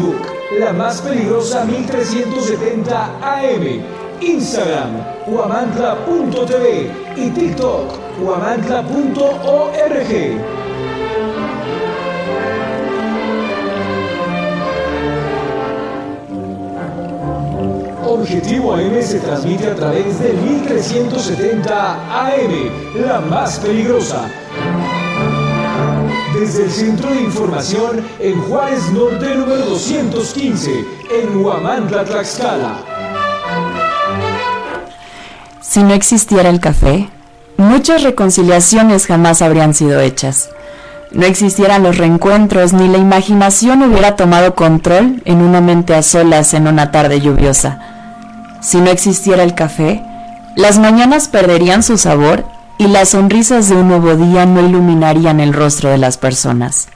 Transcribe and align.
Facebook, 0.00 0.26
La 0.58 0.72
Más 0.72 1.00
Peligrosa 1.02 1.64
1370 1.64 3.18
AM. 3.22 3.82
Instagram, 4.20 4.90
huamantla.tv 5.26 6.90
y 7.16 7.30
TikTok, 7.30 7.98
huamantla.org. 8.22 8.90
Objetivo 18.06 18.74
AM 18.74 19.02
se 19.02 19.20
transmite 19.20 19.66
a 19.68 19.74
través 19.74 20.18
del 20.20 20.36
1370 20.36 22.26
AM, 22.26 23.06
la 23.06 23.20
más 23.20 23.58
peligrosa. 23.60 24.28
Desde 26.40 26.64
el 26.64 26.70
Centro 26.70 27.10
de 27.10 27.20
Información 27.20 28.02
en 28.18 28.40
Juárez 28.40 28.90
Norte 28.92 29.34
número 29.34 29.58
215, 29.66 30.70
en 31.10 31.36
Huamantla, 31.36 32.02
Tlaxcala. 32.06 32.78
Si 35.60 35.82
no 35.82 35.92
existiera 35.92 36.48
el 36.48 36.58
café, 36.58 37.10
muchas 37.58 38.02
reconciliaciones 38.04 39.06
jamás 39.06 39.42
habrían 39.42 39.74
sido 39.74 40.00
hechas. 40.00 40.48
No 41.10 41.26
existieran 41.26 41.82
los 41.82 41.98
reencuentros 41.98 42.72
ni 42.72 42.88
la 42.88 42.96
imaginación 42.96 43.82
hubiera 43.82 44.16
tomado 44.16 44.54
control 44.54 45.20
en 45.26 45.42
una 45.42 45.60
mente 45.60 45.94
a 45.94 46.02
solas 46.02 46.54
en 46.54 46.68
una 46.68 46.90
tarde 46.90 47.20
lluviosa. 47.20 47.80
Si 48.62 48.80
no 48.80 48.88
existiera 48.88 49.42
el 49.42 49.54
café, 49.54 50.02
las 50.56 50.78
mañanas 50.78 51.28
perderían 51.28 51.82
su 51.82 51.98
sabor 51.98 52.46
y 52.80 52.86
las 52.86 53.10
sonrisas 53.10 53.68
de 53.68 53.76
un 53.76 53.88
nuevo 53.88 54.16
día 54.16 54.46
no 54.46 54.66
iluminarían 54.66 55.38
el 55.38 55.52
rostro 55.52 55.90
de 55.90 55.98
las 55.98 56.16
personas. 56.16 56.88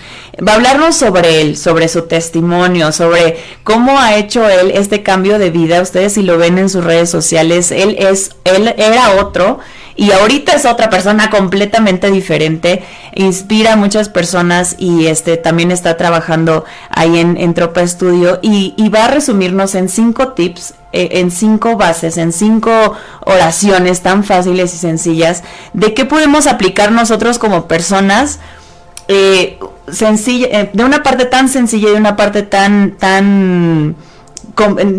Va 0.46 0.52
a 0.52 0.54
hablarnos 0.56 0.96
sobre 0.96 1.40
él, 1.40 1.56
sobre 1.56 1.88
su 1.88 2.02
testimonio, 2.02 2.92
sobre 2.92 3.38
cómo 3.64 3.98
ha 3.98 4.16
hecho 4.16 4.48
él 4.48 4.72
este 4.74 5.02
cambio 5.02 5.38
de 5.38 5.50
vida. 5.50 5.80
Ustedes 5.80 6.12
si 6.12 6.22
lo 6.22 6.36
ven 6.36 6.58
en 6.58 6.68
sus 6.68 6.84
redes 6.84 7.10
sociales, 7.10 7.70
él 7.70 7.96
es, 7.98 8.36
él 8.44 8.74
era 8.76 9.16
otro 9.20 9.60
y 9.98 10.12
ahorita 10.12 10.52
es 10.52 10.64
otra 10.64 10.90
persona 10.90 11.28
completamente 11.28 12.08
diferente, 12.12 12.84
inspira 13.16 13.72
a 13.72 13.76
muchas 13.76 14.08
personas 14.08 14.76
y 14.78 15.08
este 15.08 15.36
también 15.36 15.72
está 15.72 15.96
trabajando 15.96 16.64
ahí 16.88 17.18
en, 17.18 17.52
Tropa 17.54 17.82
Estudio 17.82 18.38
y, 18.40 18.88
va 18.90 19.06
a 19.06 19.08
resumirnos 19.08 19.74
en 19.74 19.88
cinco 19.88 20.28
tips 20.34 20.74
eh, 20.92 21.08
en 21.14 21.32
cinco 21.32 21.76
bases, 21.76 22.16
en 22.16 22.32
cinco 22.32 22.70
oraciones 23.26 24.00
tan 24.00 24.22
fáciles 24.22 24.72
y 24.72 24.78
sencillas 24.78 25.42
de 25.72 25.92
qué 25.94 26.04
podemos 26.04 26.46
aplicar 26.46 26.92
nosotros 26.92 27.40
como 27.40 27.66
personas 27.66 28.38
eh, 29.08 29.58
sencilla, 29.90 30.46
eh, 30.52 30.70
de 30.72 30.84
una 30.84 31.02
parte 31.02 31.24
tan 31.24 31.48
sencilla 31.48 31.88
y 31.88 31.92
de 31.92 31.98
una 31.98 32.14
parte 32.14 32.44
tan, 32.44 32.92
tan 32.92 33.96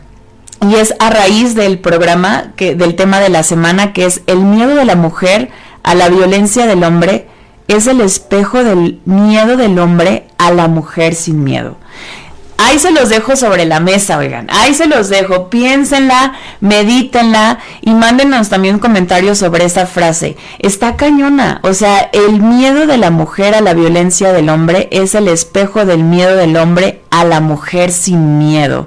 Y 0.70 0.76
es 0.76 0.94
a 1.00 1.10
raíz 1.10 1.56
del 1.56 1.80
programa, 1.80 2.52
que, 2.54 2.76
del 2.76 2.94
tema 2.94 3.18
de 3.18 3.30
la 3.30 3.42
semana, 3.42 3.92
que 3.92 4.04
es 4.04 4.22
el 4.28 4.38
miedo 4.38 4.76
de 4.76 4.84
la 4.84 4.94
mujer 4.94 5.50
a 5.82 5.96
la 5.96 6.08
violencia 6.08 6.66
del 6.66 6.84
hombre, 6.84 7.26
es 7.68 7.86
el 7.86 8.00
espejo 8.00 8.64
del 8.64 9.00
miedo 9.04 9.56
del 9.56 9.78
hombre 9.78 10.26
a 10.38 10.50
la 10.50 10.68
mujer 10.68 11.14
sin 11.14 11.44
miedo. 11.44 11.76
Ahí 12.64 12.78
se 12.78 12.92
los 12.92 13.08
dejo 13.08 13.34
sobre 13.34 13.64
la 13.64 13.80
mesa, 13.80 14.18
oigan. 14.18 14.46
Ahí 14.50 14.72
se 14.72 14.86
los 14.86 15.08
dejo. 15.08 15.50
Piénsenla, 15.50 16.34
medítenla 16.60 17.58
y 17.80 17.92
mándenos 17.92 18.50
también 18.50 18.76
un 18.76 18.80
comentario 18.80 19.34
sobre 19.34 19.64
esa 19.64 19.86
frase. 19.86 20.36
Está 20.60 20.96
cañona. 20.96 21.60
O 21.64 21.74
sea, 21.74 22.08
el 22.12 22.40
miedo 22.40 22.86
de 22.86 22.98
la 22.98 23.10
mujer 23.10 23.56
a 23.56 23.60
la 23.62 23.74
violencia 23.74 24.32
del 24.32 24.48
hombre 24.48 24.88
es 24.92 25.16
el 25.16 25.26
espejo 25.26 25.84
del 25.84 26.04
miedo 26.04 26.36
del 26.36 26.56
hombre 26.56 27.02
a 27.10 27.24
la 27.24 27.40
mujer 27.40 27.90
sin 27.90 28.38
miedo. 28.38 28.86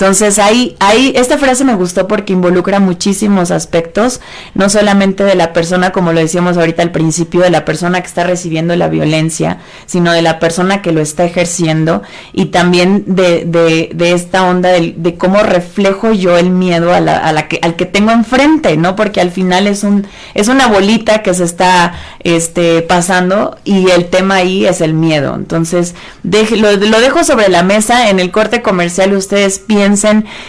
Entonces 0.00 0.38
ahí, 0.38 0.76
ahí, 0.80 1.12
esta 1.14 1.36
frase 1.36 1.62
me 1.62 1.74
gustó 1.74 2.08
porque 2.08 2.32
involucra 2.32 2.80
muchísimos 2.80 3.50
aspectos, 3.50 4.22
no 4.54 4.70
solamente 4.70 5.24
de 5.24 5.34
la 5.34 5.52
persona, 5.52 5.92
como 5.92 6.14
lo 6.14 6.20
decíamos 6.20 6.56
ahorita 6.56 6.80
al 6.80 6.90
principio, 6.90 7.42
de 7.42 7.50
la 7.50 7.66
persona 7.66 8.00
que 8.00 8.06
está 8.06 8.24
recibiendo 8.24 8.74
la 8.76 8.88
violencia, 8.88 9.58
sino 9.84 10.14
de 10.14 10.22
la 10.22 10.38
persona 10.38 10.80
que 10.80 10.92
lo 10.92 11.02
está 11.02 11.24
ejerciendo 11.24 12.00
y 12.32 12.46
también 12.46 13.04
de, 13.08 13.44
de, 13.44 13.90
de 13.92 14.12
esta 14.14 14.48
onda 14.48 14.70
de, 14.70 14.94
de, 14.96 15.18
cómo 15.18 15.42
reflejo 15.42 16.12
yo 16.12 16.38
el 16.38 16.48
miedo 16.48 16.94
a 16.94 17.00
la, 17.00 17.18
a 17.18 17.34
la 17.34 17.46
que, 17.46 17.60
al 17.60 17.76
que 17.76 17.84
tengo 17.84 18.10
enfrente, 18.10 18.78
¿no? 18.78 18.96
Porque 18.96 19.20
al 19.20 19.30
final 19.30 19.66
es 19.66 19.84
un, 19.84 20.06
es 20.32 20.48
una 20.48 20.68
bolita 20.68 21.22
que 21.22 21.34
se 21.34 21.44
está 21.44 21.92
este, 22.20 22.80
pasando 22.80 23.58
y 23.64 23.90
el 23.90 24.06
tema 24.06 24.36
ahí 24.36 24.64
es 24.64 24.80
el 24.80 24.94
miedo. 24.94 25.34
Entonces, 25.34 25.94
lo, 26.22 26.72
lo 26.72 27.00
dejo 27.00 27.22
sobre 27.22 27.50
la 27.50 27.62
mesa, 27.62 28.08
en 28.08 28.18
el 28.18 28.30
corte 28.30 28.62
comercial 28.62 29.12
ustedes 29.12 29.58
piensan 29.58 29.89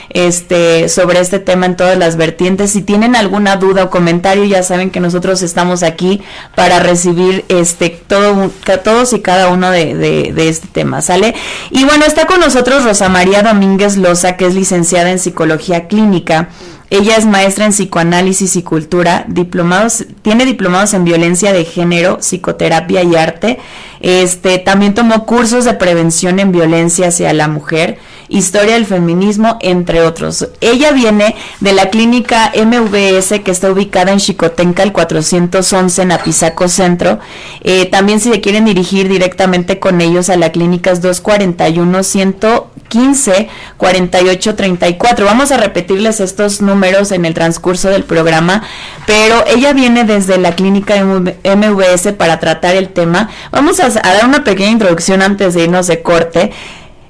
este, 0.09 0.89
sobre 0.89 1.19
este 1.19 1.39
tema 1.39 1.65
en 1.65 1.75
todas 1.75 1.97
las 1.97 2.17
vertientes. 2.17 2.71
Si 2.71 2.81
tienen 2.81 3.15
alguna 3.15 3.55
duda 3.57 3.85
o 3.85 3.89
comentario, 3.89 4.45
ya 4.45 4.63
saben 4.63 4.91
que 4.91 4.99
nosotros 4.99 5.41
estamos 5.41 5.83
aquí 5.83 6.21
para 6.55 6.79
recibir 6.79 7.45
este, 7.49 7.89
todo, 7.89 8.51
todos 8.83 9.13
y 9.13 9.21
cada 9.21 9.49
uno 9.49 9.71
de, 9.71 9.95
de 9.95 10.49
este 10.49 10.67
tema, 10.67 11.01
¿sale? 11.01 11.35
Y 11.69 11.85
bueno, 11.85 12.05
está 12.05 12.25
con 12.25 12.39
nosotros 12.39 12.83
Rosa 12.83 13.09
María 13.09 13.43
Domínguez 13.43 13.97
Loza, 13.97 14.37
que 14.37 14.45
es 14.47 14.55
licenciada 14.55 15.11
en 15.11 15.19
Psicología 15.19 15.87
Clínica. 15.87 16.49
Ella 16.91 17.15
es 17.15 17.25
maestra 17.25 17.63
en 17.63 17.71
psicoanálisis 17.71 18.57
y 18.57 18.63
cultura, 18.63 19.23
diplomados, 19.29 20.03
tiene 20.23 20.45
diplomados 20.45 20.93
en 20.93 21.05
violencia 21.05 21.53
de 21.53 21.63
género, 21.63 22.17
psicoterapia 22.19 23.01
y 23.01 23.15
arte. 23.15 23.59
Este, 24.01 24.57
también 24.57 24.93
tomó 24.93 25.25
cursos 25.25 25.63
de 25.63 25.73
prevención 25.75 26.39
en 26.39 26.51
violencia 26.51 27.07
hacia 27.07 27.31
la 27.31 27.47
mujer 27.47 27.97
historia 28.27 28.73
del 28.73 28.85
feminismo, 28.85 29.57
entre 29.61 30.01
otros. 30.01 30.49
Ella 30.59 30.91
viene 30.91 31.35
de 31.61 31.71
la 31.71 31.89
clínica 31.89 32.51
MVS 32.55 33.39
que 33.41 33.51
está 33.51 33.71
ubicada 33.71 34.11
en 34.11 34.19
Chicotenca, 34.19 34.83
el 34.83 34.91
411 34.91 36.01
en 36.01 36.11
Apizaco 36.11 36.67
Centro. 36.67 37.19
Eh, 37.61 37.85
también 37.85 38.19
si 38.19 38.31
se 38.31 38.41
quieren 38.41 38.65
dirigir 38.65 39.07
directamente 39.07 39.79
con 39.79 40.01
ellos 40.01 40.29
a 40.29 40.35
la 40.35 40.51
clínica 40.51 40.91
es 40.91 41.01
241 41.01 42.03
115 42.03 43.49
4834. 43.77 45.25
Vamos 45.25 45.51
a 45.51 45.57
repetirles 45.57 46.19
estos 46.19 46.61
números 46.61 46.80
en 46.83 47.25
el 47.25 47.33
transcurso 47.33 47.89
del 47.89 48.03
programa, 48.03 48.63
pero 49.05 49.45
ella 49.47 49.71
viene 49.73 50.03
desde 50.03 50.37
la 50.37 50.55
clínica 50.55 50.95
MVS 51.03 52.13
para 52.17 52.39
tratar 52.39 52.75
el 52.75 52.89
tema. 52.89 53.29
Vamos 53.51 53.79
a, 53.79 53.89
dar 53.89 54.25
una 54.25 54.43
pequeña 54.43 54.71
introducción 54.71 55.21
antes 55.21 55.53
de 55.53 55.63
irnos 55.63 55.87
de 55.87 56.01
corte. 56.01 56.51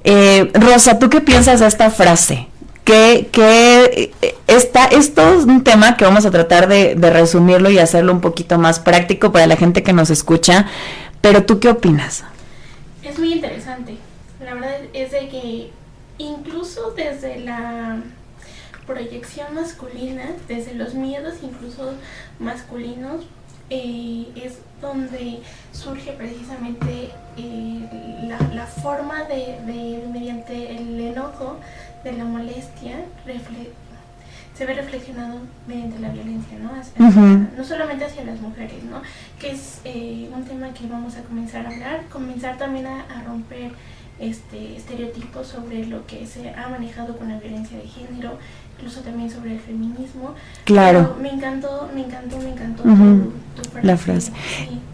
Eh, 0.03 0.51
Rosa, 0.53 0.99
¿tú 0.99 1.09
qué 1.09 1.21
piensas 1.21 1.61
de 1.61 1.67
esta 1.67 1.89
frase? 1.89 2.47
Que, 2.83 3.29
que 3.31 4.11
está, 4.47 4.85
esto 4.87 5.35
es 5.35 5.45
un 5.45 5.63
tema 5.63 5.95
que 5.95 6.03
vamos 6.03 6.25
a 6.25 6.31
tratar 6.31 6.67
de, 6.67 6.95
resumirlo 6.95 7.69
y 7.69 7.79
hacerlo 7.79 8.11
un 8.11 8.21
poquito 8.21 8.57
más 8.57 8.79
práctico 8.79 9.31
para 9.31 9.47
la 9.47 9.55
gente 9.55 9.83
que 9.83 9.93
nos 9.93 10.09
escucha, 10.09 10.67
pero 11.21 11.43
¿tú 11.43 11.59
qué 11.59 11.69
opinas? 11.69 12.25
Es 13.03 13.17
muy 13.17 13.33
interesante. 13.33 13.97
La 14.43 14.53
verdad 14.55 14.81
es 14.93 15.11
de 15.11 15.29
que 15.29 15.69
incluso 16.17 16.93
desde 16.95 17.39
la 17.39 17.99
proyección 18.85 19.53
masculina, 19.53 20.23
desde 20.47 20.73
los 20.73 20.93
miedos 20.93 21.35
incluso 21.43 21.93
masculinos, 22.39 23.25
eh, 23.69 24.27
es 24.35 24.57
donde 24.81 25.39
surge 25.71 26.11
precisamente 26.11 27.09
eh, 27.37 28.27
la, 28.53 28.65
forma 28.65 29.23
de, 29.23 30.03
mediante 30.11 30.75
el 30.75 30.99
enojo, 30.99 31.57
de 32.03 32.11
la 32.13 32.25
molestia, 32.25 33.05
se 34.55 34.65
ve 34.65 34.73
reflexionado 34.73 35.39
mediante 35.67 35.99
la 35.99 36.09
violencia, 36.09 36.57
¿no? 36.59 36.71
No 37.55 37.63
solamente 37.63 38.05
hacia 38.05 38.25
las 38.25 38.41
mujeres, 38.41 38.83
¿no? 38.83 39.01
Que 39.39 39.51
es 39.51 39.79
eh, 39.85 40.29
un 40.35 40.43
tema 40.43 40.73
que 40.73 40.87
vamos 40.87 41.15
a 41.15 41.21
comenzar 41.23 41.65
a 41.65 41.69
hablar, 41.69 42.05
comenzar 42.11 42.57
también 42.57 42.87
a, 42.87 43.03
a 43.03 43.23
romper 43.23 43.71
este 44.19 44.75
estereotipos 44.75 45.47
sobre 45.47 45.85
lo 45.85 46.05
que 46.05 46.27
se 46.27 46.49
ha 46.49 46.67
manejado 46.69 47.17
con 47.17 47.29
la 47.29 47.39
violencia 47.39 47.77
de 47.77 47.87
género, 47.87 48.37
incluso 48.81 49.01
también 49.01 49.29
sobre 49.29 49.53
el 49.53 49.59
feminismo. 49.59 50.33
Claro. 50.65 51.15
me 51.21 51.29
encantó, 51.29 51.89
me 51.93 52.01
encantó, 52.01 52.37
me 52.39 52.49
encantó 52.49 52.83
la 53.83 53.97
frase. 53.97 54.31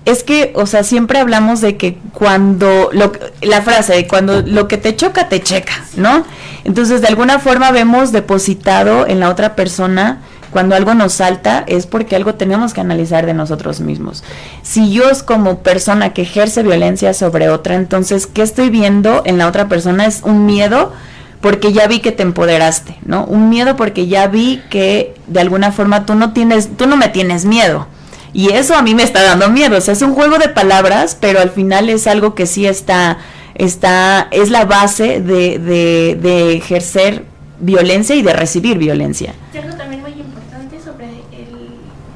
Es 0.05 0.23
que, 0.23 0.51
o 0.55 0.65
sea, 0.65 0.83
siempre 0.83 1.19
hablamos 1.19 1.61
de 1.61 1.77
que 1.77 1.97
cuando, 2.13 2.89
lo, 2.91 3.11
la 3.41 3.61
frase 3.61 3.93
de 3.93 4.07
cuando 4.07 4.41
lo 4.41 4.67
que 4.67 4.77
te 4.77 4.95
choca, 4.95 5.29
te 5.29 5.41
checa, 5.41 5.85
¿no? 5.95 6.25
Entonces, 6.63 7.01
de 7.01 7.07
alguna 7.07 7.39
forma 7.39 7.71
vemos 7.71 8.11
depositado 8.11 9.07
en 9.07 9.19
la 9.19 9.29
otra 9.29 9.55
persona 9.55 10.19
cuando 10.51 10.75
algo 10.75 10.93
nos 10.93 11.13
salta 11.13 11.65
es 11.67 11.85
porque 11.85 12.15
algo 12.15 12.35
tenemos 12.35 12.73
que 12.73 12.81
analizar 12.81 13.25
de 13.25 13.33
nosotros 13.33 13.81
mismos. 13.81 14.23
Si 14.63 14.91
yo 14.91 15.09
es 15.09 15.23
como 15.23 15.59
persona 15.59 16.13
que 16.13 16.21
ejerce 16.21 16.63
violencia 16.63 17.13
sobre 17.13 17.49
otra, 17.49 17.75
entonces, 17.75 18.27
¿qué 18.27 18.41
estoy 18.41 18.69
viendo 18.69 19.23
en 19.25 19.37
la 19.37 19.47
otra 19.47 19.67
persona? 19.67 20.05
Es 20.05 20.21
un 20.23 20.45
miedo 20.45 20.93
porque 21.41 21.71
ya 21.71 21.87
vi 21.87 21.99
que 21.99 22.11
te 22.11 22.23
empoderaste, 22.23 22.97
¿no? 23.05 23.25
Un 23.25 23.49
miedo 23.49 23.75
porque 23.75 24.07
ya 24.07 24.27
vi 24.27 24.61
que 24.69 25.15
de 25.27 25.39
alguna 25.39 25.71
forma 25.71 26.05
tú 26.05 26.15
no 26.15 26.33
tienes, 26.33 26.75
tú 26.77 26.87
no 26.87 26.97
me 26.97 27.09
tienes 27.09 27.45
miedo. 27.45 27.87
Y 28.33 28.51
eso 28.53 28.75
a 28.75 28.81
mí 28.81 28.93
me 28.93 29.03
está 29.03 29.23
dando 29.23 29.49
miedo. 29.49 29.77
O 29.77 29.81
sea, 29.81 29.93
es 29.93 30.01
un 30.01 30.13
juego 30.13 30.37
de 30.37 30.49
palabras, 30.49 31.17
pero 31.19 31.39
al 31.39 31.49
final 31.49 31.89
es 31.89 32.07
algo 32.07 32.35
que 32.35 32.45
sí 32.45 32.65
está, 32.65 33.17
está, 33.55 34.27
es 34.31 34.49
la 34.49 34.65
base 34.65 35.21
de, 35.21 35.59
de, 35.59 36.17
de 36.21 36.53
ejercer 36.55 37.23
violencia 37.59 38.15
y 38.15 38.21
de 38.21 38.33
recibir 38.33 38.77
violencia. 38.77 39.33
Cierto 39.51 39.75
también 39.77 40.01
muy 40.01 40.11
importante 40.11 40.79
sobre 40.83 41.07
el, 41.31 41.69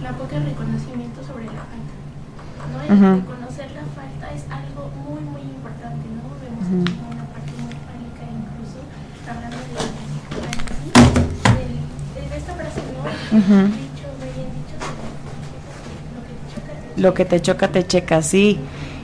la 0.03 0.11
poca 0.11 0.37
reconocimiento 0.39 1.21
sobre 1.23 1.45
la 1.45 1.65
falta. 1.65 2.95
¿no? 2.95 3.11
El 3.11 3.21
reconocer 3.21 3.71
la 3.71 3.85
falta 3.95 4.33
es 4.35 4.43
algo 4.51 4.91
muy, 5.07 5.21
muy 5.21 5.41
importante, 5.41 6.05
¿no? 6.09 6.29
Vemos 6.41 6.87
uh 6.87 7.10
Lo 16.97 17.13
que 17.13 17.25
te 17.25 17.41
choca, 17.41 17.69
te 17.69 17.85
checa, 17.85 18.21
sí. 18.21 18.59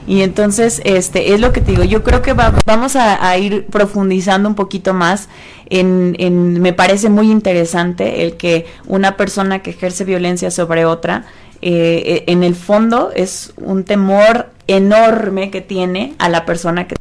Y 0.06 0.22
entonces, 0.22 0.80
este, 0.84 1.34
es 1.34 1.40
lo 1.40 1.52
que 1.52 1.60
te 1.60 1.72
digo, 1.72 1.84
yo 1.84 2.02
creo 2.02 2.22
que 2.22 2.32
vamos 2.32 2.96
a, 2.96 3.36
ir 3.36 3.66
profundizando 3.66 4.48
un 4.48 4.54
poquito 4.54 4.94
más 4.94 5.28
en, 5.68 6.16
en, 6.18 6.62
me 6.62 6.72
parece 6.72 7.10
muy 7.10 7.30
interesante 7.30 8.22
el 8.22 8.38
que 8.38 8.64
una 8.86 9.18
persona 9.18 9.58
que 9.58 9.70
ejerce 9.70 10.04
violencia 10.04 10.50
sobre 10.50 10.86
otra, 10.86 11.26
eh, 11.60 12.24
en 12.26 12.42
el 12.42 12.54
fondo 12.54 13.10
es 13.14 13.52
un 13.56 13.84
temor 13.84 14.48
enorme 14.66 15.50
que 15.50 15.60
tiene 15.60 16.14
a 16.18 16.28
la 16.28 16.46
persona 16.46 16.86
que 16.86 16.94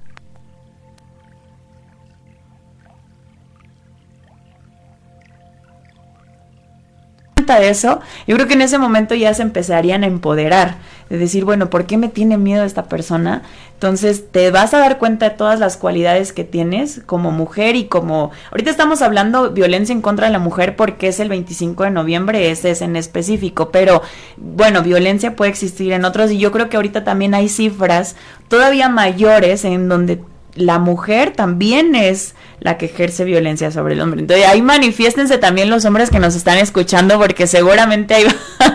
de 7.56 7.70
eso, 7.70 8.00
yo 8.28 8.36
creo 8.36 8.48
que 8.48 8.54
en 8.54 8.62
ese 8.62 8.78
momento 8.78 9.16
ya 9.16 9.34
se 9.34 9.42
empezarían 9.42 10.04
a 10.04 10.08
empoderar, 10.08 10.76
de 11.10 11.18
decir, 11.18 11.46
bueno, 11.46 11.70
¿por 11.70 11.86
qué 11.86 11.98
me 11.98 12.10
tiene 12.10 12.38
miedo 12.38 12.64
esta 12.64 12.86
persona? 12.86 13.44
Entonces 13.74 14.32
te 14.32 14.52
vas 14.52 14.74
a 14.74 14.80
dar 14.80 14.98
cuenta 14.98 15.30
de 15.30 15.36
todas 15.36 15.60
las 15.60 15.78
cualidades 15.78 16.34
que 16.34 16.44
tienes 16.44 17.02
como 17.06 17.32
mujer 17.32 17.76
y 17.76 17.86
como... 17.86 18.32
Ahorita 18.52 18.72
estamos 18.72 19.02
hablando 19.02 19.52
violencia 19.52 19.94
en 19.94 20.02
contra 20.02 20.28
de 20.28 20.34
la 20.34 20.40
mujer 20.40 20.76
porque 20.76 21.08
es 21.08 21.20
el 21.20 21.30
25 21.30 21.84
de 21.84 21.92
noviembre, 21.92 22.52
ese 22.52 22.72
es 22.72 22.82
en 22.82 22.96
específico, 22.96 23.70
pero 23.72 24.02
bueno, 24.38 24.82
violencia 24.82 25.36
puede 25.36 25.52
existir 25.52 25.94
en 25.94 26.06
otros 26.06 26.32
y 26.32 26.40
yo 26.40 26.52
creo 26.52 26.70
que 26.70 26.76
ahorita 26.76 27.04
también 27.04 27.34
hay 27.34 27.50
cifras 27.50 28.16
todavía 28.48 28.90
mayores 28.90 29.64
en 29.64 29.88
donde 29.88 30.22
la 30.58 30.80
mujer 30.80 31.32
también 31.32 31.96
es 31.96 32.36
la 32.60 32.78
que 32.78 32.88
ejerce 32.88 33.24
violencia 33.24 33.72
sobre 33.72 33.94
el 33.94 34.02
hombre. 34.02 34.22
Entonces 34.22 34.48
ahí 34.48 34.62
manifiéstense 34.62 35.38
también 35.38 35.70
los 35.70 35.86
hombres 35.86 36.10
que 36.10 36.20
nos 36.20 36.36
están 36.36 36.58
escuchando 36.58 37.20
porque 37.20 37.46
seguramente 37.46 38.16
hay, 38.16 38.26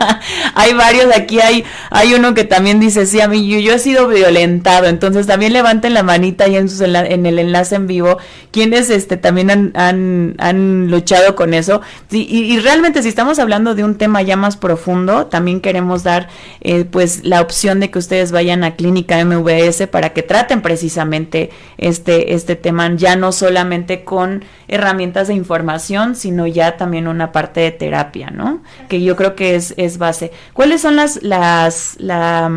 hay 0.54 0.72
varios, 0.74 1.06
aquí 1.14 1.40
hay, 1.40 1.64
hay 1.90 2.14
uno 2.14 2.32
que 2.32 2.44
también 2.44 2.78
dice, 2.78 3.06
sí, 3.06 3.20
a 3.20 3.26
mí 3.26 3.46
yo, 3.48 3.58
yo 3.58 3.74
he 3.74 3.78
sido 3.80 4.06
violentado, 4.06 4.86
entonces 4.86 5.26
también 5.26 5.52
levanten 5.52 5.94
la 5.94 6.04
manita 6.04 6.44
ahí 6.44 6.56
en, 6.56 6.68
sus 6.68 6.80
en 6.80 7.26
el 7.26 7.38
enlace 7.38 7.74
en 7.74 7.88
vivo, 7.88 8.18
quienes 8.52 8.88
este, 8.88 9.16
también 9.16 9.50
han, 9.50 9.72
han, 9.74 10.34
han 10.38 10.90
luchado 10.90 11.34
con 11.34 11.52
eso. 11.52 11.80
y, 12.10 12.20
y, 12.20 12.60
realmente 12.60 13.02
si 13.02 13.08
estamos 13.08 13.40
hablando 13.40 13.74
de 13.74 13.82
un 13.82 13.96
tema 13.96 14.22
ya 14.22 14.36
más 14.36 14.56
profundo, 14.56 15.26
también 15.26 15.60
queremos 15.60 16.04
dar 16.04 16.28
eh, 16.60 16.84
pues 16.84 17.24
la 17.24 17.40
opción 17.40 17.80
de 17.80 17.90
que 17.90 17.98
ustedes 17.98 18.30
vayan 18.30 18.62
a 18.62 18.76
Clínica 18.76 19.22
MVS 19.24 19.88
para 19.88 20.10
que 20.10 20.22
traten 20.22 20.62
precisamente 20.62 21.50
este, 21.78 22.34
este 22.34 22.54
tema, 22.54 22.94
ya 22.94 23.16
no 23.16 23.32
solamente 23.32 23.71
con 24.04 24.44
herramientas 24.68 25.28
de 25.28 25.34
información, 25.34 26.14
sino 26.14 26.46
ya 26.46 26.76
también 26.76 27.08
una 27.08 27.32
parte 27.32 27.60
de 27.60 27.70
terapia, 27.70 28.30
¿no? 28.30 28.62
Que 28.88 29.02
yo 29.02 29.16
creo 29.16 29.34
que 29.34 29.54
es, 29.54 29.74
es 29.76 29.98
base. 29.98 30.32
¿Cuáles 30.52 30.80
son 30.80 30.96
las, 30.96 31.22
las, 31.22 31.96
la, 31.98 32.50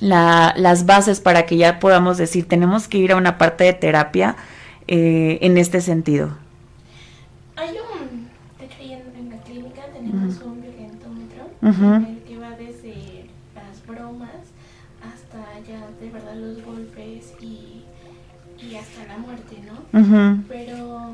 las 0.00 0.86
bases 0.86 1.20
para 1.20 1.46
que 1.46 1.56
ya 1.56 1.78
podamos 1.78 2.18
decir, 2.18 2.48
tenemos 2.48 2.88
que 2.88 2.98
ir 2.98 3.12
a 3.12 3.16
una 3.16 3.38
parte 3.38 3.64
de 3.64 3.72
terapia 3.72 4.36
eh, 4.88 5.38
en 5.42 5.58
este 5.58 5.80
sentido? 5.80 6.36
Hay 7.56 7.70
un, 7.70 8.28
de 8.58 8.64
hecho, 8.64 8.76
en, 8.80 9.30
la 9.30 9.36
clínica 9.38 9.82
tenemos 9.92 10.40
un 10.42 10.62
violentómetro 10.62 11.50
en 11.62 12.04
el 12.06 12.21
Pero 20.48 21.12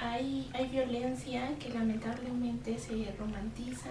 hay, 0.00 0.48
hay 0.54 0.68
violencia 0.68 1.50
que 1.58 1.68
lamentablemente 1.68 2.78
se 2.78 3.12
romantiza 3.18 3.90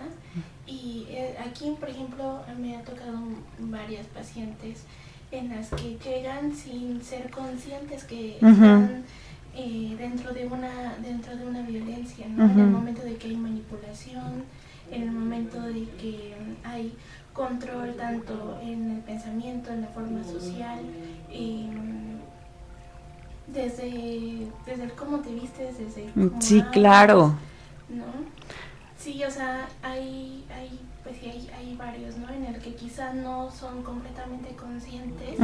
y 0.66 1.06
eh, 1.10 1.36
aquí, 1.46 1.76
por 1.80 1.90
ejemplo, 1.90 2.42
me 2.60 2.76
ha 2.76 2.82
tocado 2.82 3.20
varias 3.60 4.08
pacientes 4.08 4.86
en 5.32 5.50
las 5.50 5.70
que 5.70 5.98
llegan 6.04 6.56
sin 6.56 7.04
ser 7.04 7.30
conscientes 7.30 8.04
que 8.04 8.36
están 8.38 9.04
eh, 9.56 9.96
dentro 10.00 10.34
de 10.34 10.48
una 10.48 10.96
dentro 11.04 11.36
de 11.36 11.46
una 11.46 11.62
violencia, 11.62 12.26
¿no? 12.28 12.46
En 12.46 12.60
el 12.60 12.68
momento 12.68 13.04
de 13.04 13.16
que 13.16 13.28
hay 13.28 13.36
manipulación, 13.36 14.44
en 14.92 15.04
el 15.04 15.12
momento 15.12 15.62
de 15.62 15.86
que 16.00 16.34
hay 16.64 16.94
control 17.34 17.94
tanto 17.96 18.60
en 18.64 18.90
el 18.92 19.02
pensamiento, 19.02 19.72
en 19.72 19.82
la 19.82 19.88
forma 19.88 20.24
social, 20.24 20.80
desde, 23.54 24.48
desde 24.66 24.84
el 24.84 24.94
cómo 24.94 25.20
te 25.20 25.34
vistes, 25.34 25.78
desde 25.78 26.12
cómo 26.14 26.42
Sí, 26.42 26.62
claro. 26.72 27.34
¿No? 27.90 28.06
Sí, 28.98 29.24
o 29.24 29.32
sea, 29.32 29.68
hay, 29.82 30.46
hay, 30.54 30.80
pues 31.04 31.16
sí, 31.20 31.30
hay, 31.30 31.50
hay 31.56 31.76
varios, 31.76 32.18
¿no? 32.18 32.30
En 32.30 32.46
el 32.46 32.60
que 32.60 32.76
quizás 32.76 33.16
no 33.16 33.50
son 33.50 33.82
completamente 33.84 34.50
conscientes, 34.56 35.38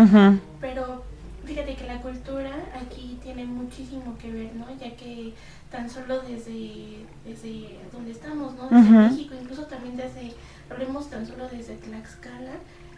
pero 0.59 1.03
fíjate 1.45 1.75
que 1.75 1.85
la 1.85 2.01
cultura 2.01 2.51
aquí 2.75 3.17
tiene 3.23 3.45
muchísimo 3.45 4.17
que 4.17 4.31
ver, 4.31 4.55
¿no? 4.55 4.65
Ya 4.77 4.95
que 4.95 5.33
tan 5.71 5.89
solo 5.89 6.21
desde, 6.21 7.05
desde 7.25 7.79
donde 7.91 8.11
estamos, 8.11 8.53
¿no? 8.55 8.67
Desde 8.69 8.89
México, 8.89 9.35
incluso 9.39 9.63
también 9.65 9.95
desde, 9.95 10.33
hablemos 10.69 11.09
tan 11.09 11.25
solo 11.25 11.47
desde 11.49 11.75
Tlaxcala, 11.75 12.55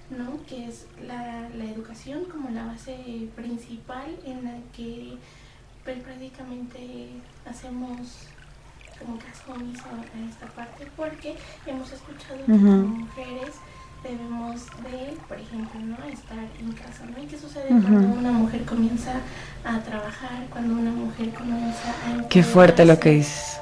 ¿no? 0.09 0.39
que 0.47 0.67
es 0.67 0.85
la, 1.05 1.49
la, 1.55 1.65
educación 1.65 2.25
como 2.25 2.49
la 2.49 2.65
base 2.65 3.27
principal 3.35 4.15
en 4.25 4.45
la 4.45 4.55
que 4.75 5.17
pues, 5.83 5.99
prácticamente 5.99 7.09
hacemos 7.45 8.27
como 8.99 9.17
caso 9.19 9.53
omiso 9.53 9.85
en 10.15 10.29
esta 10.29 10.47
parte 10.47 10.87
porque 10.95 11.35
hemos 11.65 11.91
escuchado 11.91 12.37
que 12.45 12.51
como 12.51 12.87
mujeres 12.87 13.55
debemos 14.03 14.65
de, 14.83 15.17
por 15.27 15.39
ejemplo, 15.39 15.79
¿no? 15.81 15.97
estar 16.11 16.37
en 16.59 16.71
casa, 16.71 17.03
¿no? 17.05 17.21
¿Y 17.21 17.27
qué 17.27 17.37
sucede 17.37 17.67
cuando 17.67 18.17
una 18.17 18.31
mujer 18.31 18.63
comienza 18.63 19.13
a 19.65 19.79
trabajar, 19.79 20.45
cuando 20.51 20.73
una 20.75 20.91
mujer 20.91 21.33
comienza 21.33 21.89
a... 21.89 22.27
Qué 22.29 22.43
fuerte 22.43 22.85
lo 22.85 22.99
que 22.99 23.09
dices. 23.09 23.59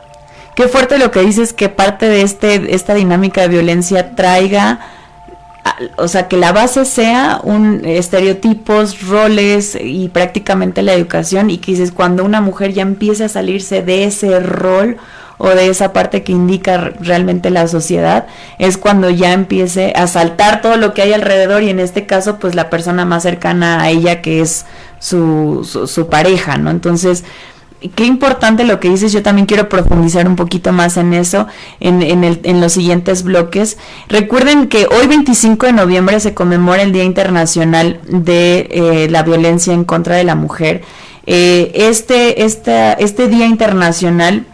Qué 0.56 0.68
fuerte 0.68 0.98
lo 0.98 1.12
que 1.12 1.22
dices 1.22 1.52
que 1.54 1.68
parte 1.68 2.08
de 2.08 2.22
este 2.22 2.76
esta 2.76 2.94
dinámica 2.94 3.42
de 3.42 3.50
violencia 3.50 4.16
traiga 4.16 4.80
o 5.98 6.08
sea, 6.08 6.28
que 6.28 6.38
la 6.38 6.52
base 6.52 6.86
sea 6.86 7.40
un 7.44 7.82
estereotipos, 7.86 9.08
roles 9.08 9.78
y 9.80 10.10
prácticamente 10.10 10.82
la 10.82 10.94
educación 10.94 11.50
y 11.50 11.58
que 11.58 11.72
dices 11.72 11.92
cuando 11.92 12.24
una 12.24 12.42
mujer 12.42 12.74
ya 12.74 12.84
empieza 12.84 13.26
a 13.26 13.30
salirse 13.30 13.82
de 13.82 14.06
ese 14.06 14.40
rol 14.40 14.98
o 15.38 15.50
de 15.50 15.68
esa 15.68 15.92
parte 15.92 16.24
que 16.24 16.32
indica 16.32 16.94
realmente 17.00 17.50
la 17.50 17.68
sociedad, 17.68 18.28
es 18.58 18.78
cuando 18.78 19.10
ya 19.10 19.34
empiece 19.34 19.92
a 19.96 20.08
saltar 20.08 20.62
todo 20.62 20.78
lo 20.78 20.94
que 20.94 21.02
hay 21.02 21.14
alrededor 21.14 21.64
y 21.64 21.70
en 21.70 21.80
este 21.80 22.06
caso 22.06 22.38
pues 22.40 22.56
la 22.56 22.70
persona 22.70 23.04
más 23.04 23.24
cercana 23.24 23.82
a 23.82 23.90
ella 23.90 24.22
que 24.22 24.42
es 24.42 24.66
su, 25.00 25.68
su, 25.70 25.88
su 25.88 26.08
pareja, 26.08 26.58
¿no? 26.58 26.70
Entonces, 26.72 27.26
qué 27.90 28.06
importante 28.06 28.64
lo 28.64 28.80
que 28.80 28.90
dices, 28.90 29.12
yo 29.12 29.22
también 29.22 29.46
quiero 29.46 29.70
profundizar 29.70 30.28
un 30.28 30.36
poquito 30.36 30.72
más 30.72 30.98
en 30.98 31.14
eso 31.14 31.48
en, 31.80 32.62
los 32.62 32.74
siguientes 32.74 33.24
bloques. 33.24 33.78
Recuerden 34.08 34.68
que 34.68 34.88
hoy 34.88 35.08
25 35.08 35.66
de 35.66 35.74
noviembre 35.74 36.20
se 36.20 36.34
conmemora 36.34 36.82
el 36.82 36.92
Día 36.92 37.04
Internacional 37.04 38.00
de 38.08 38.68
eh, 38.72 39.08
la 39.10 39.24
Violencia 39.24 39.74
en 39.74 39.84
contra 39.84 40.16
de 40.16 40.24
la 40.24 40.36
Mujer. 40.36 40.84
Eh, 41.28 41.72
este, 41.76 42.44
este, 42.44 43.04
este 43.04 43.28
Día 43.28 43.48
Internacional 43.48 44.46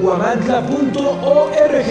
huamantla.org. 0.00 1.88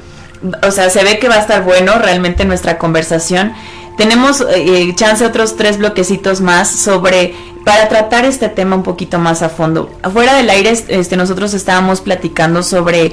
o 0.66 0.70
sea, 0.70 0.90
se 0.90 1.04
ve 1.04 1.18
que 1.18 1.28
va 1.28 1.36
a 1.36 1.40
estar 1.40 1.64
bueno 1.64 1.94
realmente 1.98 2.44
nuestra 2.44 2.78
conversación. 2.78 3.52
Tenemos 3.96 4.44
eh, 4.54 4.92
chance 4.96 5.24
otros 5.24 5.56
tres 5.56 5.78
bloquecitos 5.78 6.40
más 6.40 6.68
sobre 6.68 7.34
para 7.64 7.88
tratar 7.88 8.24
este 8.24 8.48
tema 8.48 8.76
un 8.76 8.82
poquito 8.82 9.18
más 9.18 9.42
a 9.42 9.48
fondo. 9.48 9.90
Afuera 10.02 10.34
del 10.34 10.50
aire, 10.50 10.74
este, 10.88 11.16
nosotros 11.16 11.54
estábamos 11.54 12.00
platicando 12.00 12.62
sobre 12.62 13.12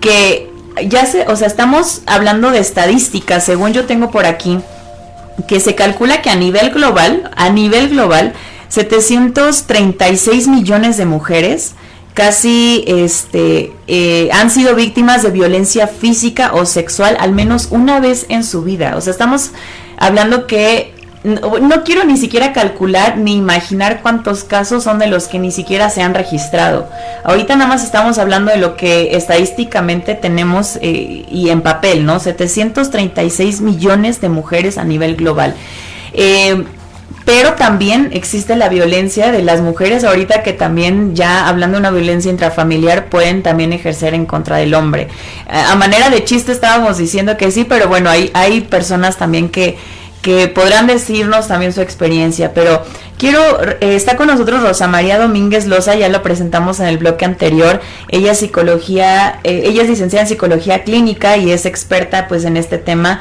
que 0.00 0.52
ya 0.86 1.06
se, 1.06 1.26
o 1.26 1.34
sea, 1.34 1.48
estamos 1.48 2.02
hablando 2.06 2.50
de 2.50 2.60
estadísticas, 2.60 3.44
según 3.44 3.72
yo 3.72 3.86
tengo 3.86 4.10
por 4.10 4.26
aquí, 4.26 4.60
que 5.46 5.60
se 5.60 5.74
calcula 5.74 6.22
que 6.22 6.30
a 6.30 6.36
nivel 6.36 6.70
global, 6.70 7.30
a 7.36 7.50
nivel 7.50 7.90
global, 7.90 8.32
736 8.68 10.48
millones 10.48 10.96
de 10.96 11.06
mujeres 11.06 11.74
casi 12.14 12.84
este, 12.88 13.72
eh, 13.86 14.28
han 14.32 14.50
sido 14.50 14.74
víctimas 14.74 15.22
de 15.22 15.30
violencia 15.30 15.86
física 15.86 16.52
o 16.52 16.66
sexual 16.66 17.16
al 17.20 17.30
menos 17.32 17.68
una 17.70 18.00
vez 18.00 18.26
en 18.28 18.42
su 18.42 18.62
vida. 18.62 18.96
O 18.96 19.00
sea, 19.00 19.12
estamos 19.12 19.52
hablando 19.96 20.48
que 20.48 20.94
no, 21.24 21.82
quiero 21.84 22.04
ni 22.04 22.16
siquiera 22.16 22.52
calcular 22.52 23.18
ni 23.18 23.36
imaginar 23.36 24.02
cuántos 24.02 24.44
casos 24.44 24.84
son 24.84 24.98
de 24.98 25.08
los 25.08 25.26
que 25.26 25.38
ni 25.38 25.50
siquiera 25.50 25.90
se 25.90 26.02
han 26.02 26.14
registrado. 26.14 26.88
Ahorita 27.24 27.56
nada 27.56 27.68
más 27.68 27.84
estamos 27.84 28.18
hablando 28.18 28.52
de 28.52 28.58
lo 28.58 28.76
que 28.76 29.16
estadísticamente 29.16 30.14
tenemos 30.14 30.78
eh, 30.80 31.26
y 31.28 31.48
en 31.50 31.62
papel, 31.62 32.06
¿no? 32.06 32.20
736 32.20 33.60
millones 33.60 34.20
de 34.20 34.28
mujeres 34.28 34.78
a 34.78 34.84
nivel 34.84 35.16
global. 35.16 35.54
Eh, 36.12 36.64
pero 37.24 37.54
también 37.54 38.08
existe 38.12 38.56
la 38.56 38.70
violencia 38.70 39.30
de 39.30 39.42
las 39.42 39.60
mujeres 39.60 40.02
ahorita 40.02 40.42
que 40.42 40.54
también 40.54 41.14
ya 41.14 41.46
hablando 41.46 41.74
de 41.74 41.80
una 41.80 41.90
violencia 41.90 42.30
intrafamiliar 42.30 43.10
pueden 43.10 43.42
también 43.42 43.74
ejercer 43.74 44.14
en 44.14 44.24
contra 44.24 44.56
del 44.56 44.72
hombre. 44.72 45.08
A 45.46 45.74
manera 45.74 46.08
de 46.08 46.24
chiste 46.24 46.52
estábamos 46.52 46.96
diciendo 46.96 47.36
que 47.36 47.50
sí, 47.50 47.64
pero 47.64 47.86
bueno, 47.86 48.08
hay, 48.08 48.30
hay 48.32 48.62
personas 48.62 49.18
también 49.18 49.50
que 49.50 49.76
que 50.22 50.48
podrán 50.48 50.86
decirnos 50.86 51.48
también 51.48 51.72
su 51.72 51.80
experiencia, 51.80 52.52
pero 52.52 52.82
quiero, 53.18 53.40
eh, 53.62 53.94
está 53.94 54.16
con 54.16 54.26
nosotros 54.26 54.62
Rosa 54.62 54.88
María 54.88 55.18
Domínguez 55.18 55.66
Loza, 55.66 55.94
ya 55.94 56.08
lo 56.08 56.22
presentamos 56.22 56.80
en 56.80 56.86
el 56.86 56.98
bloque 56.98 57.24
anterior, 57.24 57.80
ella 58.08 58.32
es 58.32 58.38
psicología, 58.38 59.38
eh, 59.44 59.62
ella 59.66 59.82
es 59.82 59.88
licenciada 59.88 60.22
en 60.22 60.28
psicología 60.28 60.82
clínica 60.82 61.36
y 61.36 61.50
es 61.52 61.66
experta 61.66 62.26
pues 62.28 62.44
en 62.44 62.56
este 62.56 62.78
tema. 62.78 63.20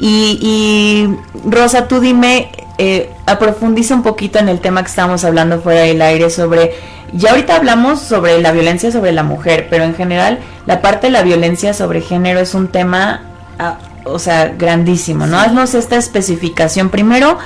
Y, 0.00 1.08
Rosa, 1.44 1.88
tú 1.88 1.98
dime, 1.98 2.52
eh, 2.78 3.10
aprofundiza 3.26 3.96
un 3.96 4.04
poquito 4.04 4.38
en 4.38 4.48
el 4.48 4.60
tema 4.60 4.82
que 4.82 4.90
estamos 4.90 5.24
hablando 5.24 5.60
fuera 5.60 5.80
del 5.80 6.00
aire 6.00 6.30
sobre, 6.30 6.72
ya 7.12 7.30
ahorita 7.30 7.56
hablamos 7.56 8.00
sobre 8.00 8.40
la 8.40 8.52
violencia 8.52 8.92
sobre 8.92 9.10
la 9.10 9.24
mujer, 9.24 9.66
pero 9.68 9.82
en 9.82 9.96
general 9.96 10.38
la 10.66 10.82
parte 10.82 11.08
de 11.08 11.10
la 11.10 11.22
violencia 11.22 11.74
sobre 11.74 12.00
género 12.00 12.40
es 12.40 12.54
un 12.54 12.68
tema... 12.68 13.22
O 14.12 14.18
sea, 14.18 14.54
grandísimo, 14.56 15.26
¿no? 15.26 15.38
Haznos 15.38 15.74
esta 15.74 15.96
especificación. 15.96 16.90
Primero, 16.90 17.38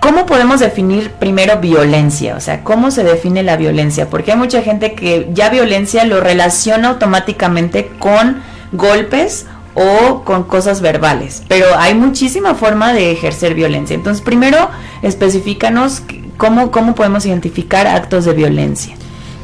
¿cómo 0.00 0.26
podemos 0.26 0.60
definir 0.60 1.10
primero 1.12 1.58
violencia? 1.60 2.36
O 2.36 2.40
sea, 2.40 2.64
¿cómo 2.64 2.90
se 2.90 3.04
define 3.04 3.42
la 3.42 3.56
violencia? 3.56 4.08
Porque 4.08 4.32
hay 4.32 4.38
mucha 4.38 4.62
gente 4.62 4.94
que 4.94 5.28
ya 5.32 5.50
violencia 5.50 6.04
lo 6.04 6.20
relaciona 6.20 6.88
automáticamente 6.88 7.90
con 7.98 8.42
golpes 8.72 9.46
o 9.74 10.22
con 10.24 10.44
cosas 10.44 10.80
verbales, 10.80 11.42
pero 11.48 11.66
hay 11.76 11.94
muchísima 11.94 12.54
forma 12.54 12.92
de 12.92 13.12
ejercer 13.12 13.54
violencia. 13.54 13.94
Entonces, 13.94 14.22
primero, 14.22 14.68
especificanos 15.02 16.02
cómo, 16.36 16.70
cómo 16.70 16.94
podemos 16.94 17.24
identificar 17.26 17.86
actos 17.86 18.24
de 18.24 18.32
violencia. 18.32 18.96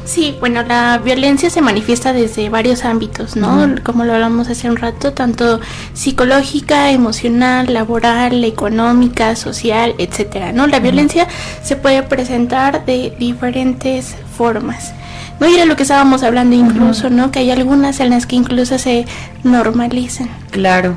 Sí, 0.07 0.37
bueno, 0.39 0.63
la 0.63 0.99
violencia 0.99 1.49
se 1.49 1.61
manifiesta 1.61 2.13
desde 2.13 2.47
varios 2.47 2.85
ámbitos, 2.85 3.35
¿no? 3.35 3.75
Como 3.83 4.05
lo 4.05 4.13
hablamos 4.13 4.47
hace 4.47 4.69
un 4.69 4.77
rato, 4.77 5.11
tanto 5.11 5.59
psicológica, 5.93 6.91
emocional, 6.91 7.73
laboral, 7.73 8.45
económica, 8.45 9.35
social, 9.35 9.95
etcétera, 9.97 10.53
¿no? 10.53 10.65
La 10.65 10.79
violencia 10.79 11.27
se 11.61 11.75
puede 11.75 12.03
presentar 12.03 12.85
de 12.85 13.13
diferentes 13.19 14.15
formas. 14.37 14.93
No 15.41 15.47
y 15.49 15.55
era 15.55 15.65
lo 15.65 15.75
que 15.75 15.83
estábamos 15.83 16.23
hablando 16.23 16.55
incluso, 16.55 17.09
¿no? 17.09 17.29
Que 17.29 17.39
hay 17.39 17.51
algunas 17.51 17.99
en 17.99 18.09
las 18.09 18.25
que 18.25 18.37
incluso 18.37 18.79
se 18.79 19.05
normalizan. 19.43 20.29
Claro. 20.51 20.95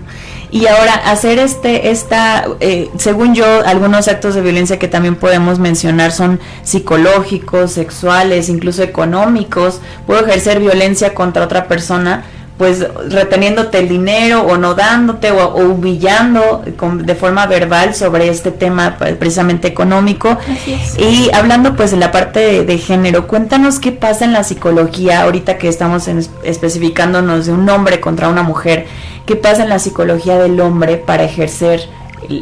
Y 0.52 0.66
ahora, 0.66 0.94
hacer 0.94 1.38
este, 1.38 1.90
esta, 1.90 2.44
eh, 2.58 2.90
según 2.98 3.34
yo, 3.34 3.46
algunos 3.64 4.08
actos 4.08 4.34
de 4.34 4.40
violencia 4.40 4.78
que 4.80 4.88
también 4.88 5.14
podemos 5.14 5.60
mencionar 5.60 6.10
son 6.10 6.40
psicológicos, 6.64 7.72
sexuales, 7.72 8.48
incluso 8.48 8.82
económicos. 8.82 9.80
Puedo 10.06 10.26
ejercer 10.26 10.58
violencia 10.58 11.14
contra 11.14 11.44
otra 11.44 11.68
persona 11.68 12.24
pues 12.60 12.86
reteniéndote 13.08 13.78
el 13.78 13.88
dinero 13.88 14.42
o 14.42 14.58
no 14.58 14.74
dándote 14.74 15.30
o, 15.30 15.54
humillando 15.54 16.62
de 16.62 17.14
forma 17.14 17.46
verbal 17.46 17.94
sobre 17.94 18.28
este 18.28 18.50
tema 18.50 18.98
precisamente 18.98 19.66
económico. 19.66 20.36
Y 20.98 21.30
hablando 21.32 21.74
pues 21.74 21.90
de 21.90 21.96
la 21.96 22.12
parte 22.12 22.66
de, 22.66 22.76
género, 22.76 23.26
cuéntanos 23.26 23.80
qué 23.80 23.92
pasa 23.92 24.26
en 24.26 24.34
la 24.34 24.44
psicología 24.44 25.22
ahorita 25.22 25.56
que 25.56 25.68
estamos 25.68 26.06
especificándonos 26.44 27.46
de 27.46 27.52
un 27.52 27.66
hombre 27.70 27.98
contra 27.98 28.28
una 28.28 28.42
mujer, 28.42 28.86
qué 29.24 29.36
pasa 29.36 29.62
en 29.62 29.70
la 29.70 29.78
psicología 29.78 30.36
del 30.36 30.60
hombre 30.60 30.98
para 30.98 31.24
ejercer 31.24 31.88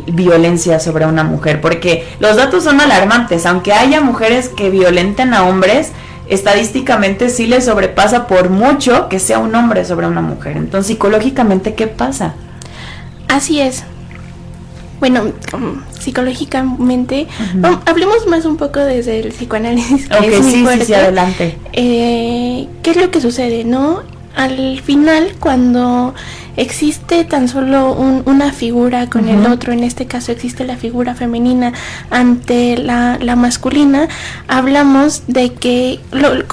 violencia 0.08 0.80
sobre 0.80 1.06
una 1.06 1.22
mujer, 1.22 1.60
porque 1.60 2.08
los 2.18 2.34
datos 2.34 2.64
son 2.64 2.80
alarmantes, 2.80 3.46
aunque 3.46 3.72
haya 3.72 4.00
mujeres 4.00 4.48
que 4.48 4.68
violenten 4.68 5.32
a 5.32 5.44
hombres, 5.44 5.92
estadísticamente 6.28 7.30
sí 7.30 7.46
le 7.46 7.60
sobrepasa 7.60 8.26
por 8.26 8.50
mucho 8.50 9.08
que 9.08 9.18
sea 9.18 9.38
un 9.38 9.54
hombre 9.54 9.84
sobre 9.84 10.06
una 10.06 10.20
mujer. 10.20 10.56
Entonces, 10.56 10.88
psicológicamente, 10.88 11.74
¿qué 11.74 11.86
pasa? 11.86 12.34
Así 13.28 13.60
es. 13.60 13.84
Bueno, 15.00 15.32
um, 15.52 15.80
psicológicamente, 15.98 17.28
hablemos 17.86 18.26
más 18.26 18.44
un 18.44 18.56
poco 18.56 18.80
desde 18.80 19.20
el 19.20 19.28
psicoanálisis. 19.28 20.08
Que 20.08 20.36
es 20.38 20.44
sí, 20.44 20.66
sí, 20.84 20.94
adelante. 20.94 21.56
Eh, 21.72 22.68
¿Qué 22.82 22.90
es 22.90 22.96
lo 22.96 23.10
que 23.10 23.20
sucede, 23.20 23.64
no? 23.64 24.02
Al 24.38 24.80
final 24.80 25.34
cuando 25.40 26.14
existe 26.56 27.24
tan 27.24 27.48
solo 27.48 27.92
una 27.92 28.52
figura 28.52 29.10
con 29.10 29.28
el 29.28 29.44
otro, 29.46 29.72
en 29.72 29.82
este 29.82 30.06
caso 30.06 30.32
existe 30.32 30.64
la 30.64 30.76
figura 30.76 31.14
femenina 31.14 31.72
ante 32.10 32.78
la, 32.78 33.18
masculina, 33.36 34.08
hablamos 34.46 35.24
de 35.26 35.52
que, 35.52 36.00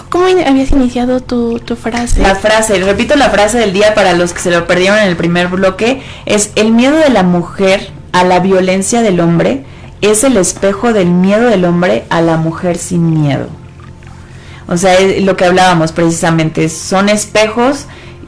¿cómo 0.10 0.26
habías 0.26 0.72
iniciado 0.72 1.22
tu, 1.22 1.60
tu 1.60 1.76
frase? 1.76 2.22
La 2.22 2.36
frase, 2.36 2.80
repito 2.80 3.16
la 3.16 3.30
frase 3.30 3.60
del 3.60 3.72
día 3.72 3.94
para 3.94 4.14
los 4.14 4.34
que 4.34 4.40
se 4.40 4.52
lo 4.52 4.66
perdieron 4.66 4.98
en 4.98 5.08
el 5.08 5.16
primer 5.16 5.48
bloque, 5.48 6.02
es 6.26 6.52
el 6.56 6.72
miedo 6.72 6.98
de 6.98 7.10
la 7.10 7.22
mujer 7.22 7.92
a 8.12 8.24
la 8.24 8.40
violencia 8.40 9.04
del 9.04 9.20
hombre 9.20 9.64
es 10.02 10.24
el 10.24 10.38
espejo 10.38 10.92
del 10.94 11.08
miedo 11.08 11.50
del 11.50 11.66
hombre 11.66 12.06
a 12.10 12.22
la 12.22 12.38
mujer 12.38 12.78
sin 12.78 13.22
miedo. 13.22 13.48
O 14.68 14.78
sea, 14.78 14.96
es 14.96 15.24
lo 15.24 15.36
que 15.36 15.46
hablábamos 15.46 15.92
precisamente, 15.92 16.70
son 16.70 17.10
espejos, 17.10 17.86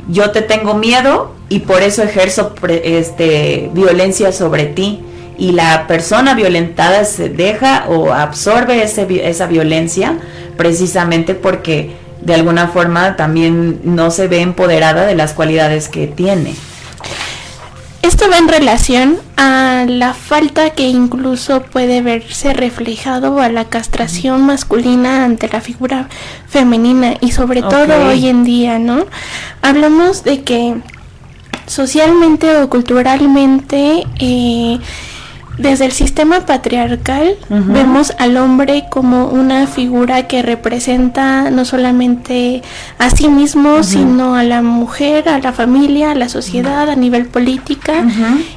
yo 0.08 0.32
te 0.32 0.42
tengo 0.42 0.76
miedo 0.76 1.34
y 1.50 1.60
por 1.60 1.82
eso 1.82 2.04
ejerzo 2.04 2.54
este, 2.84 3.70
violencia 3.74 4.32
sobre 4.32 4.66
ti. 4.66 5.02
Y 5.40 5.52
la 5.52 5.86
persona 5.86 6.34
violentada 6.34 7.06
se 7.06 7.30
deja 7.30 7.86
o 7.88 8.12
absorbe 8.12 8.82
ese, 8.82 9.06
esa 9.30 9.46
violencia 9.46 10.18
precisamente 10.58 11.36
porque 11.36 11.96
de 12.22 12.34
alguna 12.34 12.70
forma 12.70 13.16
también 13.16 13.82
no 13.84 14.10
se 14.10 14.28
ve 14.28 14.42
empoderada 14.42 15.06
de 15.06 15.14
las 15.14 15.34
cualidades 15.34 15.90
que 15.90 16.08
tiene. 16.08 16.56
Esto 18.08 18.30
va 18.32 18.38
en 18.38 18.48
relación 18.48 19.18
a 19.36 19.84
la 19.86 20.14
falta 20.14 20.70
que 20.70 20.88
incluso 20.88 21.64
puede 21.64 22.02
verse 22.02 22.54
reflejado 22.54 23.42
a 23.42 23.50
la 23.50 23.66
castración 23.66 24.46
masculina 24.46 25.26
ante 25.26 25.50
la 25.50 25.60
figura 25.60 26.08
femenina 26.48 27.16
y 27.20 27.34
sobre 27.34 27.62
todo 27.62 28.08
hoy 28.08 28.30
en 28.30 28.46
día, 28.46 28.80
¿no? 28.80 29.08
Hablamos 29.62 30.24
de 30.24 30.42
que 30.44 30.78
socialmente 31.66 32.56
o 32.56 32.70
culturalmente 32.70 34.06
eh, 34.20 34.80
desde 35.58 35.86
el 35.86 35.92
sistema 35.92 36.46
patriarcal 36.46 37.36
vemos 37.50 38.14
al 38.20 38.38
hombre 38.38 38.86
como 38.90 39.28
una 39.28 39.68
figura 39.68 40.28
que 40.28 40.42
representa 40.42 41.50
no 41.50 41.66
solamente 41.66 42.62
a 43.00 43.10
sí 43.10 43.28
mismo, 43.28 43.84
sino 43.84 44.36
a 44.36 44.44
la 44.44 44.62
mujer, 44.62 45.30
a 45.30 45.40
la 45.40 45.54
familia, 45.54 46.12
a 46.12 46.16
la 46.16 46.30
sociedad, 46.30 46.90
a 46.90 46.96
nivel 46.96 47.26
política 47.28 48.06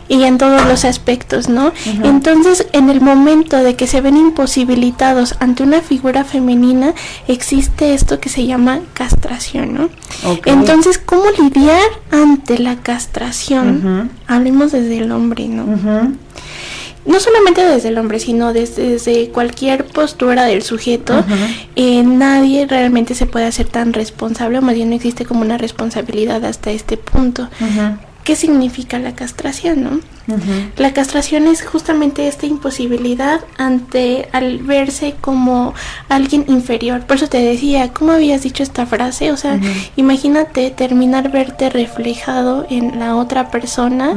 y 0.09 0.25
en 0.25 0.39
todos 0.39 0.67
los 0.67 0.85
aspectos, 0.85 1.49
¿no? 1.49 1.73
Entonces, 2.05 2.67
en 2.73 2.91
el 2.91 3.01
momento 3.01 3.57
de 3.59 3.77
que 3.77 3.87
se 3.87 4.01
ven 4.01 4.17
imposibilitados 4.17 5.37
ante 5.41 5.63
una 5.63 5.81
figura 5.81 6.25
femenina, 6.25 6.95
existe 7.29 7.95
esto 7.95 8.21
que 8.21 8.29
se 8.29 8.47
llama 8.47 8.81
castración, 8.95 9.75
¿no? 9.75 9.89
Entonces, 10.45 10.99
¿cómo 10.99 11.25
lidiar 11.39 11.83
ante 12.11 12.59
la 12.59 12.77
castración? 12.77 14.11
Hablemos 14.27 14.73
desde 14.73 14.99
el 14.99 15.13
hombre, 15.13 15.49
¿no? 15.49 15.65
No 17.11 17.19
solamente 17.19 17.65
desde 17.65 17.89
el 17.89 17.99
hombre, 17.99 18.21
sino 18.21 18.53
desde, 18.53 19.29
cualquier 19.31 19.85
postura 19.85 20.45
del 20.45 20.63
sujeto, 20.63 21.25
eh, 21.77 22.03
nadie 22.03 22.67
realmente 22.67 23.15
se 23.15 23.27
puede 23.27 23.47
hacer 23.47 23.67
tan 23.67 23.93
responsable, 23.93 24.59
o 24.59 24.63
más 24.63 24.75
bien 24.75 24.91
no 24.91 24.97
existe 24.97 25.25
como 25.25 25.41
una 25.41 25.59
responsabilidad 25.59 26.45
hasta 26.45 26.71
este 26.71 26.97
punto. 26.97 27.49
¿Qué 28.25 28.37
significa 28.37 28.99
la 28.99 29.15
castración, 29.15 29.83
no? 29.83 30.01
La 30.77 30.93
castración 30.93 31.49
es 31.49 31.65
justamente 31.65 32.29
esta 32.29 32.47
imposibilidad 32.47 33.41
ante 33.59 34.29
al 34.31 34.59
verse 34.59 35.17
como 35.21 35.75
alguien 36.09 36.45
inferior. 36.47 37.01
Por 37.07 37.17
eso 37.17 37.29
te 37.29 37.39
decía, 37.39 37.93
¿cómo 37.93 38.13
habías 38.13 38.43
dicho 38.43 38.63
esta 38.63 38.87
frase? 38.87 39.33
O 39.33 39.37
sea, 39.37 39.59
imagínate 39.97 40.71
terminar 40.71 41.33
verte 41.33 41.71
reflejado 41.71 42.67
en 42.71 43.01
la 43.01 43.17
otra 43.17 43.51
persona 43.51 44.15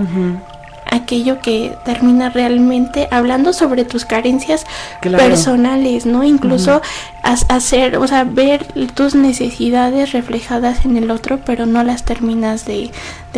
aquello 0.93 1.39
que 1.39 1.75
termina 1.85 2.29
realmente 2.29 3.07
hablando 3.11 3.51
sobre 3.51 3.83
tus 3.83 4.05
carencias 4.05 4.65
personales, 5.01 6.05
¿no? 6.05 6.23
Incluso 6.23 6.81
hacer, 7.23 7.97
o 7.97 8.07
sea, 8.07 8.25
ver 8.25 8.65
tus 8.93 9.15
necesidades 9.15 10.11
reflejadas 10.11 10.85
en 10.85 10.97
el 10.97 11.09
otro, 11.09 11.39
pero 11.45 11.65
no 11.65 11.83
las 11.83 12.03
terminas 12.03 12.65
de, 12.65 12.91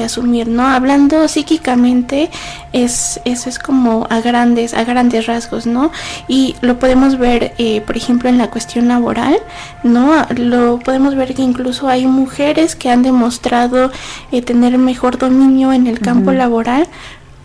asumir, 0.03 0.49
¿no? 0.49 0.67
Hablando 0.67 1.25
psíquicamente, 1.29 2.29
es, 2.73 3.21
eso 3.23 3.47
es 3.47 3.59
como 3.59 4.05
a 4.09 4.19
grandes, 4.19 4.73
a 4.73 4.83
grandes 4.83 5.25
rasgos, 5.25 5.65
¿no? 5.65 5.89
Y 6.27 6.55
lo 6.59 6.79
podemos 6.79 7.17
ver, 7.17 7.53
eh, 7.57 7.79
por 7.79 7.95
ejemplo, 7.95 8.27
en 8.27 8.37
la 8.37 8.49
cuestión 8.49 8.89
laboral, 8.89 9.37
¿no? 9.83 10.25
Lo 10.35 10.79
podemos 10.79 11.15
ver 11.15 11.33
que 11.33 11.43
incluso 11.43 11.87
hay 11.87 12.07
mujeres 12.07 12.75
que 12.75 12.89
han 12.89 13.03
demostrado 13.03 13.89
eh, 14.33 14.41
tener 14.41 14.77
mejor 14.77 15.17
dominio 15.17 15.71
en 15.71 15.87
el 15.87 15.99
campo 16.01 16.33
laboral, 16.33 16.89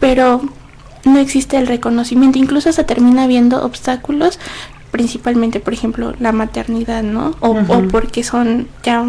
pero 0.01 0.41
no 1.05 1.19
existe 1.19 1.57
el 1.57 1.67
reconocimiento, 1.67 2.39
incluso 2.39 2.73
se 2.73 2.85
termina 2.85 3.27
viendo 3.27 3.65
obstáculos, 3.65 4.39
principalmente, 4.91 5.61
por 5.61 5.73
ejemplo, 5.73 6.15
la 6.19 6.33
maternidad, 6.33 7.03
¿no? 7.03 7.37
O, 7.41 7.55
porque 7.91 8.25
son 8.25 8.69
ya, 8.83 9.05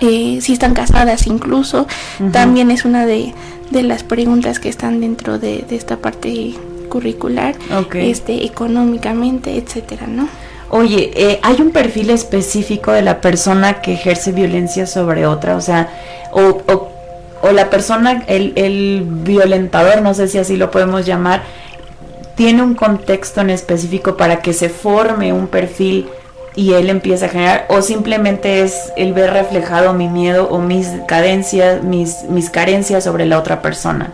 eh, 0.00 0.38
si 0.40 0.52
están 0.52 0.74
casadas 0.74 1.26
incluso, 1.26 1.86
también 2.32 2.70
es 2.70 2.84
una 2.84 3.04
de, 3.06 3.34
las 3.70 4.04
preguntas 4.04 4.60
que 4.60 4.68
están 4.68 5.00
dentro 5.00 5.38
de, 5.38 5.64
esta 5.70 5.96
parte 5.96 6.54
curricular, 6.88 7.56
este, 7.94 8.44
económicamente, 8.44 9.56
etcétera, 9.56 10.06
¿no? 10.06 10.28
Oye, 10.68 11.12
eh, 11.14 11.38
¿hay 11.42 11.60
un 11.60 11.70
perfil 11.70 12.10
específico 12.10 12.90
de 12.90 13.02
la 13.02 13.20
persona 13.20 13.80
que 13.80 13.94
ejerce 13.94 14.32
violencia 14.32 14.86
sobre 14.86 15.24
otra? 15.24 15.56
O 15.56 15.60
sea, 15.60 15.88
o, 16.32 16.60
o 16.66 16.95
o 17.42 17.52
la 17.52 17.70
persona, 17.70 18.24
el, 18.26 18.52
el 18.56 19.02
violentador, 19.06 20.02
no 20.02 20.14
sé 20.14 20.28
si 20.28 20.38
así 20.38 20.56
lo 20.56 20.70
podemos 20.70 21.06
llamar, 21.06 21.42
tiene 22.34 22.62
un 22.62 22.74
contexto 22.74 23.40
en 23.40 23.50
específico 23.50 24.16
para 24.16 24.40
que 24.42 24.52
se 24.52 24.68
forme 24.68 25.32
un 25.32 25.46
perfil 25.46 26.08
y 26.54 26.72
él 26.72 26.88
empieza 26.90 27.26
a 27.26 27.28
generar 27.28 27.66
o 27.68 27.82
simplemente 27.82 28.62
es 28.62 28.92
el 28.96 29.12
ver 29.12 29.32
reflejado 29.32 29.92
mi 29.92 30.08
miedo 30.08 30.48
o 30.48 30.58
mis 30.58 30.88
cadencias, 31.06 31.82
mis, 31.82 32.24
mis 32.28 32.50
carencias 32.50 33.04
sobre 33.04 33.26
la 33.26 33.38
otra 33.38 33.62
persona. 33.62 34.12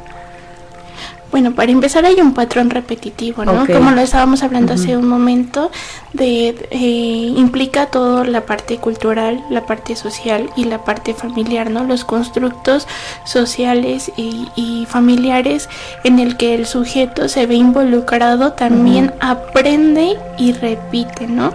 Bueno, 1.33 1.55
para 1.55 1.73
empezar 1.73 2.05
hay 2.05 2.21
un 2.21 2.35
patrón 2.35 2.69
repetitivo, 2.69 3.47
¿no? 3.47 3.67
Como 3.67 3.91
lo 3.91 4.03
estábamos 4.03 4.43
hablando 4.43 4.75
hace 4.75 4.99
un 4.99 5.09
momento, 5.09 5.71
de 6.13 6.51
eh, 6.71 7.33
implica 7.37 7.87
todo 7.87 8.23
la 8.25 8.43
parte 8.43 8.77
cultural, 8.77 9.43
la 9.49 9.65
parte 9.65 9.97
social 9.97 10.51
y 10.57 10.65
la 10.65 10.85
parte 10.85 11.15
familiar, 11.15 11.71
¿no? 11.71 11.85
Los 11.85 12.05
constructos 12.05 12.87
sociales 13.25 14.13
y, 14.19 14.87
familiares 14.89 15.71
en 16.05 16.19
el 16.19 16.37
que 16.37 16.55
el 16.55 16.67
sujeto 16.67 17.29
se 17.29 17.47
ve 17.47 17.55
involucrado 17.55 18.53
también 18.53 19.15
aprende 19.21 20.19
y 20.37 20.53
repite, 20.53 21.27
¿no? 21.29 21.55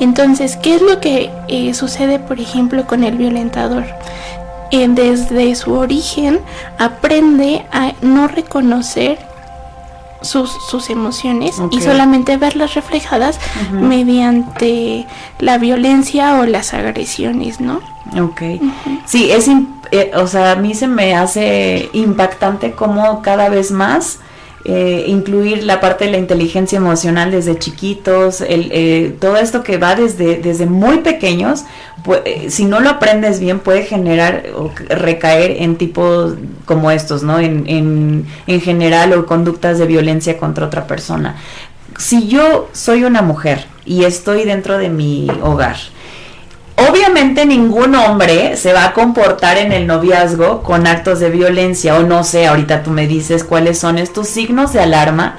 Entonces, 0.00 0.58
¿qué 0.58 0.74
es 0.74 0.82
lo 0.82 1.00
que 1.00 1.30
eh, 1.48 1.72
sucede, 1.72 2.18
por 2.18 2.40
ejemplo, 2.40 2.86
con 2.86 3.04
el 3.04 3.16
violentador? 3.16 3.84
Desde 4.70 5.54
su 5.54 5.72
origen 5.74 6.40
aprende 6.78 7.64
a 7.72 7.92
no 8.02 8.28
reconocer 8.28 9.18
sus, 10.22 10.50
sus 10.68 10.90
emociones 10.90 11.60
y 11.70 11.80
solamente 11.80 12.36
verlas 12.36 12.74
reflejadas 12.74 13.38
mediante 13.72 15.06
la 15.38 15.58
violencia 15.58 16.40
o 16.40 16.46
las 16.46 16.74
agresiones, 16.74 17.60
¿no? 17.60 17.80
Ok. 18.20 18.42
Sí, 19.06 19.30
es, 19.30 19.48
eh, 19.90 20.10
o 20.14 20.26
sea, 20.26 20.52
a 20.52 20.56
mí 20.56 20.74
se 20.74 20.88
me 20.88 21.14
hace 21.14 21.90
impactante 21.92 22.72
como 22.72 23.22
cada 23.22 23.48
vez 23.48 23.70
más 23.70 24.18
eh, 24.64 25.04
incluir 25.08 25.62
la 25.64 25.80
parte 25.80 26.06
de 26.06 26.10
la 26.10 26.18
inteligencia 26.18 26.78
emocional 26.78 27.30
desde 27.30 27.58
chiquitos, 27.58 28.40
el, 28.40 28.70
eh, 28.72 29.14
todo 29.20 29.36
esto 29.36 29.62
que 29.62 29.76
va 29.76 29.94
desde, 29.94 30.36
desde 30.38 30.66
muy 30.66 30.98
pequeños, 30.98 31.64
pues, 32.02 32.22
si 32.48 32.64
no 32.64 32.80
lo 32.80 32.88
aprendes 32.88 33.40
bien 33.40 33.60
puede 33.60 33.84
generar 33.84 34.44
o 34.56 34.70
recaer 34.88 35.62
en 35.62 35.76
tipos 35.76 36.34
como 36.64 36.90
estos, 36.90 37.22
¿no? 37.22 37.38
En, 37.38 37.64
en, 37.66 38.26
en 38.46 38.60
general 38.60 39.12
o 39.12 39.26
conductas 39.26 39.78
de 39.78 39.86
violencia 39.86 40.38
contra 40.38 40.66
otra 40.66 40.86
persona. 40.86 41.36
Si 41.98 42.26
yo 42.26 42.68
soy 42.72 43.04
una 43.04 43.22
mujer 43.22 43.66
y 43.84 44.04
estoy 44.04 44.44
dentro 44.44 44.78
de 44.78 44.88
mi 44.88 45.28
hogar, 45.42 45.76
Obviamente 46.76 47.46
ningún 47.46 47.94
hombre 47.94 48.56
se 48.56 48.72
va 48.72 48.86
a 48.86 48.92
comportar 48.92 49.58
en 49.58 49.72
el 49.72 49.86
noviazgo 49.86 50.62
con 50.62 50.86
actos 50.86 51.20
de 51.20 51.30
violencia 51.30 51.96
o 51.96 52.02
no 52.02 52.24
sé, 52.24 52.46
ahorita 52.46 52.82
tú 52.82 52.90
me 52.90 53.06
dices 53.06 53.44
cuáles 53.44 53.78
son 53.78 53.98
estos 53.98 54.28
signos 54.28 54.72
de 54.72 54.80
alarma 54.80 55.36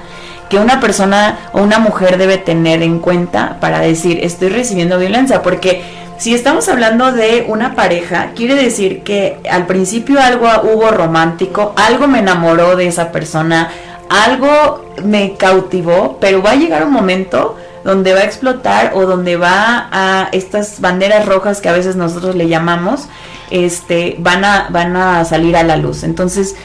que 0.50 0.60
una 0.60 0.80
persona 0.80 1.50
o 1.52 1.62
una 1.62 1.80
mujer 1.80 2.18
debe 2.18 2.38
tener 2.38 2.82
en 2.84 3.00
cuenta 3.00 3.58
para 3.60 3.80
decir 3.80 4.20
estoy 4.24 4.50
recibiendo 4.50 4.98
violencia, 4.98 5.42
porque 5.42 5.84
si 6.18 6.34
estamos 6.34 6.70
hablando 6.70 7.12
de 7.12 7.46
una 7.48 7.76
pareja, 7.76 8.32
quiere 8.36 8.56
decir 8.56 9.04
que 9.04 9.40
al 9.50 9.66
principio 9.66 10.22
algo 10.22 10.48
hubo 10.64 10.92
romántico, 10.92 11.74
algo 11.76 12.08
me 12.08 12.20
enamoró 12.20 12.78
de 12.78 12.88
esa 12.88 13.12
persona, 13.12 13.70
algo 14.10 14.86
me 15.04 15.34
cautivó, 15.34 16.18
pero 16.22 16.42
va 16.42 16.52
a 16.52 16.56
llegar 16.56 16.86
un 16.86 16.94
momento 16.94 17.58
donde 17.86 18.16
va 18.16 18.22
a 18.22 18.24
explotar 18.24 18.94
o 18.96 19.06
donde 19.06 19.38
va 19.38 19.88
a 19.92 20.30
estas 20.32 20.82
banderas 20.82 21.28
rojas 21.28 21.62
que 21.62 21.70
a 21.70 21.72
veces 21.72 21.96
nosotros 21.96 22.36
le 22.36 22.48
llamamos, 22.48 23.08
este, 23.52 24.16
van 24.18 24.44
a, 24.44 24.70
van 24.72 24.98
a 24.98 25.24
salir 25.24 25.56
a 25.56 25.62
la 25.62 25.78
luz. 25.78 26.02
Entonces, 26.04 26.56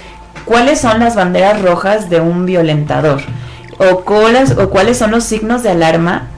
¿cuáles 0.46 0.80
son 0.80 0.98
las 0.98 1.16
banderas 1.16 1.60
rojas 1.60 2.08
de 2.08 2.22
un 2.22 2.46
violentador? 2.46 3.20
O 3.76 4.00
cuáles, 4.00 4.52
o 4.52 4.70
cuáles 4.70 4.96
son 4.96 5.10
los 5.10 5.24
signos 5.24 5.62
de 5.62 5.68
alarma 5.68 6.28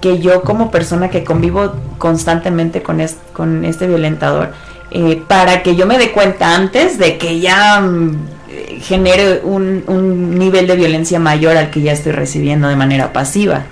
que 0.00 0.20
yo 0.20 0.40
como 0.40 0.70
persona 0.70 1.10
que 1.10 1.22
convivo 1.22 1.74
constantemente 1.98 2.82
con, 2.82 2.98
con 3.34 3.66
este 3.66 3.86
violentador, 3.86 4.54
eh, 4.90 5.22
para 5.28 5.62
que 5.62 5.76
yo 5.76 5.84
me 5.84 5.98
dé 5.98 6.12
cuenta 6.12 6.56
antes 6.56 6.96
de 6.96 7.18
que 7.18 7.40
ya 7.40 7.82
mm, 7.82 8.16
genere 8.80 9.42
un, 9.44 9.84
un 9.86 10.38
nivel 10.38 10.66
de 10.66 10.76
violencia 10.76 11.20
mayor 11.20 11.58
al 11.58 11.68
que 11.70 11.82
ya 11.82 11.92
estoy 11.92 12.12
recibiendo 12.12 12.68
de 12.68 12.76
manera 12.76 13.12
pasiva. 13.12 13.66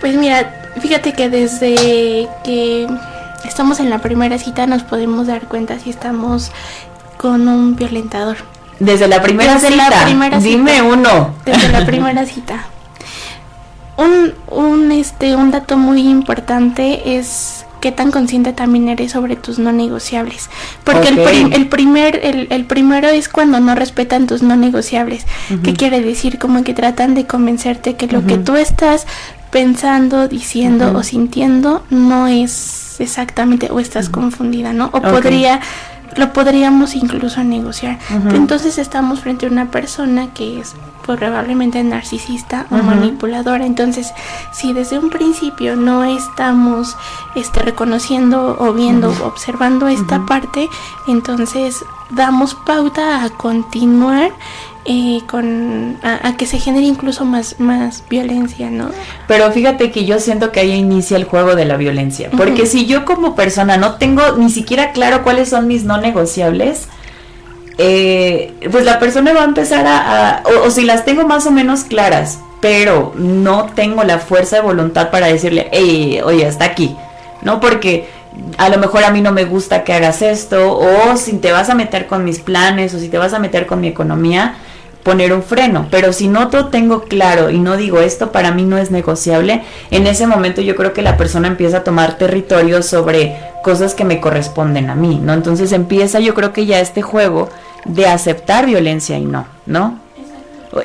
Pues 0.00 0.14
mira, 0.16 0.70
fíjate 0.80 1.12
que 1.12 1.28
desde 1.28 2.28
que 2.44 2.88
estamos 3.44 3.80
en 3.80 3.90
la 3.90 3.98
primera 3.98 4.38
cita 4.38 4.66
nos 4.66 4.82
podemos 4.82 5.26
dar 5.26 5.42
cuenta 5.42 5.78
si 5.78 5.90
estamos 5.90 6.50
con 7.16 7.48
un 7.48 7.76
violentador. 7.76 8.38
Desde 8.78 9.08
la 9.08 9.22
primera 9.22 9.60
cita. 9.60 10.06
Dime 10.38 10.82
uno. 10.82 11.34
Desde 11.44 11.68
la 11.68 11.84
primera 11.86 12.24
cita. 12.24 12.64
Un, 13.98 14.32
un, 14.48 14.90
este, 14.92 15.36
un 15.36 15.50
dato 15.50 15.76
muy 15.76 16.08
importante 16.08 17.18
es 17.18 17.66
qué 17.80 17.92
tan 17.92 18.10
consciente 18.10 18.52
también 18.52 18.88
eres 18.88 19.12
sobre 19.12 19.36
tus 19.36 19.58
no 19.58 19.72
negociables. 19.72 20.50
Porque 20.84 21.08
el, 21.08 21.18
el, 21.52 21.68
primer, 21.68 22.20
el, 22.22 22.46
el, 22.50 22.64
primero 22.64 23.08
es 23.08 23.28
cuando 23.28 23.60
no 23.60 23.74
respetan 23.74 24.26
tus 24.26 24.42
no 24.42 24.56
negociables. 24.56 25.26
¿Qué 25.62 25.74
quiere 25.74 26.00
decir? 26.00 26.38
Como 26.38 26.62
que 26.64 26.74
tratan 26.74 27.14
de 27.14 27.26
convencerte 27.26 27.96
que 27.96 28.06
lo 28.06 28.24
que 28.26 28.38
tú 28.38 28.56
estás 28.56 29.06
pensando, 29.50 30.28
diciendo 30.28 30.92
o 30.94 31.02
sintiendo 31.02 31.84
no 31.90 32.26
es 32.28 33.00
exactamente 33.00 33.68
o 33.70 33.80
estás 33.80 34.08
confundida, 34.08 34.72
¿no? 34.72 34.90
O 34.92 35.00
podría 35.00 35.60
lo 36.16 36.32
podríamos 36.32 36.96
incluso 36.96 37.42
negociar. 37.44 37.98
Entonces 38.32 38.78
estamos 38.78 39.20
frente 39.20 39.46
a 39.46 39.48
una 39.48 39.70
persona 39.70 40.28
que 40.34 40.60
es 40.60 40.74
probablemente 41.06 41.82
narcisista 41.82 42.66
o 42.70 42.76
manipuladora. 42.76 43.66
Entonces, 43.66 44.12
si 44.52 44.72
desde 44.72 44.98
un 44.98 45.10
principio 45.10 45.76
no 45.76 46.04
estamos 46.04 46.96
este, 47.34 47.60
reconociendo 47.60 48.56
o 48.58 48.72
viendo 48.72 49.10
observando 49.24 49.88
esta 49.88 50.24
parte, 50.26 50.68
entonces 51.06 51.76
damos 52.10 52.54
pauta 52.54 53.24
a 53.24 53.30
continuar 53.30 54.32
eh, 54.86 55.20
con 55.26 55.98
a, 56.02 56.36
que 56.36 56.46
se 56.46 56.58
genere 56.58 56.86
incluso 56.86 57.24
más 57.24 57.60
más 57.60 58.02
violencia, 58.08 58.70
¿no? 58.70 58.90
Pero 59.28 59.50
fíjate 59.52 59.90
que 59.90 60.06
yo 60.06 60.18
siento 60.18 60.52
que 60.52 60.60
ahí 60.60 60.72
inicia 60.72 61.16
el 61.16 61.24
juego 61.24 61.54
de 61.54 61.66
la 61.66 61.76
violencia, 61.76 62.30
porque 62.34 62.64
si 62.64 62.86
yo 62.86 63.04
como 63.04 63.34
persona 63.34 63.76
no 63.76 63.96
tengo 63.96 64.22
ni 64.38 64.50
siquiera 64.50 64.92
claro 64.92 65.22
cuáles 65.22 65.50
son 65.50 65.66
mis 65.66 65.84
no 65.84 65.98
negociables, 65.98 66.88
eh, 67.82 68.52
pues 68.70 68.84
la 68.84 68.98
persona 68.98 69.32
va 69.32 69.40
a 69.40 69.44
empezar 69.44 69.86
a, 69.86 70.42
o, 70.66 70.70
si 70.70 70.84
las 70.84 71.06
tengo 71.06 71.26
más 71.26 71.46
o 71.46 71.50
menos 71.50 71.84
claras, 71.84 72.38
pero 72.60 73.14
no 73.16 73.70
tengo 73.74 74.04
la 74.04 74.18
fuerza 74.18 74.56
de 74.56 74.62
voluntad 74.62 75.08
para 75.08 75.28
decirle, 75.28 75.70
hey, 75.72 76.20
oye, 76.22 76.44
hasta 76.44 76.66
aquí, 76.66 76.94
¿no? 77.40 77.58
Porque 77.58 78.06
a 78.58 78.68
lo 78.68 78.76
mejor 78.76 79.02
a 79.04 79.10
mí 79.10 79.22
no 79.22 79.32
me 79.32 79.44
gusta 79.46 79.82
que 79.82 79.94
hagas 79.94 80.20
esto, 80.20 80.78
o 80.78 81.16
si 81.16 81.38
te 81.38 81.52
vas 81.52 81.70
a 81.70 81.74
meter 81.74 82.06
con 82.06 82.22
mis 82.22 82.40
planes, 82.40 82.92
o 82.92 82.98
si 82.98 83.08
te 83.08 83.16
vas 83.16 83.32
a 83.32 83.38
meter 83.38 83.64
con 83.64 83.80
mi 83.80 83.88
economía, 83.88 84.56
poner 85.02 85.32
un 85.32 85.42
freno, 85.42 85.86
pero 85.90 86.12
si 86.12 86.28
no 86.28 86.48
todo 86.48 86.66
tengo 86.66 87.04
claro 87.04 87.48
y 87.48 87.58
no 87.58 87.78
digo 87.78 88.00
esto 88.00 88.30
para 88.30 88.52
mí 88.52 88.64
no 88.64 88.76
es 88.76 88.90
negociable, 88.90 89.62
en 89.90 90.06
ese 90.06 90.26
momento 90.26 90.60
yo 90.60 90.76
creo 90.76 90.92
que 90.92 91.00
la 91.00 91.16
persona 91.16 91.48
empieza 91.48 91.78
a 91.78 91.84
tomar 91.84 92.18
territorio 92.18 92.82
sobre 92.82 93.38
cosas 93.62 93.94
que 93.94 94.04
me 94.04 94.20
corresponden 94.20 94.90
a 94.90 94.94
mí, 94.94 95.18
¿no? 95.22 95.32
Entonces 95.32 95.72
empieza 95.72 96.20
yo 96.20 96.34
creo 96.34 96.52
que 96.52 96.66
ya 96.66 96.80
este 96.80 97.00
juego 97.00 97.48
de 97.84 98.06
aceptar 98.06 98.66
violencia 98.66 99.18
y 99.18 99.24
no, 99.24 99.46
¿no? 99.66 99.98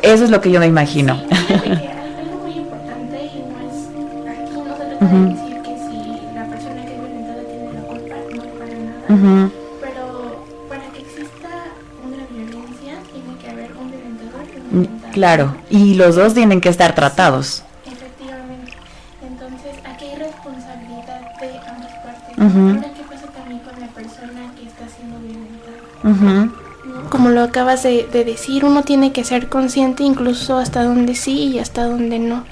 Eso 0.01 0.23
es 0.23 0.29
lo 0.29 0.41
que 0.41 0.51
yo 0.51 0.59
me 0.59 0.65
imagino. 0.65 1.15
Sí, 1.17 1.25
algo 1.53 2.41
muy 2.43 2.53
importante 2.57 3.29
y 3.33 3.39
no 3.49 3.59
es 3.69 3.87
aquí 4.27 4.51
no 4.53 4.63
se 4.63 4.63
trata 4.63 4.83
de 4.83 5.29
decir 5.29 5.61
que 5.61 5.77
si 5.77 5.97
la 6.33 6.45
persona 6.45 6.81
que 6.85 6.95
es 6.95 6.99
violentada 7.01 7.43
tiene 7.45 7.73
la 7.73 7.81
culpa, 7.81 8.15
no 8.35 8.43
para 8.59 8.75
nada. 8.79 9.49
Claro, 15.13 15.55
y 15.69 15.93
los 15.93 16.15
dos 16.15 16.33
tienen 16.33 16.59
que 16.59 16.69
estar 16.69 16.93
tratados. 16.95 17.63
efectivamente. 17.85 18.73
Entonces, 19.25 19.75
aquí 19.85 20.05
hay 20.05 20.15
responsabilidad 20.17 21.21
de 21.39 21.59
ambas 21.69 21.93
partes. 22.03 22.37
Ahora, 22.37 22.93
¿qué 22.93 23.03
pasa 23.09 23.27
también 23.27 23.61
con 23.61 23.79
la 23.79 23.87
persona 23.87 24.51
que 24.57 24.67
está 24.67 24.85
siendo 24.89 25.19
violentada? 25.19 26.64
Como 27.09 27.29
lo 27.29 27.41
acabas 27.41 27.83
de, 27.83 28.07
decir, 28.11 28.65
uno 28.65 28.83
tiene 28.83 29.11
que 29.11 29.23
ser 29.23 29.49
consciente 29.49 30.03
incluso 30.03 30.57
hasta 30.57 30.83
donde 30.83 31.15
sí 31.15 31.53
y 31.53 31.59
hasta 31.59 31.85
donde 31.85 32.19
no. 32.19 32.43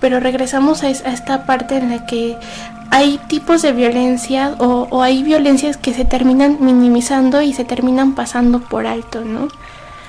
Pero 0.00 0.20
regresamos 0.20 0.82
a, 0.82 0.88
esta 0.90 1.46
parte 1.46 1.76
en 1.76 1.90
la 1.90 2.06
que 2.06 2.36
hay 2.90 3.20
tipos 3.28 3.62
de 3.62 3.72
violencia 3.72 4.54
o, 4.58 4.88
o, 4.90 5.02
hay 5.02 5.22
violencias 5.22 5.76
que 5.76 5.94
se 5.94 6.04
terminan 6.04 6.58
minimizando 6.60 7.42
y 7.42 7.52
se 7.52 7.64
terminan 7.64 8.14
pasando 8.14 8.60
por 8.60 8.86
alto, 8.86 9.24
¿no? 9.24 9.48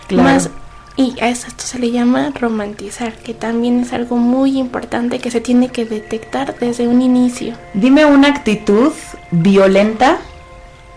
Claro. 0.08 0.24
Más 0.24 0.50
y 0.98 1.20
a 1.22 1.30
esto 1.30 1.48
se 1.58 1.80
le 1.80 1.92
llama 1.92 2.32
romantizar, 2.40 3.14
que 3.14 3.34
también 3.34 3.80
es 3.80 3.94
algo 3.94 4.18
muy 4.18 4.58
importante 4.58 5.20
que 5.20 5.32
se 5.32 5.42
tiene 5.42 5.70
que 5.70 5.86
detectar 5.86 6.58
desde 6.60 6.88
un 6.88 7.02
inicio. 7.02 7.56
Dime 7.74 8.06
una 8.06 8.28
actitud 8.28 8.92
violenta 9.32 10.20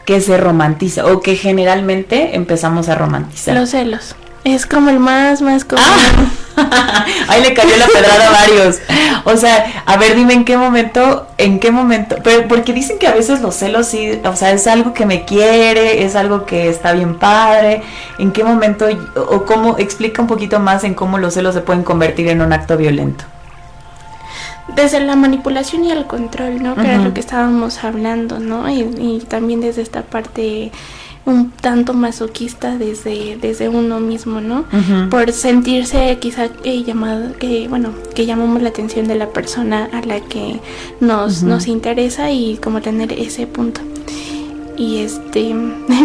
que 0.04 0.20
se 0.20 0.36
romantiza 0.36 1.06
o 1.06 1.20
que 1.20 1.36
generalmente 1.36 2.36
empezamos 2.36 2.88
a 2.88 2.94
romantizar. 2.94 3.54
Los 3.54 3.70
celos. 3.70 4.14
Es 4.44 4.66
como 4.66 4.90
el 4.90 5.00
más, 5.00 5.40
más 5.40 5.64
común. 5.64 5.84
Ah. 5.86 6.44
Ahí 7.28 7.42
le 7.42 7.54
cayó 7.54 7.76
la 7.76 7.86
pedrada 7.86 8.28
a 8.28 8.30
varios. 8.30 8.78
O 9.24 9.36
sea, 9.36 9.82
a 9.86 9.96
ver, 9.96 10.14
dime 10.14 10.34
en 10.34 10.44
qué 10.44 10.56
momento, 10.56 11.26
en 11.38 11.58
qué 11.58 11.70
momento, 11.70 12.16
pero 12.22 12.46
porque 12.46 12.72
dicen 12.72 12.98
que 12.98 13.06
a 13.06 13.14
veces 13.14 13.40
los 13.40 13.54
celos 13.54 13.86
sí, 13.86 14.20
o 14.22 14.36
sea, 14.36 14.52
es 14.52 14.66
algo 14.66 14.92
que 14.92 15.06
me 15.06 15.24
quiere, 15.24 16.04
es 16.04 16.14
algo 16.14 16.44
que 16.44 16.68
está 16.68 16.92
bien 16.92 17.18
padre. 17.18 17.82
¿En 18.18 18.32
qué 18.32 18.44
momento 18.44 18.86
o 19.16 19.44
cómo 19.46 19.78
explica 19.78 20.20
un 20.20 20.28
poquito 20.28 20.60
más 20.60 20.84
en 20.84 20.94
cómo 20.94 21.18
los 21.18 21.34
celos 21.34 21.54
se 21.54 21.62
pueden 21.62 21.82
convertir 21.82 22.28
en 22.28 22.42
un 22.42 22.52
acto 22.52 22.76
violento? 22.76 23.24
Desde 24.76 25.00
la 25.00 25.16
manipulación 25.16 25.84
y 25.84 25.90
el 25.90 26.06
control, 26.06 26.62
¿no? 26.62 26.74
Que 26.74 26.82
era 26.82 26.98
lo 26.98 27.14
que 27.14 27.20
estábamos 27.20 27.84
hablando, 27.84 28.40
¿no? 28.40 28.68
Y, 28.68 28.80
y 28.98 29.24
también 29.28 29.60
desde 29.60 29.82
esta 29.82 30.02
parte 30.02 30.72
un 31.26 31.50
tanto 31.50 31.94
masoquista 31.94 32.76
desde, 32.76 33.38
desde 33.40 33.68
uno 33.68 33.98
mismo, 34.00 34.40
¿no? 34.40 34.64
Por 35.10 35.32
sentirse 35.32 36.18
quizá 36.20 36.48
eh, 36.64 36.82
llamado, 36.84 37.34
que 37.38 37.66
bueno, 37.68 37.90
que 38.14 38.26
llamamos 38.26 38.62
la 38.62 38.68
atención 38.68 39.08
de 39.08 39.14
la 39.14 39.30
persona 39.30 39.88
a 39.92 40.02
la 40.02 40.20
que 40.20 40.60
nos, 41.00 41.42
nos 41.42 41.66
interesa 41.66 42.30
y 42.30 42.58
como 42.58 42.82
tener 42.82 43.12
ese 43.12 43.46
punto. 43.46 43.80
Y 44.76 45.02
este, 45.02 45.54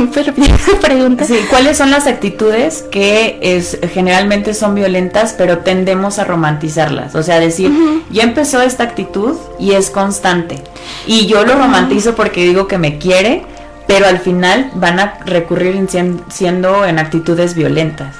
pregunta. 0.81 1.25
Sí, 1.25 1.39
¿cuáles 1.49 1.77
son 1.77 1.91
las 1.91 2.07
actitudes 2.07 2.83
que 2.91 3.39
es, 3.41 3.79
generalmente 3.93 4.53
son 4.53 4.75
violentas, 4.75 5.33
pero 5.37 5.59
tendemos 5.59 6.19
a 6.19 6.23
romantizarlas? 6.23 7.15
O 7.15 7.23
sea, 7.23 7.39
decir, 7.39 7.71
ya 8.11 8.23
empezó 8.23 8.61
esta 8.61 8.83
actitud 8.83 9.35
y 9.59 9.71
es 9.71 9.89
constante. 9.89 10.63
Y 11.07 11.25
yo 11.25 11.45
lo 11.45 11.55
romantizo 11.55 12.15
porque 12.15 12.43
digo 12.45 12.67
que 12.67 12.77
me 12.77 12.97
quiere, 12.97 13.43
pero 13.87 14.05
al 14.05 14.19
final 14.19 14.69
van 14.75 14.99
a 14.99 15.19
recurrir 15.25 15.87
siendo 16.29 16.85
en 16.85 16.99
actitudes 16.99 17.55
violentas. 17.55 18.15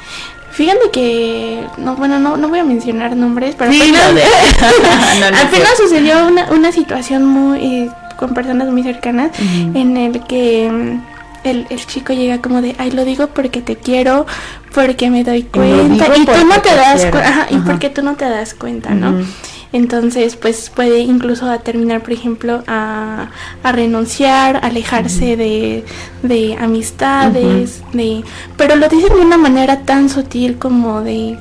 Fíjate 0.60 0.90
que, 0.92 1.64
no, 1.78 1.96
bueno, 1.96 2.20
no, 2.20 2.36
no 2.36 2.50
voy 2.50 2.60
a 2.60 2.66
mencionar 2.66 3.16
nombres, 3.16 3.56
pero 3.58 3.72
al, 3.72 3.78
final, 3.78 4.20
sucedió 5.78 6.28
una, 6.28 6.52
una 6.52 6.72
situación 6.74 7.26
muy, 7.26 7.60
eh, 7.60 7.92
con 8.20 8.34
personas 8.34 8.68
muy 8.68 8.84
cercanas 8.84 9.32
en 9.40 9.96
el 9.96 10.22
que 10.26 10.70
mm, 10.70 11.48
el, 11.48 11.68
el, 11.70 11.86
chico 11.86 12.12
llega 12.12 12.42
como 12.42 12.62
de, 12.62 12.76
ay, 12.78 12.92
lo 12.92 13.06
digo 13.06 13.28
porque 13.28 13.62
te 13.62 13.78
quiero, 13.78 14.26
porque 14.76 15.10
me 15.10 15.24
doy 15.24 15.44
cuenta, 15.44 16.18
y, 16.18 16.26
tú 16.26 16.46
no 16.46 16.60
te 16.62 16.76
das 16.76 17.06
cuenta, 17.06 17.48
y 17.50 17.58
porque 17.60 17.90
tú 17.90 18.02
no 18.04 18.16
te 18.16 18.26
das 18.26 18.54
cuenta, 18.54 18.90
¿no? 18.90 19.24
Entonces, 19.72 20.36
pues 20.36 20.70
puede 20.70 21.00
incluso 21.00 21.50
a 21.50 21.60
terminar, 21.60 22.02
por 22.02 22.12
ejemplo, 22.12 22.62
a, 22.68 23.30
a 23.64 23.72
renunciar, 23.72 24.60
alejarse 24.66 25.38
de, 25.38 25.86
de, 26.22 26.58
amistades, 26.60 27.84
de 27.94 28.24
pero 28.58 28.76
lo 28.76 28.90
dicen 28.90 29.14
de 29.14 29.22
una 29.22 29.38
manera 29.38 29.84
tan 29.84 30.10
sutil 30.10 30.58
como 30.58 31.02
de 31.02 31.38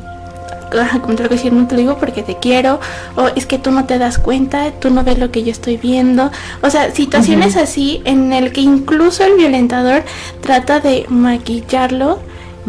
te 0.71 1.23
lo 1.23 1.29
decir, 1.29 1.53
no 1.53 1.67
te 1.67 1.75
lo 1.75 1.81
digo 1.81 1.99
porque 1.99 2.23
te 2.23 2.37
quiero, 2.37 2.81
o 3.17 3.29
es 3.29 3.47
que 3.47 3.59
tú 3.59 3.71
no 3.71 3.85
te 3.85 3.99
das 3.99 4.19
cuenta, 4.19 4.71
tú 4.73 4.91
no 4.91 5.05
ves 5.05 5.19
lo 5.19 5.31
que 5.31 5.43
yo 5.43 5.51
estoy 5.51 5.77
viendo. 5.77 6.31
O 6.63 6.71
sea, 6.71 6.95
situaciones 6.95 7.57
así 7.57 8.03
en 8.05 8.33
el 8.33 8.53
que 8.53 8.61
incluso 8.61 9.25
el 9.25 9.35
violentador 9.35 10.03
trata 10.41 10.81
de 10.81 11.07
maquillarlo 11.09 12.19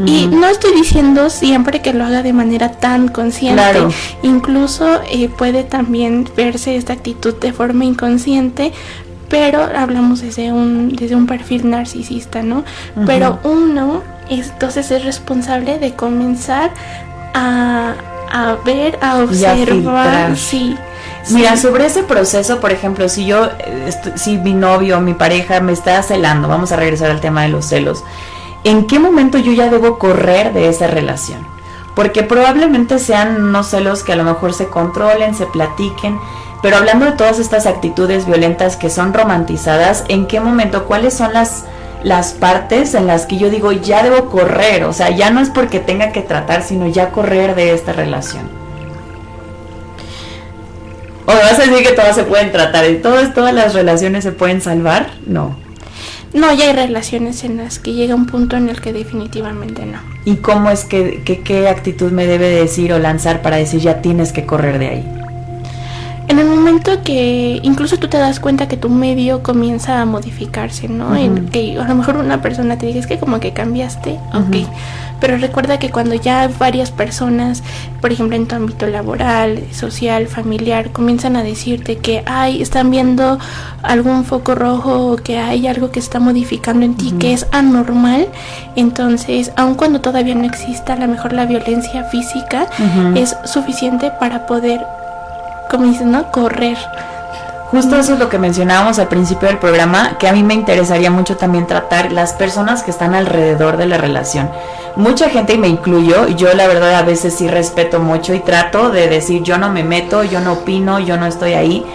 Y 0.05 0.27
no 0.27 0.47
estoy 0.47 0.73
diciendo 0.75 1.29
siempre 1.29 1.81
que 1.81 1.93
lo 1.93 2.05
haga 2.05 2.23
de 2.23 2.31
manera 2.31 2.71
tan 2.71 3.09
consciente. 3.09 3.81
Incluso 4.23 5.01
eh, 5.11 5.27
puede 5.27 5.63
también 5.63 6.25
verse 6.37 6.77
esta 6.77 6.93
actitud 6.93 7.35
de 7.35 7.51
forma 7.51 7.83
inconsciente, 7.83 8.71
pero 9.29 9.61
hablamos 9.75 10.21
desde 10.21 10.53
un, 10.53 10.95
desde 10.95 11.15
un 11.15 11.27
perfil 11.27 11.69
narcisista, 11.69 12.41
¿no? 12.43 12.63
Pero 13.05 13.39
uno 13.43 14.01
entonces 14.29 14.91
es 14.91 15.03
responsable 15.03 15.79
de 15.79 15.93
comenzar 15.93 16.71
a, 17.33 17.93
a 18.31 18.55
ver, 18.63 18.97
a 19.01 19.19
observar, 19.19 20.35
sí. 20.37 20.77
Mira, 21.31 21.57
sobre 21.57 21.85
ese 21.85 22.03
proceso, 22.03 22.59
por 22.59 22.71
ejemplo, 22.71 23.07
si 23.07 23.25
yo, 23.25 23.49
si 24.15 24.37
mi 24.37 24.53
novio, 24.53 24.99
mi 24.99 25.13
pareja 25.13 25.59
me 25.59 25.73
está 25.73 26.01
celando, 26.01 26.47
vamos 26.47 26.71
a 26.71 26.75
regresar 26.75 27.11
al 27.11 27.21
tema 27.21 27.43
de 27.43 27.49
los 27.49 27.65
celos, 27.65 28.03
¿en 28.63 28.87
qué 28.87 28.99
momento 28.99 29.37
yo 29.37 29.51
ya 29.51 29.69
debo 29.69 29.99
correr 29.99 30.53
de 30.53 30.69
esa 30.69 30.87
relación? 30.87 31.45
Porque 31.95 32.23
probablemente 32.23 32.97
sean 32.97 33.43
unos 33.43 33.67
celos 33.67 34.03
que 34.03 34.13
a 34.13 34.15
lo 34.15 34.23
mejor 34.23 34.53
se 34.53 34.69
controlen, 34.69 35.35
se 35.35 35.45
platiquen, 35.45 36.17
pero 36.61 36.77
hablando 36.77 37.05
de 37.05 37.11
todas 37.11 37.39
estas 37.39 37.67
actitudes 37.67 38.25
violentas 38.25 38.75
que 38.75 38.89
son 38.89 39.13
romantizadas, 39.13 40.05
¿en 40.07 40.25
qué 40.25 40.39
momento, 40.39 40.85
cuáles 40.85 41.13
son 41.13 41.33
las, 41.33 41.65
las 42.03 42.33
partes 42.33 42.93
en 42.93 43.07
las 43.07 43.25
que 43.25 43.37
yo 43.37 43.49
digo 43.49 43.71
ya 43.71 44.03
debo 44.03 44.29
correr? 44.29 44.83
O 44.83 44.93
sea, 44.93 45.09
ya 45.09 45.29
no 45.29 45.41
es 45.41 45.49
porque 45.49 45.79
tenga 45.79 46.11
que 46.11 46.21
tratar, 46.21 46.63
sino 46.63 46.87
ya 46.87 47.11
correr 47.11 47.55
de 47.55 47.73
esta 47.73 47.93
relación. 47.93 48.49
¿O 51.25 51.31
vas 51.31 51.59
a 51.59 51.63
decir 51.63 51.85
que 51.85 51.93
todas 51.93 52.15
se 52.15 52.23
pueden 52.23 52.51
tratar 52.51 52.89
y 52.89 52.97
todas, 52.97 53.33
todas 53.33 53.53
las 53.53 53.73
relaciones 53.73 54.23
se 54.23 54.31
pueden 54.31 54.61
salvar? 54.61 55.11
No. 55.27 55.55
No, 56.33 56.53
ya 56.53 56.65
hay 56.65 56.73
relaciones 56.73 57.43
en 57.43 57.57
las 57.57 57.79
que 57.79 57.93
llega 57.93 58.15
un 58.15 58.27
punto 58.27 58.55
en 58.55 58.69
el 58.69 58.81
que 58.81 58.93
definitivamente 58.93 59.85
no. 59.85 59.99
¿Y 60.25 60.37
cómo 60.37 60.69
es 60.69 60.85
que, 60.85 61.21
qué 61.23 61.67
actitud 61.67 62.11
me 62.11 62.27
debe 62.27 62.49
decir 62.49 62.93
o 62.93 62.99
lanzar 62.99 63.41
para 63.41 63.57
decir 63.57 63.79
ya 63.79 64.01
tienes 64.01 64.31
que 64.31 64.45
correr 64.45 64.79
de 64.79 64.87
ahí? 64.87 65.18
En 66.29 66.37
el 66.37 66.45
momento 66.45 67.01
que 67.03 67.59
incluso 67.63 67.97
tú 67.97 68.07
te 68.07 68.17
das 68.17 68.39
cuenta 68.39 68.67
que 68.67 68.77
tu 68.77 68.87
medio 68.87 69.41
comienza 69.41 69.99
a 69.99 70.05
modificarse, 70.05 70.87
¿no? 70.87 71.15
En 71.15 71.49
que 71.49 71.77
a 71.79 71.87
lo 71.87 71.95
mejor 71.95 72.17
una 72.17 72.39
persona 72.39 72.77
te 72.77 72.85
dice, 72.85 72.99
es 72.99 73.07
que 73.07 73.17
como 73.17 73.39
que 73.39 73.51
cambiaste, 73.51 74.19
ok. 74.33 74.67
Pero 75.19 75.37
recuerda 75.37 75.79
que 75.79 75.89
cuando 75.89 76.13
ya 76.15 76.47
varias 76.59 76.91
personas, 76.91 77.63
por 77.99 78.11
ejemplo 78.11 78.35
en 78.37 78.47
tu 78.47 78.55
ámbito 78.55 78.85
laboral, 78.85 79.63
social, 79.73 80.27
familiar, 80.27 80.91
comienzan 80.91 81.35
a 81.35 81.43
decirte 81.43 81.97
que 81.97 82.23
hay, 82.25 82.61
están 82.61 82.91
viendo 82.91 83.39
algún 83.81 84.23
foco 84.23 84.55
rojo 84.55 85.11
o 85.11 85.15
que 85.17 85.39
hay 85.39 85.67
algo 85.67 85.91
que 85.91 85.99
está 85.99 86.19
modificando 86.19 86.85
en 86.85 86.95
ti 86.95 87.11
que 87.19 87.33
es 87.33 87.47
anormal, 87.51 88.27
entonces, 88.75 89.51
aun 89.57 89.73
cuando 89.75 89.99
todavía 89.99 90.35
no 90.35 90.45
exista 90.45 90.93
a 90.93 90.95
lo 90.95 91.07
mejor 91.07 91.33
la 91.33 91.45
violencia 91.45 92.03
física, 92.05 92.67
es 93.15 93.35
suficiente 93.45 94.11
para 94.19 94.45
poder, 94.45 94.79
como 95.69 95.85
dicen, 95.85 96.11
¿no? 96.11 96.31
Correr 96.31 96.77
Justo 97.71 97.97
eso 97.97 98.13
es 98.13 98.19
lo 98.19 98.29
que 98.29 98.39
mencionábamos 98.39 98.97
al 98.97 99.09
principio 99.09 99.47
del 99.47 99.59
programa, 99.59 100.17
que 100.17 100.27
a 100.27 100.33
mí 100.33 100.41
me 100.41 100.55
interesaría 100.55 101.11
mucho 101.11 101.37
también 101.37 101.67
tratar 101.67 102.11
las 102.11 102.33
personas 102.33 102.81
que 102.81 102.89
están 102.89 103.13
alrededor 103.13 103.77
de 103.77 103.85
la 103.85 103.99
relación. 103.99 104.49
Mucha 104.95 105.29
gente, 105.29 105.53
y 105.53 105.59
me 105.59 105.67
incluyo, 105.67 106.27
yo 106.29 106.51
la 106.55 106.65
verdad 106.65 106.95
a 106.95 107.03
veces 107.03 107.35
sí 107.35 107.47
respeto 107.47 107.99
mucho 107.99 108.33
y 108.33 108.39
trato 108.39 108.89
de 108.89 109.07
decir 109.07 109.43
yo 109.43 109.59
no 109.59 109.69
me 109.69 109.83
meto, 109.83 110.23
yo 110.23 110.39
no 110.39 110.53
opino, 110.53 110.97
yo 110.97 111.17
no 111.17 111.27
estoy 111.27 111.53
ahí. 111.53 111.85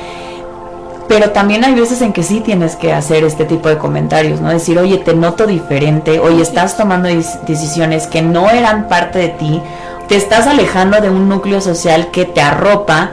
Pero 1.09 1.31
también 1.31 1.65
hay 1.65 1.75
veces 1.75 2.03
en 2.03 2.13
que 2.13 2.23
sí 2.23 2.39
tienes 2.39 2.77
que 2.77 2.93
hacer 2.93 3.25
este 3.25 3.45
tipo 3.45 3.69
de 3.69 3.77
comentarios, 3.77 4.41
¿no? 4.41 4.51
Decir, 4.51 4.79
oye, 4.79 4.99
te 4.99 5.15
noto 5.15 5.45
diferente, 5.45 6.21
oye, 6.21 6.41
estás 6.41 6.77
tomando 6.77 7.09
decisiones 7.49 8.07
que 8.07 8.23
no 8.23 8.49
eran 8.49 8.87
parte 8.87 9.19
de 9.19 9.29
ti, 9.31 9.61
te 10.07 10.15
estás 10.15 10.47
alejando 10.47 11.01
de 11.01 11.11
un 11.11 11.29
núcleo 11.29 11.61
social 11.61 12.13
que 12.13 12.25
te 12.25 12.41
arropa 12.41 13.11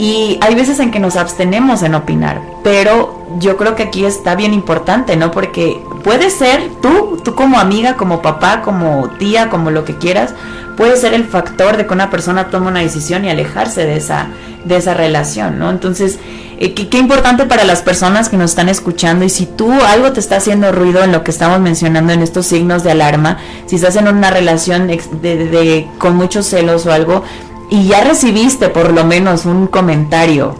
y 0.00 0.38
hay 0.40 0.54
veces 0.54 0.80
en 0.80 0.90
que 0.90 0.98
nos 0.98 1.16
abstenemos 1.16 1.82
en 1.82 1.94
opinar, 1.94 2.40
pero 2.64 3.22
yo 3.38 3.58
creo 3.58 3.74
que 3.74 3.82
aquí 3.82 4.06
está 4.06 4.34
bien 4.34 4.54
importante, 4.54 5.14
¿no? 5.14 5.30
Porque 5.30 5.78
puede 6.02 6.30
ser 6.30 6.70
tú, 6.80 7.20
tú 7.22 7.34
como 7.34 7.60
amiga, 7.60 7.98
como 7.98 8.22
papá, 8.22 8.62
como 8.62 9.10
tía, 9.18 9.50
como 9.50 9.70
lo 9.70 9.84
que 9.84 9.98
quieras, 9.98 10.32
puede 10.78 10.96
ser 10.96 11.12
el 11.12 11.24
factor 11.26 11.76
de 11.76 11.86
que 11.86 11.92
una 11.92 12.08
persona 12.08 12.48
tome 12.48 12.68
una 12.68 12.80
decisión 12.80 13.26
y 13.26 13.28
alejarse 13.28 13.84
de 13.84 13.98
esa, 13.98 14.28
de 14.64 14.78
esa 14.78 14.94
relación, 14.94 15.58
¿no? 15.58 15.68
Entonces, 15.68 16.18
eh, 16.58 16.72
qué, 16.72 16.96
importante 16.96 17.44
para 17.44 17.64
las 17.64 17.82
personas 17.82 18.30
que 18.30 18.38
nos 18.38 18.52
están 18.52 18.70
escuchando 18.70 19.26
y 19.26 19.28
si 19.28 19.44
tú 19.44 19.70
algo 19.70 20.12
te 20.12 20.20
está 20.20 20.36
haciendo 20.36 20.72
ruido 20.72 21.04
en 21.04 21.12
lo 21.12 21.24
que 21.24 21.30
estamos 21.30 21.60
mencionando 21.60 22.14
en 22.14 22.22
estos 22.22 22.46
signos 22.46 22.82
de 22.84 22.90
alarma, 22.90 23.36
si 23.66 23.76
estás 23.76 23.96
en 23.96 24.08
una 24.08 24.30
relación 24.30 24.86
de, 24.86 25.88
con 25.98 26.16
muchos 26.16 26.46
celos 26.46 26.86
o 26.86 26.92
algo, 26.92 27.22
y 27.70 27.86
ya 27.86 28.02
recibiste 28.02 28.68
por 28.68 28.92
lo 28.92 29.04
menos 29.04 29.46
un 29.46 29.68
comentario 29.68 30.56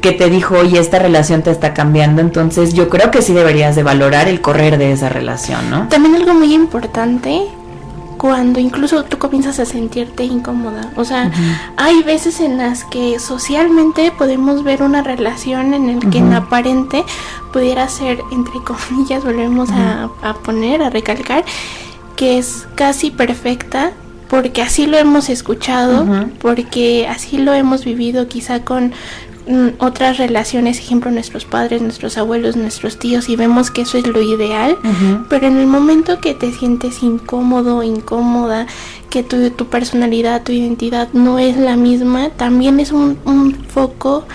que 0.00 0.12
te 0.12 0.30
dijo, 0.30 0.56
oye, 0.56 0.78
esta 0.78 0.98
relación 0.98 1.42
te 1.42 1.50
está 1.50 1.74
cambiando, 1.74 2.20
entonces 2.20 2.72
yo 2.74 2.88
creo 2.88 3.10
que 3.10 3.22
sí 3.22 3.32
deberías 3.32 3.76
de 3.76 3.82
valorar 3.82 4.28
el 4.28 4.40
correr 4.40 4.78
de 4.78 4.92
esa 4.92 5.08
relación, 5.08 5.70
¿no? 5.70 5.88
También 5.88 6.14
algo 6.14 6.34
muy 6.34 6.54
importante, 6.54 7.42
cuando 8.16 8.60
incluso 8.60 9.04
tú 9.04 9.18
comienzas 9.18 9.58
a 9.60 9.64
sentirte 9.64 10.24
incómoda, 10.24 10.90
o 10.96 11.04
sea, 11.04 11.30
hay 11.76 12.02
veces 12.02 12.40
en 12.40 12.58
las 12.58 12.84
que 12.84 13.18
socialmente 13.18 14.12
podemos 14.16 14.62
ver 14.62 14.82
una 14.82 15.02
relación 15.02 15.74
en 15.74 15.88
el 15.88 16.10
que 16.10 16.18
en 16.18 16.32
aparente 16.32 17.04
pudiera 17.52 17.88
ser, 17.88 18.20
entre 18.30 18.54
comillas, 18.64 19.24
volvemos 19.24 19.70
a, 19.70 20.08
a 20.22 20.34
poner, 20.34 20.82
a 20.82 20.90
recalcar, 20.90 21.44
que 22.16 22.38
es 22.38 22.66
casi 22.74 23.10
perfecta, 23.10 23.92
porque 24.30 24.62
así 24.62 24.86
lo 24.86 24.96
hemos 24.96 25.28
escuchado, 25.28 26.06
porque 26.40 27.08
así 27.08 27.36
lo 27.36 27.52
hemos 27.52 27.84
vivido 27.84 28.28
quizá 28.28 28.64
con 28.64 28.92
mm, 29.48 29.70
otras 29.78 30.18
relaciones, 30.18 30.78
ejemplo 30.78 31.10
nuestros 31.10 31.44
padres, 31.44 31.82
nuestros 31.82 32.16
abuelos, 32.16 32.54
nuestros 32.54 32.96
tíos 32.96 33.28
y 33.28 33.34
vemos 33.34 33.72
que 33.72 33.82
eso 33.82 33.98
es 33.98 34.06
lo 34.06 34.22
ideal, 34.22 34.78
pero 35.28 35.48
en 35.48 35.58
el 35.58 35.66
momento 35.66 36.20
que 36.20 36.34
te 36.34 36.52
sientes 36.52 37.02
incómodo, 37.02 37.82
incómoda, 37.82 38.68
que 39.10 39.24
tu, 39.24 39.50
tu 39.50 39.66
personalidad, 39.66 40.44
tu 40.44 40.52
identidad 40.52 41.08
no 41.12 41.40
es 41.40 41.56
la 41.56 41.74
misma, 41.74 42.30
también 42.30 42.78
es 42.78 42.92
un, 42.92 43.18
un 43.24 43.56
foco 43.66 44.26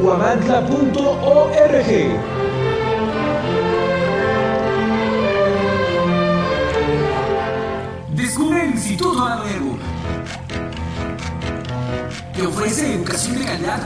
huamantla.org. 0.00 2.39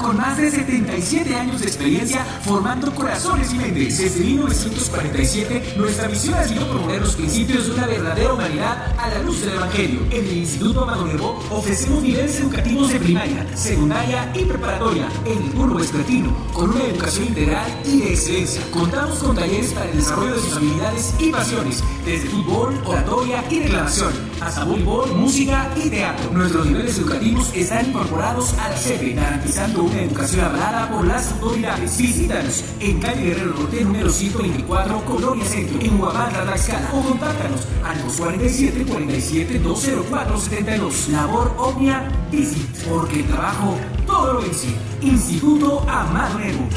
con 0.04 0.18
más 0.18 0.36
de 0.36 0.50
77 0.50 1.34
años 1.34 1.60
de 1.60 1.66
experiencia 1.66 2.24
formando 2.42 2.94
corazones 2.94 3.52
y 3.54 3.56
mentes. 3.56 3.98
Desde 3.98 4.22
1947, 4.22 5.74
nuestra 5.78 6.08
misión 6.08 6.34
ha 6.34 6.44
sido 6.44 6.68
promover 6.68 7.00
los 7.00 7.16
principios 7.16 7.66
de 7.66 7.72
una 7.72 7.86
verdadera 7.86 8.34
humanidad 8.34 8.94
a 8.98 9.08
la 9.08 9.22
luz 9.22 9.40
del 9.40 9.54
Evangelio. 9.54 10.00
En 10.10 10.26
el 10.26 10.36
Instituto 10.36 10.82
Amado 10.82 11.06
Nervo 11.06 11.42
ofrecemos 11.50 12.02
niveles 12.02 12.38
educativos 12.38 12.92
de 12.92 13.00
primaria, 13.00 13.56
secundaria 13.56 14.30
y 14.34 14.44
preparatoria 14.44 15.08
en 15.24 15.42
el 15.42 15.50
curso 15.52 15.76
vespertino, 15.76 16.36
con 16.52 16.70
una 16.70 16.84
educación 16.84 17.28
integral 17.28 17.80
y 17.86 18.00
de 18.00 18.12
excelencia. 18.12 18.60
Contamos 18.72 19.18
con 19.20 19.34
talleres 19.34 19.72
para 19.72 19.90
el 19.90 19.96
desarrollo 19.96 20.34
de 20.34 20.40
sus 20.40 20.56
habilidades 20.56 21.14
y 21.18 21.30
pasiones, 21.30 21.82
desde 22.04 22.28
fútbol, 22.28 22.78
oratoria 22.84 23.42
y 23.48 23.60
declamación, 23.60 24.12
hasta 24.44 24.64
voleibol, 24.64 25.14
música 25.14 25.70
y 25.76 25.88
teatro. 25.88 26.30
Nuestros 26.32 26.66
niveles 26.66 26.98
educativos 26.98 27.50
están 27.54 27.86
incorporados 27.86 28.54
a 28.58 28.68
la 28.68 28.74
garantizando 29.14 29.84
una 29.84 30.02
educación 30.02 30.44
avalada 30.44 30.90
por 30.90 31.06
las 31.06 31.32
autoridades. 31.32 31.96
Visítanos 31.96 32.64
en 32.80 33.00
calle 33.00 33.22
Guerrero 33.22 33.54
Norte, 33.54 33.84
número 33.84 34.10
124, 34.10 35.04
Colonia 35.04 35.44
Centro, 35.44 35.80
en 35.80 36.00
Huamantla, 36.00 36.44
Tlaxcala, 36.44 36.90
o 36.92 37.02
contáctanos 37.02 37.60
al 37.84 38.02
247 38.02 38.84
47 38.84 39.58
204 39.60 40.38
72. 40.38 41.08
Labor 41.08 41.54
Omnia 41.58 42.08
Visit, 42.30 42.84
porque 42.88 43.20
el 43.20 43.26
trabajo 43.26 43.76
todo 44.06 44.34
lo 44.34 44.42
vence. 44.42 44.68
Instituto 45.00 45.80
Amado 45.88 46.38
Nuevo. 46.38 46.68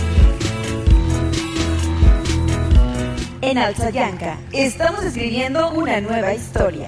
En 3.41 3.57
Alzayanca 3.57 4.37
estamos 4.51 5.03
escribiendo 5.03 5.71
una 5.71 6.01
nueva 6.01 6.33
historia. 6.33 6.87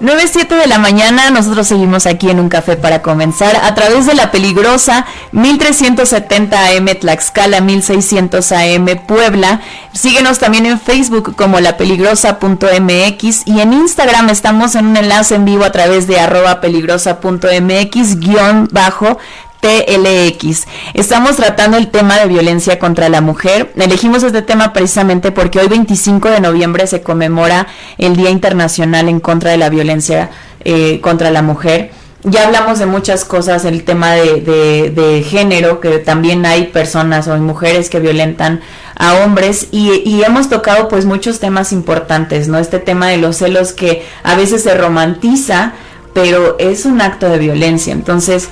9.07 0.00 0.60
de 0.60 0.66
la 0.68 0.78
mañana, 0.78 1.30
nosotros 1.30 1.66
seguimos 1.66 2.06
aquí 2.06 2.30
en 2.30 2.38
un 2.38 2.48
café 2.48 2.76
para 2.76 3.02
comenzar 3.02 3.56
a 3.56 3.74
través 3.74 4.06
de 4.06 4.14
la 4.14 4.30
peligrosa 4.30 5.06
1370 5.32 6.66
AM 6.66 6.86
Tlaxcala, 7.00 7.60
1600 7.60 8.52
AM 8.52 8.86
Puebla. 9.08 9.60
Síguenos 9.92 10.38
también 10.38 10.66
en 10.66 10.78
Facebook 10.78 11.34
como 11.34 11.58
la 11.58 11.76
peligrosa.mx 11.76 13.42
y 13.46 13.60
en 13.60 13.72
Instagram 13.72 14.30
estamos 14.30 14.76
en 14.76 14.86
un 14.86 14.96
enlace 14.96 15.34
en 15.34 15.44
vivo 15.44 15.64
a 15.64 15.72
través 15.72 16.06
de 16.06 16.20
arroba 16.20 16.60
peligrosa.mx 16.60 18.20
guion 18.20 18.68
bajo 18.70 19.18
TLX. 19.60 20.66
Estamos 20.94 21.36
tratando 21.36 21.76
el 21.76 21.88
tema 21.88 22.18
de 22.18 22.26
violencia 22.26 22.78
contra 22.78 23.08
la 23.08 23.20
mujer. 23.20 23.72
Elegimos 23.76 24.22
este 24.22 24.42
tema 24.42 24.72
precisamente 24.72 25.32
porque 25.32 25.58
hoy 25.58 25.68
25 25.68 26.30
de 26.30 26.40
noviembre 26.40 26.86
se 26.86 27.02
conmemora 27.02 27.66
el 27.98 28.16
Día 28.16 28.30
Internacional 28.30 29.08
en 29.08 29.20
contra 29.20 29.50
de 29.50 29.58
la 29.58 29.68
violencia 29.68 30.30
eh, 30.64 31.00
contra 31.00 31.30
la 31.30 31.42
mujer. 31.42 31.90
Ya 32.24 32.46
hablamos 32.46 32.80
de 32.80 32.86
muchas 32.86 33.24
cosas, 33.24 33.64
el 33.64 33.84
tema 33.84 34.14
de, 34.14 35.24
género, 35.28 35.80
que 35.80 35.98
también 35.98 36.44
hay 36.46 36.66
personas 36.66 37.28
o 37.28 37.36
mujeres 37.36 37.90
que 37.90 38.00
violentan 38.00 38.60
a 38.96 39.14
hombres 39.24 39.68
y, 39.70 40.02
y, 40.04 40.24
hemos 40.24 40.48
tocado 40.48 40.88
pues 40.88 41.04
muchos 41.04 41.38
temas 41.38 41.72
importantes, 41.72 42.48
¿no? 42.48 42.58
Este 42.58 42.80
tema 42.80 43.06
de 43.06 43.18
los 43.18 43.36
celos 43.36 43.72
que 43.72 44.04
a 44.24 44.34
veces 44.34 44.64
se 44.64 44.74
romantiza, 44.74 45.74
pero 46.12 46.56
es 46.58 46.86
un 46.86 47.00
acto 47.00 47.28
de 47.28 47.38
violencia. 47.38 47.92
Entonces, 47.92 48.48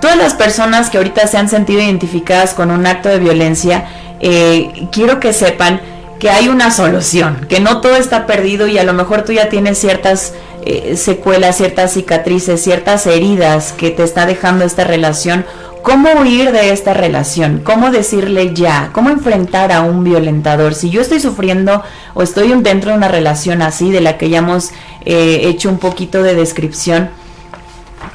todas 0.00 0.16
las 0.16 0.34
personas 0.34 0.90
que 0.90 0.98
ahorita 0.98 1.26
se 1.26 1.38
han 1.38 1.48
sentido 1.48 1.80
identificadas 1.80 2.54
con 2.54 2.70
un 2.70 2.86
acto 2.86 3.08
de 3.08 3.18
violencia, 3.18 3.88
eh, 4.20 4.88
quiero 4.90 5.20
que 5.20 5.32
sepan 5.32 5.80
que 6.18 6.30
hay 6.30 6.48
una 6.48 6.70
solución, 6.70 7.46
que 7.48 7.60
no 7.60 7.80
todo 7.80 7.96
está 7.96 8.26
perdido 8.26 8.66
y 8.68 8.78
a 8.78 8.84
lo 8.84 8.92
mejor 8.92 9.22
tú 9.22 9.32
ya 9.32 9.48
tienes 9.48 9.78
ciertas 9.78 10.34
eh, 10.64 10.96
secuelas, 10.96 11.56
ciertas 11.56 11.94
cicatrices, 11.94 12.62
ciertas 12.62 13.06
heridas 13.06 13.72
que 13.72 13.90
te 13.90 14.02
está 14.04 14.26
dejando 14.26 14.64
esta 14.64 14.84
relación. 14.84 15.46
¿Cómo 15.82 16.10
huir 16.20 16.52
de 16.52 16.72
esta 16.72 16.92
relación? 16.92 17.62
¿Cómo 17.64 17.90
decirle 17.90 18.52
ya? 18.54 18.90
¿Cómo 18.92 19.08
enfrentar 19.08 19.72
a 19.72 19.80
un 19.80 20.04
violentador? 20.04 20.74
Si 20.74 20.90
yo 20.90 21.00
estoy 21.00 21.20
sufriendo 21.20 21.82
o 22.12 22.22
estoy 22.22 22.52
dentro 22.60 22.90
de 22.90 22.98
una 22.98 23.08
relación 23.08 23.62
así, 23.62 23.90
de 23.90 24.02
la 24.02 24.18
que 24.18 24.28
ya 24.28 24.38
hemos 24.38 24.72
eh, 25.06 25.40
hecho 25.44 25.70
un 25.70 25.78
poquito 25.78 26.22
de 26.22 26.34
descripción, 26.34 27.08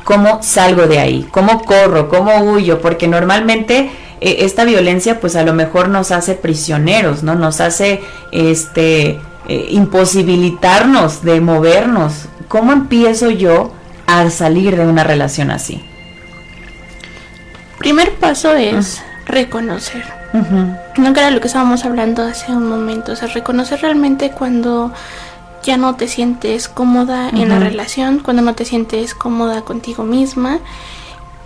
cómo 0.06 0.42
salgo 0.42 0.88
de 0.88 1.00
ahí, 1.00 1.28
cómo 1.32 1.64
corro, 1.64 2.08
cómo 2.08 2.38
huyo, 2.44 2.80
porque 2.80 3.08
normalmente 3.10 3.92
eh, 4.22 4.38
esta 4.40 4.64
violencia 4.64 5.20
pues 5.20 5.36
a 5.36 5.44
lo 5.44 5.54
mejor 5.54 5.90
nos 5.90 6.12
hace 6.12 6.36
prisioneros, 6.36 7.24
¿no? 7.24 7.36
Nos 7.36 7.60
hace 7.60 8.02
este 8.32 9.20
eh, 9.48 9.68
imposibilitarnos 9.72 11.24
de 11.24 11.42
movernos. 11.42 12.28
¿Cómo 12.48 12.72
empiezo 12.72 13.32
yo 13.32 13.74
a 14.06 14.30
salir 14.30 14.78
de 14.78 14.86
una 14.86 15.04
relación 15.04 15.52
así? 15.52 15.84
Primer 17.80 18.14
paso 18.14 18.54
es 18.54 19.04
reconocer. 19.26 20.04
No 20.98 21.14
que 21.14 21.20
era 21.20 21.32
lo 21.32 21.40
que 21.40 21.48
estábamos 21.48 21.86
hablando 21.86 22.24
hace 22.24 22.52
un 22.52 22.68
momento, 22.68 23.14
o 23.14 23.16
sea, 23.16 23.28
reconocer 23.30 23.82
realmente 23.82 24.32
cuando 24.32 24.92
ya 25.66 25.78
no 25.78 25.96
te 25.96 26.08
sientes 26.08 26.70
cómoda 26.70 27.30
en 27.30 27.50
la 27.50 27.60
relación, 27.60 28.20
cuando 28.20 28.44
no 28.44 28.54
te 28.54 28.66
sientes 28.66 29.16
cómoda 29.16 29.64
contigo 29.64 30.04
misma 30.04 30.60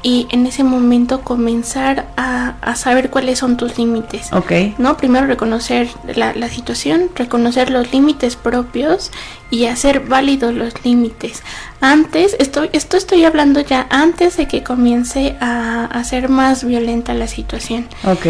y 0.02 0.28
en 0.32 0.46
ese 0.46 0.64
momento 0.64 1.22
comenzar 1.22 2.08
a, 2.16 2.76
saber 2.76 3.10
cuáles 3.10 3.40
son 3.40 3.58
tus 3.58 3.78
límites. 3.78 4.32
Ok. 4.32 4.52
¿No? 4.78 4.96
Primero 4.96 5.26
reconocer 5.26 5.90
la, 6.16 6.50
situación, 6.50 7.10
reconocer 7.16 7.72
los 7.72 7.92
límites 7.92 8.36
propios 8.36 9.12
y 9.50 9.66
hacer 9.66 10.02
válidos 10.02 10.54
los 10.54 10.86
límites. 10.86 11.42
Antes, 11.82 12.36
estoy, 12.40 12.70
esto 12.74 12.96
estoy 12.96 13.26
hablando 13.26 13.60
ya 13.62 13.88
antes 13.90 14.38
de 14.38 14.48
que 14.48 14.64
comience 14.64 15.36
a, 15.42 15.86
a 15.86 16.04
ser 16.04 16.30
más 16.30 16.64
violenta 16.64 17.14
la 17.14 17.28
situación. 17.28 17.88
Ok. 18.04 18.28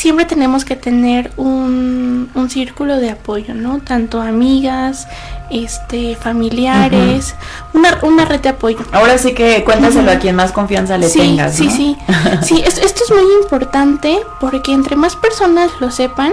Siempre 0.00 0.24
tenemos 0.24 0.64
que 0.64 0.76
tener 0.76 1.30
un, 1.36 2.30
un 2.34 2.48
círculo 2.48 2.96
de 2.96 3.10
apoyo, 3.10 3.52
¿no? 3.52 3.80
Tanto 3.80 4.22
amigas, 4.22 5.06
este, 5.50 6.16
familiares, 6.16 7.34
una, 7.74 7.98
una 8.00 8.24
red 8.24 8.40
de 8.40 8.48
apoyo. 8.48 8.78
Ahora 8.92 9.18
sí 9.18 9.34
que 9.34 9.62
cuéntaselo 9.62 10.10
a 10.10 10.18
quien 10.18 10.36
más 10.36 10.52
confianza 10.52 10.96
le 10.96 11.06
tengas. 11.10 11.54
Sí, 11.54 11.68
sí, 11.68 11.98
sí. 12.42 12.62
esto, 12.64 12.80
esto, 12.80 13.02
es 13.04 13.10
muy 13.10 13.30
importante 13.42 14.18
porque 14.40 14.72
entre 14.72 14.96
más 14.96 15.16
personas 15.16 15.70
lo 15.80 15.90
sepan, 15.90 16.32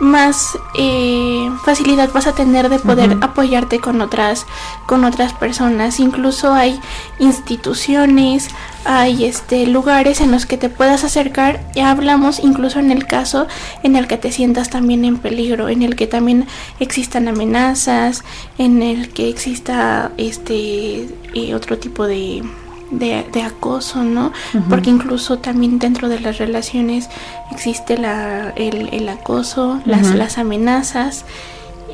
más 0.00 0.56
eh, 0.78 1.50
facilidad 1.66 2.10
vas 2.14 2.26
a 2.26 2.32
tener 2.34 2.70
de 2.70 2.78
poder 2.78 3.18
apoyarte 3.20 3.78
con 3.78 4.00
otras, 4.00 4.46
con 4.86 5.04
otras 5.04 5.34
personas. 5.34 6.00
Incluso 6.00 6.54
hay 6.54 6.80
instituciones, 7.18 8.48
hay 8.84 9.24
este 9.24 9.66
lugares 9.66 10.20
en 10.20 10.30
los 10.30 10.46
que 10.46 10.56
te 10.56 10.68
puedas 10.68 11.04
acercar. 11.04 11.60
Ya 11.74 11.90
hablamos 11.90 12.40
incluso 12.40 12.78
en 12.78 12.90
el 12.90 13.06
caso 13.06 13.46
en 13.82 13.96
el 13.96 14.06
que 14.06 14.18
te 14.18 14.32
sientas 14.32 14.70
también 14.70 15.04
en 15.04 15.18
peligro, 15.18 15.68
en 15.68 15.82
el 15.82 15.96
que 15.96 16.06
también 16.06 16.46
existan 16.80 17.28
amenazas, 17.28 18.24
en 18.58 18.82
el 18.82 19.10
que 19.10 19.28
exista 19.28 20.12
este 20.16 21.08
eh, 21.34 21.54
otro 21.54 21.78
tipo 21.78 22.06
de, 22.06 22.42
de, 22.90 23.42
acoso, 23.42 24.02
¿no? 24.02 24.32
Porque 24.68 24.90
incluso 24.90 25.38
también 25.38 25.78
dentro 25.78 26.08
de 26.08 26.20
las 26.20 26.38
relaciones 26.38 27.08
existe 27.50 27.96
la, 27.96 28.50
el, 28.50 29.08
acoso, 29.08 29.80
las, 29.84 30.14
las 30.14 30.38
amenazas, 30.38 31.24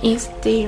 este, 0.03 0.67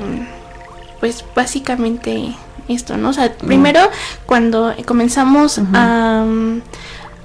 pues 1.00 1.24
básicamente 1.34 2.34
esto, 2.70 2.96
¿no? 2.96 3.10
O 3.10 3.12
sea, 3.12 3.32
primero 3.34 3.80
cuando 4.26 4.74
comenzamos 4.86 5.60
a, 5.74 6.24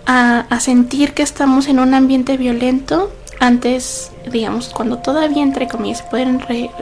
a, 0.06 0.60
sentir 0.60 1.14
que 1.14 1.24
estamos 1.24 1.68
en 1.68 1.80
un 1.80 1.94
ambiente 1.94 2.38
violento, 2.38 3.12
antes, 3.40 4.12
digamos, 4.32 4.70
cuando 4.70 5.00
todavía 5.00 5.44
entre 5.44 5.68
comillas 5.68 6.02
pueden 6.04 6.42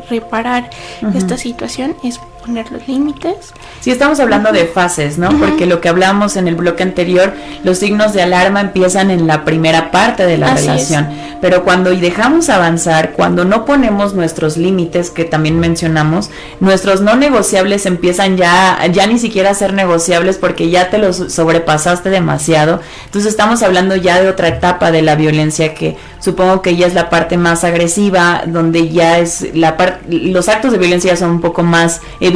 reparar 0.09 0.70
esta 1.14 1.38
situación, 1.38 1.95
es 2.03 2.20
poner 2.43 2.71
los 2.71 2.87
límites. 2.87 3.53
Sí, 3.79 3.91
estamos 3.91 4.19
hablando 4.19 4.51
de 4.51 4.65
fases, 4.65 5.17
¿no? 5.17 5.29
Porque 5.39 5.65
lo 5.65 5.81
que 5.81 5.89
hablamos 5.89 6.35
en 6.35 6.47
el 6.47 6.55
bloque 6.55 6.83
anterior, 6.83 7.33
los 7.63 7.79
signos 7.79 8.13
de 8.13 8.21
alarma 8.21 8.61
empiezan 8.61 9.11
en 9.11 9.27
la 9.27 9.45
primera 9.45 9.91
parte 9.91 10.25
de 10.25 10.37
la 10.37 10.53
relación. 10.53 11.07
Pero 11.41 11.63
cuando 11.63 11.91
dejamos 11.91 12.49
avanzar, 12.49 13.11
cuando 13.13 13.45
no 13.45 13.65
ponemos 13.65 14.13
nuestros 14.13 14.57
límites, 14.57 15.09
que 15.09 15.25
también 15.25 15.59
mencionamos, 15.59 16.29
nuestros 16.59 17.01
no 17.01 17.15
negociables 17.15 17.85
empiezan 17.85 18.37
ya, 18.37 18.77
ya 18.91 19.07
ni 19.07 19.19
siquiera 19.19 19.51
a 19.51 19.53
ser 19.53 19.73
negociables 19.73 20.37
porque 20.37 20.69
ya 20.69 20.89
te 20.89 20.97
los 20.97 21.33
sobrepasaste 21.33 22.09
demasiado. 22.09 22.81
Entonces 23.05 23.31
estamos 23.31 23.63
hablando 23.63 23.95
ya 23.95 24.21
de 24.21 24.29
otra 24.29 24.49
etapa 24.49 24.91
de 24.91 25.01
la 25.01 25.15
violencia 25.15 25.73
que 25.73 25.97
supongo 26.19 26.61
que 26.61 26.75
ya 26.75 26.87
es 26.87 26.93
la 26.93 27.09
parte 27.09 27.37
más 27.37 27.63
agresiva, 27.63 28.43
donde 28.47 28.89
ya 28.89 29.19
es 29.19 29.53
la 29.53 29.75
parte, 29.75 29.99
los 30.07 30.47
actos 30.47 30.71
de 30.71 30.77
violencia 30.77 31.15
son 31.17 31.31
un 31.31 31.41
poco 31.41 31.63
más 31.63 32.01
evidentes 32.19 32.32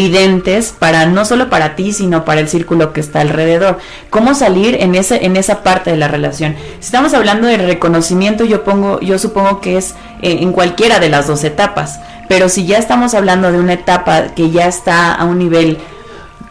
para 0.79 1.05
no 1.05 1.25
solo 1.25 1.49
para 1.49 1.75
ti, 1.75 1.91
sino 1.91 2.25
para 2.25 2.41
el 2.41 2.47
círculo 2.47 2.93
que 2.93 3.01
está 3.01 3.21
alrededor. 3.21 3.77
¿Cómo 4.09 4.33
salir 4.33 4.77
en 4.81 4.95
ese 4.95 5.25
en 5.25 5.35
esa 5.37 5.63
parte 5.63 5.91
de 5.91 5.97
la 5.97 6.07
relación? 6.07 6.55
Si 6.79 6.85
estamos 6.85 7.13
hablando 7.13 7.47
de 7.47 7.57
reconocimiento, 7.57 8.45
yo 8.45 8.63
pongo 8.63 8.99
yo 9.01 9.17
supongo 9.19 9.61
que 9.61 9.77
es 9.77 9.95
eh, 10.21 10.37
en 10.41 10.51
cualquiera 10.51 10.99
de 10.99 11.09
las 11.09 11.27
dos 11.27 11.43
etapas, 11.43 11.99
pero 12.27 12.49
si 12.49 12.65
ya 12.65 12.77
estamos 12.77 13.13
hablando 13.13 13.51
de 13.51 13.59
una 13.59 13.73
etapa 13.73 14.35
que 14.35 14.51
ya 14.51 14.67
está 14.67 15.13
a 15.13 15.25
un 15.25 15.39
nivel 15.39 15.77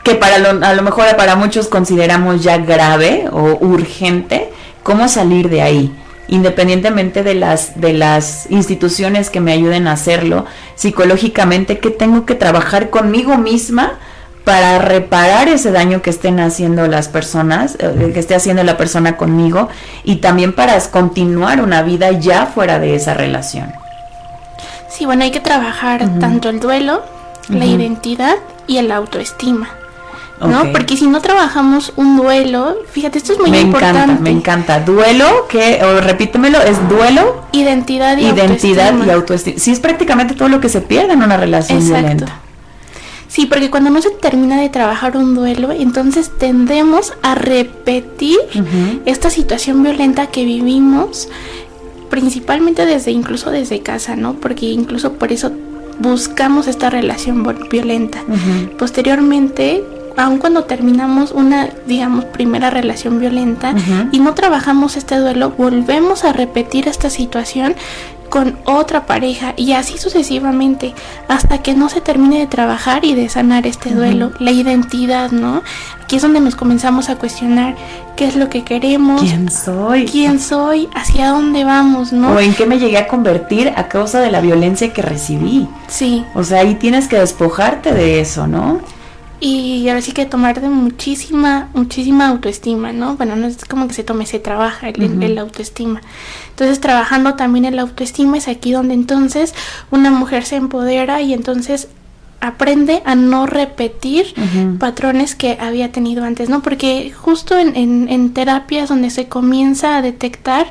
que 0.03 0.14
para 0.14 0.38
lo, 0.38 0.64
a 0.64 0.74
lo 0.74 0.82
mejor 0.82 1.16
para 1.16 1.36
muchos 1.36 1.68
consideramos 1.68 2.42
ya 2.42 2.59
grave 2.59 3.28
o 3.32 3.59
urgente, 3.61 4.51
¿cómo 4.82 5.09
salir 5.09 5.49
de 5.49 5.62
ahí? 5.62 5.92
Independientemente 6.29 7.22
de 7.22 7.35
las, 7.35 7.81
de 7.81 7.93
las 7.93 8.51
instituciones 8.51 9.31
que 9.31 9.41
me 9.41 9.53
ayuden 9.53 9.87
a 9.87 9.93
hacerlo, 9.93 10.45
psicológicamente, 10.74 11.79
¿qué 11.79 11.91
tengo 11.91 12.27
que 12.27 12.35
trabajar 12.35 12.91
conmigo 12.91 13.39
misma 13.39 13.95
para 14.45 14.79
reparar 14.79 15.49
ese 15.49 15.72
daño 15.72 16.03
que 16.03 16.11
estén 16.11 16.39
haciendo 16.39 16.87
las 16.87 17.09
personas, 17.09 17.77
eh, 17.81 18.11
que 18.14 18.20
esté 18.20 18.35
haciendo 18.35 18.62
la 18.62 18.77
persona 18.77 19.16
conmigo, 19.16 19.68
y 20.05 20.16
también 20.16 20.53
para 20.53 20.79
continuar 20.91 21.61
una 21.61 21.83
vida 21.83 22.12
ya 22.12 22.47
fuera 22.47 22.79
de 22.79 22.95
esa 22.95 23.14
relación? 23.14 23.72
Sí, 24.89 25.05
bueno, 25.05 25.24
hay 25.24 25.31
que 25.31 25.41
trabajar 25.41 26.09
tanto 26.20 26.49
el 26.49 26.61
duelo, 26.61 27.03
la 27.49 27.66
identidad 27.66 28.37
y 28.66 28.79
el 28.79 28.91
autoestima. 28.93 29.68
¿No? 30.41 30.72
Porque 30.72 30.97
si 30.97 31.07
no 31.07 31.20
trabajamos 31.20 31.93
un 31.97 32.16
duelo, 32.16 32.76
fíjate, 32.91 33.18
esto 33.18 33.32
es 33.32 33.39
muy 33.39 33.57
importante. 33.57 33.99
Me 33.99 34.03
encanta, 34.03 34.22
me 34.22 34.30
encanta. 34.30 34.80
Duelo, 34.80 35.47
que, 35.49 35.82
o 35.84 36.01
repítemelo, 36.01 36.61
es 36.61 36.89
duelo. 36.89 37.45
Identidad 37.53 38.18
y 38.18 38.26
identidad 38.26 38.89
autoestima. 38.89 39.07
y 39.07 39.11
autoestima. 39.11 39.59
Sí, 39.59 39.70
es 39.72 39.80
prácticamente 39.80 40.34
todo 40.34 40.49
lo 40.49 40.61
que 40.61 40.68
se 40.68 40.80
pierde 40.80 41.14
en 41.14 41.22
una 41.22 41.37
relación 41.37 41.84
violenta. 41.87 42.41
Sí, 43.28 43.47
porque 43.47 43.70
cuando 43.70 43.91
no 43.91 44.01
se 44.01 44.11
termina 44.11 44.61
de 44.61 44.68
trabajar 44.68 45.16
un 45.16 45.34
duelo, 45.34 45.72
entonces 45.72 46.30
tendemos 46.39 47.14
a 47.22 47.34
repetir 47.34 48.39
esta 49.05 49.30
situación 49.30 49.82
violenta 49.82 50.28
que 50.28 50.45
vivimos, 50.45 51.28
principalmente 52.09 52.87
desde, 52.87 53.11
incluso 53.11 53.51
desde 53.51 53.80
casa, 53.80 54.16
¿no? 54.16 54.34
Porque 54.34 54.66
incluso 54.66 55.14
por 55.14 55.32
eso 55.32 55.51
buscamos 55.99 56.66
esta 56.68 56.89
relación 56.89 57.47
violenta. 57.70 58.22
Posteriormente, 58.78 59.84
aun 60.16 60.38
cuando 60.38 60.64
terminamos 60.64 61.32
una, 61.32 61.68
digamos, 61.86 62.24
primera 62.26 62.70
relación 62.70 63.20
violenta 63.20 63.74
y 64.12 64.18
no 64.18 64.34
trabajamos 64.34 64.96
este 64.96 65.16
duelo, 65.16 65.50
volvemos 65.50 66.24
a 66.24 66.32
repetir 66.32 66.88
esta 66.88 67.10
situación 67.10 67.74
con 68.28 68.58
otra 68.64 69.06
pareja 69.06 69.54
y 69.56 69.72
así 69.72 69.98
sucesivamente 69.98 70.94
hasta 71.28 71.58
que 71.58 71.74
no 71.74 71.88
se 71.88 72.00
termine 72.00 72.40
de 72.40 72.46
trabajar 72.46 73.04
y 73.04 73.14
de 73.14 73.28
sanar 73.28 73.66
este 73.66 73.94
duelo, 73.94 74.32
la 74.40 74.50
identidad, 74.50 75.30
¿no? 75.30 75.62
Aquí 76.02 76.16
es 76.16 76.22
donde 76.22 76.40
nos 76.40 76.56
comenzamos 76.56 77.08
a 77.08 77.16
cuestionar 77.16 77.76
qué 78.16 78.26
es 78.26 78.36
lo 78.36 78.48
que 78.48 78.64
queremos, 78.64 79.20
quién 79.20 79.50
soy, 79.50 80.06
quién 80.06 80.40
soy, 80.40 80.88
hacia 80.94 81.28
dónde 81.28 81.64
vamos, 81.64 82.12
¿no? 82.12 82.32
O 82.32 82.40
en 82.40 82.54
qué 82.54 82.66
me 82.66 82.78
llegué 82.78 82.98
a 82.98 83.08
convertir 83.08 83.72
a 83.76 83.88
causa 83.88 84.20
de 84.20 84.30
la 84.30 84.40
violencia 84.40 84.92
que 84.92 85.02
recibí. 85.02 85.68
Sí. 85.88 86.24
O 86.34 86.44
sea, 86.44 86.60
ahí 86.60 86.74
tienes 86.74 87.08
que 87.08 87.18
despojarte 87.18 87.92
de 87.92 88.20
eso, 88.20 88.46
¿no? 88.46 88.80
Y 89.41 89.89
ahora 89.89 90.01
sí 90.01 90.12
que 90.12 90.26
tomar 90.26 90.61
de 90.61 90.68
muchísima, 90.68 91.68
muchísima 91.74 92.28
autoestima, 92.28 92.93
¿no? 92.93 93.16
Bueno, 93.16 93.37
no 93.37 93.47
es 93.47 93.64
como 93.64 93.87
que 93.87 93.95
se 93.95 94.05
tome, 94.05 94.26
se 94.26 94.39
trabaja 94.39 94.89
el, 94.89 95.39
autoestima. 95.39 96.01
Entonces, 96.51 96.80
trabajando 96.80 97.34
también 97.34 97.64
el 97.66 97.78
autoestima 97.78 98.39
es 98.39 98.49
aquí 98.49 98.72
donde 98.72 98.95
entonces 98.95 99.55
una 99.91 100.11
mujer 100.11 100.45
se 100.45 100.57
empodera 100.57 101.20
y 101.20 101.34
entonces 101.34 101.89
aprende 102.41 103.03
a 103.05 103.14
no 103.14 103.47
repetir 103.47 104.34
patrones 104.78 105.34
que 105.34 105.59
había 105.61 105.93
tenido 105.93 106.24
antes, 106.24 106.49
¿no? 106.49 106.62
Porque 106.62 107.12
justo 107.12 107.59
en, 107.59 107.76
en, 107.76 108.09
en 108.09 108.32
terapias 108.32 108.89
donde 108.89 109.11
se 109.11 109.26
comienza 109.28 109.97
a 109.97 110.03
detectar 110.03 110.66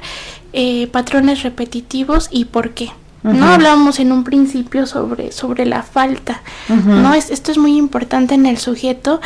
eh, 0.54 0.88
patrones 0.88 1.44
repetitivos 1.44 2.30
y 2.32 2.46
por 2.46 2.72
qué. 2.72 2.90
No 3.34 3.48
hablábamos 3.48 4.00
en 4.00 4.12
un 4.12 4.24
principio 4.24 4.86
sobre, 4.86 5.32
sobre 5.32 5.66
la 5.66 5.82
falta, 5.82 6.42
¿no? 6.70 7.14
Es, 7.14 7.32
esto 7.32 7.52
es 7.52 7.58
muy 7.58 7.76
importante 7.76 8.36
en 8.36 8.46
el 8.46 8.58
sujeto 8.58 9.20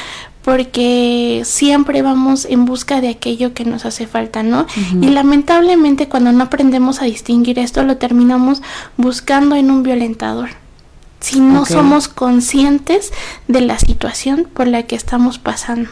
porque 0.44 1.42
siempre 1.46 2.02
vamos 2.02 2.46
en 2.46 2.66
busca 2.66 3.02
de 3.02 3.10
aquello 3.10 3.54
que 3.54 3.66
nos 3.66 3.86
hace 3.86 4.08
falta, 4.08 4.42
¿no? 4.42 4.66
Y 5.02 5.10
lamentablemente 5.10 6.08
cuando 6.08 6.32
no 6.32 6.46
aprendemos 6.46 7.02
a 7.02 7.06
distinguir 7.06 7.60
esto 7.60 7.84
lo 7.84 7.98
terminamos 7.98 8.62
buscando 8.98 9.56
en 9.56 9.70
un 9.70 9.84
violentador. 9.84 10.50
Si 11.20 11.42
no 11.42 11.66
somos 11.66 12.08
conscientes 12.08 13.12
de 13.48 13.62
la 13.62 13.78
situación 13.78 14.48
por 14.54 14.68
la 14.68 14.84
que 14.84 14.96
estamos 14.96 15.38
pasando. 15.38 15.90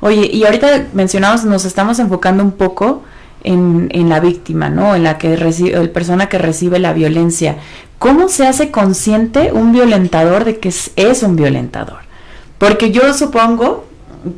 Oye, 0.00 0.30
y 0.32 0.44
ahorita 0.44 0.86
mencionamos, 0.92 1.44
nos 1.44 1.64
estamos 1.64 1.98
enfocando 1.98 2.44
un 2.44 2.52
poco 2.52 3.02
en, 3.44 3.88
en 3.92 4.08
la 4.08 4.20
víctima, 4.20 4.68
¿no? 4.68 4.94
En 4.94 5.04
la 5.04 5.18
que 5.18 5.36
recibe, 5.36 5.74
el 5.78 5.90
persona 5.90 6.28
que 6.28 6.38
recibe 6.38 6.78
la 6.78 6.92
violencia. 6.92 7.56
¿Cómo 8.00 8.30
se 8.30 8.46
hace 8.46 8.70
consciente 8.70 9.52
un 9.52 9.72
violentador 9.72 10.44
de 10.44 10.58
que 10.58 10.70
es, 10.70 11.22
un 11.22 11.36
violentador? 11.36 11.98
Porque 12.56 12.92
yo 12.92 13.12
supongo, 13.12 13.84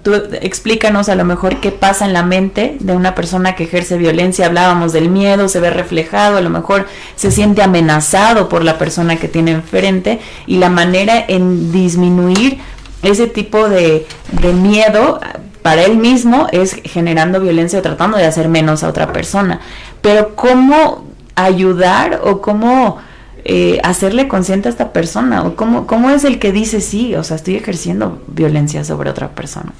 tú 0.02 0.14
explícanos 0.14 1.08
a 1.08 1.14
lo 1.14 1.24
mejor 1.24 1.60
qué 1.60 1.70
pasa 1.70 2.04
en 2.04 2.12
la 2.12 2.24
mente 2.24 2.76
de 2.80 2.92
una 2.96 3.14
persona 3.14 3.54
que 3.54 3.62
ejerce 3.62 3.98
violencia. 3.98 4.46
Hablábamos 4.46 4.92
del 4.92 5.10
miedo, 5.10 5.48
se 5.48 5.60
ve 5.60 5.70
reflejado, 5.70 6.38
a 6.38 6.40
lo 6.40 6.50
mejor 6.50 6.88
se 7.14 7.30
siente 7.30 7.62
amenazado 7.62 8.48
por 8.48 8.64
la 8.64 8.78
persona 8.78 9.14
que 9.14 9.28
tiene 9.28 9.52
enfrente 9.52 10.18
y 10.48 10.56
la 10.56 10.68
manera 10.68 11.24
en 11.28 11.70
disminuir 11.70 12.58
ese 13.04 13.28
tipo 13.28 13.68
de, 13.68 14.08
de 14.32 14.52
miedo 14.52 15.20
para 15.62 15.84
él 15.84 15.96
mismo 15.96 16.48
es 16.52 16.74
generando 16.84 17.40
violencia 17.40 17.78
o 17.78 17.82
tratando 17.82 18.18
de 18.18 18.26
hacer 18.26 18.48
menos 18.48 18.82
a 18.82 18.88
otra 18.88 19.12
persona. 19.12 19.60
Pero 20.00 20.34
¿cómo 20.34 21.04
ayudar 21.36 22.20
o 22.24 22.42
cómo 22.42 22.98
eh, 23.44 23.80
hacerle 23.84 24.28
consciente 24.28 24.68
a 24.68 24.72
esta 24.72 24.92
persona? 24.92 25.44
¿O 25.44 25.54
cómo, 25.54 25.86
cómo 25.86 26.10
es 26.10 26.24
el 26.24 26.38
que 26.38 26.52
dice 26.52 26.80
sí? 26.80 27.14
O 27.14 27.24
sea, 27.24 27.36
estoy 27.36 27.56
ejerciendo 27.56 28.22
violencia 28.26 28.84
sobre 28.84 29.10
otra 29.10 29.28
persona. 29.30 29.72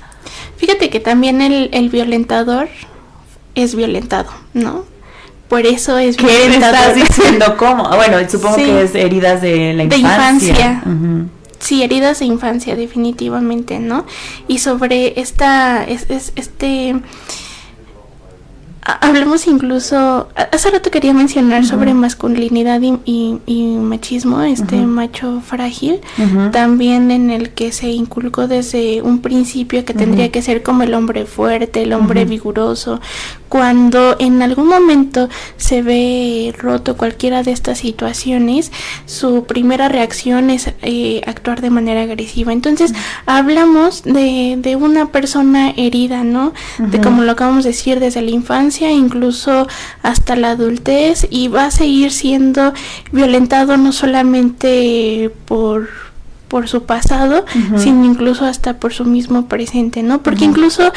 Fíjate 0.57 0.89
que 0.89 1.01
también 1.01 1.43
el, 1.43 1.69
el 1.73 1.89
violentador 1.89 2.69
es 3.55 3.75
violentado, 3.75 4.31
¿no? 4.55 4.85
Por 5.49 5.67
eso 5.67 5.99
es 5.99 6.17
¿Qué 6.17 6.47
estás 6.47 6.95
diciendo 6.95 7.57
cómo? 7.59 7.87
Bueno, 7.91 8.17
supongo 8.31 8.57
que 8.57 8.85
es 8.85 8.95
heridas 8.95 9.43
de 9.43 9.75
la 9.75 9.83
infancia. 9.83 10.01
De 10.01 10.61
infancia. 10.61 10.83
Sí, 11.63 11.85
heridas 11.85 12.19
de 12.19 12.25
infancia, 12.25 12.75
definitivamente, 12.75 13.79
¿no? 13.79 14.05
Y 14.49 14.59
sobre 14.59 15.21
esta, 15.21 15.85
es, 15.85 16.07
este 16.35 17.01
Hablemos 18.85 19.47
incluso, 19.47 20.27
hace 20.35 20.71
rato 20.73 20.91
quería 20.91 21.15
mencionar 21.15 21.65
sobre 21.65 21.95
masculinidad 21.95 22.81
y, 22.83 23.77
machismo, 23.79 24.43
este 24.43 24.75
macho 24.75 25.41
frágil, 25.41 26.01
también 26.51 27.13
en 27.13 27.31
el 27.31 27.51
que 27.51 27.71
se 27.71 27.91
inculcó 27.91 28.49
desde 28.49 29.01
un 29.01 29.21
principio 29.21 29.85
que 29.85 29.95
tendría 29.95 30.33
que 30.33 30.43
ser 30.43 30.65
como 30.65 30.83
el 30.83 30.95
hombre 30.95 31.27
fuerte, 31.27 31.83
el 31.83 31.93
hombre 31.93 32.25
vigoroso, 32.25 33.01
cuando 33.53 34.17
en 34.19 34.41
algún 34.41 34.67
momento 34.67 35.29
se 35.59 35.83
ve 35.83 36.55
roto 36.57 36.97
cualquiera 36.97 37.43
de 37.43 37.53
estas 37.53 37.81
situaciones, 37.81 38.73
su 39.05 39.45
primera 39.45 39.91
reacción 39.91 40.49
es 40.49 40.71
eh, 40.81 41.21
actuar 41.27 41.61
de 41.61 41.69
manera 41.69 42.01
agresiva. 42.01 42.55
Entonces, 42.55 42.95
hablamos 43.27 44.05
de, 44.05 44.55
de, 44.57 44.77
una 44.77 45.13
persona 45.13 45.75
herida, 45.77 46.25
¿no? 46.25 46.55
De 46.79 47.03
como 47.03 47.25
lo 47.25 47.33
acabamos 47.33 47.65
de 47.65 47.73
decir, 47.73 48.01
desde 48.01 48.23
la 48.23 48.31
infancia, 48.31 48.91
incluso 48.91 49.69
hasta 50.03 50.35
la 50.35 50.53
adultez, 50.53 51.27
y 51.29 51.49
va 51.49 51.67
a 51.67 51.71
seguir 51.71 52.11
siendo 52.11 52.73
violentado 53.13 53.77
no 53.77 53.93
solamente 53.93 55.31
por 55.45 55.91
por 56.53 56.69
su 56.69 56.83
pasado, 56.83 57.47
sino 57.79 58.05
incluso 58.05 58.45
hasta 58.45 58.79
por 58.79 58.93
su 58.93 59.07
mismo 59.07 59.47
presente, 59.47 60.03
¿no? 60.03 60.23
Porque 60.23 60.45
incluso 60.45 60.93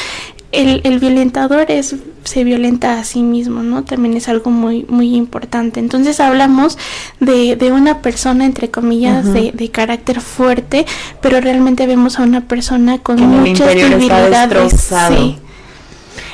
el, 0.55 0.81
el, 0.83 0.99
violentador 0.99 1.69
es, 1.69 1.95
se 2.23 2.43
violenta 2.43 2.99
a 2.99 3.03
sí 3.03 3.21
mismo, 3.21 3.63
¿no? 3.63 3.83
También 3.83 4.15
es 4.15 4.29
algo 4.29 4.51
muy, 4.51 4.85
muy 4.89 5.15
importante. 5.15 5.79
Entonces 5.79 6.19
hablamos 6.19 6.77
de, 7.19 7.55
de 7.55 7.71
una 7.71 8.01
persona, 8.01 8.45
entre 8.45 8.71
comillas, 8.71 9.31
de, 9.31 9.51
de, 9.51 9.69
carácter 9.69 10.21
fuerte, 10.21 10.85
pero 11.21 11.41
realmente 11.41 11.87
vemos 11.87 12.19
a 12.19 12.23
una 12.23 12.47
persona 12.47 12.99
con 12.99 13.19
muchas 13.21 13.75
debilidades. 13.75 14.73
Sí. 15.09 15.37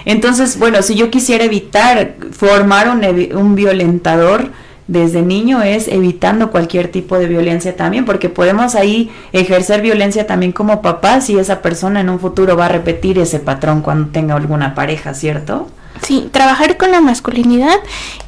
Entonces, 0.05 0.57
bueno, 0.57 0.81
si 0.81 0.95
yo 0.95 1.11
quisiera 1.11 1.43
evitar 1.43 2.15
formar 2.31 2.89
un, 2.89 3.03
un 3.37 3.55
violentador, 3.55 4.51
desde 4.87 5.21
niño 5.21 5.61
es 5.61 5.87
evitando 5.87 6.51
cualquier 6.51 6.89
tipo 6.89 7.17
de 7.17 7.27
violencia 7.27 7.75
también, 7.75 8.05
porque 8.05 8.29
podemos 8.29 8.75
ahí 8.75 9.11
ejercer 9.31 9.81
violencia 9.81 10.27
también 10.27 10.51
como 10.51 10.81
papá 10.81 11.21
si 11.21 11.37
esa 11.37 11.61
persona 11.61 12.01
en 12.01 12.09
un 12.09 12.19
futuro 12.19 12.57
va 12.57 12.65
a 12.65 12.69
repetir 12.69 13.19
ese 13.19 13.39
patrón 13.39 13.81
cuando 13.81 14.09
tenga 14.11 14.35
alguna 14.35 14.75
pareja, 14.75 15.13
¿cierto? 15.13 15.69
Sí, 16.01 16.29
trabajar 16.31 16.77
con 16.77 16.91
la 16.91 16.99
masculinidad 16.99 17.75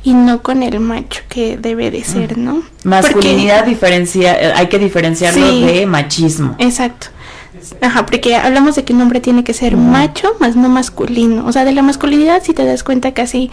y 0.03 0.13
no 0.13 0.43
con 0.43 0.61
el 0.61 0.79
macho 0.79 1.23
que 1.27 1.57
debe 1.57 1.89
de 1.89 2.03
ser, 2.03 2.37
¿no? 2.37 2.61
Masculinidad 2.83 3.65
diferencia, 3.65 4.39
eh, 4.39 4.53
hay 4.55 4.67
que 4.67 4.77
diferenciarlo 4.77 5.45
de 5.45 5.85
machismo. 5.87 6.55
Exacto. 6.59 7.07
Ajá, 7.81 8.05
porque 8.05 8.35
hablamos 8.35 8.75
de 8.75 8.83
que 8.83 8.93
un 8.93 9.01
hombre 9.01 9.21
tiene 9.21 9.43
que 9.43 9.53
ser 9.53 9.77
macho, 9.77 10.35
más 10.39 10.55
no 10.55 10.69
masculino. 10.69 11.45
O 11.45 11.51
sea, 11.51 11.65
de 11.65 11.71
la 11.71 11.81
masculinidad, 11.81 12.43
si 12.43 12.53
te 12.53 12.65
das 12.65 12.83
cuenta, 12.83 13.13
casi 13.13 13.49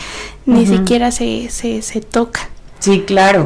ni 0.46 0.66
siquiera 0.66 1.10
se, 1.10 1.48
se, 1.50 1.80
se 1.82 2.00
toca. 2.00 2.48
Sí, 2.80 3.04
claro. 3.06 3.44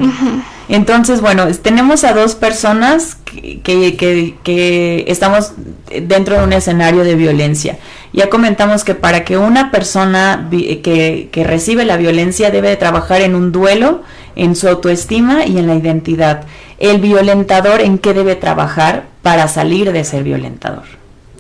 Entonces, 0.69 1.21
bueno, 1.21 1.47
tenemos 1.63 2.05
a 2.05 2.15
dos 2.15 2.35
personas 2.35 3.17
que, 3.27 3.97
que, 3.97 4.37
que, 4.43 5.05
estamos 5.09 5.53
dentro 5.91 6.39
de 6.39 6.45
un 6.45 6.53
escenario 6.53 7.05
de 7.05 7.17
violencia. 7.17 7.79
Ya 8.13 8.31
comentamos 8.31 8.85
que 8.85 8.95
para 8.95 9.25
que 9.25 9.37
una 9.37 9.71
persona 9.71 10.49
que, 10.51 11.29
que 11.31 11.45
recibe 11.45 11.85
la 11.85 11.97
violencia 11.97 12.51
debe 12.51 12.71
de 12.71 12.77
trabajar 12.77 13.21
en 13.21 13.35
un 13.35 13.53
duelo, 13.53 14.03
en 14.37 14.57
su 14.57 14.69
autoestima 14.69 15.45
y 15.45 15.59
en 15.59 15.67
la 15.67 15.75
identidad. 15.75 16.45
El 16.79 17.01
violentador, 17.01 17.81
¿en 17.81 17.99
qué 17.99 18.15
debe 18.15 18.37
trabajar 18.37 19.05
para 19.23 19.49
salir 19.49 19.93
de 19.93 20.05
ser 20.05 20.23
violentador? 20.23 20.85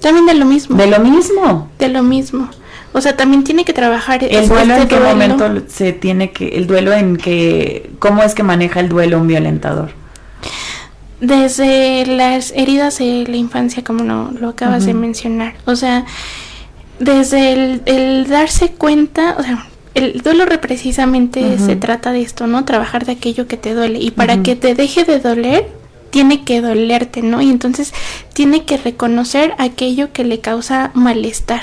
También 0.00 0.26
de 0.26 0.34
lo 0.34 0.44
mismo. 0.44 0.76
De 0.76 0.86
lo 0.86 0.98
mismo. 0.98 1.70
De 1.78 1.88
lo 1.88 2.02
mismo. 2.02 2.50
O 2.94 3.00
sea, 3.00 3.16
también 3.16 3.42
tiene 3.42 3.64
que 3.64 3.72
trabajar. 3.72 4.22
¿El 4.22 4.48
duelo 4.48 4.76
en 4.76 4.86
qué 4.86 5.00
momento 5.00 5.62
se 5.66 5.92
tiene 5.92 6.30
que, 6.30 6.48
el 6.50 6.68
duelo 6.68 6.92
en 6.92 7.16
que, 7.16 7.90
cómo 7.98 8.22
es 8.22 8.36
que 8.36 8.44
maneja 8.44 8.78
el 8.78 8.88
duelo 8.88 9.18
un 9.18 9.26
violentador? 9.26 9.90
Desde 11.20 12.06
las 12.06 12.52
heridas 12.52 12.98
de 12.98 13.24
la 13.26 13.36
infancia, 13.36 13.82
como 13.82 14.04
lo, 14.04 14.30
lo 14.30 14.50
acabas 14.50 14.86
de 14.86 14.94
mencionar. 14.94 15.54
O 15.64 15.74
sea, 15.74 16.04
desde 17.00 17.80
el, 17.84 18.26
darse 18.28 18.68
cuenta, 18.68 19.34
o 19.38 19.42
sea, 19.42 19.66
el 19.94 20.22
duelo 20.22 20.44
precisamente 20.60 21.58
se 21.58 21.74
trata 21.74 22.12
de 22.12 22.22
esto, 22.22 22.46
¿no? 22.46 22.64
Trabajar 22.64 23.06
de 23.06 23.12
aquello 23.12 23.48
que 23.48 23.56
te 23.56 23.74
duele. 23.74 23.98
Y 23.98 24.12
para 24.12 24.42
que 24.44 24.54
te 24.54 24.76
deje 24.76 25.02
de 25.02 25.18
doler, 25.18 25.68
tiene 26.10 26.44
que 26.44 26.60
dolerte, 26.60 27.22
¿no? 27.22 27.42
Y 27.42 27.50
entonces 27.50 27.92
tiene 28.34 28.64
que 28.64 28.76
reconocer 28.76 29.52
aquello 29.58 30.12
que 30.12 30.22
le 30.22 30.38
causa 30.38 30.92
malestar. 30.94 31.62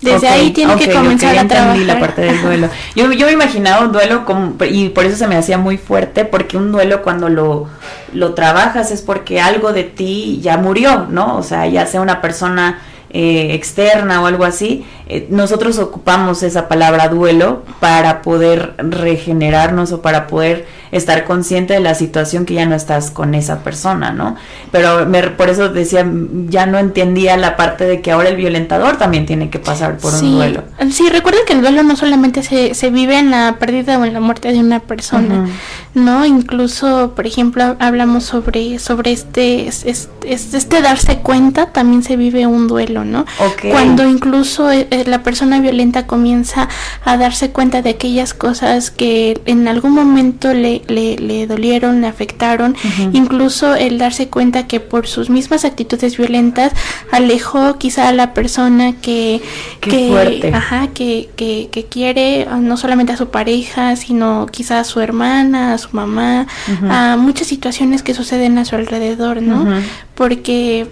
Desde 0.00 0.28
ahí 0.28 0.50
tiene 0.50 0.76
que 0.76 0.90
comenzar 0.92 1.36
a 1.36 1.46
trabajar. 1.46 1.78
la 1.78 1.98
parte 1.98 2.22
del 2.22 2.40
duelo. 2.40 2.68
Yo, 2.94 3.10
yo 3.12 3.26
me 3.26 3.32
imaginaba 3.32 3.84
un 3.84 3.92
duelo 3.92 4.24
como, 4.24 4.54
y 4.64 4.90
por 4.90 5.04
eso 5.04 5.16
se 5.16 5.26
me 5.26 5.36
hacía 5.36 5.58
muy 5.58 5.76
fuerte, 5.76 6.24
porque 6.24 6.56
un 6.56 6.70
duelo 6.70 7.02
cuando 7.02 7.28
lo, 7.28 7.66
lo 8.12 8.34
trabajas 8.34 8.90
es 8.90 9.02
porque 9.02 9.40
algo 9.40 9.72
de 9.72 9.84
ti 9.84 10.40
ya 10.40 10.56
murió, 10.56 11.06
¿no? 11.10 11.36
O 11.36 11.42
sea, 11.42 11.66
ya 11.66 11.86
sea 11.86 12.00
una 12.00 12.20
persona 12.20 12.80
eh, 13.10 13.54
externa 13.54 14.22
o 14.22 14.26
algo 14.26 14.44
así, 14.44 14.84
eh, 15.06 15.26
nosotros 15.30 15.78
ocupamos 15.78 16.42
esa 16.42 16.68
palabra 16.68 17.08
duelo 17.08 17.62
para 17.80 18.20
poder 18.20 18.74
regenerarnos 18.76 19.92
o 19.92 20.02
para 20.02 20.26
poder 20.26 20.66
estar 20.92 21.24
consciente 21.24 21.74
de 21.74 21.80
la 21.80 21.94
situación 21.94 22.44
que 22.44 22.54
ya 22.54 22.66
no 22.66 22.74
estás 22.74 23.10
con 23.10 23.34
esa 23.34 23.62
persona, 23.62 24.12
¿no? 24.12 24.36
Pero 24.72 25.06
por 25.36 25.48
eso 25.48 25.68
decía, 25.68 26.06
ya 26.48 26.66
no 26.66 26.78
entendía 26.78 27.36
la 27.36 27.56
parte 27.56 27.84
de 27.84 28.00
que 28.00 28.10
ahora 28.10 28.28
el 28.28 28.36
violentador 28.36 28.96
también 28.96 29.26
tiene 29.26 29.50
que 29.50 29.58
pasar 29.58 29.98
por 29.98 30.14
un 30.14 30.36
duelo. 30.36 30.64
Sí, 30.90 31.08
recuerda 31.10 31.40
que 31.46 31.54
el 31.54 31.60
duelo 31.60 31.82
no 31.82 31.96
solamente 31.96 32.42
se, 32.42 32.74
se 32.74 32.90
vive 32.90 33.18
en 33.18 33.30
la 33.30 33.56
pérdida 33.58 33.98
o 33.98 34.04
en 34.04 34.12
la 34.12 34.20
muerte 34.20 34.52
de 34.52 34.58
una 34.60 34.80
persona, 34.80 35.46
¿no? 35.94 36.24
Incluso, 36.24 37.12
por 37.14 37.26
ejemplo, 37.26 37.76
hablamos 37.78 38.24
sobre, 38.24 38.78
sobre 38.78 39.12
este, 39.12 39.68
este, 39.68 40.08
este, 40.32 40.82
darse 40.82 41.18
cuenta, 41.18 41.66
también 41.66 42.02
se 42.02 42.16
vive 42.16 42.46
un 42.46 42.68
duelo, 42.68 42.97
¿no? 43.04 43.26
Cuando 43.70 44.08
incluso 44.08 44.70
eh, 44.70 44.86
eh, 44.90 45.04
la 45.06 45.22
persona 45.22 45.60
violenta 45.60 46.06
comienza 46.06 46.68
a 47.04 47.16
darse 47.16 47.50
cuenta 47.50 47.82
de 47.82 47.90
aquellas 47.90 48.34
cosas 48.34 48.90
que 48.90 49.40
en 49.46 49.68
algún 49.68 49.92
momento 49.92 50.54
le 50.54 50.82
le, 50.88 51.46
dolieron, 51.46 52.00
le 52.00 52.06
afectaron, 52.06 52.76
incluso 53.12 53.74
el 53.74 53.98
darse 53.98 54.28
cuenta 54.28 54.66
que 54.66 54.80
por 54.80 55.06
sus 55.06 55.30
mismas 55.30 55.64
actitudes 55.64 56.16
violentas 56.16 56.72
alejó 57.10 57.78
quizá 57.78 58.08
a 58.08 58.12
la 58.12 58.34
persona 58.34 58.92
que, 59.00 59.40
que, 59.80 60.50
ajá, 60.52 60.88
que, 60.88 61.28
que, 61.36 61.86
quiere 61.88 62.46
no 62.60 62.76
solamente 62.76 63.12
a 63.12 63.16
su 63.16 63.28
pareja, 63.28 63.96
sino 63.96 64.46
quizá 64.50 64.80
a 64.80 64.84
su 64.84 65.00
hermana, 65.00 65.74
a 65.74 65.78
su 65.78 65.90
mamá, 65.92 66.46
a 66.88 67.16
muchas 67.18 67.46
situaciones 67.46 68.02
que 68.02 68.14
suceden 68.14 68.58
a 68.58 68.64
su 68.64 68.76
alrededor, 68.76 69.42
¿no? 69.42 69.66
Porque 70.14 70.86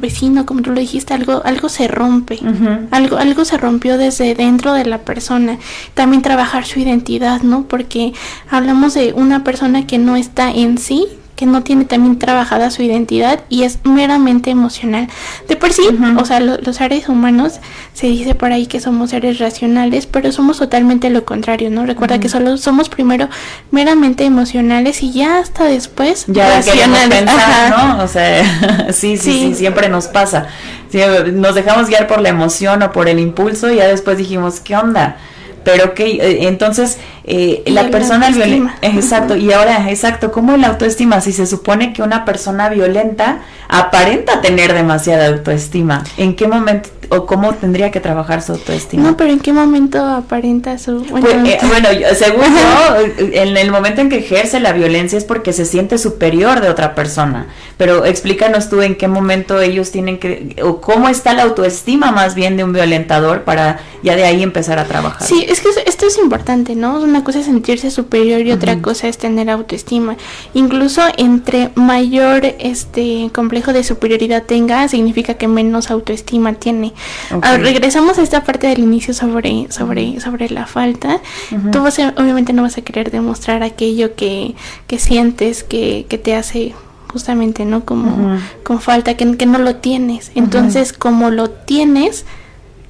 vecino, 0.00 0.46
como 0.46 0.62
tú 0.62 0.70
lo 0.70 0.80
dijiste, 0.80 1.14
algo, 1.14 1.42
algo 1.44 1.68
se 1.68 1.88
rompe, 1.88 2.38
algo, 2.90 3.16
algo 3.18 3.44
se 3.44 3.58
rompió 3.58 3.98
desde 3.98 4.34
dentro 4.34 4.72
de 4.72 4.84
la 4.84 4.98
persona. 4.98 5.58
También 5.94 6.22
trabajar 6.22 6.64
su 6.64 6.80
identidad, 6.80 7.42
¿no? 7.42 7.64
Porque 7.64 8.12
hablamos 8.50 8.94
de 8.94 9.12
una 9.12 9.44
persona 9.44 9.86
que 9.86 9.98
no 9.98 10.16
está 10.16 10.50
en 10.50 10.78
sí, 10.78 11.06
que 11.42 11.46
no 11.46 11.64
tiene 11.64 11.84
también 11.84 12.20
trabajada 12.20 12.70
su 12.70 12.84
identidad 12.84 13.40
y 13.48 13.64
es 13.64 13.80
meramente 13.82 14.50
emocional. 14.50 15.08
De 15.48 15.56
por 15.56 15.72
sí, 15.72 15.82
o 16.16 16.24
sea, 16.24 16.38
los 16.38 16.76
seres 16.76 17.08
humanos 17.08 17.54
se 17.94 18.06
dice 18.06 18.36
por 18.36 18.52
ahí 18.52 18.66
que 18.66 18.78
somos 18.78 19.10
seres 19.10 19.40
racionales, 19.40 20.06
pero 20.06 20.30
somos 20.30 20.58
totalmente 20.58 21.10
lo 21.10 21.24
contrario, 21.24 21.68
¿no? 21.68 21.84
Recuerda 21.84 22.20
que 22.20 22.28
solo 22.28 22.56
somos 22.58 22.88
primero 22.88 23.28
meramente 23.72 24.24
emocionales 24.24 25.02
y 25.02 25.10
ya 25.10 25.40
hasta 25.40 25.64
después 25.64 26.26
ya 26.28 26.48
racionales. 26.58 27.08
Pensar, 27.08 27.70
¿no? 27.70 28.04
O 28.04 28.06
sea, 28.06 28.86
sí, 28.92 29.16
sí, 29.16 29.40
sí, 29.40 29.54
siempre 29.56 29.88
nos 29.88 30.06
pasa. 30.06 30.46
nos 31.32 31.56
dejamos 31.56 31.88
guiar 31.88 32.06
por 32.06 32.20
la 32.20 32.28
emoción 32.28 32.84
o 32.84 32.92
por 32.92 33.08
el 33.08 33.18
impulso 33.18 33.68
y 33.68 33.78
ya 33.78 33.88
después 33.88 34.16
dijimos, 34.16 34.60
¿qué 34.60 34.76
onda? 34.76 35.16
Pero 35.64 35.94
que 35.94 36.04
eh, 36.04 36.48
entonces 36.48 36.98
eh, 37.24 37.62
la 37.66 37.90
persona 37.90 38.30
violenta, 38.30 38.74
exacto, 38.82 39.36
y 39.36 39.52
ahora, 39.52 39.90
exacto, 39.90 40.32
¿cómo 40.32 40.56
la 40.56 40.68
autoestima? 40.68 41.20
Si 41.20 41.32
se 41.32 41.46
supone 41.46 41.92
que 41.92 42.02
una 42.02 42.24
persona 42.24 42.68
violenta 42.68 43.42
aparenta 43.68 44.40
tener 44.40 44.74
demasiada 44.74 45.28
autoestima, 45.28 46.04
¿en 46.16 46.34
qué 46.36 46.48
momento 46.48 46.90
o 47.12 47.26
cómo 47.26 47.54
tendría 47.54 47.90
que 47.90 48.00
trabajar 48.00 48.42
su 48.42 48.52
autoestima? 48.52 49.02
No, 49.02 49.16
pero 49.16 49.32
¿en 49.32 49.40
qué 49.40 49.52
momento 49.52 50.02
aparenta 50.02 50.78
su... 50.78 51.00
Bueno, 51.04 51.26
pues, 51.28 51.60
eh, 51.60 52.14
según 52.14 52.44
yo, 52.44 53.28
en 53.32 53.56
el 53.56 53.70
momento 53.70 54.00
en 54.00 54.08
que 54.08 54.18
ejerce 54.18 54.60
la 54.60 54.72
violencia 54.72 55.18
es 55.18 55.24
porque 55.24 55.52
se 55.52 55.66
siente 55.66 55.98
superior 55.98 56.60
de 56.62 56.70
otra 56.70 56.94
persona, 56.94 57.48
pero 57.76 58.06
explícanos 58.06 58.70
tú 58.70 58.80
en 58.80 58.96
qué 58.96 59.08
momento 59.08 59.60
ellos 59.60 59.90
tienen 59.90 60.18
que, 60.18 60.56
o 60.62 60.80
cómo 60.80 61.08
está 61.10 61.34
la 61.34 61.42
autoestima 61.42 62.12
más 62.12 62.34
bien 62.34 62.56
de 62.56 62.64
un 62.64 62.72
violentador 62.72 63.42
para 63.42 63.80
ya 64.02 64.16
de 64.16 64.24
ahí 64.24 64.42
empezar 64.42 64.78
a 64.78 64.86
trabajar. 64.86 65.26
Sí, 65.26 65.44
es 65.46 65.60
que 65.60 65.68
esto 65.84 66.06
es 66.06 66.18
importante, 66.18 66.74
¿no? 66.74 67.00
Una 67.00 67.22
cosa 67.24 67.40
es 67.40 67.46
sentirse 67.46 67.90
superior 67.90 68.40
y 68.40 68.52
otra 68.52 68.80
cosa 68.80 69.06
es 69.08 69.18
tener 69.18 69.50
autoestima. 69.50 70.16
Incluso 70.54 71.02
entre 71.18 71.70
mayor 71.74 72.44
este 72.58 73.30
complejo 73.34 73.72
de 73.72 73.84
superioridad 73.84 74.44
tenga, 74.44 74.88
significa 74.88 75.34
que 75.34 75.46
menos 75.46 75.90
autoestima 75.90 76.54
tiene. 76.54 76.94
Ah, 77.42 77.56
regresamos 77.56 78.18
a 78.18 78.22
esta 78.22 78.44
parte 78.44 78.66
del 78.66 78.80
inicio 78.80 79.14
sobre, 79.14 79.66
sobre, 79.70 80.20
sobre 80.20 80.48
la 80.50 80.66
falta. 80.66 81.20
Tú 81.70 81.80
obviamente 81.80 82.52
no 82.52 82.62
vas 82.62 82.78
a 82.78 82.82
querer 82.82 83.10
demostrar 83.10 83.62
aquello 83.62 84.14
que, 84.14 84.54
que 84.86 84.98
sientes 84.98 85.64
que, 85.64 86.06
que 86.08 86.18
te 86.18 86.34
hace 86.34 86.74
justamente, 87.12 87.64
¿no? 87.64 87.84
Como 87.84 88.38
con 88.64 88.80
falta, 88.80 89.14
que, 89.14 89.36
que, 89.36 89.46
no 89.46 89.58
lo 89.58 89.76
tienes. 89.76 90.32
Entonces, 90.34 90.92
como 90.92 91.30
lo 91.30 91.50
tienes, 91.50 92.24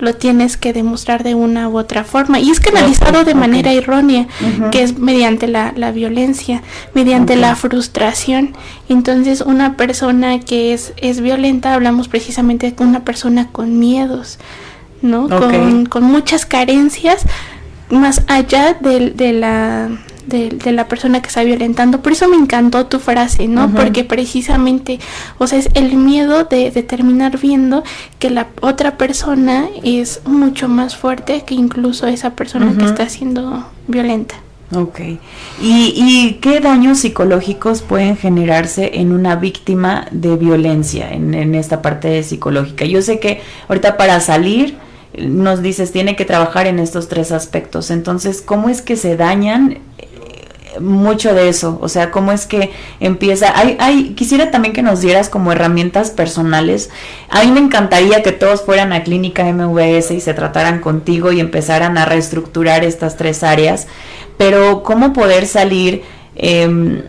lo 0.02 0.16
tienes 0.16 0.56
que 0.56 0.72
demostrar 0.72 1.22
de 1.22 1.36
una 1.36 1.68
u 1.68 1.78
otra 1.78 2.02
forma. 2.02 2.40
Y 2.40 2.50
es 2.50 2.58
canalizado 2.58 3.24
de 3.24 3.36
manera 3.36 3.72
errónea, 3.72 4.26
que 4.72 4.82
es 4.82 4.98
mediante 4.98 5.46
la, 5.46 5.72
la 5.76 5.92
violencia, 5.92 6.60
mediante 6.92 7.36
la 7.36 7.54
frustración. 7.54 8.56
Entonces, 8.88 9.42
una 9.42 9.76
persona 9.76 10.40
que 10.40 10.72
es, 10.72 10.92
es 10.96 11.20
violenta, 11.20 11.72
hablamos 11.72 12.08
precisamente 12.08 12.68
de 12.72 12.82
una 12.82 13.04
persona 13.04 13.46
con 13.52 13.78
miedos, 13.78 14.40
¿no? 15.02 15.28
Con, 15.28 15.86
con 15.86 16.02
muchas 16.02 16.46
carencias, 16.46 17.22
más 17.88 18.22
allá 18.26 18.74
de, 18.74 19.10
de 19.10 19.32
la 19.32 19.88
de, 20.26 20.72
la 20.72 20.88
persona 20.88 21.20
que 21.20 21.28
está 21.28 21.42
violentando. 21.42 22.00
Por 22.00 22.12
eso 22.12 22.28
me 22.28 22.36
encantó 22.36 22.86
tu 22.86 22.98
frase, 22.98 23.48
¿no? 23.48 23.70
Porque 23.70 24.04
precisamente, 24.04 24.98
o 25.38 25.46
sea, 25.46 25.58
es 25.58 25.68
el 25.74 25.96
miedo 25.96 26.44
de, 26.44 26.70
terminar 26.82 27.38
viendo 27.38 27.84
que 28.18 28.30
la 28.30 28.48
otra 28.60 28.96
persona 28.96 29.66
es 29.82 30.20
mucho 30.24 30.68
más 30.68 30.96
fuerte 30.96 31.42
que 31.46 31.54
incluso 31.54 32.06
esa 32.06 32.30
persona 32.30 32.74
que 32.76 32.84
está 32.84 33.08
siendo 33.08 33.66
violenta. 33.86 34.36
Ok. 34.74 35.00
¿Y, 35.60 35.92
¿Y, 35.94 36.38
qué 36.40 36.60
daños 36.60 36.98
psicológicos 36.98 37.82
pueden 37.82 38.16
generarse 38.16 38.92
en 38.94 39.12
una 39.12 39.36
víctima 39.36 40.06
de 40.10 40.36
violencia, 40.36 41.12
en, 41.12 41.34
en 41.34 41.54
esta 41.54 41.82
parte 41.82 42.22
psicológica? 42.22 42.86
Yo 42.86 43.02
sé 43.02 43.20
que 43.20 43.42
ahorita 43.68 43.98
para 43.98 44.18
salir 44.20 44.76
nos 45.18 45.62
dices 45.62 45.92
tiene 45.92 46.16
que 46.16 46.24
trabajar 46.24 46.66
en 46.66 46.78
estos 46.78 47.08
tres 47.08 47.32
aspectos. 47.32 47.90
Entonces, 47.90 48.40
¿cómo 48.40 48.68
es 48.68 48.82
que 48.82 48.96
se 48.96 49.16
dañan 49.16 49.78
mucho 50.80 51.34
de 51.34 51.48
eso, 51.48 51.78
o 51.80 51.88
sea, 51.88 52.10
cómo 52.10 52.32
es 52.32 52.46
que 52.46 52.70
empieza, 53.00 53.58
hay, 53.58 53.76
hay, 53.80 54.10
quisiera 54.14 54.50
también 54.50 54.74
que 54.74 54.82
nos 54.82 55.00
dieras 55.00 55.28
como 55.28 55.52
herramientas 55.52 56.10
personales, 56.10 56.90
a 57.28 57.42
mí 57.44 57.50
me 57.50 57.60
encantaría 57.60 58.22
que 58.22 58.32
todos 58.32 58.62
fueran 58.62 58.92
a 58.92 59.02
clínica 59.02 59.44
MVS 59.44 60.12
y 60.12 60.20
se 60.20 60.34
trataran 60.34 60.80
contigo 60.80 61.32
y 61.32 61.40
empezaran 61.40 61.98
a 61.98 62.04
reestructurar 62.04 62.84
estas 62.84 63.16
tres 63.16 63.42
áreas, 63.42 63.86
pero 64.36 64.82
cómo 64.82 65.12
poder 65.12 65.46
salir, 65.46 66.02
em, 66.36 67.02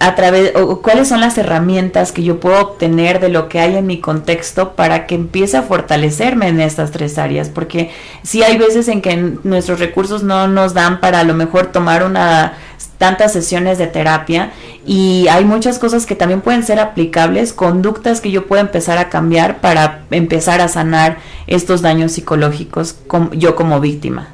a 0.00 0.14
través 0.14 0.52
o 0.54 0.80
cuáles 0.80 1.08
son 1.08 1.20
las 1.20 1.38
herramientas 1.38 2.12
que 2.12 2.22
yo 2.22 2.38
puedo 2.38 2.60
obtener 2.60 3.18
de 3.18 3.28
lo 3.30 3.48
que 3.48 3.58
hay 3.58 3.76
en 3.76 3.86
mi 3.86 4.00
contexto 4.00 4.74
para 4.74 5.06
que 5.06 5.16
empiece 5.16 5.56
a 5.56 5.62
fortalecerme 5.62 6.48
en 6.48 6.60
estas 6.60 6.92
tres 6.92 7.18
áreas 7.18 7.48
porque 7.48 7.90
si 8.22 8.44
hay 8.44 8.56
veces 8.58 8.86
en 8.88 9.02
que 9.02 9.16
nuestros 9.42 9.80
recursos 9.80 10.22
no 10.22 10.46
nos 10.46 10.72
dan 10.72 11.00
para 11.00 11.20
a 11.20 11.24
lo 11.24 11.34
mejor 11.34 11.72
tomar 11.72 12.04
una 12.04 12.56
tantas 12.98 13.32
sesiones 13.32 13.78
de 13.78 13.86
terapia 13.86 14.52
y 14.84 15.26
hay 15.28 15.44
muchas 15.44 15.78
cosas 15.78 16.04
que 16.04 16.14
también 16.14 16.40
pueden 16.40 16.62
ser 16.62 16.80
aplicables, 16.80 17.52
conductas 17.52 18.20
que 18.20 18.30
yo 18.30 18.46
puedo 18.46 18.60
empezar 18.60 18.98
a 18.98 19.08
cambiar 19.08 19.60
para 19.60 20.04
empezar 20.10 20.60
a 20.60 20.68
sanar 20.68 21.18
estos 21.46 21.80
daños 21.80 22.12
psicológicos 22.12 22.96
yo 23.32 23.54
como 23.54 23.80
víctima. 23.80 24.28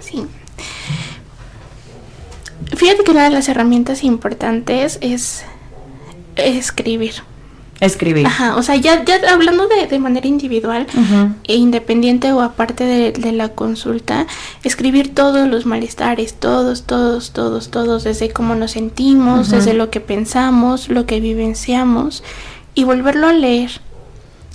Sí. 0.00 0.26
Fíjate 2.74 3.04
que 3.04 3.10
una 3.10 3.24
de 3.24 3.30
las 3.30 3.48
herramientas 3.48 4.02
importantes 4.04 4.98
es 5.02 5.44
escribir. 6.36 7.29
Escribir. 7.80 8.26
Ajá, 8.26 8.56
o 8.56 8.62
sea, 8.62 8.76
ya, 8.76 9.04
ya 9.04 9.18
hablando 9.32 9.66
de, 9.66 9.86
de 9.86 9.98
manera 9.98 10.26
individual 10.26 10.86
e 11.44 11.56
independiente 11.56 12.30
o 12.32 12.42
aparte 12.42 12.84
de, 12.84 13.12
de, 13.12 13.32
la 13.32 13.48
consulta, 13.50 14.26
escribir 14.62 15.14
todos 15.14 15.48
los 15.48 15.64
malestares, 15.64 16.34
todos, 16.34 16.82
todos, 16.82 17.30
todos, 17.32 17.70
todos, 17.70 18.04
desde 18.04 18.30
cómo 18.30 18.54
nos 18.54 18.72
sentimos, 18.72 19.50
desde 19.50 19.72
lo 19.72 19.88
que 19.88 20.00
pensamos, 20.00 20.90
lo 20.90 21.06
que 21.06 21.20
vivenciamos 21.20 22.22
y 22.74 22.84
volverlo 22.84 23.28
a 23.28 23.32
leer. 23.32 23.80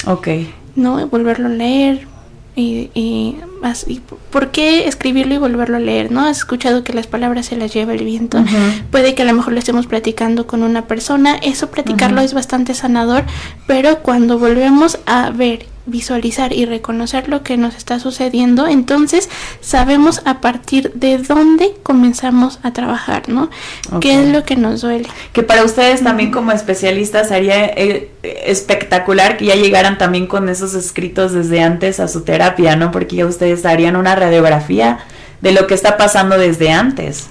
Ok. 0.06 0.28
¿No? 0.76 1.08
Volverlo 1.08 1.48
a 1.48 1.52
leer, 1.52 2.08
y, 2.56 2.90
y, 2.94 3.36
así, 3.64 4.02
¿por 4.32 4.52
qué 4.52 4.88
escribirlo 4.88 5.34
y 5.34 5.38
volverlo 5.38 5.78
a 5.78 5.80
leer? 5.80 6.12
¿No? 6.12 6.22
Has 6.22 6.38
escuchado 6.38 6.84
que 6.84 6.94
las 6.94 7.08
palabras 7.08 7.48
se 7.48 7.58
las 7.58 7.74
lleva 7.74 7.94
el 7.94 8.06
viento. 8.06 8.44
Puede 8.92 9.14
que 9.14 9.24
a 9.24 9.26
lo 9.26 9.34
mejor 9.34 9.54
lo 9.54 9.60
estemos 9.60 9.88
platicando 9.88 10.48
con 10.48 10.64
una 10.64 10.88
persona, 10.88 11.36
eso 11.36 11.70
platicarlo 11.70 12.22
es 12.22 12.34
bastante 12.34 12.74
sanador, 12.74 13.26
pero 13.68 14.00
cuando 14.00 14.40
volvemos 14.40 15.00
a 15.06 15.32
ver 15.32 15.66
visualizar 15.86 16.54
y 16.54 16.66
reconocer 16.66 17.30
lo 17.30 17.44
que 17.44 17.58
nos 17.58 17.76
está 17.76 18.00
sucediendo, 18.00 18.68
entonces 18.68 19.30
sabemos 19.62 20.22
a 20.26 20.42
partir 20.42 20.92
de 20.94 21.18
dónde 21.18 21.74
comenzamos 21.84 22.60
a 22.64 22.74
trabajar, 22.74 23.30
¿no? 23.30 23.50
Okay. 23.88 24.00
¿Qué 24.00 24.24
es 24.24 24.30
lo 24.30 24.44
que 24.44 24.56
nos 24.56 24.82
duele? 24.82 25.08
Que 25.34 25.44
para 25.44 25.64
ustedes 25.64 26.04
también 26.04 26.32
como 26.32 26.52
especialistas 26.52 27.30
sería 27.30 27.66
eh, 27.66 28.12
espectacular 28.24 29.38
que 29.38 29.46
ya 29.46 29.56
llegaran 29.56 29.98
también 29.98 30.28
con 30.28 30.50
esos 30.50 30.74
escritos 30.74 31.34
desde 31.34 31.62
antes 31.62 32.00
a 32.00 32.08
su 32.08 32.22
terapia, 32.22 32.76
¿no? 32.76 32.92
Porque 32.92 33.18
ya 33.18 33.26
ustedes 33.26 33.66
harían 33.66 33.96
una 33.96 34.16
radiografía 34.16 35.00
de 35.42 35.52
lo 35.52 35.68
que 35.68 35.74
está 35.74 35.98
pasando 35.98 36.38
desde 36.38 36.72
antes. 36.72 37.28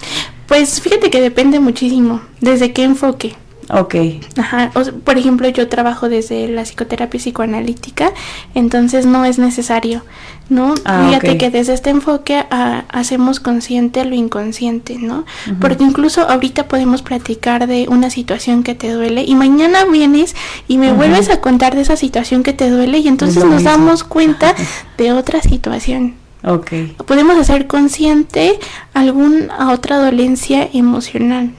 Pues 0.47 0.81
fíjate 0.81 1.11
que 1.11 1.21
depende 1.21 1.59
muchísimo, 1.59 2.23
desde 2.41 2.73
qué 2.73 2.85
enfoque. 2.85 3.35
Ok. 3.71 3.95
Ajá. 4.37 4.71
O, 4.75 4.83
por 5.01 5.19
ejemplo, 5.19 5.49
yo 5.49 5.69
trabajo 5.69 6.09
desde 6.09 6.49
la 6.49 6.63
psicoterapia 6.63 7.19
psicoanalítica, 7.19 8.13
entonces 8.55 9.07
no 9.07 9.25
es 9.25 9.39
necesario, 9.39 10.03
¿no? 10.49 10.75
Ah, 10.85 11.07
Fíjate 11.09 11.33
ok. 11.33 11.37
que 11.39 11.51
desde 11.51 11.73
este 11.75 11.91
enfoque 11.91 12.45
a, 12.51 12.85
hacemos 12.89 13.41
consciente 13.41 14.05
lo 14.05 14.15
inconsciente, 14.15 14.99
¿no? 14.99 15.25
Porque 15.61 15.85
incluso 15.85 16.29
ahorita 16.29 16.69
podemos 16.69 17.03
platicar 17.03 17.67
de 17.67 17.87
una 17.89 18.11
situación 18.11 18.63
que 18.63 18.75
te 18.75 18.93
duele 18.93 19.25
y 19.25 19.35
mañana 19.35 19.85
vienes 19.85 20.35
y 20.69 20.79
me 20.79 20.93
vuelves 20.93 21.31
a 21.31 21.41
contar 21.41 21.75
de 21.75 21.83
esa 21.83 21.97
situación 21.97 22.43
que 22.43 22.53
te 22.53 22.71
duele 22.71 22.99
y 22.99 23.09
entonces 23.09 23.45
nos 23.45 23.63
mismo. 23.63 23.71
damos 23.71 24.05
cuenta 24.05 24.55
de 24.99 25.13
otra 25.13 25.41
situación. 25.41 26.15
Ok. 26.47 26.73
Podemos 27.07 27.37
hacer 27.39 27.67
consciente 27.67 28.59
alguna 28.93 29.73
otra 29.73 29.97
dolencia 29.99 30.69
emocional. 30.73 31.53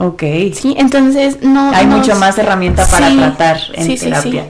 Ok. 0.00 0.22
Sí, 0.54 0.74
entonces 0.78 1.38
no. 1.42 1.70
Hay 1.74 1.86
nos- 1.86 1.98
mucho 1.98 2.14
más 2.16 2.38
herramienta 2.38 2.86
para 2.86 3.08
Sí, 3.10 3.16
tratar 3.16 3.60
en 3.74 3.84
sí, 3.86 3.96
sí, 3.96 4.04
terapia. 4.06 4.42
sí. 4.44 4.48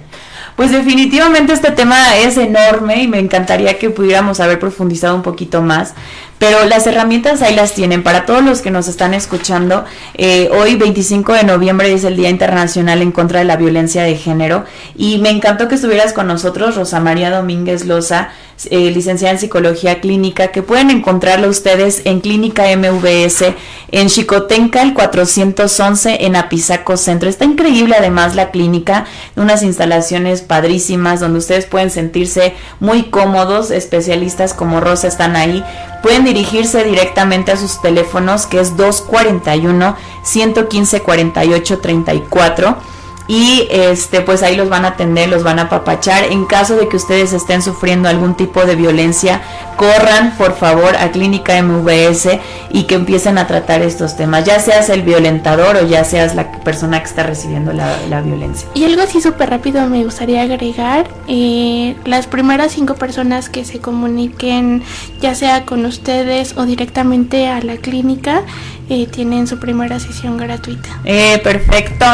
Pues 0.56 0.72
definitivamente 0.72 1.52
este 1.52 1.70
tema 1.70 2.16
es 2.16 2.36
enorme 2.36 3.00
y 3.04 3.06
me 3.06 3.20
encantaría 3.20 3.78
que 3.78 3.90
pudiéramos 3.90 4.40
haber 4.40 4.58
profundizado 4.58 5.14
un 5.14 5.22
poquito 5.22 5.62
más. 5.62 5.94
Pero 6.40 6.64
las 6.66 6.86
herramientas 6.88 7.42
ahí 7.42 7.54
las 7.54 7.74
tienen. 7.74 8.02
Para 8.02 8.26
todos 8.26 8.44
los 8.44 8.60
que 8.60 8.70
nos 8.72 8.88
están 8.88 9.14
escuchando, 9.14 9.84
eh, 10.14 10.50
hoy 10.52 10.74
25 10.74 11.32
de 11.32 11.44
noviembre 11.44 11.92
es 11.92 12.02
el 12.04 12.16
Día 12.16 12.28
Internacional 12.28 13.02
en 13.02 13.12
contra 13.12 13.38
de 13.38 13.44
la 13.44 13.56
Violencia 13.56 14.02
de 14.02 14.16
Género. 14.16 14.64
Y 14.96 15.18
me 15.18 15.30
encantó 15.30 15.68
que 15.68 15.76
estuvieras 15.76 16.12
con 16.12 16.26
nosotros, 16.26 16.74
Rosa 16.74 16.98
María 17.00 17.30
Domínguez 17.30 17.86
Loza, 17.86 18.30
eh, 18.70 18.90
licenciada 18.90 19.32
en 19.32 19.38
Psicología 19.38 20.00
Clínica, 20.00 20.48
que 20.48 20.62
pueden 20.62 20.90
encontrarla 20.90 21.48
ustedes 21.48 22.02
en 22.04 22.20
Clínica 22.20 22.64
MVS, 22.76 23.54
en 23.92 24.08
Chicotenca, 24.08 24.82
el 24.82 24.94
411, 24.94 26.26
en 26.26 26.36
Apizaco 26.36 26.96
Centro. 26.96 27.28
Está 27.28 27.44
increíble 27.44 27.94
además 27.96 28.34
la 28.34 28.50
clínica, 28.50 29.06
unas 29.36 29.62
instalaciones 29.62 30.42
padrísimas 30.42 31.20
donde 31.20 31.38
ustedes 31.38 31.66
pueden 31.66 31.90
sentirse 31.90 32.54
muy 32.80 33.04
cómodos, 33.04 33.70
especialistas 33.70 34.54
como 34.54 34.80
Rosa 34.80 35.08
están 35.08 35.36
ahí. 35.36 35.64
Pueden 36.02 36.24
dirigirse 36.24 36.84
directamente 36.84 37.52
a 37.52 37.56
sus 37.56 37.80
teléfonos, 37.80 38.46
que 38.46 38.60
es 38.60 38.76
241 38.76 39.96
115 40.24 41.00
48 41.00 41.78
34 41.78 42.97
y 43.28 43.68
este 43.70 44.22
pues 44.22 44.42
ahí 44.42 44.56
los 44.56 44.70
van 44.70 44.86
a 44.86 44.88
atender, 44.88 45.28
los 45.28 45.44
van 45.44 45.58
a 45.58 45.62
apapachar. 45.62 46.24
En 46.24 46.46
caso 46.46 46.76
de 46.76 46.88
que 46.88 46.96
ustedes 46.96 47.34
estén 47.34 47.62
sufriendo 47.62 48.08
algún 48.08 48.34
tipo 48.34 48.64
de 48.64 48.74
violencia, 48.74 49.42
corran 49.76 50.36
por 50.36 50.56
favor 50.56 50.96
a 50.96 51.10
Clínica 51.12 51.62
MVS 51.62 52.28
y 52.70 52.84
que 52.84 52.94
empiecen 52.94 53.38
a 53.38 53.46
tratar 53.46 53.82
estos 53.82 54.16
temas, 54.16 54.44
ya 54.44 54.58
seas 54.58 54.88
el 54.88 55.02
violentador 55.02 55.76
o 55.76 55.86
ya 55.86 56.04
seas 56.04 56.34
la 56.34 56.50
persona 56.62 56.98
que 57.00 57.06
está 57.06 57.22
recibiendo 57.22 57.72
la, 57.72 57.96
la 58.08 58.22
violencia. 58.22 58.68
Y 58.74 58.84
algo 58.84 59.02
así 59.02 59.20
súper 59.20 59.50
rápido 59.50 59.86
me 59.88 60.02
gustaría 60.04 60.42
agregar, 60.42 61.08
eh, 61.28 61.96
las 62.06 62.26
primeras 62.26 62.72
cinco 62.72 62.94
personas 62.94 63.50
que 63.50 63.64
se 63.64 63.78
comuniquen 63.78 64.82
ya 65.20 65.34
sea 65.34 65.66
con 65.66 65.84
ustedes 65.84 66.56
o 66.56 66.64
directamente 66.64 67.48
a 67.48 67.60
la 67.62 67.76
clínica 67.76 68.42
eh, 68.90 69.06
tienen 69.06 69.46
su 69.46 69.58
primera 69.58 69.98
sesión 70.00 70.36
gratuita. 70.36 70.88
Eh, 71.04 71.38
perfecto. 71.44 72.04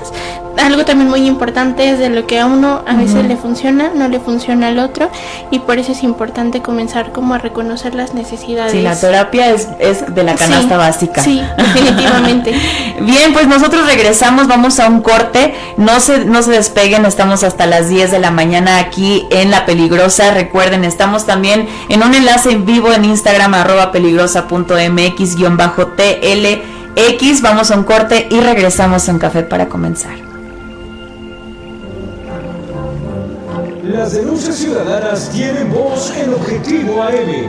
Algo 0.56 0.84
también 0.84 1.08
muy 1.08 1.24
importante 1.26 1.88
es 1.90 2.00
de 2.00 2.08
lo 2.08 2.26
que 2.26 2.40
a 2.40 2.46
uno 2.46 2.82
a 2.84 2.96
veces 2.96 3.24
le 3.26 3.36
funciona, 3.36 3.90
no 3.94 4.08
le 4.08 4.18
funciona 4.18 4.68
al 4.68 4.80
otro 4.80 5.08
y 5.52 5.60
por 5.60 5.78
eso 5.78 5.92
es 5.92 6.02
importante 6.02 6.62
comenzar 6.62 7.12
como 7.12 7.34
a 7.34 7.38
reconocer 7.38 7.94
las 7.94 8.12
necesidades. 8.12 8.72
Sí, 8.72 8.80
la 8.82 8.96
terapia 8.98 9.50
es, 9.50 9.68
es 9.78 10.12
de 10.12 10.22
la 10.24 10.34
canasta 10.34 10.74
Sí, 10.74 10.76
básica. 10.76 11.22
Sí, 11.22 11.42
definitivamente. 11.58 12.54
Bien, 13.02 13.32
pues 13.32 13.46
nosotros 13.46 13.86
regresamos, 13.86 14.48
vamos 14.48 14.80
a 14.80 14.88
un 14.88 15.00
corte, 15.00 15.54
no 15.76 16.00
se, 16.00 16.24
no 16.24 16.42
se 16.42 16.50
despeguen, 16.50 17.04
estamos 17.06 17.44
hasta 17.44 17.57
las 17.66 17.88
10 17.88 18.10
de 18.10 18.18
la 18.18 18.30
mañana 18.30 18.78
aquí 18.78 19.26
en 19.30 19.50
La 19.50 19.66
Peligrosa, 19.66 20.32
recuerden, 20.32 20.84
estamos 20.84 21.26
también 21.26 21.68
en 21.88 22.02
un 22.02 22.14
enlace 22.14 22.50
en 22.50 22.64
vivo 22.66 22.92
en 22.92 23.04
Instagram, 23.04 23.54
arroba 23.54 23.92
peligrosa.mx, 23.92 25.36
guion 25.36 25.56
bajo 25.56 25.88
TLX, 25.88 27.42
vamos 27.42 27.70
a 27.70 27.76
un 27.76 27.84
corte 27.84 28.26
y 28.30 28.40
regresamos 28.40 29.08
en 29.08 29.18
Café 29.18 29.42
para 29.42 29.68
comenzar. 29.68 30.16
Las 33.82 34.12
denuncias 34.12 34.56
ciudadanas 34.56 35.30
tienen 35.30 35.72
voz 35.72 36.12
en 36.16 36.34
Objetivo 36.34 37.02
AM. 37.02 37.48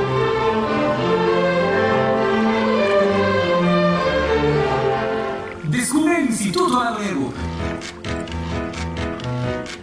Descubre 6.51 6.99
el 7.09 7.17
Instituto 7.17 7.50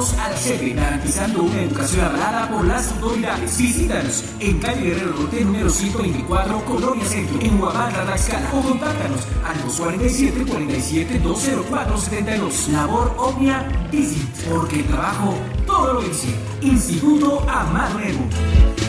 a 0.00 0.30
la 0.30 0.36
sede, 0.36 0.72
garantizando 0.72 1.42
una 1.42 1.60
educación 1.60 2.06
avalada 2.06 2.48
por 2.48 2.64
las 2.64 2.90
autoridades. 2.92 3.58
Visítanos 3.58 4.24
en 4.40 4.58
calle 4.58 4.80
Guerrero 4.80 5.14
Norte, 5.14 5.44
número 5.44 5.68
124, 5.68 6.64
Colonia 6.64 7.04
Centro, 7.04 7.38
en 7.42 7.60
Huamantla, 7.60 8.04
Tlaxcala, 8.04 8.50
o 8.54 8.62
contáctanos 8.62 9.20
al 9.44 9.60
247 9.60 10.50
47 10.50 11.18
204 11.18 11.98
72. 11.98 12.68
Labor 12.68 13.14
Omnia 13.18 13.88
Visit, 13.92 14.26
porque 14.50 14.80
el 14.80 14.86
trabajo 14.86 15.34
todo 15.66 15.92
lo 15.94 16.00
dice. 16.00 16.34
Instituto 16.62 17.44
Amar 17.46 17.92
Nuevo. 17.92 18.79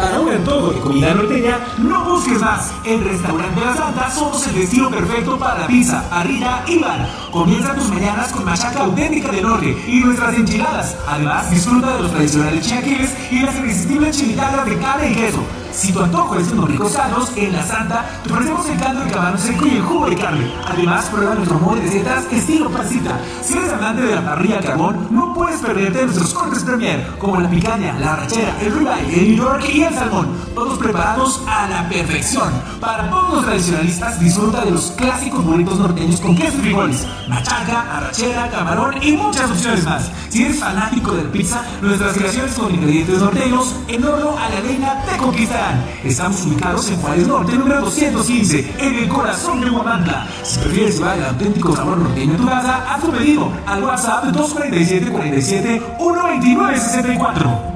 Para 0.00 0.18
un 0.18 0.30
antojo 0.30 0.72
de 0.72 0.80
comida 0.80 1.12
norteña, 1.12 1.58
no 1.76 2.04
busques 2.04 2.40
más. 2.40 2.72
En 2.84 3.04
Restaurante 3.04 3.60
La 3.60 3.76
Santa 3.76 4.10
somos 4.10 4.46
el 4.46 4.54
destino 4.54 4.88
perfecto 4.88 5.38
para 5.38 5.58
la 5.58 5.66
pizza, 5.66 6.08
parrilla 6.08 6.64
y 6.66 6.78
bar. 6.78 7.06
Comienza 7.30 7.74
tus 7.74 7.90
mañanas 7.90 8.32
con 8.32 8.46
machaca 8.46 8.80
auténtica 8.80 9.30
del 9.30 9.42
norte 9.42 9.76
y 9.86 10.00
nuestras 10.00 10.34
enchiladas. 10.36 10.96
Además, 11.06 11.50
disfruta 11.50 11.96
de 11.96 12.00
los 12.00 12.12
tradicionales 12.12 12.66
chiaquiles 12.66 13.14
y 13.30 13.40
las 13.40 13.54
irresistibles 13.56 14.16
chimichangas 14.16 14.64
de 14.64 14.78
carne 14.78 15.10
y 15.10 15.14
queso. 15.14 15.59
Si 15.72 15.92
tu 15.92 16.02
antojo 16.02 16.34
es 16.36 16.50
unos 16.50 16.68
ricos 16.68 16.92
sanos, 16.92 17.30
en 17.36 17.52
La 17.52 17.64
Santa 17.64 18.04
te 18.24 18.32
ofrecemos 18.32 18.68
el 18.68 18.78
caldo 18.80 19.04
de 19.04 19.10
camarón 19.10 19.38
seco 19.38 19.66
y 19.66 19.76
el 19.76 19.82
jugo 19.82 20.10
de 20.10 20.16
carne. 20.16 20.52
Además, 20.68 21.04
prueba 21.06 21.34
nuestro 21.36 21.58
modo 21.60 21.76
de 21.76 21.88
setas 21.88 22.24
estilo 22.32 22.70
pasita. 22.70 23.20
Si 23.42 23.56
eres 23.56 23.72
amante 23.72 24.02
de 24.02 24.14
la 24.16 24.24
parrilla 24.24 24.60
carbón, 24.60 25.06
no 25.10 25.32
puedes 25.32 25.60
perderte 25.60 26.04
nuestros 26.04 26.34
cortes 26.34 26.64
premier, 26.64 27.06
como 27.18 27.40
la 27.40 27.48
picaña, 27.48 27.96
la 28.00 28.16
rachera, 28.16 28.56
el 28.60 28.72
ribeye, 28.72 29.20
el 29.20 29.28
New 29.28 29.36
York 29.36 29.64
y 29.72 29.82
el 29.82 29.94
salmón. 29.94 30.28
Todos 30.54 30.78
preparados 30.78 31.42
a 31.46 31.68
la 31.68 31.88
perfección. 31.88 32.50
Para 32.80 33.08
todos 33.08 33.34
los 33.34 33.44
tradicionalistas, 33.44 34.18
disfruta 34.18 34.64
de 34.64 34.72
los 34.72 34.90
clásicos 34.92 35.44
burritos 35.44 35.78
norteños 35.78 36.20
con 36.20 36.34
queso 36.34 36.58
y 36.58 36.60
frijoles, 36.60 37.06
machaca, 37.28 37.96
arrachera, 37.96 38.50
camarón 38.50 38.94
y 39.02 39.12
muchas 39.12 39.50
opciones 39.50 39.84
más. 39.84 40.10
Si 40.30 40.44
eres 40.44 40.58
fanático 40.58 41.12
de 41.12 41.24
la 41.24 41.30
pizza, 41.30 41.62
nuestras 41.80 42.14
creaciones 42.14 42.54
con 42.54 42.74
ingredientes 42.74 43.20
norteños 43.20 43.76
en 43.86 44.04
oro 44.04 44.36
a 44.36 44.48
la 44.48 44.60
leña 44.60 45.02
te 45.04 45.16
conquistan. 45.16 45.59
Estamos 46.04 46.46
ubicados 46.46 46.90
en 46.90 46.96
Juárez 46.96 47.26
Norte, 47.26 47.52
número 47.52 47.82
215, 47.82 48.72
en 48.78 48.94
el 48.94 49.08
corazón 49.08 49.60
de 49.60 49.70
Huamantla. 49.70 50.26
Si 50.42 50.58
prefieres 50.58 50.96
llevar 50.96 51.18
el 51.18 51.24
auténtico 51.24 51.76
sabor 51.76 51.98
norteño 51.98 52.34
a 52.34 52.36
tu 52.36 52.46
casa, 52.46 52.94
haz 52.94 53.02
tu 53.02 53.10
pedido 53.10 53.52
al 53.66 53.84
WhatsApp 53.84 54.24
247 54.24 55.10
47 55.10 55.82
129 55.98 56.80
64. 56.80 57.70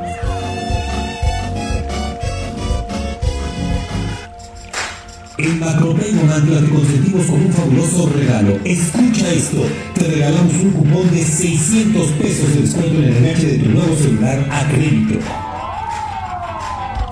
En 5.37 5.61
Macropay 5.61 6.15
Huamantla 6.15 6.61
te 6.61 6.69
consentimos 6.71 7.27
con 7.27 7.41
un 7.43 7.53
fabuloso 7.53 8.11
regalo. 8.17 8.59
Escucha 8.65 9.31
esto. 9.31 9.63
Te 9.95 10.05
regalamos 10.05 10.55
un 10.55 10.71
cupón 10.71 11.11
de 11.11 11.23
600 11.23 12.07
pesos 12.13 12.55
de 12.55 12.63
descuento 12.63 12.99
en 12.99 13.05
el 13.05 13.17
enganche 13.17 13.47
de 13.47 13.59
tu 13.59 13.71
nuevo 13.71 13.95
celular 13.95 14.49
a 14.51 14.69
crédito. 14.69 15.19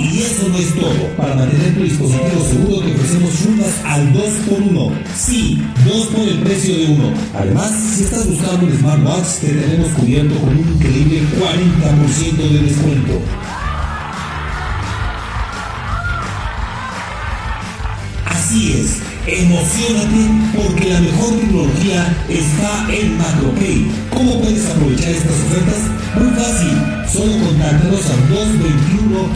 Y 0.03 0.19
eso 0.19 0.49
no 0.49 0.59
es 0.59 0.75
todo. 0.75 1.17
Para 1.17 1.37
mantener 1.37 1.75
tu 1.75 1.83
dispositivo 1.85 2.45
seguro 2.49 2.81
te 2.81 2.93
ofrecemos 2.93 3.31
fundas 3.31 3.75
al 3.85 4.13
2x1. 4.13 4.93
Sí, 5.17 5.63
2 5.85 6.07
por 6.07 6.29
el 6.29 6.39
precio 6.39 6.77
de 6.77 6.87
uno. 6.87 7.13
Además, 7.35 7.71
si 7.95 8.05
estás 8.05 8.29
buscando 8.29 8.67
un 8.67 8.79
smartwatch, 8.79 9.27
te 9.41 9.49
tenemos 9.49 9.89
cubierto 9.93 10.35
con 10.41 10.49
un 10.51 10.75
increíble 10.75 11.23
40% 11.39 12.37
de 12.37 12.59
descuento. 12.59 13.21
Así 18.27 18.73
es, 18.73 18.99
emocionate 19.27 20.53
porque 20.55 20.91
la 20.91 21.01
mejor 21.01 21.35
tecnología 21.37 22.25
está 22.29 22.93
en 22.93 23.17
MacroPay. 23.19 23.87
¿Cómo 24.11 24.41
puedes 24.41 24.67
aprovechar 24.67 25.13
estas 25.13 25.33
ofertas? 25.33 25.79
Muy 26.19 26.31
fácil, 26.35 27.02
solo 27.13 27.33
contáctanos 27.45 28.09
al 28.09 28.25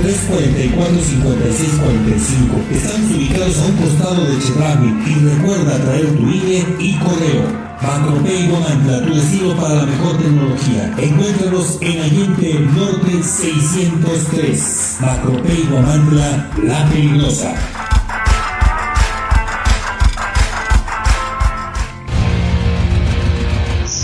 221-344-5645. 0.01 2.73
Estamos 2.73 3.11
ubicados 3.11 3.59
a 3.59 3.67
un 3.67 3.77
costado 3.77 4.25
de 4.25 4.39
Chedraui 4.39 4.95
y 5.07 5.15
recuerda 5.25 5.79
traer 5.79 6.17
tu 6.17 6.23
INE 6.23 6.65
y 6.79 6.95
correo. 6.95 7.67
Macropay 7.83 8.49
Guamantla, 8.49 9.05
tu 9.07 9.15
destino 9.15 9.55
para 9.57 9.75
la 9.75 9.85
mejor 9.85 10.17
tecnología. 10.17 10.95
Encuéntranos 10.97 11.77
en 11.83 12.01
Allende 12.01 12.61
Norte 12.75 13.23
603. 13.23 14.97
Macropay 15.01 15.67
Guamantla, 15.69 16.51
la 16.63 16.89
peligrosa. 16.89 17.55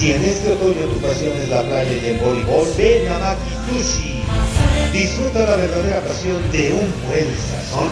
Si 0.03 0.11
en 0.11 0.25
este 0.25 0.51
otoño 0.51 0.85
tu 0.93 0.99
pasión 0.99 1.31
es 1.41 1.49
la 1.49 1.63
playa 1.63 1.93
y 1.93 2.07
el 2.07 2.19
voleibol, 2.19 2.67
ven 2.77 3.07
a 3.07 3.21
Maki 3.21 3.55
Sushi. 3.71 4.25
Disfruta 4.93 5.47
la 5.47 5.55
verdadera 5.55 6.01
pasión 6.01 6.43
de 6.51 6.73
un 6.73 6.93
buen 7.07 7.29
sazón. 7.39 7.89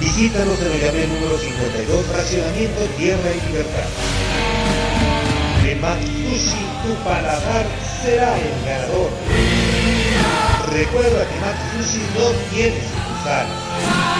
Visítanos 0.00 0.58
en 0.62 0.72
el 0.72 0.80
Gamé 0.80 1.06
número 1.06 1.36
52, 1.36 2.06
fraccionamiento 2.06 2.80
Tierra 2.96 3.28
y 3.28 3.46
Libertad. 3.46 3.88
En 5.68 5.80
Maki 5.82 6.06
Sushi, 6.06 6.64
tu 6.82 6.94
paladar 7.04 7.66
será 8.00 8.38
el 8.38 8.64
ganador. 8.64 9.10
Recuerda 10.72 11.28
que 11.28 11.40
Maki 11.44 11.84
Sushi 11.84 12.00
no 12.16 12.30
tiene 12.48 12.80
sucursal. 12.88 14.19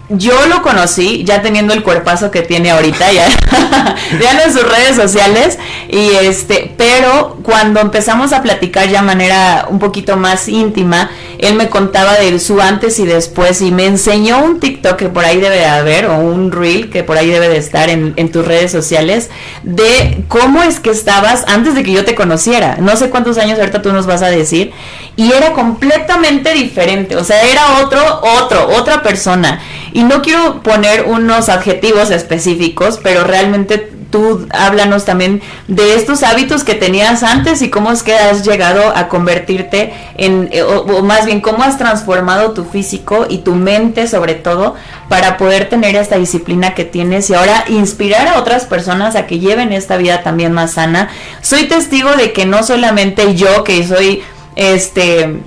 yo 0.09 0.47
lo 0.47 0.61
conocí 0.61 1.23
ya 1.23 1.41
teniendo 1.41 1.73
el 1.73 1.81
cuerpazo 1.81 2.29
que 2.29 2.41
tiene 2.41 2.71
ahorita, 2.71 3.11
ya 3.11 3.25
vean 4.19 4.39
en 4.45 4.53
sus 4.53 4.63
redes 4.63 4.95
sociales, 4.95 5.57
y 5.89 6.09
este, 6.21 6.73
pero 6.77 7.37
cuando 7.43 7.79
empezamos 7.79 8.33
a 8.33 8.41
platicar 8.41 8.89
ya 8.89 8.99
de 9.01 9.07
manera 9.07 9.67
un 9.69 9.79
poquito 9.79 10.17
más 10.17 10.47
íntima, 10.49 11.09
él 11.39 11.55
me 11.55 11.69
contaba 11.69 12.13
de 12.15 12.37
su 12.39 12.61
antes 12.61 12.99
y 12.99 13.05
después 13.05 13.61
y 13.61 13.71
me 13.71 13.85
enseñó 13.85 14.43
un 14.43 14.59
TikTok 14.59 14.97
que 14.97 15.09
por 15.09 15.25
ahí 15.25 15.39
debe 15.39 15.57
de 15.57 15.65
haber 15.65 16.05
o 16.07 16.17
un 16.17 16.51
reel 16.51 16.89
que 16.89 17.03
por 17.03 17.17
ahí 17.17 17.29
debe 17.29 17.49
de 17.49 17.57
estar 17.57 17.89
en, 17.89 18.13
en 18.17 18.31
tus 18.31 18.45
redes 18.45 18.71
sociales 18.71 19.29
de 19.63 20.23
cómo 20.27 20.63
es 20.63 20.79
que 20.79 20.89
estabas 20.89 21.45
antes 21.47 21.75
de 21.75 21.83
que 21.83 21.91
yo 21.91 22.05
te 22.05 22.15
conociera. 22.15 22.77
No 22.79 22.95
sé 22.95 23.09
cuántos 23.09 23.37
años 23.37 23.59
ahorita 23.59 23.81
tú 23.81 23.91
nos 23.93 24.05
vas 24.05 24.21
a 24.21 24.29
decir 24.29 24.71
y 25.15 25.31
era 25.31 25.53
completamente 25.53 26.53
diferente, 26.53 27.15
o 27.15 27.23
sea, 27.23 27.43
era 27.43 27.83
otro, 27.83 28.01
otro, 28.21 28.67
otra 28.75 29.03
persona. 29.03 29.61
Y 29.93 30.03
no 30.03 30.21
quiero 30.21 30.63
poner 30.63 31.05
unos 31.05 31.49
adjetivos 31.49 32.09
específicos, 32.09 32.99
pero 33.01 33.23
realmente 33.23 33.93
tú 34.13 34.47
háblanos 34.51 35.05
también 35.05 35.41
de 35.67 35.95
estos 35.95 36.21
hábitos 36.21 36.63
que 36.63 36.75
tenías 36.75 37.23
antes 37.23 37.63
y 37.63 37.69
cómo 37.69 37.91
es 37.91 38.03
que 38.03 38.15
has 38.15 38.45
llegado 38.45 38.95
a 38.95 39.07
convertirte 39.07 39.91
en, 40.17 40.49
eh, 40.51 40.61
o, 40.61 41.01
más 41.01 41.25
bien 41.25 41.41
cómo 41.41 41.63
has 41.63 41.79
transformado 41.79 42.51
tu 42.51 42.63
físico 42.63 43.25
y 43.27 43.39
tu 43.39 43.55
mente 43.55 44.07
sobre 44.07 44.35
todo 44.35 44.75
para 45.09 45.37
poder 45.37 45.67
tener 45.67 45.95
esta 45.95 46.17
disciplina 46.17 46.75
que 46.75 46.85
tienes 46.85 47.29
y 47.31 47.33
ahora 47.33 47.65
inspirar 47.67 48.27
a 48.27 48.39
otras 48.39 48.65
personas 48.65 49.15
a 49.15 49.25
que 49.25 49.39
lleven 49.39 49.73
esta 49.73 49.97
vida 49.97 50.21
también 50.21 50.53
más 50.53 50.73
sana. 50.73 51.09
Soy 51.41 51.67
testigo 51.67 52.11
de 52.15 52.33
que 52.33 52.45
no 52.45 52.61
solamente 52.61 53.33
yo, 53.33 53.63
que 53.63 53.85
soy 53.85 54.21
este 54.55 55.39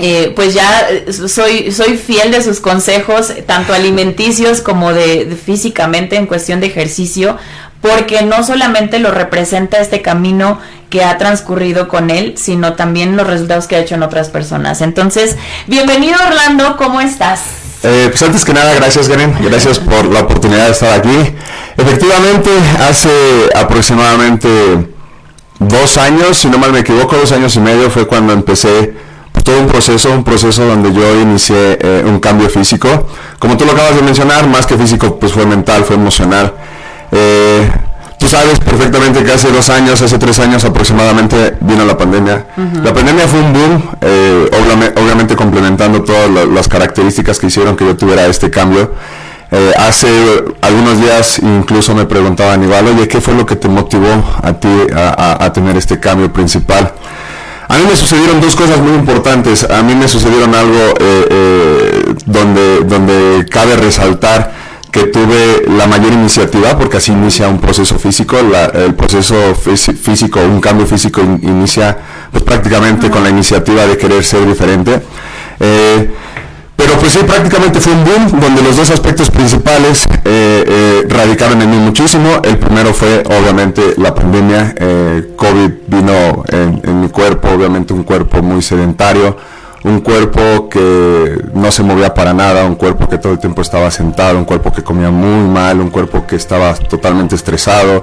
eh, 0.00 0.32
pues 0.34 0.54
ya 0.54 0.88
eh, 0.90 1.12
soy, 1.12 1.72
soy 1.72 1.96
fiel 1.96 2.30
de 2.32 2.42
sus 2.42 2.60
consejos, 2.60 3.32
tanto 3.46 3.72
alimenticios 3.74 4.60
como 4.60 4.92
de, 4.92 5.36
físicamente 5.44 6.16
en 6.16 6.26
cuestión 6.26 6.60
de 6.60 6.66
ejercicio, 6.66 7.36
porque 7.80 8.22
no 8.22 8.42
solamente 8.42 8.98
lo 8.98 9.10
representa 9.10 9.78
este 9.78 10.02
camino 10.02 10.58
que 10.90 11.04
ha 11.04 11.18
transcurrido 11.18 11.88
con 11.88 12.10
él, 12.10 12.34
sino 12.36 12.74
también 12.74 13.16
los 13.16 13.26
resultados 13.26 13.66
que 13.66 13.76
ha 13.76 13.80
hecho 13.80 13.94
en 13.94 14.02
otras 14.02 14.30
personas. 14.30 14.80
Entonces, 14.80 15.36
bienvenido 15.66 16.16
Orlando, 16.26 16.76
¿cómo 16.76 17.00
estás? 17.00 17.40
Eh, 17.82 18.08
pues 18.10 18.22
antes 18.22 18.44
que 18.44 18.52
nada, 18.52 18.74
gracias 18.74 19.08
Garen, 19.08 19.36
gracias 19.40 19.78
por 19.78 20.06
la 20.06 20.20
oportunidad 20.20 20.66
de 20.66 20.72
estar 20.72 20.98
aquí. 20.98 21.34
Efectivamente, 21.76 22.50
hace 22.88 23.10
aproximadamente 23.54 24.48
dos 25.60 25.96
años, 25.98 26.38
si 26.38 26.48
no 26.48 26.58
mal 26.58 26.72
me 26.72 26.80
equivoco, 26.80 27.16
dos 27.16 27.30
años 27.32 27.54
y 27.56 27.60
medio 27.60 27.90
fue 27.90 28.06
cuando 28.06 28.32
empecé 28.32 28.94
todo 29.48 29.60
un 29.60 29.66
proceso, 29.66 30.12
un 30.12 30.24
proceso 30.24 30.66
donde 30.66 30.92
yo 30.92 31.18
inicié 31.18 31.78
eh, 31.80 32.04
un 32.04 32.20
cambio 32.20 32.50
físico. 32.50 33.08
Como 33.38 33.56
tú 33.56 33.64
lo 33.64 33.72
acabas 33.72 33.96
de 33.96 34.02
mencionar, 34.02 34.46
más 34.46 34.66
que 34.66 34.76
físico, 34.76 35.18
pues 35.18 35.32
fue 35.32 35.46
mental, 35.46 35.84
fue 35.84 35.96
emocional. 35.96 36.52
Eh, 37.10 37.66
tú 38.18 38.28
sabes 38.28 38.60
perfectamente 38.60 39.24
que 39.24 39.32
hace 39.32 39.50
dos 39.50 39.70
años, 39.70 40.02
hace 40.02 40.18
tres 40.18 40.38
años 40.40 40.66
aproximadamente, 40.66 41.56
vino 41.60 41.86
la 41.86 41.96
pandemia. 41.96 42.44
La 42.84 42.92
pandemia 42.92 43.26
fue 43.26 43.40
un 43.40 43.54
boom, 43.54 43.82
eh, 44.02 44.50
obviamente, 45.00 45.34
complementando 45.34 46.02
todas 46.02 46.28
las 46.46 46.68
características 46.68 47.38
que 47.38 47.46
hicieron 47.46 47.74
que 47.74 47.86
yo 47.86 47.96
tuviera 47.96 48.26
este 48.26 48.50
cambio. 48.50 48.92
hace 49.78 50.08
algunos 50.60 51.00
días 51.00 51.38
incluso 51.38 51.94
me 51.94 52.04
preguntaban 52.04 52.62
igual, 52.62 52.86
oye, 52.88 53.08
¿qué 53.08 53.18
fue 53.22 53.32
lo 53.32 53.46
que 53.46 53.56
te 53.56 53.68
motivó 53.68 54.12
a 54.42 54.52
ti 54.52 54.68
a 54.94 55.50
tener 55.54 55.74
este 55.78 55.98
cambio 55.98 56.30
principal? 56.30 56.92
A 57.68 57.76
mí 57.76 57.84
me 57.88 57.96
sucedieron 57.96 58.40
dos 58.40 58.56
cosas 58.56 58.78
muy 58.78 58.94
importantes. 58.94 59.64
A 59.64 59.82
mí 59.82 59.94
me 59.94 60.08
sucedieron 60.08 60.54
algo 60.54 60.94
eh, 61.00 61.26
eh, 61.30 62.14
donde, 62.24 62.80
donde 62.80 63.46
cabe 63.50 63.76
resaltar 63.76 64.52
que 64.90 65.04
tuve 65.04 65.66
la 65.76 65.86
mayor 65.86 66.12
iniciativa, 66.12 66.78
porque 66.78 66.96
así 66.96 67.12
inicia 67.12 67.46
un 67.48 67.60
proceso 67.60 67.98
físico, 67.98 68.38
el 68.38 68.94
proceso 68.94 69.54
físico, 69.54 70.40
un 70.40 70.60
cambio 70.60 70.86
físico 70.86 71.20
inicia 71.20 71.96
pues, 72.32 72.42
prácticamente 72.42 73.10
con 73.10 73.22
la 73.22 73.28
iniciativa 73.28 73.86
de 73.86 73.98
querer 73.98 74.24
ser 74.24 74.46
diferente. 74.46 75.02
Eh, 75.60 76.10
pero 76.88 77.00
pues 77.00 77.12
sí, 77.12 77.18
prácticamente 77.22 77.80
fue 77.80 77.92
un 77.92 78.02
boom 78.02 78.40
donde 78.40 78.62
los 78.62 78.76
dos 78.76 78.90
aspectos 78.90 79.30
principales 79.30 80.06
eh, 80.24 80.64
eh, 80.66 81.06
radicaron 81.06 81.60
en 81.60 81.70
mí 81.70 81.76
muchísimo. 81.76 82.40
El 82.42 82.56
primero 82.56 82.94
fue 82.94 83.22
obviamente 83.26 83.94
la 83.98 84.14
pandemia. 84.14 84.74
Eh, 84.78 85.34
COVID 85.36 85.70
vino 85.86 86.44
en, 86.48 87.00
mi 87.02 87.10
cuerpo, 87.10 87.48
obviamente 87.50 87.92
un 87.92 88.04
cuerpo 88.04 88.40
muy 88.40 88.62
sedentario, 88.62 89.36
un 89.84 90.00
cuerpo 90.00 90.70
que 90.70 91.42
no 91.52 91.70
se 91.70 91.82
movía 91.82 92.14
para 92.14 92.32
nada, 92.32 92.64
un 92.64 92.76
cuerpo 92.76 93.06
que 93.06 93.18
todo 93.18 93.34
el 93.34 93.38
tiempo 93.38 93.60
estaba 93.60 93.90
sentado, 93.90 94.38
un 94.38 94.46
cuerpo 94.46 94.72
que 94.72 94.82
comía 94.82 95.10
muy 95.10 95.46
mal, 95.46 95.80
un 95.80 95.90
cuerpo 95.90 96.26
que 96.26 96.36
estaba 96.36 96.72
totalmente 96.72 97.34
estresado 97.34 98.02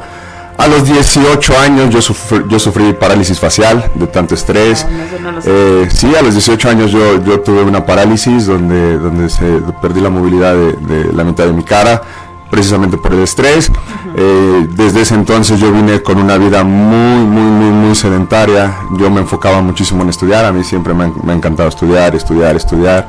a 0.57 0.68
los 0.68 0.86
18 0.86 1.60
años 1.60 1.90
yo 1.90 2.02
sufrí, 2.02 2.44
yo 2.48 2.60
sufrí 2.60 2.94
parálisis 2.94 3.40
facial 3.40 3.91
de 3.94 4.07
tanto 4.07 4.36
estrés. 4.36 4.86
Ah, 4.86 5.40
eh, 5.45 5.88
sí, 5.91 6.14
a 6.15 6.22
los 6.22 6.34
18 6.34 6.69
años 6.69 6.91
yo, 6.91 7.23
yo 7.23 7.41
tuve 7.41 7.61
una 7.61 7.86
parálisis 7.86 8.45
donde, 8.45 8.98
donde 8.98 9.30
se 9.30 9.45
perdí 9.82 9.99
la 9.99 10.10
movilidad 10.10 10.56
de, 10.56 11.11
la 11.14 11.23
mitad 11.23 11.45
de 11.45 11.53
mi 11.53 11.64
cara, 11.64 12.02
precisamente 12.49 12.98
por 12.98 13.14
el 13.14 13.23
estrés. 13.23 13.69
Eh, 14.15 14.68
desde 14.72 15.02
ese 15.02 15.15
entonces 15.15 15.60
yo 15.60 15.72
vine 15.72 16.02
con 16.02 16.18
una 16.18 16.38
vida 16.38 16.64
muy, 16.64 17.26
muy, 17.26 17.44
muy, 17.44 17.72
muy 17.72 17.95
sedentaria. 17.95 18.77
Yo 18.98 19.10
me 19.10 19.22
enfocaba 19.22 19.61
muchísimo 19.61 20.03
en 20.03 20.10
estudiar. 20.10 20.45
A 20.45 20.53
mí 20.53 20.64
siempre 20.64 20.94
me, 20.94 21.03
ha 21.03 21.36
encantado 21.36 21.68
estudiar, 21.68 22.15
estudiar, 22.15 22.56
estudiar. 22.56 23.07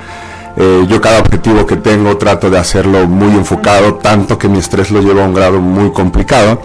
Eh, 0.56 0.84
yo 0.88 1.00
cada 1.00 1.20
objetivo 1.20 1.64
que 1.64 1.76
tengo 1.76 2.16
trato 2.16 2.50
de 2.50 2.58
hacerlo 2.58 3.06
muy 3.06 3.34
enfocado, 3.34 3.94
tanto 3.94 4.38
que 4.38 4.48
mi 4.48 4.58
estrés 4.58 4.90
lo 4.90 5.00
lleva 5.00 5.22
a 5.22 5.26
un 5.26 5.34
grado 5.34 5.60
muy 5.60 5.92
complicado. 5.92 6.60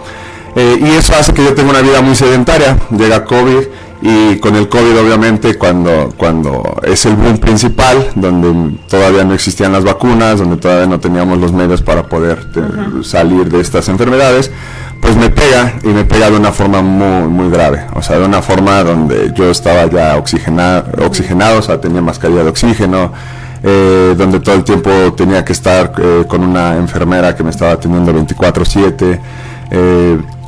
Eh, 0.54 0.78
y 0.80 0.88
eso 0.96 1.14
hace 1.18 1.32
que 1.32 1.42
yo 1.44 1.54
tenga 1.54 1.70
una 1.70 1.80
vida 1.80 2.02
muy 2.02 2.14
sedentaria. 2.14 2.76
Llega 2.90 3.24
COVID 3.24 3.62
y 4.02 4.38
con 4.38 4.56
el 4.56 4.68
COVID 4.68 4.98
obviamente 4.98 5.54
cuando, 5.54 6.12
cuando 6.16 6.80
es 6.82 7.06
el 7.06 7.14
boom 7.14 7.38
principal, 7.38 8.10
donde 8.16 8.76
todavía 8.88 9.22
no 9.22 9.32
existían 9.32 9.72
las 9.72 9.84
vacunas, 9.84 10.40
donde 10.40 10.56
todavía 10.56 10.86
no 10.86 10.98
teníamos 10.98 11.38
los 11.38 11.52
medios 11.52 11.82
para 11.82 12.02
poder 12.02 12.48
eh, 12.56 13.04
salir 13.04 13.48
de 13.48 13.60
estas 13.60 13.88
enfermedades, 13.88 14.50
pues 15.00 15.16
me 15.16 15.30
pega 15.30 15.74
y 15.84 15.88
me 15.88 16.04
pega 16.04 16.30
de 16.30 16.36
una 16.36 16.50
forma 16.50 16.82
muy, 16.82 17.28
muy 17.28 17.48
grave. 17.48 17.86
O 17.94 18.02
sea, 18.02 18.18
de 18.18 18.24
una 18.24 18.42
forma 18.42 18.82
donde 18.82 19.32
yo 19.36 19.50
estaba 19.50 19.86
ya 19.86 20.16
oxigenado, 20.16 21.06
oxigenado 21.06 21.60
o 21.60 21.62
sea, 21.62 21.80
tenía 21.80 22.02
mascarilla 22.02 22.42
de 22.42 22.50
oxígeno. 22.50 23.12
Eh, 23.64 24.16
donde 24.18 24.40
todo 24.40 24.56
el 24.56 24.64
tiempo 24.64 24.90
tenía 25.16 25.44
que 25.44 25.52
estar 25.52 25.92
con 26.26 26.42
una 26.42 26.74
enfermera 26.74 27.36
que 27.36 27.44
me 27.44 27.50
estaba 27.50 27.70
atendiendo 27.70 28.12
24/7, 28.12 29.20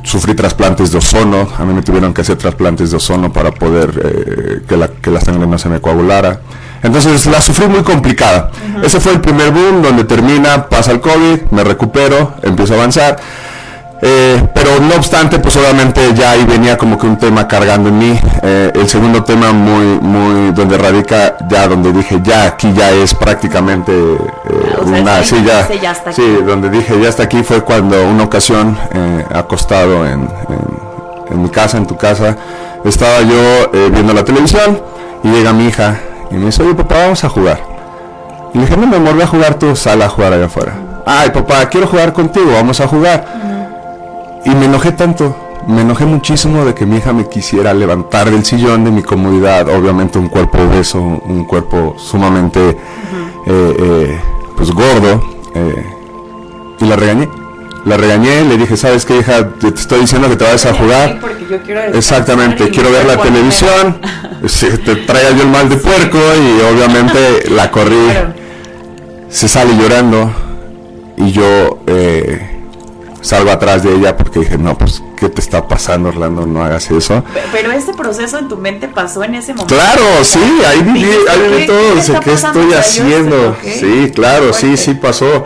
sufrí 0.05 0.35
trasplantes 0.35 0.91
de 0.91 0.99
ozono, 0.99 1.49
a 1.57 1.65
mí 1.65 1.73
me 1.73 1.81
tuvieron 1.81 2.13
que 2.13 2.21
hacer 2.21 2.37
trasplantes 2.37 2.91
de 2.91 2.97
ozono 2.97 3.33
para 3.33 3.51
poder 3.51 3.89
eh, 4.03 4.61
que, 4.67 4.77
la, 4.77 4.87
que, 4.87 5.09
la, 5.09 5.19
sangre 5.19 5.47
no 5.47 5.57
se 5.57 5.67
me 5.67 5.81
coagulara. 5.81 6.41
Entonces 6.83 7.25
la 7.25 7.41
sufrí 7.41 7.67
muy 7.67 7.81
complicada. 7.81 8.51
Ese 8.83 8.99
fue 8.99 9.13
el 9.13 9.19
primer 9.19 9.51
boom 9.51 9.81
donde 9.81 10.03
termina, 10.03 10.69
pasa 10.69 10.91
el 10.91 11.01
COVID, 11.01 11.49
me 11.49 11.63
recupero, 11.63 12.35
empiezo 12.43 12.73
a 12.73 12.77
avanzar. 12.77 13.17
Eh, 14.07 14.39
pero 14.53 14.79
no 14.81 14.97
obstante, 14.97 15.39
pues 15.39 15.57
obviamente 15.57 16.13
ya 16.13 16.31
ahí 16.31 16.45
venía 16.45 16.77
como 16.77 16.95
que 16.95 17.07
un 17.07 17.17
tema 17.17 17.47
cargando 17.47 17.89
en 17.89 17.97
mí. 17.97 18.19
Eh, 18.43 18.71
el 18.75 18.87
segundo 18.87 19.23
tema 19.23 19.51
muy, 19.51 19.99
muy, 19.99 20.51
donde 20.51 20.77
radica 20.77 21.37
ya, 21.49 21.67
donde 21.67 21.91
dije 21.91 22.19
ya 22.21 22.45
aquí 22.45 22.71
ya 22.71 22.91
es 22.91 23.15
prácticamente 23.15 23.91
eh, 23.91 24.77
una, 24.85 25.23
sí, 25.23 25.43
ya, 25.43 25.67
sí, 26.11 26.37
donde 26.45 26.69
dije 26.69 27.01
ya 27.01 27.09
está 27.09 27.23
aquí 27.23 27.41
fue 27.41 27.61
cuando 27.61 28.07
una 28.07 28.25
ocasión 28.25 28.77
acostado 29.33 30.05
en, 30.05 30.29
en, 31.31 31.41
mi 31.41 31.49
casa, 31.49 31.77
en 31.77 31.87
tu 31.87 31.97
casa, 31.97 32.37
estaba 32.83 33.21
yo 33.21 33.71
viendo 33.89 34.13
la 34.13 34.23
televisión 34.23 34.83
y 35.23 35.29
llega 35.29 35.51
mi 35.51 35.65
hija 35.65 35.99
y 36.29 36.35
me 36.35 36.45
dice, 36.45 36.61
oye 36.61 36.75
papá, 36.75 36.95
vamos 36.99 37.23
a 37.23 37.29
jugar. 37.29 37.59
Y 38.53 38.59
le 38.59 38.65
dije, 38.65 38.77
no, 38.77 38.85
me 38.85 38.99
voy 38.99 39.19
a 39.19 39.27
jugar 39.27 39.55
tú, 39.55 39.75
sal 39.75 39.99
a 40.03 40.09
jugar 40.09 40.33
allá 40.33 40.45
afuera. 40.45 40.73
Ay 41.07 41.31
papá, 41.31 41.67
quiero 41.69 41.87
jugar 41.87 42.13
contigo, 42.13 42.51
vamos 42.53 42.79
a 42.79 42.87
jugar. 42.87 43.45
Y 44.45 44.51
me 44.51 44.65
enojé 44.65 44.91
tanto, 44.91 45.35
me 45.67 45.81
enojé 45.81 46.05
muchísimo 46.05 46.65
de 46.65 46.75
que 46.75 46.85
mi 46.85 46.97
hija 46.97 47.13
me 47.13 47.27
quisiera 47.27 47.73
levantar 47.73 48.29
del 48.29 48.45
sillón 48.45 48.83
de 48.83 48.91
mi 48.91 49.01
comodidad, 49.01 49.67
obviamente 49.69 50.19
un 50.19 50.29
cuerpo 50.29 50.59
obeso, 50.59 51.01
un 51.01 51.45
cuerpo 51.45 51.95
sumamente 51.97 52.69
eh, 52.69 52.75
eh, 53.47 54.21
pues 54.55 54.69
gordo, 54.71 55.23
eh, 55.55 55.85
y 56.79 56.85
la 56.85 56.95
regañé. 56.95 57.27
La 57.85 57.97
regañé, 57.97 58.43
le 58.45 58.57
dije, 58.57 58.77
¿sabes 58.77 59.05
qué 59.05 59.17
hija? 59.19 59.47
Te, 59.59 59.67
estoy 59.67 60.01
diciendo 60.01 60.27
que 60.27 60.35
te 60.35 60.43
vayas 60.43 60.65
a 60.65 60.73
jugar. 60.73 61.19
Exactamente, 61.93 62.69
quiero 62.69 62.91
ver 62.91 63.05
la 63.05 63.17
televisión, 63.17 63.99
te 64.41 64.95
traiga 64.95 65.31
yo 65.31 65.43
el 65.43 65.49
mal 65.49 65.69
de 65.69 65.77
puerco 65.77 66.17
y 66.17 66.73
obviamente 66.73 67.49
la 67.49 67.69
corrí. 67.69 68.09
se 69.29 69.47
sale 69.47 69.75
llorando 69.75 70.31
y 71.17 71.31
yo 71.31 71.79
eh, 71.87 72.54
salgo 73.25 73.49
atrás 73.51 73.83
de 73.83 73.93
ella 73.93 74.15
porque 74.15 74.39
dije, 74.39 74.57
no, 74.57 74.77
pues, 74.77 75.01
¿qué 75.17 75.29
te 75.29 75.41
está 75.41 75.67
pasando, 75.67 76.09
Orlando? 76.09 76.45
No 76.45 76.63
hagas 76.63 76.89
eso. 76.91 77.23
Pero 77.51 77.71
este 77.71 77.93
proceso 77.93 78.37
en 78.37 78.47
tu 78.47 78.57
mente 78.57 78.87
pasó 78.87 79.23
en 79.23 79.35
ese 79.35 79.53
momento. 79.53 79.73
Claro, 79.75 80.23
sí, 80.23 80.39
ahí 80.67 80.81
viví, 80.83 81.11
ahí 81.29 81.49
viví 81.49 81.65
todo, 81.65 81.95
dice, 81.95 82.19
¿qué 82.23 82.33
estoy 82.33 82.73
haciendo? 82.73 83.55
Sí, 83.63 84.11
claro, 84.13 84.53
sí, 84.53 84.77
sí 84.77 84.93
pasó. 84.93 85.45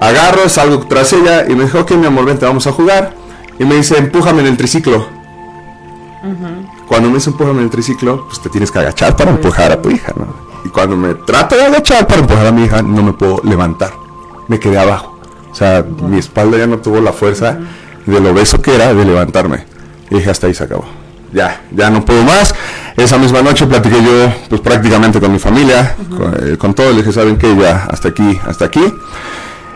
Agarro, 0.00 0.48
salgo 0.48 0.80
tras 0.86 1.12
ella 1.12 1.46
y 1.48 1.54
me 1.54 1.64
dijo, 1.64 1.80
ok, 1.80 1.92
mi 1.92 2.06
amor, 2.06 2.24
vente, 2.24 2.44
vamos 2.44 2.66
a 2.66 2.72
jugar. 2.72 3.14
Y 3.58 3.64
me 3.64 3.76
dice, 3.76 3.96
empújame 3.96 4.40
en 4.40 4.48
el 4.48 4.56
triciclo. 4.56 5.06
Cuando 6.88 7.08
me 7.08 7.16
dice 7.16 7.30
empújame 7.30 7.58
en 7.58 7.64
el 7.64 7.70
triciclo, 7.70 8.26
pues 8.26 8.40
te 8.40 8.48
tienes 8.48 8.70
que 8.70 8.78
agachar 8.78 9.14
para 9.16 9.30
empujar 9.30 9.70
a 9.70 9.80
tu 9.80 9.90
hija, 9.90 10.12
¿no? 10.16 10.26
Y 10.64 10.68
cuando 10.68 10.96
me 10.96 11.14
trato 11.14 11.54
de 11.54 11.64
agachar 11.64 12.06
para 12.06 12.20
empujar 12.20 12.46
a 12.46 12.52
mi 12.52 12.64
hija, 12.64 12.82
no 12.82 13.02
me 13.02 13.12
puedo 13.12 13.40
levantar. 13.44 13.92
Me 14.48 14.58
quedé 14.58 14.78
abajo. 14.78 15.13
O 15.54 15.56
sea, 15.56 15.84
mi 15.84 16.18
espalda 16.18 16.58
ya 16.58 16.66
no 16.66 16.78
tuvo 16.78 17.00
la 17.00 17.12
fuerza 17.12 17.56
de 18.06 18.18
lo 18.18 18.34
beso 18.34 18.60
que 18.60 18.74
era 18.74 18.92
de 18.92 19.04
levantarme. 19.04 19.64
Y 20.10 20.16
dije, 20.16 20.28
hasta 20.28 20.48
ahí 20.48 20.54
se 20.54 20.64
acabó. 20.64 20.84
Ya, 21.32 21.62
ya 21.70 21.90
no 21.90 22.04
puedo 22.04 22.24
más. 22.24 22.52
Esa 22.96 23.18
misma 23.18 23.40
noche 23.40 23.64
platiqué 23.64 24.02
yo, 24.02 24.32
pues 24.48 24.60
prácticamente 24.60 25.20
con 25.20 25.32
mi 25.32 25.38
familia, 25.38 25.94
con, 26.10 26.56
con, 26.56 26.74
todo. 26.74 26.90
Le 26.90 26.96
dije, 26.96 27.12
¿saben 27.12 27.38
qué? 27.38 27.54
Ya, 27.54 27.86
hasta 27.88 28.08
aquí, 28.08 28.36
hasta 28.44 28.64
aquí. 28.64 28.82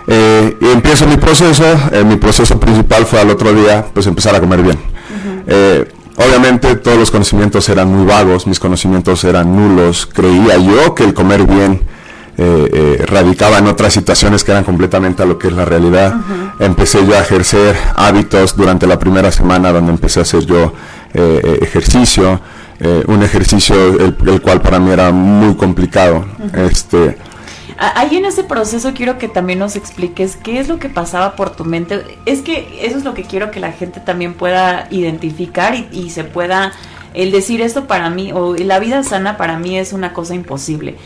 Eh, 0.09 0.57
y 0.61 0.67
empiezo 0.67 1.07
mi 1.07 1.17
proceso. 1.17 1.65
Eh, 1.93 2.03
mi 2.03 2.17
proceso 2.17 2.59
principal 2.59 3.07
fue 3.07 3.21
al 3.21 3.31
otro 3.31 3.53
día, 3.53 3.87
pues 3.95 4.09
empezar 4.09 4.35
a 4.35 4.41
comer 4.41 4.63
bien. 4.63 4.79
Eh, 5.47 5.87
obviamente 6.17 6.75
todos 6.75 6.99
los 6.99 7.13
conocimientos 7.13 7.69
eran 7.69 7.87
muy 7.87 8.05
vagos, 8.05 8.49
mis 8.49 8.59
conocimientos 8.59 9.23
eran 9.23 9.55
nulos. 9.55 10.07
Creía 10.13 10.57
yo 10.57 10.97
que 10.97 11.05
el 11.05 11.15
comer 11.15 11.45
bien 11.45 11.83
radicaba 13.07 13.59
en 13.59 13.67
otras 13.67 13.93
situaciones 13.93 14.45
que 14.45 14.53
eran 14.53 14.65
completamente 14.65 15.23
a 15.23 15.27
lo 15.27 15.39
que 15.39 15.49
es 15.49 15.53
la 15.53 15.65
realidad. 15.65 16.15
Empecé 16.61 17.05
yo 17.07 17.15
a 17.15 17.21
ejercer 17.21 17.77
hábitos 17.97 18.57
durante 18.57 18.87
la 18.87 18.99
primera 18.99 19.33
semana 19.33 19.73
donde 19.73 19.93
empecé 19.93 20.21
a 20.21 20.23
hacer 20.23 20.47
yo 20.47 20.73
ejercicio. 21.13 22.41
un 23.07 23.23
ejercicio 23.23 23.75
el, 23.75 24.17
el, 24.27 24.41
cual 24.41 24.61
para 24.61 24.79
mí 24.79 24.91
era 24.91 25.11
muy 25.11 25.57
complicado. 25.57 26.25
este 26.55 27.17
Ahí 27.79 28.17
en 28.17 28.25
ese 28.25 28.43
proceso 28.43 28.93
quiero 28.93 29.19
que 29.19 29.29
también 29.29 29.61
nos 29.61 29.77
expliques 29.77 30.35
qué 30.35 30.59
es 30.59 30.67
lo 30.67 30.81
que 30.81 30.89
pasaba 30.89 31.37
por 31.37 31.55
tu 31.55 31.65
mente. 31.65 32.19
Es 32.27 32.43
que 32.43 32.81
eso 32.83 32.99
es 32.99 33.05
lo 33.05 33.15
que 33.15 33.23
quiero 33.23 33.53
que 33.53 33.61
la 33.61 33.71
gente 33.71 34.01
también 34.01 34.35
pueda 34.35 34.89
identificar 34.91 35.77
y, 35.93 36.11
se 36.11 36.25
pueda, 36.25 36.73
el 37.15 37.31
decir 37.31 37.61
esto 37.61 37.87
para 37.87 38.11
mí, 38.11 38.33
o 38.33 38.57
la 38.57 38.81
vida 38.81 39.05
sana 39.05 39.37
para 39.37 39.61
mí 39.61 39.79
es 39.79 39.93
una 39.93 40.13
cosa 40.13 40.35
imposible. 40.35 40.97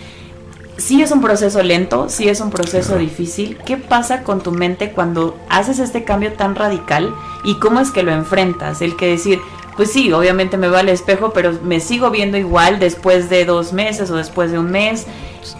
Sí 0.78 1.02
es 1.02 1.10
un 1.10 1.20
proceso 1.20 1.62
lento, 1.62 2.08
sí 2.08 2.28
es 2.28 2.40
un 2.40 2.50
proceso 2.50 2.96
difícil. 2.96 3.58
¿Qué 3.66 3.76
pasa 3.76 4.22
con 4.22 4.40
tu 4.40 4.52
mente 4.52 4.92
cuando 4.92 5.38
haces 5.48 5.78
este 5.78 6.04
cambio 6.04 6.32
tan 6.32 6.54
radical 6.54 7.14
y 7.44 7.56
cómo 7.56 7.80
es 7.80 7.90
que 7.90 8.02
lo 8.02 8.12
enfrentas? 8.12 8.80
El 8.82 8.96
que 8.96 9.06
decir, 9.06 9.40
pues 9.76 9.90
sí, 9.92 10.12
obviamente 10.12 10.56
me 10.56 10.68
va 10.68 10.80
al 10.80 10.88
espejo, 10.88 11.32
pero 11.32 11.52
me 11.62 11.80
sigo 11.80 12.10
viendo 12.10 12.36
igual 12.36 12.78
después 12.78 13.30
de 13.30 13.44
dos 13.44 13.72
meses 13.72 14.10
o 14.10 14.16
después 14.16 14.50
de 14.52 14.58
un 14.58 14.70
mes 14.70 15.06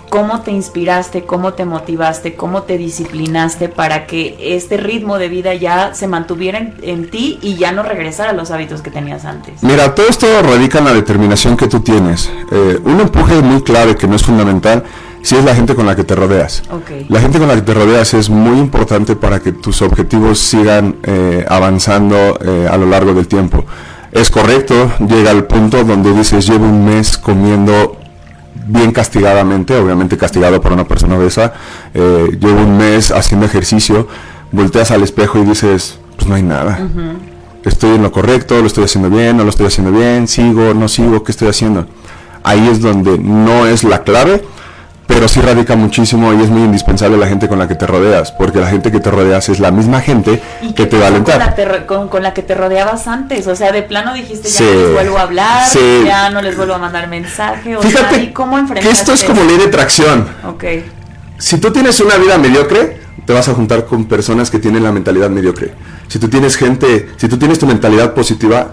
cómo 0.08 0.42
te 0.42 0.50
inspiraste, 0.50 1.24
cómo 1.24 1.54
te 1.54 1.64
motivaste, 1.64 2.34
cómo 2.34 2.64
te 2.64 2.78
disciplinaste 2.78 3.68
para 3.68 4.06
que 4.06 4.36
este 4.56 4.76
ritmo 4.76 5.18
de 5.18 5.28
vida 5.28 5.54
ya 5.54 5.94
se 5.94 6.06
mantuviera 6.06 6.58
en, 6.82 7.10
ti 7.10 7.38
y 7.42 7.56
ya 7.56 7.72
no 7.72 7.82
regresara 7.82 8.30
a 8.30 8.32
los 8.34 8.50
hábitos 8.50 8.82
que 8.82 8.90
tenías 8.90 9.24
antes. 9.24 9.62
Mira, 9.62 9.94
todo 9.94 10.06
esto 10.08 10.26
radica 10.42 10.78
en 10.78 10.84
la 10.84 10.92
determinación 10.92 11.56
que 11.56 11.66
tú 11.66 11.80
tienes. 11.80 12.30
Eh, 12.50 12.78
un 12.84 13.00
empuje 13.00 13.40
muy 13.40 13.62
clave 13.62 13.96
que 13.96 14.06
no 14.06 14.16
es 14.16 14.22
fundamental 14.22 14.84
si 15.22 15.36
es 15.36 15.44
la 15.44 15.54
gente 15.54 15.74
con 15.74 15.86
la 15.86 15.96
que 15.96 16.04
te 16.04 16.14
rodeas. 16.14 16.62
La 17.08 17.20
gente 17.20 17.38
con 17.38 17.48
la 17.48 17.54
que 17.54 17.62
te 17.62 17.72
rodeas 17.74 18.12
es 18.12 18.28
muy 18.28 18.58
importante 18.58 19.16
para 19.16 19.40
que 19.40 19.52
tus 19.52 19.80
objetivos 19.80 20.38
sigan 20.38 20.96
eh, 21.04 21.46
avanzando 21.48 22.38
eh, 22.44 22.68
a 22.70 22.76
lo 22.76 22.86
largo 22.86 23.14
del 23.14 23.28
tiempo. 23.28 23.64
Es 24.12 24.30
correcto, 24.30 24.92
llega 25.08 25.30
al 25.30 25.44
punto 25.44 25.84
donde 25.84 26.12
dices, 26.12 26.46
llevo 26.46 26.66
un 26.66 26.84
mes 26.84 27.16
comiendo 27.16 27.96
bien 28.66 28.92
castigadamente, 28.92 29.74
obviamente 29.76 30.18
castigado 30.18 30.60
por 30.60 30.72
una 30.72 30.86
persona 30.86 31.16
obesa. 31.16 31.54
Eh, 31.94 32.36
llevo 32.38 32.60
un 32.60 32.76
mes 32.76 33.10
haciendo 33.10 33.46
ejercicio, 33.46 34.06
volteas 34.50 34.90
al 34.90 35.02
espejo 35.02 35.38
y 35.38 35.44
dices, 35.44 35.98
pues 36.16 36.28
no 36.28 36.34
hay 36.34 36.42
nada. 36.42 36.78
Estoy 37.64 37.96
en 37.96 38.02
lo 38.02 38.12
correcto, 38.12 38.60
lo 38.60 38.66
estoy 38.66 38.84
haciendo 38.84 39.08
bien, 39.08 39.36
no 39.36 39.44
lo 39.44 39.50
estoy 39.50 39.66
haciendo 39.66 39.92
bien, 39.92 40.28
sigo, 40.28 40.74
no 40.74 40.88
sigo, 40.88 41.22
¿qué 41.24 41.32
estoy 41.32 41.48
haciendo? 41.48 41.86
Ahí 42.42 42.68
es 42.68 42.80
donde 42.80 43.18
no 43.18 43.66
es 43.66 43.82
la 43.84 44.02
clave, 44.02 44.44
pero 45.06 45.28
sí 45.28 45.40
radica 45.40 45.76
muchísimo 45.76 46.32
y 46.32 46.42
es 46.42 46.48
muy 46.48 46.62
indispensable 46.62 47.16
la 47.16 47.26
gente 47.26 47.48
con 47.48 47.58
la 47.58 47.68
que 47.68 47.74
te 47.74 47.86
rodeas, 47.86 48.32
porque 48.32 48.60
la 48.60 48.68
gente 48.68 48.90
que 48.90 49.00
te 49.00 49.10
rodeas 49.10 49.48
es 49.48 49.60
la 49.60 49.70
misma 49.70 50.00
gente 50.00 50.42
que 50.74 50.86
te 50.86 50.98
va 50.98 51.04
a 51.04 51.08
alentar. 51.08 51.34
Con 51.86 52.22
la, 52.22 52.34
que 52.34 52.42
te 52.42 52.54
rodeabas 52.54 53.06
antes, 53.06 53.46
o 53.46 53.56
sea, 53.56 53.72
de 53.72 53.82
plano 53.82 54.14
dijiste 54.14 54.48
ya 54.48 54.64
no 54.64 54.72
les 54.72 54.92
vuelvo 54.92 55.18
a 55.18 55.22
hablar, 55.22 55.68
ya 56.04 56.30
no 56.30 56.42
les 56.42 56.56
vuelvo 56.56 56.74
a 56.74 56.78
mandar 56.78 57.08
mensaje, 57.08 57.76
o 57.76 57.82
Fíjate 57.82 58.14
sea, 58.16 58.34
¿cómo 58.34 58.56
que 58.66 58.90
esto 58.90 59.12
es 59.12 59.24
como 59.24 59.42
ley 59.44 59.58
de 59.58 59.68
tracción. 59.68 60.26
Okay. 60.54 60.84
Si 61.38 61.58
tú 61.58 61.70
tienes 61.70 62.00
una 62.00 62.16
vida 62.16 62.38
mediocre, 62.38 63.00
te 63.26 63.32
vas 63.32 63.48
a 63.48 63.54
juntar 63.54 63.86
con 63.86 64.06
personas 64.06 64.50
que 64.50 64.58
tienen 64.58 64.82
la 64.82 64.92
mentalidad 64.92 65.30
mediocre. 65.30 65.72
Si 66.08 66.18
tú 66.18 66.28
tienes 66.28 66.56
gente, 66.56 67.10
si 67.16 67.28
tú 67.28 67.38
tienes 67.38 67.58
tu 67.58 67.66
mentalidad 67.66 68.14
positiva, 68.14 68.72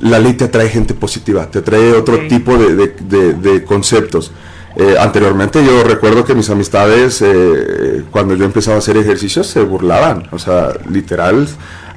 la 0.00 0.18
ley 0.18 0.34
te 0.34 0.44
atrae 0.44 0.68
gente 0.68 0.94
positiva, 0.94 1.46
te 1.46 1.60
atrae 1.60 1.92
otro 1.92 2.26
tipo 2.28 2.56
de, 2.56 3.34
de 3.34 3.64
conceptos. 3.64 4.32
Eh, 4.76 4.96
anteriormente 4.98 5.64
yo 5.64 5.82
recuerdo 5.82 6.24
que 6.24 6.34
mis 6.34 6.48
amistades, 6.48 7.20
eh, 7.22 8.04
cuando 8.10 8.34
yo 8.36 8.44
empezaba 8.44 8.76
a 8.76 8.78
hacer 8.78 8.96
ejercicios, 8.96 9.46
se 9.46 9.60
burlaban. 9.62 10.28
O 10.30 10.38
sea, 10.38 10.72
literal, 10.88 11.48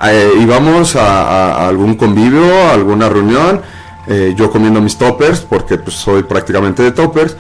eh, 0.06 0.32
íbamos 0.41 0.95
a, 0.95 1.68
algún 1.68 1.95
convivio, 1.95 2.45
a 2.68 2.74
alguna 2.74 3.10
reunión, 3.10 3.62
yo 4.36 4.52
comiendo 4.52 4.82
mis 4.82 4.98
toppers, 4.98 5.40
porque 5.40 5.78
pues, 5.78 5.95
soy 5.95 6.24
prácticamente 6.24 6.84
de 6.84 6.91
toppers. 6.91 7.38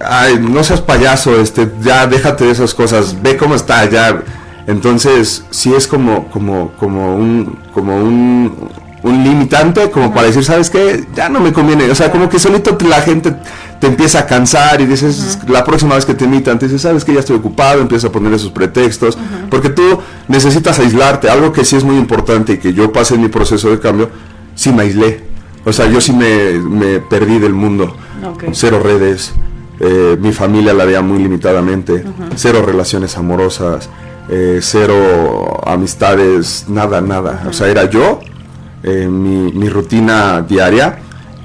Ay, 0.00 0.38
no 0.40 0.64
seas 0.64 0.80
payaso, 0.80 1.38
este, 1.38 1.70
ya 1.82 2.06
déjate 2.06 2.46
de 2.46 2.52
esas 2.52 2.72
cosas, 2.72 3.20
ve 3.20 3.36
cómo 3.36 3.54
está, 3.54 3.84
ya. 3.90 4.22
Entonces, 4.66 5.44
sí 5.50 5.74
es 5.74 5.86
como, 5.86 6.30
como, 6.30 6.72
como 6.78 7.14
un, 7.14 7.58
como 7.74 7.96
un, 7.96 8.70
un 9.02 9.24
limitante 9.24 9.90
como 9.90 10.12
para 10.12 10.26
decir, 10.28 10.44
¿sabes 10.44 10.70
qué? 10.70 11.04
Ya 11.14 11.28
no 11.28 11.40
me 11.40 11.52
conviene. 11.52 11.90
O 11.90 11.94
sea, 11.94 12.10
como 12.10 12.28
que 12.28 12.38
solito 12.38 12.76
la 12.88 13.00
gente 13.02 13.34
te 13.80 13.86
empieza 13.86 14.20
a 14.20 14.26
cansar 14.26 14.80
y 14.80 14.86
dices, 14.86 15.38
la 15.48 15.64
próxima 15.64 15.94
vez 15.94 16.04
que 16.04 16.14
te 16.14 16.24
imitan, 16.24 16.58
te 16.58 16.66
dices, 16.66 16.82
¿sabes 16.82 17.04
que 17.04 17.12
Ya 17.12 17.20
estoy 17.20 17.36
ocupado, 17.36 17.80
empieza 17.80 18.08
a 18.08 18.12
poner 18.12 18.32
esos 18.32 18.50
pretextos, 18.50 19.16
porque 19.50 19.70
tú 19.70 20.00
necesitas 20.26 20.78
aislarte. 20.78 21.30
Algo 21.30 21.52
que 21.52 21.64
sí 21.64 21.76
es 21.76 21.84
muy 21.84 21.96
importante 21.96 22.54
y 22.54 22.58
que 22.58 22.72
yo 22.72 22.92
pasé 22.92 23.14
en 23.14 23.22
mi 23.22 23.28
proceso 23.28 23.70
de 23.70 23.78
cambio, 23.78 24.10
sí 24.54 24.72
me 24.72 24.82
aislé. 24.82 25.24
O 25.64 25.72
sea, 25.72 25.86
yo 25.86 26.00
sí 26.00 26.12
me, 26.12 27.00
perdí 27.00 27.38
del 27.38 27.52
mundo. 27.54 27.94
Cero 28.52 28.80
redes, 28.82 29.32
eh, 29.80 30.16
mi 30.20 30.32
familia 30.32 30.72
la 30.74 30.84
veía 30.84 31.02
muy 31.02 31.18
limitadamente, 31.18 32.04
cero 32.34 32.62
relaciones 32.66 33.16
amorosas, 33.16 33.88
eh, 34.28 34.58
cero 34.60 35.60
amistades, 35.64 36.64
nada, 36.68 37.00
nada. 37.00 37.44
O 37.48 37.52
sea, 37.52 37.68
era 37.68 37.88
yo 37.88 38.20
eh, 38.82 39.08
mi, 39.08 39.52
mi, 39.52 39.68
rutina 39.68 40.42
diaria 40.42 40.98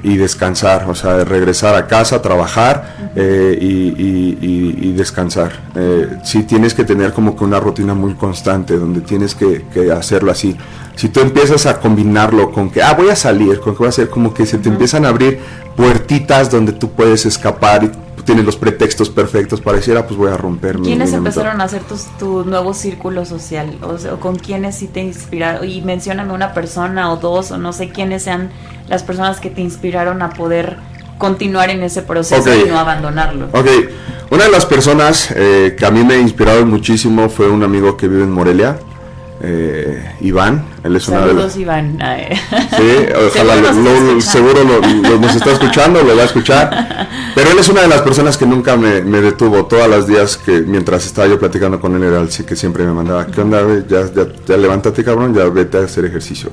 y 0.03 0.17
descansar, 0.17 0.85
o 0.89 0.95
sea, 0.95 1.23
regresar 1.23 1.75
a 1.75 1.87
casa, 1.87 2.21
trabajar 2.21 3.11
eh, 3.15 3.57
y, 3.59 4.91
descansar. 4.93 5.51
Eh, 5.75 6.19
sí 6.23 6.43
tienes 6.43 6.73
que 6.75 6.83
tener 6.83 7.13
como 7.13 7.35
que 7.35 7.43
una 7.43 7.59
rutina 7.59 7.95
muy 7.95 8.13
constante, 8.13 8.77
donde 8.77 9.01
tienes 9.01 9.33
que, 9.33 9.63
hacerlo 9.91 10.31
así. 10.31 10.55
Si 10.95 11.09
tú 11.09 11.21
empiezas 11.21 11.65
a 11.65 11.79
combinarlo 11.79 12.51
con 12.51 12.69
que, 12.69 12.83
ah, 12.83 12.93
voy 12.93 13.09
a 13.09 13.15
salir, 13.15 13.59
con 13.59 13.73
que 13.73 13.79
voy 13.79 13.87
a 13.87 13.89
hacer 13.89 14.09
como 14.09 14.33
que 14.33 14.45
se 14.45 14.59
te 14.59 14.69
empiezan 14.69 15.05
a 15.05 15.09
abrir 15.09 15.39
puertitas 15.75 16.51
donde 16.51 16.73
tú 16.73 16.91
puedes 16.91 17.25
escapar 17.25 17.83
y 17.83 17.91
tienes 18.25 18.45
los 18.45 18.55
pretextos 18.55 19.09
perfectos 19.09 19.61
para 19.61 19.77
decir, 19.77 19.97
ah, 19.97 20.05
pues 20.05 20.17
voy 20.17 20.31
a 20.31 20.37
romper 20.37 20.79
mi 20.79 20.85
¿Quiénes 20.87 21.13
empezaron 21.13 21.61
a 21.61 21.65
hacer 21.65 21.81
tu 22.19 22.43
nuevo 22.45 22.73
círculo 22.73 23.25
social? 23.25 23.77
O, 23.81 23.97
sea, 23.97 24.13
¿Con 24.13 24.37
quiénes 24.37 24.75
sí 24.75 24.87
te 24.87 25.01
inspiraron? 25.01 25.67
Y 25.67 25.81
mencioname 25.81 26.33
una 26.33 26.53
persona 26.53 27.11
o 27.11 27.17
dos, 27.17 27.51
o 27.51 27.57
no 27.57 27.73
sé 27.73 27.89
quiénes 27.89 28.23
sean 28.23 28.51
las 28.87 29.03
personas 29.03 29.39
que 29.39 29.49
te 29.49 29.61
inspiraron 29.61 30.21
a 30.21 30.31
poder 30.31 30.77
continuar 31.17 31.69
en 31.69 31.83
ese 31.83 32.01
proceso 32.01 32.53
y 32.53 32.67
no 32.67 32.77
abandonarlo. 32.77 33.47
Ok, 33.51 33.67
una 34.31 34.45
de 34.45 34.51
las 34.51 34.65
personas 34.65 35.31
eh, 35.35 35.75
que 35.77 35.85
a 35.85 35.91
mí 35.91 36.03
me 36.03 36.17
inspiraron 36.17 36.69
muchísimo 36.69 37.29
fue 37.29 37.49
un 37.49 37.63
amigo 37.63 37.97
que 37.97 38.07
vive 38.07 38.23
en 38.23 38.31
Morelia, 38.31 38.77
eh, 39.45 40.15
Iván. 40.21 40.63
Él 40.83 40.95
es 40.95 41.03
Saludos, 41.03 41.57
Iván. 41.57 41.99
Sí, 41.99 43.05
ojalá 43.27 43.73
seguro, 44.21 44.63
lo, 44.63 45.19
nos 45.19 45.35
está 45.35 45.51
escuchando, 45.51 46.01
lo 46.01 46.15
va 46.15 46.21
a 46.21 46.25
escuchar. 46.25 47.09
Pero 47.35 47.51
él 47.51 47.59
es 47.59 47.67
una 47.67 47.81
de 47.81 47.89
las 47.89 48.01
personas 48.01 48.37
que 48.37 48.45
nunca 48.45 48.77
me, 48.77 49.01
detuvo. 49.01 49.65
Todas 49.65 49.89
las 49.89 50.07
días 50.07 50.37
que 50.37 50.61
mientras 50.61 51.05
estaba 51.05 51.27
yo 51.27 51.37
platicando 51.37 51.79
con 51.81 51.93
él, 51.95 52.03
era 52.03 52.21
el 52.21 52.29
que 52.29 52.55
siempre 52.55 52.85
me 52.85 52.93
mandaba: 52.93 53.27
¿Qué 53.27 53.41
onda, 53.41 53.61
Ya, 53.87 54.05
ya, 54.47 54.57
levántate, 54.57 55.03
cabrón, 55.03 55.35
ya 55.35 55.43
vete 55.49 55.77
a 55.77 55.81
hacer 55.81 56.05
ejercicio, 56.05 56.49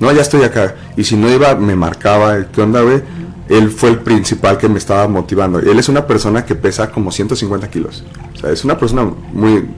No, 0.00 0.10
ya 0.10 0.22
estoy 0.22 0.42
acá. 0.42 0.74
Y 0.96 1.04
si 1.04 1.16
no 1.16 1.30
iba, 1.30 1.54
me 1.54 1.76
marcaba: 1.76 2.44
¿Qué 2.52 2.60
onda, 2.60 2.82
güey? 2.82 3.02
él 3.48 3.70
fue 3.70 3.90
el 3.90 3.98
principal 4.00 4.58
que 4.58 4.68
me 4.68 4.78
estaba 4.78 5.06
motivando. 5.06 5.60
Él 5.60 5.78
es 5.78 5.88
una 5.88 6.04
persona 6.04 6.44
que 6.44 6.56
pesa 6.56 6.90
como 6.90 7.12
150 7.12 7.70
kilos. 7.70 8.02
O 8.34 8.38
sea, 8.40 8.50
es 8.50 8.64
una 8.64 8.76
persona 8.76 9.04
muy 9.32 9.68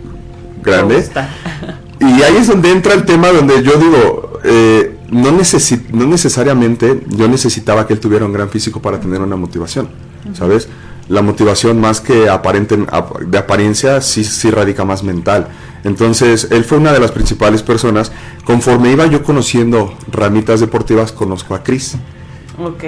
grande. 0.63 1.07
Y 2.01 2.23
ahí 2.23 2.37
es 2.37 2.47
donde 2.47 2.71
entra 2.71 2.95
el 2.95 3.05
tema 3.05 3.29
donde 3.29 3.63
yo 3.63 3.73
digo, 3.77 4.41
eh, 4.45 4.97
no, 5.11 5.31
no 5.31 6.07
necesariamente 6.07 7.01
yo 7.09 7.29
necesitaba 7.29 7.87
que 7.87 7.95
él 7.95 8.01
tuviera 8.01 8.25
un 8.25 8.33
gran 8.33 8.49
físico 8.51 8.81
para 8.81 9.01
tener 9.01 9.21
una 9.21 9.37
motivación, 9.37 9.89
¿sabes? 10.35 10.69
La 11.09 11.23
motivación 11.23 11.81
más 11.81 12.01
que 12.01 12.29
aparente, 12.29 12.79
de 13.27 13.39
apariencia 13.39 14.01
sí, 14.01 14.25
sí 14.25 14.51
radica 14.51 14.85
más 14.85 15.03
mental. 15.03 15.49
Entonces, 15.85 16.49
él 16.51 16.65
fue 16.65 16.79
una 16.79 16.93
de 16.93 17.01
las 17.01 17.13
principales 17.13 17.63
personas. 17.63 18.13
Conforme 18.45 18.93
iba 18.93 19.07
yo 19.07 19.23
conociendo 19.23 19.95
ramitas 20.11 20.61
deportivas, 20.61 21.13
conozco 21.13 21.55
a 21.55 21.63
Chris. 21.63 21.97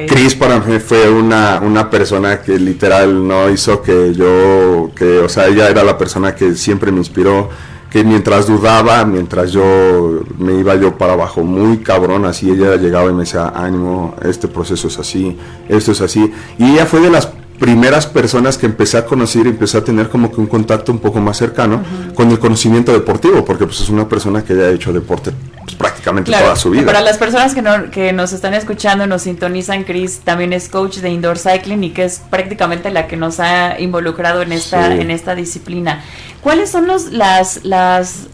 Chris 0.08 0.34
para 0.34 0.58
mí 0.58 0.80
fue 0.80 1.08
una, 1.08 1.60
una 1.60 1.88
persona 1.88 2.42
que 2.42 2.58
literal 2.58 3.26
no 3.26 3.48
hizo 3.48 3.80
que 3.80 4.12
yo, 4.12 4.90
que, 4.96 5.20
o 5.20 5.28
sea, 5.28 5.46
ella 5.46 5.68
era 5.68 5.84
la 5.84 5.96
persona 5.96 6.34
que 6.34 6.56
siempre 6.56 6.90
me 6.90 6.98
inspiró, 6.98 7.48
que 7.90 8.04
mientras 8.04 8.46
dudaba, 8.46 9.04
mientras 9.04 9.50
yo 9.50 10.20
me 10.38 10.54
iba 10.54 10.76
yo 10.76 10.96
para 10.96 11.14
abajo 11.14 11.42
muy 11.42 11.78
cabrón, 11.78 12.24
así 12.24 12.48
ella 12.50 12.76
llegaba 12.76 13.10
y 13.10 13.12
me 13.12 13.20
decía, 13.20 13.52
ánimo, 13.54 14.14
este 14.22 14.46
proceso 14.46 14.88
es 14.88 14.98
así, 14.98 15.36
esto 15.68 15.92
es 15.92 16.00
así. 16.00 16.32
Y 16.56 16.72
ella 16.72 16.86
fue 16.86 17.00
de 17.00 17.10
las 17.10 17.28
primeras 17.58 18.06
personas 18.06 18.56
que 18.56 18.66
empecé 18.66 18.96
a 18.96 19.04
conocer 19.04 19.46
y 19.46 19.50
empecé 19.50 19.78
a 19.78 19.84
tener 19.84 20.08
como 20.08 20.30
que 20.32 20.40
un 20.40 20.46
contacto 20.46 20.92
un 20.92 20.98
poco 20.98 21.20
más 21.20 21.36
cercano 21.36 21.82
con 22.14 22.30
el 22.30 22.38
conocimiento 22.38 22.92
deportivo, 22.92 23.44
porque 23.44 23.66
pues 23.66 23.80
es 23.80 23.90
una 23.90 24.08
persona 24.08 24.42
que 24.42 24.56
ya 24.56 24.62
ha 24.62 24.70
hecho 24.70 24.92
deporte 24.92 25.32
prácticamente 25.80 26.30
toda 26.30 26.56
su 26.56 26.68
vida. 26.70 26.84
Para 26.84 27.00
las 27.00 27.16
personas 27.16 27.54
que, 27.54 27.62
no, 27.62 27.90
que 27.90 28.12
nos 28.12 28.34
están 28.34 28.52
escuchando, 28.52 29.06
nos 29.06 29.22
sintonizan, 29.22 29.84
Chris 29.84 30.20
también 30.20 30.52
es 30.52 30.68
coach 30.68 30.98
de 30.98 31.08
indoor 31.08 31.38
cycling 31.38 31.82
y 31.82 31.90
que 31.90 32.04
es 32.04 32.20
prácticamente 32.28 32.90
la 32.90 33.06
que 33.06 33.16
nos 33.16 33.40
ha 33.40 33.80
involucrado 33.80 34.42
en 34.42 34.52
esta, 34.52 34.94
en 34.94 35.10
esta 35.10 35.34
disciplina. 35.34 36.04
¿Cuáles 36.42 36.70
son 36.70 36.86
los, 36.86 37.12
las, 37.12 37.64
las 37.64 38.26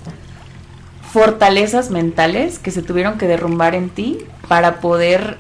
fortalezas 1.13 1.91
mentales 1.91 2.59
que 2.59 2.73
se 2.73 2.83
tuvieron 2.83 3.17
que 3.17 3.29
derrumbar 3.29 3.77
en 3.77 3.91
ti 3.91 4.19
para 4.49 4.81
poder 4.81 5.39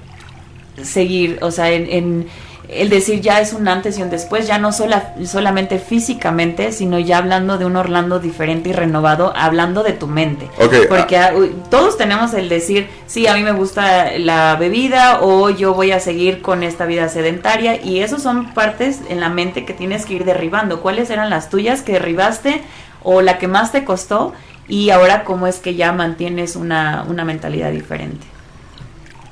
seguir, 0.81 1.41
o 1.43 1.51
sea, 1.51 1.71
en 1.73 2.29
el 2.69 2.89
decir 2.89 3.21
ya 3.21 3.41
es 3.41 3.53
un 3.53 3.69
antes 3.69 3.99
y 3.99 4.03
un 4.03 4.11
después, 4.11 4.47
ya 4.47 4.59
no 4.59 4.73
sola, 4.73 5.15
solamente 5.25 5.79
físicamente, 5.79 6.73
sino 6.73 6.99
ya 6.99 7.19
hablando 7.19 7.59
de 7.59 7.65
un 7.65 7.77
Orlando 7.77 8.19
diferente 8.19 8.71
y 8.71 8.73
renovado, 8.73 9.33
hablando 9.37 9.83
de 9.83 9.93
tu 9.93 10.07
mente. 10.07 10.49
Porque 10.89 11.17
ah, 11.17 11.33
todos 11.71 11.97
tenemos 11.97 12.35
el 12.35 12.49
decir, 12.49 12.89
sí, 13.07 13.27
a 13.27 13.35
mí 13.35 13.43
me 13.43 13.53
gusta 13.53 14.19
la 14.19 14.57
bebida 14.57 15.21
o 15.23 15.51
yo 15.51 15.75
voy 15.75 15.93
a 15.93 16.01
seguir 16.01 16.43
con 16.43 16.63
esta 16.63 16.87
vida 16.87 17.09
sedentaria 17.09 17.83
y 17.83 18.01
esos 18.01 18.23
son 18.23 18.53
partes 18.53 19.01
en 19.09 19.21
la 19.21 19.29
mente 19.29 19.65
que 19.65 19.73
tienes 19.73 20.05
que 20.05 20.15
ir 20.15 20.25
derribando. 20.25 20.81
¿Cuáles 20.81 21.11
eran 21.11 21.31
las 21.31 21.51
tuyas 21.51 21.83
que 21.83 21.93
derribaste 21.93 22.63
o 23.03 23.23
la 23.23 23.39
que 23.39 23.47
más 23.47 23.71
te 23.71 23.85
costó? 23.85 24.33
Y 24.69 24.91
ahora 24.91 25.23
cómo 25.23 25.47
es 25.47 25.59
que 25.59 25.77
ya 25.77 25.93
mantienes 25.93 26.57
una, 26.57 27.05
una 27.09 27.25
mentalidad 27.25 27.71
diferente. 27.71 28.27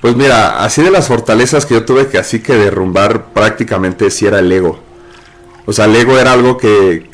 Pues 0.05 0.17
mira, 0.17 0.63
así 0.63 0.83
de 0.83 0.91
las 0.91 1.09
fortalezas 1.09 1.65
que 1.65 1.73
yo 1.73 1.87
tuve 1.87 2.09
que 2.09 2.19
así 2.19 2.41
que 2.41 2.53
derrumbar 2.53 3.33
prácticamente 3.33 4.11
si 4.11 4.27
era 4.27 4.41
el 4.41 4.53
ego. 4.53 4.79
O 5.65 5.73
sea, 5.73 5.87
el 5.87 5.97
ego 5.97 6.19
era 6.19 6.35
algo 6.35 6.59
que, 6.59 7.09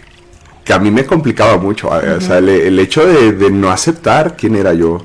que 0.65 0.73
a 0.73 0.81
mí 0.81 0.91
me 0.91 1.07
complicaba 1.07 1.57
mucho. 1.57 1.87
O 1.89 2.21
sea, 2.21 2.39
el, 2.39 2.77
hecho 2.81 3.07
de, 3.07 3.49
no 3.53 3.71
aceptar 3.71 4.37
quién 4.37 4.57
era 4.57 4.75
yo, 4.75 5.01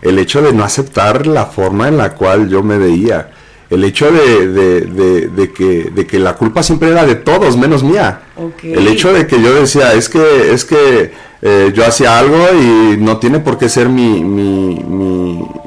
el 0.00 0.18
hecho 0.18 0.40
de 0.40 0.54
no 0.54 0.64
aceptar 0.64 1.26
la 1.26 1.44
forma 1.44 1.88
en 1.88 1.98
la 1.98 2.14
cual 2.14 2.48
yo 2.48 2.62
me 2.62 2.78
veía, 2.78 3.28
el 3.68 3.84
hecho 3.84 4.10
de, 4.10 4.48
de, 4.48 5.52
que, 5.52 5.90
de 5.90 6.06
que 6.06 6.18
la 6.18 6.34
culpa 6.34 6.62
siempre 6.62 6.90
era 6.90 7.04
de 7.04 7.16
todos, 7.16 7.56
menos 7.56 7.82
mía. 7.82 8.20
El 8.62 8.86
hecho 8.86 9.12
de 9.12 9.26
que 9.26 9.42
yo 9.42 9.54
decía, 9.54 9.92
es 9.94 10.08
que, 10.08 10.52
es 10.52 10.64
que 10.64 11.12
eh, 11.42 11.72
yo 11.74 11.84
hacía 11.84 12.18
algo 12.18 12.36
y 12.54 12.96
no 12.96 13.18
tiene 13.18 13.40
por 13.40 13.58
qué 13.58 13.68
ser 13.68 13.88
mi, 13.88 14.22
mi, 14.22 14.78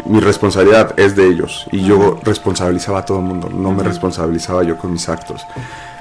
mi, 0.05 0.19
responsabilidad, 0.19 0.93
es 0.97 1.15
de 1.15 1.27
ellos. 1.27 1.67
Y 1.71 1.83
yo 1.83 2.19
responsabilizaba 2.23 2.99
a 2.99 3.05
todo 3.05 3.19
el 3.19 3.25
mundo, 3.25 3.49
no 3.49 3.71
me 3.71 3.83
responsabilizaba 3.83 4.63
yo 4.63 4.77
con 4.77 4.93
mis 4.93 5.07
actos. 5.09 5.41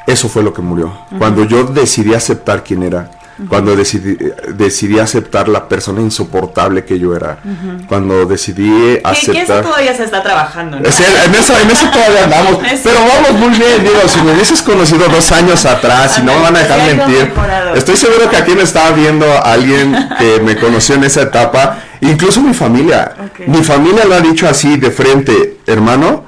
Eso 0.06 0.28
fue 0.28 0.42
lo 0.42 0.54
que 0.54 0.62
murió. 0.62 0.92
Cuando 1.18 1.44
yo 1.44 1.64
decidí 1.64 2.14
aceptar 2.14 2.64
quién 2.64 2.82
era, 2.82 3.10
cuando 3.46 3.76
decidí, 3.76 4.16
decidí 4.54 4.98
aceptar 4.98 5.48
la 5.48 5.68
persona 5.68 6.00
insoportable 6.00 6.84
que 6.84 6.98
yo 6.98 7.14
era, 7.14 7.38
cuando 7.86 8.26
decidí 8.26 8.98
aceptar... 9.04 9.34
Que 9.34 9.42
eso 9.42 9.60
todavía 9.62 9.94
se 9.94 10.04
está 10.04 10.22
trabajando, 10.22 10.80
¿no? 10.80 10.84
en, 10.84 11.34
eso, 11.34 11.58
en 11.58 11.70
eso 11.70 11.88
todavía 11.90 12.24
andamos, 12.24 12.58
pero 12.82 12.98
vamos 13.00 13.32
muy 13.40 13.58
bien, 13.58 13.82
digo, 13.82 14.08
si 14.08 14.20
me 14.22 14.32
hubieses 14.32 14.60
conocido 14.62 15.06
dos 15.08 15.30
años 15.30 15.64
atrás 15.66 16.18
y 16.18 16.22
no 16.22 16.34
me 16.34 16.42
van 16.42 16.56
a 16.56 16.58
dejar 16.60 16.96
mentir, 16.96 17.32
estoy 17.76 17.96
seguro 17.96 18.28
que 18.28 18.36
aquí 18.36 18.52
me 18.52 18.62
estaba 18.62 18.90
viendo 18.90 19.26
alguien 19.44 19.94
que 20.18 20.40
me 20.40 20.56
conoció 20.56 20.96
en 20.96 21.04
esa 21.04 21.22
etapa, 21.22 21.78
incluso 22.00 22.40
mi 22.40 22.54
familia, 22.54 23.14
mi 23.46 23.62
familia 23.62 24.04
lo 24.04 24.14
ha 24.14 24.20
dicho 24.20 24.48
así 24.48 24.78
de 24.78 24.90
frente, 24.90 25.58
hermano, 25.66 26.24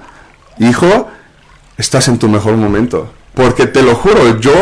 hijo, 0.59 1.09
estás 1.77 2.07
en 2.07 2.19
tu 2.19 2.29
mejor 2.29 2.57
momento, 2.57 3.13
porque 3.35 3.67
te 3.67 3.83
lo 3.83 3.97
juro, 3.97 4.39
yo 4.39 4.53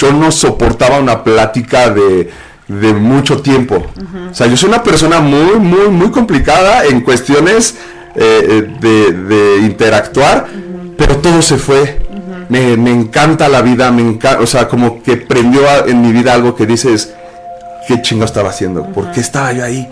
yo 0.00 0.12
no 0.12 0.32
soportaba 0.32 0.98
una 0.98 1.22
plática 1.22 1.90
de, 1.90 2.30
mucho 2.68 3.42
tiempo. 3.42 3.84
O 4.30 4.34
sea, 4.34 4.46
yo 4.46 4.56
soy 4.56 4.68
una 4.68 4.82
persona 4.82 5.20
muy, 5.20 5.58
muy, 5.58 5.88
muy 5.88 6.10
complicada 6.10 6.84
en 6.86 7.02
cuestiones 7.02 7.76
eh, 8.14 8.66
de, 8.80 9.58
interactuar, 9.58 10.46
pero 10.96 11.18
todo 11.18 11.42
se 11.42 11.56
fue. 11.56 12.00
me, 12.48 12.72
encanta 12.72 13.48
la 13.48 13.60
vida, 13.60 13.90
me 13.90 14.02
encanta, 14.02 14.40
o 14.40 14.46
sea, 14.46 14.68
como 14.68 15.02
que 15.02 15.16
prendió 15.16 15.62
en 15.86 16.00
mi 16.00 16.12
vida 16.12 16.32
algo 16.32 16.54
que 16.54 16.66
dices, 16.66 17.12
¿qué 17.86 18.00
chingo 18.00 18.24
estaba 18.24 18.50
haciendo? 18.50 18.84
¿Por 18.84 19.10
qué 19.12 19.20
estaba 19.20 19.52
yo 19.52 19.64
ahí? 19.64 19.88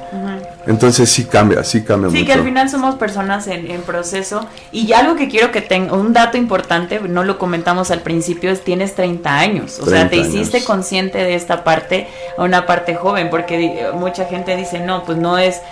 Entonces 0.68 1.08
sí 1.08 1.24
cambia, 1.24 1.64
sí 1.64 1.82
cambia 1.82 2.10
mucho. 2.10 2.20
Sí, 2.20 2.26
que 2.26 2.34
al 2.34 2.44
final 2.44 2.68
somos 2.68 2.96
personas 2.96 3.46
en, 3.46 3.80
proceso. 3.80 4.46
Y 4.70 4.92
algo 4.92 5.16
que 5.16 5.28
quiero 5.28 5.50
que 5.50 5.62
tenga, 5.62 5.94
un 5.94 6.12
dato 6.12 6.36
importante, 6.36 7.00
no 7.00 7.24
lo 7.24 7.38
comentamos 7.38 7.90
al 7.90 8.00
principio, 8.00 8.50
es 8.50 8.62
tienes 8.62 8.94
30 8.94 9.34
años. 9.34 9.78
O 9.80 9.86
sea, 9.86 10.10
te 10.10 10.16
hiciste 10.16 10.62
consciente 10.62 11.18
de 11.18 11.34
esta 11.34 11.64
parte, 11.64 12.06
a 12.36 12.42
una 12.42 12.66
parte 12.66 12.94
joven, 12.94 13.30
porque 13.30 13.88
mucha 13.94 14.26
gente 14.26 14.56
dice, 14.56 14.80
no, 14.80 15.04
pues 15.04 15.16
no 15.16 15.38
es, 15.38 15.62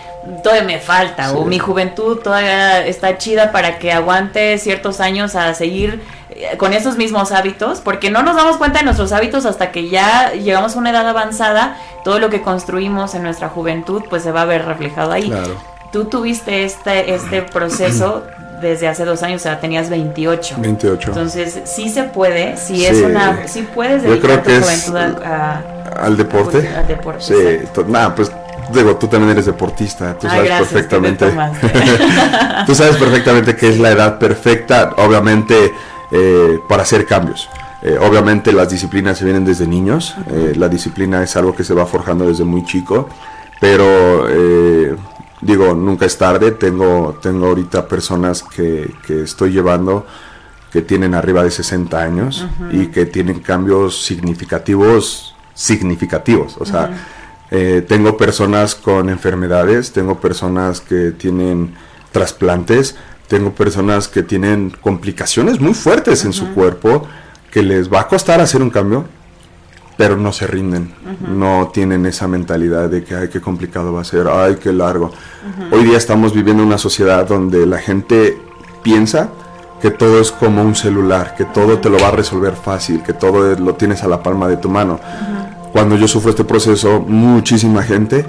todavía 0.43 0.64
me 0.64 0.78
falta, 0.78 1.32
o 1.32 1.44
mi 1.44 1.59
juventud 1.59 2.18
todavía 2.20 2.86
está 2.86 3.18
chida 3.18 3.52
para 3.52 3.78
que 3.78 3.93
aguante 3.93 4.56
ciertos 4.56 5.01
años 5.01 5.35
a 5.35 5.52
seguir 5.52 6.01
con 6.59 6.73
esos 6.73 6.97
mismos 6.97 7.33
hábitos, 7.33 7.81
porque 7.81 8.11
no 8.11 8.23
nos 8.23 8.37
damos 8.37 8.57
cuenta 8.57 8.79
de 8.79 8.85
nuestros 8.85 9.13
hábitos 9.13 9.47
hasta 9.47 9.71
que 9.73 9.89
ya 9.89 10.33
llegamos 10.33 10.77
a 10.77 10.79
una 10.79 10.91
edad 10.91 11.09
avanzada, 11.09 11.77
todo 12.05 12.19
lo 12.19 12.31
que 12.31 12.43
construimos 12.43 13.15
en 13.15 13.23
nuestra 13.23 13.49
juventud 13.49 14.03
pues 14.09 14.23
se 14.23 14.33
va 14.33 14.43
a 14.43 14.45
ver 14.45 14.65
reflejado 14.65 15.13
ahí. 15.13 15.33
Tú 15.93 16.07
tuviste 16.07 16.65
este, 16.65 17.15
este 17.15 17.43
proceso 17.53 18.25
desde 18.61 18.89
hace 18.89 19.05
dos 19.05 19.23
años, 19.23 19.43
o 19.43 19.45
sea, 19.45 19.61
tenías 19.61 19.91
28. 19.91 20.57
28. 20.59 21.09
Entonces, 21.11 21.61
sí 21.65 21.91
se 21.91 22.05
puede, 22.05 22.57
sí, 22.57 22.87
es 22.87 23.03
una, 23.03 23.47
sí 23.47 23.69
puedes 23.75 24.03
dedicar 24.03 24.43
tu 24.43 24.51
juventud 24.51 24.97
al 24.97 26.17
deporte. 26.17 26.69
Al 26.75 26.87
deporte. 26.87 27.23
Sí, 27.23 27.83
nada, 27.87 28.15
pues 28.15 28.33
digo, 28.73 28.97
tú 28.97 29.09
también 29.09 29.33
eres 29.33 29.47
deportista, 29.47 30.15
tú 30.19 30.27
sabes 30.27 30.51
perfectamente. 30.51 31.27
tú 32.67 32.75
sabes 32.75 32.97
perfectamente 32.97 33.55
que 33.57 33.69
es 33.69 33.79
la 33.79 33.91
edad 33.91 34.19
perfecta, 34.19 34.95
obviamente 34.97 35.73
eh, 36.11 36.61
para 36.69 36.83
hacer 36.85 37.05
cambios. 37.05 37.49
Eh, 37.83 37.99
obviamente 38.01 38.53
las 38.53 38.70
disciplinas 38.70 39.19
se 39.19 39.24
vienen 39.24 39.45
desde 39.45 39.66
niños, 39.66 40.15
eh, 40.28 40.55
la 40.57 40.69
disciplina 40.69 41.23
es 41.23 41.37
algo 41.37 41.55
que 41.55 41.65
se 41.65 41.74
va 41.74 41.85
forjando 41.85 42.27
desde 42.27 42.45
muy 42.45 42.65
chico, 42.65 43.09
pero 43.61 44.27
digo, 45.41 45.74
nunca 45.74 46.07
es 46.07 46.16
tarde, 46.16 46.53
tengo, 46.53 47.19
tengo 47.23 47.47
ahorita 47.47 47.89
personas 47.89 48.43
que, 48.43 48.91
que 49.07 49.23
estoy 49.23 49.53
llevando 49.53 50.07
que 50.73 50.83
tienen 50.83 51.15
arriba 51.15 51.43
de 51.43 51.51
60 51.51 52.03
años 52.03 52.47
y 52.70 52.87
que 52.89 53.07
tienen 53.07 53.41
cambios 53.41 54.05
significativos, 54.05 55.35
significativos, 55.55 56.57
o 56.59 56.66
sea, 56.66 56.91
tengo 57.87 58.16
personas 58.16 58.74
con 58.74 59.09
enfermedades, 59.09 59.93
tengo 59.93 60.20
personas 60.20 60.81
que 60.81 61.12
tienen 61.12 61.74
trasplantes, 62.12 62.97
tengo 63.28 63.53
personas 63.53 64.09
que 64.09 64.23
tienen 64.23 64.70
complicaciones 64.81 65.61
muy 65.61 65.74
fuertes 65.74 66.24
en 66.24 66.32
su 66.32 66.53
cuerpo, 66.55 67.07
que 67.51 67.62
les 67.62 67.93
va 67.93 68.01
a 68.01 68.09
costar 68.09 68.40
hacer 68.40 68.62
un 68.62 68.70
cambio, 68.70 69.05
pero 69.97 70.16
no 70.16 70.32
se 70.32 70.47
rinden, 70.47 70.93
no 71.27 71.70
tienen 71.73 72.05
esa 72.07 72.28
mentalidad 72.28 72.90
de 72.90 73.03
que, 73.03 73.15
ay, 73.15 73.28
qué 73.28 73.40
complicado 73.40 73.93
va 73.93 74.03
a 74.03 74.05
ser, 74.05 74.28
ay, 74.28 74.57
qué 74.57 74.73
largo. 74.73 75.11
Hoy 75.73 75.85
día 75.85 75.97
estamos 75.97 76.35
viviendo 76.35 76.62
una 76.62 76.78
sociedad 76.78 77.27
donde 77.27 77.66
la 77.66 77.78
gente 77.78 78.36
piensa 78.82 79.31
que 79.81 79.90
todo 79.90 80.20
es 80.20 80.32
como 80.32 80.62
un 80.62 80.74
celular, 80.74 81.35
que 81.35 81.44
todo 81.47 81.78
te 81.78 81.89
lo 81.89 81.98
va 81.98 82.09
a 82.09 82.11
resolver 82.11 82.55
fácil, 82.55 83.03
que 83.03 83.12
todo 83.12 83.55
lo 83.57 83.74
tienes 83.74 84.03
a 84.03 84.09
la 84.09 84.23
palma 84.23 84.48
de 84.48 84.59
tu 84.59 84.69
mano. 84.69 85.01
Cuando 85.73 85.97
yo 85.97 86.09
sufro 86.09 86.31
este 86.31 86.44
proceso, 86.44 87.01
muchísima 87.01 87.82
gente, 87.82 88.27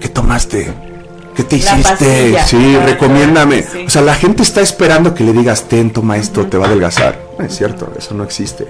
¿qué 0.00 0.08
tomaste? 0.08 0.97
¿Qué 1.38 1.44
te 1.44 1.56
La 1.58 1.78
hiciste? 1.78 1.88
pastilla. 2.32 2.44
Sí, 2.44 2.76
recomiéndame. 2.84 3.62
sí. 3.62 3.84
O 3.86 3.90
sea, 3.90 4.02
la 4.02 4.14
gente 4.14 4.42
está 4.42 4.60
esperando 4.60 5.14
que 5.14 5.22
le 5.22 5.32
digas, 5.32 5.68
ten, 5.68 5.92
toma 5.92 6.16
esto, 6.16 6.46
te 6.46 6.58
va 6.58 6.64
a 6.64 6.68
adelgazar. 6.68 7.16
No 7.38 7.44
es 7.44 7.56
cierto, 7.56 7.92
eso 7.96 8.12
no 8.14 8.24
existe. 8.24 8.66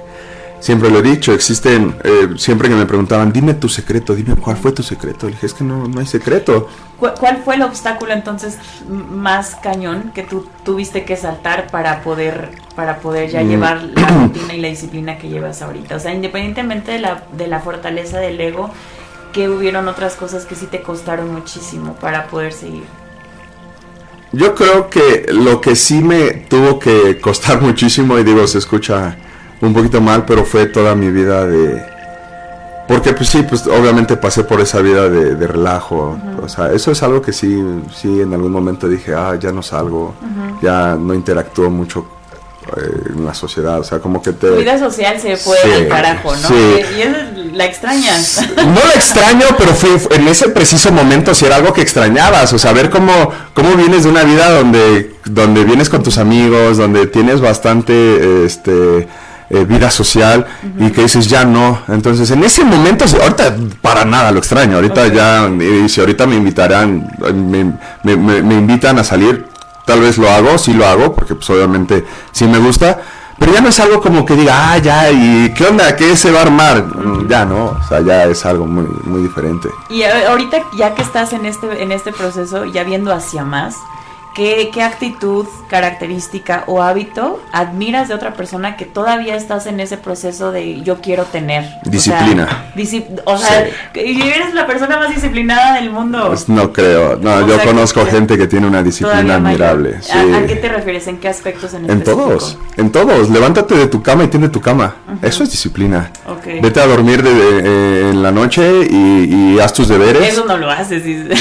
Siempre 0.61 0.91
lo 0.91 0.99
he 0.99 1.03
dicho, 1.03 1.33
existen, 1.33 1.97
eh, 2.05 2.31
siempre 2.37 2.69
que 2.69 2.75
me 2.75 2.85
preguntaban, 2.85 3.33
dime 3.33 3.55
tu 3.55 3.69
secreto, 3.69 4.15
dime 4.15 4.35
cuál 4.37 4.57
fue 4.57 4.73
tu 4.73 4.83
secreto. 4.83 5.27
Le 5.27 5.33
dije, 5.33 5.47
es 5.47 5.55
que 5.55 5.65
no, 5.65 5.87
no 5.89 6.01
hay 6.01 6.07
secreto. 6.07 6.69
¿Cu- 6.99 7.11
¿Cuál 7.19 7.41
fue 7.45 7.55
el 7.55 7.63
obstáculo 7.63 8.13
entonces 8.13 8.59
más 8.89 9.55
cañón 9.63 10.11
que 10.15 10.25
tú 10.25 10.47
tuviste 10.65 11.05
que 11.05 11.17
saltar 11.17 11.69
para 11.71 12.03
poder 12.03 12.51
para 12.75 12.99
poder 12.99 13.31
ya 13.31 13.43
Mm. 13.43 13.49
llevar 13.49 13.83
la 13.83 14.07
rutina 14.23 14.53
y 14.55 14.61
la 14.61 14.69
disciplina 14.69 15.17
que 15.17 15.29
llevas 15.29 15.63
ahorita? 15.63 15.95
O 15.97 16.01
sea, 16.01 16.13
independientemente 16.13 16.91
de 16.93 16.99
la, 16.99 17.23
de 17.33 17.47
la 17.47 17.61
fortaleza 17.61 18.19
del 18.19 18.41
ego, 18.41 18.69
que 19.33 19.49
hubieron 19.49 19.89
otras 19.89 20.15
cosas 20.15 20.45
que 20.47 20.55
sí 20.55 20.67
te 20.67 20.83
costaron 20.83 21.33
muchísimo 21.33 21.95
para 21.95 22.27
poder 22.29 22.53
seguir. 22.53 22.85
Yo 24.33 24.55
creo 24.55 24.91
que 24.91 25.27
lo 25.33 25.61
que 25.61 25.75
sí 25.75 26.03
me 26.03 26.31
tuvo 26.33 26.79
que 26.79 27.19
costar 27.21 27.61
muchísimo, 27.63 28.19
y 28.19 28.25
digo, 28.25 28.47
se 28.47 28.59
escucha 28.59 29.17
un 29.61 29.73
poquito 29.73 30.01
mal, 30.01 30.25
pero 30.25 30.45
fue 30.45 30.67
toda 30.67 30.95
mi 30.95 31.11
vida 31.11 31.47
de... 31.47 31.83
Porque 32.87 33.13
pues 33.13 33.29
sí, 33.29 33.43
pues 33.43 33.67
obviamente 33.67 34.17
pasé 34.17 34.45
por 34.45 34.61
esa 34.61 34.81
vida 34.81 35.11
de, 35.11 35.35
de 35.35 35.47
relajo. 35.47 36.19
O 36.43 36.49
sea, 36.49 36.73
eso 36.73 36.91
es 36.91 37.03
algo 37.03 37.21
que 37.21 37.35
sí, 37.35 37.63
sí 37.95 38.23
en 38.23 38.33
algún 38.33 38.51
momento 38.51 38.89
dije, 38.89 39.15
ah, 39.15 39.35
ya 39.35 39.53
no 39.53 39.63
salgo, 39.63 40.15
ya 40.63 40.95
no 40.95 41.13
interactúo 41.13 41.69
mucho 41.69 42.18
eh, 42.77 43.13
en 43.17 43.25
la 43.25 43.35
sociedad. 43.35 43.79
O 43.81 43.85
sea, 43.85 43.99
como 43.99 44.23
que 44.23 44.33
te... 44.33 44.49
Tu 44.49 44.57
vida 44.57 44.79
social 44.79 45.19
se 45.21 45.37
fue 45.37 45.57
Sí, 45.63 45.71
al 45.73 45.89
carajo, 45.89 46.33
¿no? 46.37 46.49
sí. 46.49 46.55
Y 46.99 47.03
es- 47.03 47.55
la 47.55 47.65
extrañas. 47.65 48.41
No 48.57 48.81
la 48.87 48.93
extraño, 48.95 49.47
pero 49.57 49.73
fue 49.75 49.91
en 50.17 50.29
ese 50.29 50.49
preciso 50.51 50.93
momento 50.93 51.35
si 51.35 51.45
era 51.47 51.57
algo 51.57 51.73
que 51.73 51.81
extrañabas, 51.81 52.53
o 52.53 52.59
sea, 52.59 52.73
ver 52.73 52.91
cómo, 52.91 53.13
cómo 53.55 53.75
vienes 53.75 54.05
de 54.05 54.11
una 54.11 54.23
vida 54.23 54.51
donde, 54.51 55.15
donde 55.25 55.65
vienes 55.65 55.89
con 55.89 56.03
tus 56.03 56.19
amigos, 56.19 56.77
donde 56.77 57.07
tienes 57.07 57.41
bastante 57.41 58.45
este 58.45 59.09
eh, 59.51 59.65
vida 59.65 59.91
social 59.91 60.47
y 60.79 60.91
que 60.91 61.03
dices 61.03 61.27
ya 61.27 61.45
no. 61.45 61.81
Entonces 61.89 62.31
en 62.31 62.45
ese 62.45 62.65
momento, 62.65 63.07
ahorita 63.21 63.57
para 63.81 64.05
nada 64.05 64.31
lo 64.31 64.39
extraño, 64.39 64.77
ahorita 64.77 65.09
ya, 65.09 65.49
y 65.85 65.89
si 65.89 66.01
ahorita 66.01 66.27
me 66.27 66.37
invitarán, 66.37 67.11
me, 67.35 67.65
me- 68.05 68.17
me- 68.17 68.43
me 68.43 68.55
invitan 68.55 68.99
a 68.99 69.05
salir, 69.05 69.47
tal 69.89 70.01
vez 70.01 70.19
lo 70.19 70.31
hago, 70.31 70.59
sí 70.59 70.73
lo 70.75 70.87
hago, 70.87 71.15
porque 71.15 71.35
pues 71.35 71.49
obviamente 71.51 72.07
sí 72.31 72.47
me 72.47 72.59
gusta. 72.59 73.01
Pero 73.39 73.53
ya 73.53 73.61
no 73.61 73.69
es 73.69 73.79
algo 73.81 74.01
como 74.01 74.25
que 74.27 74.35
diga, 74.35 74.73
ah, 74.73 74.79
ya, 74.79 75.11
¿y 75.13 75.55
qué 75.57 75.65
onda? 75.67 75.95
¿Qué 75.97 76.17
se 76.17 76.31
va 76.33 76.41
a 76.41 76.43
armar? 76.43 76.85
Ya 77.29 77.45
no, 77.45 77.67
o 77.67 77.81
sea, 77.89 78.01
ya 78.01 78.25
es 78.25 78.45
algo 78.45 78.67
muy, 78.67 78.87
muy 79.05 79.23
diferente. 79.23 79.69
Y 79.89 80.03
a- 80.03 80.29
ahorita 80.31 80.59
ya 80.77 80.95
que 80.95 81.03
estás 81.03 81.33
en 81.33 81.47
este, 81.47 81.83
en 81.83 81.93
este 81.93 82.13
proceso, 82.13 82.65
ya 82.65 82.83
viendo 82.85 83.13
hacia 83.13 83.45
más, 83.45 83.77
¿qué, 84.39 84.71
qué 84.73 84.83
actitud, 84.83 85.47
característica 85.69 86.65
o 86.67 86.81
hábito 86.83 87.43
admiras 87.53 88.09
de 88.09 88.15
otra 88.15 88.33
persona 88.35 88.77
que 88.77 88.85
todavía 88.85 89.35
estás 89.37 89.67
en 89.67 89.81
ese 89.81 89.97
proceso 89.99 90.53
de 90.53 90.81
yo 90.83 91.01
quiero 91.01 91.25
tener? 91.25 91.65
O 91.65 91.69
sea, 91.83 91.91
Disciplina. 91.91 92.71
disci- 92.77 93.05
O 93.25 93.37
sea, 93.37 93.67
Sí. 93.93 94.21
eres 94.23 94.55
la 94.55 94.67
persona 94.67 94.97
más 94.99 95.15
disciplinada 95.15 95.75
del 95.75 95.91
mundo. 95.91 96.29
Pues 96.29 96.49
no 96.49 96.73
creo, 96.73 97.17
no, 97.21 97.35
O 97.35 97.47
yo 97.47 97.57
sea, 97.57 97.65
conozco 97.65 98.05
que- 98.05 98.11
gente 98.13 98.39
que 98.39 98.47
tiene 98.47 98.67
una 98.67 98.83
disciplina 98.83 99.35
admirable. 99.35 99.97
sí. 100.01 100.13
¿A, 100.13 100.39
a 100.39 100.47
qué 100.47 100.57
te 100.57 100.69
refieres? 100.69 101.07
¿En 101.09 101.19
qué 101.19 101.29
aspectos 101.29 101.75
en, 101.75 101.91
En 101.91 102.05
todos, 102.05 102.59
en 102.77 102.91
todos. 102.93 103.29
Levántate 103.31 103.75
de 103.75 103.89
tu 103.89 104.03
cama 104.03 104.25
y 104.25 104.29
tiende 104.29 104.49
tu 104.49 104.61
cama. 104.61 104.95
Eso 105.21 105.43
es 105.43 105.51
disciplina. 105.51 106.11
Vete 106.63 106.81
a 106.81 106.87
dormir 106.87 107.23
de- 107.23 107.35
de- 107.35 107.59
eh, 107.65 108.11
en 108.11 108.23
la 108.23 108.31
noche 108.31 108.87
y, 108.89 109.55
y 109.55 109.59
haz 109.61 109.73
tus 109.73 109.89
deberes. 109.89 110.29
Eso 110.33 110.45
no 110.47 110.57
lo 110.57 110.71
haces. 110.71 111.03
dices. 111.05 111.39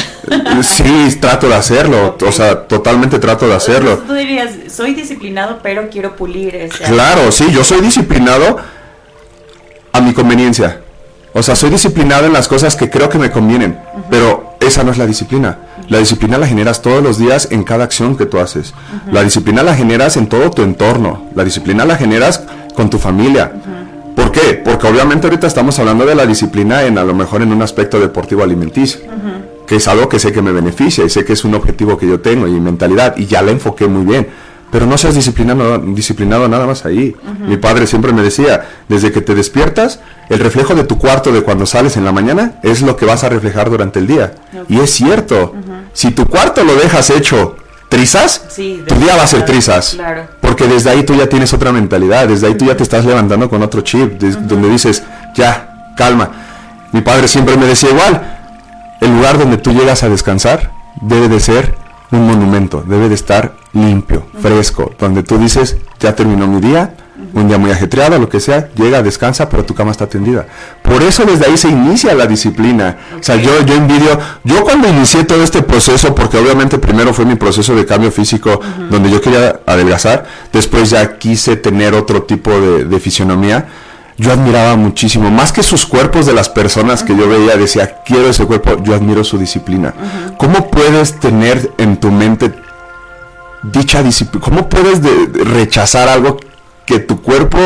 Sí, 0.64 1.18
trato 1.22 1.48
de 1.48 1.56
hacerlo. 1.56 2.18
O 2.28 2.32
sea, 2.32 2.68
totalmente 2.68 2.87
trato 3.20 3.48
de 3.48 3.56
hacerlo. 3.56 3.98
Tú 4.00 4.14
dirías, 4.14 4.52
soy 4.70 4.94
disciplinado, 4.94 5.60
pero 5.64 5.90
quiero 5.90 6.16
pulir 6.16 6.56
ese. 6.56 6.84
Claro, 6.84 7.32
sí, 7.32 7.46
yo 7.52 7.64
soy 7.64 7.82
disciplinado 7.82 8.58
a 9.92 10.02
mi 10.02 10.14
conveniencia. 10.14 10.82
O 11.34 11.44
sea, 11.44 11.56
soy 11.56 11.70
disciplinado 11.70 12.26
en 12.26 12.34
las 12.34 12.48
cosas 12.48 12.76
que 12.76 12.90
creo 12.90 13.10
que 13.10 13.18
me 13.18 13.32
convienen, 13.32 13.78
pero 14.10 14.56
esa 14.60 14.84
no 14.84 14.92
es 14.92 14.98
la 14.98 15.06
disciplina. 15.06 15.60
La 15.90 16.00
disciplina 16.00 16.38
la 16.38 16.48
generas 16.48 16.82
todos 16.82 17.02
los 17.02 17.18
días 17.18 17.50
en 17.52 17.64
cada 17.64 17.84
acción 17.84 18.18
que 18.18 18.26
tú 18.26 18.40
haces. 18.40 18.74
La 19.12 19.24
disciplina 19.24 19.64
la 19.64 19.76
generas 19.76 20.18
en 20.18 20.28
todo 20.28 20.52
tu 20.52 20.64
entorno. 20.64 21.30
La 21.36 21.44
disciplina 21.44 21.86
la 21.86 21.96
generas 21.96 22.44
con 22.76 22.90
tu 22.90 22.98
familia. 22.98 23.52
¿Por 24.16 24.32
qué? 24.32 24.56
Porque 24.56 24.88
obviamente 24.88 25.28
ahorita 25.28 25.46
estamos 25.48 25.78
hablando 25.80 26.06
de 26.06 26.16
la 26.16 26.26
disciplina 26.26 26.84
en 26.84 26.98
a 26.98 27.04
lo 27.04 27.14
mejor 27.14 27.44
en 27.44 27.54
un 27.54 27.62
aspecto 27.62 28.00
deportivo 28.00 28.44
alimenticio, 28.44 29.02
que 29.68 29.76
es 29.76 29.88
algo 29.88 30.08
que 30.10 30.18
sé 30.20 30.32
que 30.32 30.42
me 30.42 30.52
beneficia 30.52 31.04
y 31.06 31.10
sé 31.10 31.26
que 31.26 31.34
es 31.34 31.44
un 31.44 31.54
objetivo 31.54 31.98
que 31.98 32.08
yo 32.08 32.20
tengo 32.22 32.48
y 32.48 32.52
mi 32.52 32.60
mentalidad 32.62 33.16
y 33.18 33.26
ya 33.26 33.42
la 33.42 33.52
enfoqué 33.52 33.88
muy 33.88 34.06
bien. 34.06 34.28
Pero 34.72 34.86
no 34.86 34.98
seas 34.98 35.16
disciplinado, 35.16 35.78
disciplinado 35.78 36.48
nada 36.50 36.66
más 36.66 36.86
ahí. 36.86 37.16
Mi 37.48 37.56
padre 37.56 37.88
siempre 37.88 38.12
me 38.12 38.22
decía, 38.22 38.68
desde 38.90 39.14
que 39.14 39.22
te 39.22 39.34
despiertas, 39.34 40.02
el 40.30 40.40
reflejo 40.40 40.76
de 40.76 40.84
tu 40.84 40.98
cuarto 40.98 41.32
de 41.32 41.42
cuando 41.42 41.66
sales 41.66 41.96
en 41.96 42.04
la 42.04 42.12
mañana 42.12 42.56
es 42.64 42.82
lo 42.82 42.98
que 42.98 43.06
vas 43.06 43.24
a 43.24 43.30
reflejar 43.30 43.70
durante 43.70 44.00
el 44.00 44.08
día. 44.08 44.36
Y 44.68 44.80
es 44.82 44.90
cierto, 44.92 45.54
si 45.94 46.12
tu 46.12 46.26
cuarto 46.26 46.66
lo 46.66 46.76
dejas 46.76 47.10
hecho 47.12 47.56
trizas, 47.88 48.44
Sí, 48.50 48.84
tu 48.86 48.96
día 48.96 49.16
va 49.16 49.24
a 49.24 49.28
ser 49.28 49.46
trizas. 49.46 49.92
claro. 49.96 50.28
Porque 50.42 50.68
desde 50.68 50.90
ahí 50.90 51.04
tú 51.04 51.16
ya 51.16 51.28
tienes 51.28 51.54
otra 51.54 51.72
mentalidad, 51.72 52.28
desde 52.28 52.48
ahí 52.48 52.56
tú 52.56 52.66
ya 52.66 52.76
te 52.76 52.84
estás 52.84 53.06
levantando 53.06 53.50
con 53.50 53.64
otro 53.64 53.80
chip, 53.82 54.20
donde 54.22 54.68
dices, 54.70 55.02
ya, 55.34 55.94
calma. 55.96 56.30
Mi 56.92 57.00
padre 57.00 57.30
siempre 57.30 57.56
me 57.56 57.66
decía 57.68 57.90
igual, 57.90 58.37
el 59.02 59.16
lugar 59.16 59.38
donde 59.38 59.58
tú 59.58 59.72
llegas 59.72 60.04
a 60.04 60.10
descansar 60.10 60.72
debe 61.02 61.30
de 61.30 61.40
ser 61.40 61.76
un 62.12 62.28
monumento, 62.28 62.84
debe 62.88 63.10
de 63.10 63.16
estar 63.16 63.56
limpio, 63.74 64.26
fresco, 64.42 64.94
donde 64.98 65.24
tú 65.24 65.38
dices, 65.38 65.78
ya 66.00 66.16
terminó 66.16 66.48
mi 66.48 66.62
día, 66.62 66.96
un 67.34 67.48
día 67.48 67.58
muy 67.58 67.72
ajetreado, 67.72 68.18
lo 68.20 68.30
que 68.30 68.40
sea, 68.40 68.70
llega, 68.76 69.02
descansa, 69.02 69.50
pero 69.50 69.66
tu 69.66 69.74
cama 69.74 69.92
está 69.92 70.08
tendida. 70.08 70.46
Por 70.82 71.04
eso 71.04 71.26
desde 71.26 71.46
ahí 71.46 71.58
se 71.58 71.68
inicia 71.68 72.14
la 72.14 72.28
disciplina. 72.28 72.98
O 73.20 73.24
sea, 73.24 73.36
yo, 73.36 73.62
yo 73.66 73.76
envidio, 73.76 74.20
yo 74.44 74.64
cuando 74.64 74.88
inicié 74.88 75.24
todo 75.24 75.44
este 75.44 75.62
proceso, 75.62 76.16
porque 76.16 76.38
obviamente 76.38 76.78
primero 76.78 77.14
fue 77.14 77.26
mi 77.26 77.36
proceso 77.36 77.76
de 77.76 77.86
cambio 77.86 78.12
físico, 78.12 78.60
donde 78.90 79.10
yo 79.10 79.22
quería 79.22 79.60
adelgazar, 79.66 80.26
después 80.54 80.90
ya 80.90 81.18
quise 81.18 81.58
tener 81.58 81.94
otro 81.94 82.24
tipo 82.24 82.52
de, 82.52 82.86
de 82.86 83.00
fisionomía, 83.00 83.68
yo 84.18 84.32
admiraba 84.34 84.76
muchísimo, 84.76 85.30
más 85.30 85.52
que 85.52 85.62
sus 85.64 85.86
cuerpos 85.86 86.26
de 86.26 86.34
las 86.34 86.50
personas 86.50 87.04
que 87.04 87.16
yo 87.16 87.30
veía, 87.30 87.56
decía, 87.56 88.02
quiero 88.06 88.30
ese 88.30 88.46
cuerpo, 88.46 88.82
yo 88.84 88.96
admiro 88.96 89.24
su 89.24 89.38
disciplina. 89.38 89.94
¿Cómo 90.38 90.70
puedes 90.72 91.20
tener 91.20 91.72
en 91.78 91.98
tu 92.00 92.10
mente 92.12 92.52
dicha 93.64 94.04
disciplina? 94.04 94.44
¿Cómo 94.46 94.70
puedes 94.70 95.02
de- 95.02 95.28
de 95.28 95.44
rechazar 95.44 96.08
algo 96.10 96.38
que 96.86 97.00
tu 97.00 97.22
cuerpo 97.22 97.58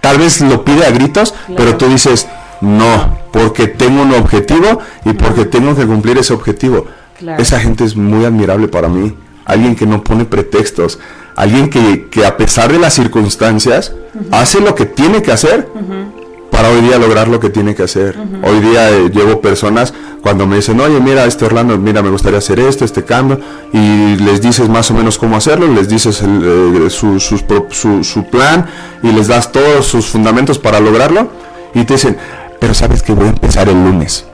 tal 0.00 0.18
vez 0.18 0.40
lo 0.40 0.64
pide 0.64 0.86
a 0.86 0.90
gritos, 0.90 1.34
pero 1.56 1.76
tú 1.76 1.86
dices, 1.88 2.26
no, 2.60 3.18
porque 3.32 3.66
tengo 3.66 4.02
un 4.02 4.14
objetivo 4.14 4.80
y 5.04 5.12
porque 5.12 5.44
tengo 5.44 5.74
que 5.76 5.86
cumplir 5.86 6.18
ese 6.18 6.32
objetivo? 6.32 6.86
Claro. 7.18 7.42
Esa 7.42 7.58
gente 7.60 7.84
es 7.84 7.96
muy 7.96 8.24
admirable 8.24 8.68
para 8.68 8.88
mí. 8.88 9.14
Alguien 9.44 9.74
que 9.74 9.86
no 9.86 10.04
pone 10.04 10.24
pretextos, 10.24 10.98
alguien 11.42 11.70
que, 11.70 12.08
que 12.10 12.26
a 12.26 12.36
pesar 12.36 12.72
de 12.72 12.78
las 12.78 12.94
circunstancias 12.94 13.92
hace 14.30 14.60
lo 14.60 14.74
que 14.74 14.86
tiene 14.86 15.22
que 15.22 15.32
hacer 15.32 15.68
para 16.50 16.70
hoy 16.70 16.80
día 16.80 16.98
lograr 16.98 17.28
lo 17.28 17.38
que 17.38 17.50
tiene 17.50 17.74
que 17.74 17.84
hacer. 17.84 18.16
Hoy 18.42 18.60
día 18.60 18.90
eh, 18.90 19.10
llevo 19.12 19.40
personas 19.40 19.94
cuando 20.22 20.46
me 20.46 20.56
dicen, 20.56 20.80
oye, 20.80 20.98
mira, 21.00 21.24
este 21.26 21.44
Orlando, 21.44 21.78
mira, 21.78 22.02
me 22.02 22.10
gustaría 22.10 22.38
hacer 22.38 22.58
esto, 22.58 22.84
este 22.84 23.04
cambio, 23.04 23.38
y 23.72 24.16
les 24.16 24.40
dices 24.40 24.68
más 24.68 24.90
o 24.90 24.94
menos 24.94 25.16
cómo 25.18 25.36
hacerlo, 25.36 25.68
les 25.68 25.88
dices 25.88 26.20
el, 26.22 26.86
eh, 26.86 26.90
su, 26.90 27.20
sus 27.20 27.44
su- 27.70 28.02
su 28.02 28.24
plan 28.24 28.66
y 29.04 29.12
les 29.12 29.28
das 29.28 29.52
todos 29.52 29.86
sus 29.86 30.06
fundamentos 30.06 30.58
para 30.58 30.80
lograrlo, 30.80 31.30
y 31.74 31.84
te 31.84 31.94
dicen, 31.94 32.16
pero 32.58 32.74
sabes 32.74 33.02
que 33.04 33.12
voy 33.12 33.26
a 33.26 33.30
empezar 33.30 33.68
el 33.68 33.76
lunes. 33.84 34.24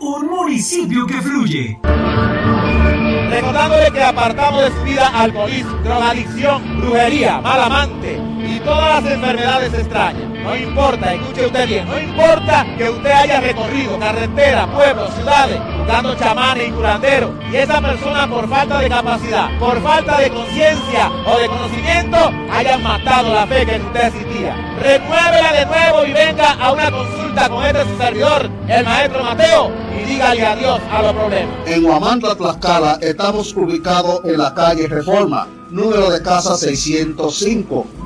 un 0.00 0.26
municipio 0.26 1.06
que 1.06 1.20
fluye. 1.20 1.78
Recordándole 3.30 3.90
que 3.92 4.02
apartamos 4.02 4.62
de 4.62 4.70
su 4.70 4.82
vida 4.82 5.08
alcoholismo, 5.08 5.76
drogadicción, 5.78 6.80
brujería, 6.80 7.40
mal 7.40 7.60
amante 7.60 8.20
y 8.46 8.60
todas 8.60 9.02
las 9.02 9.12
enfermedades 9.12 9.74
extrañas. 9.74 10.35
No 10.46 10.54
importa, 10.54 11.12
escuche 11.12 11.46
usted 11.46 11.66
bien, 11.66 11.88
no 11.88 11.98
importa 11.98 12.64
que 12.78 12.88
usted 12.88 13.10
haya 13.10 13.40
recorrido 13.40 13.98
carretera, 13.98 14.68
pueblos, 14.68 15.12
ciudades, 15.14 15.60
buscando 15.76 16.14
chamanes 16.14 16.68
y 16.68 16.70
curanderos, 16.70 17.30
y 17.52 17.56
esa 17.56 17.80
persona 17.80 18.28
por 18.28 18.48
falta 18.48 18.78
de 18.78 18.88
capacidad, 18.88 19.58
por 19.58 19.82
falta 19.82 20.18
de 20.20 20.30
conciencia 20.30 21.10
o 21.26 21.36
de 21.40 21.48
conocimiento, 21.48 22.30
hayan 22.52 22.80
matado 22.80 23.34
la 23.34 23.44
fe 23.48 23.66
que 23.66 23.80
usted 23.80 24.04
existía. 24.04 24.54
Renuévela 24.80 25.52
de 25.52 25.66
nuevo 25.66 26.06
y 26.06 26.12
venga 26.12 26.52
a 26.52 26.70
una 26.70 26.92
consulta 26.92 27.48
con 27.48 27.66
este 27.66 27.82
su 27.82 27.96
servidor, 27.98 28.50
el 28.68 28.84
maestro 28.84 29.24
Mateo, 29.24 29.72
y 30.00 30.04
dígale 30.04 30.46
adiós 30.46 30.80
a 30.92 31.02
los 31.02 31.12
problemas. 31.12 31.56
En 31.66 31.84
Huamantla, 31.84 32.36
Tlaxcala, 32.36 32.98
estamos 33.00 33.52
ubicados 33.56 34.20
en 34.24 34.38
la 34.38 34.54
calle 34.54 34.86
Reforma, 34.86 35.48
número 35.70 36.08
de 36.08 36.22
casa 36.22 36.56
605. 36.56 38.05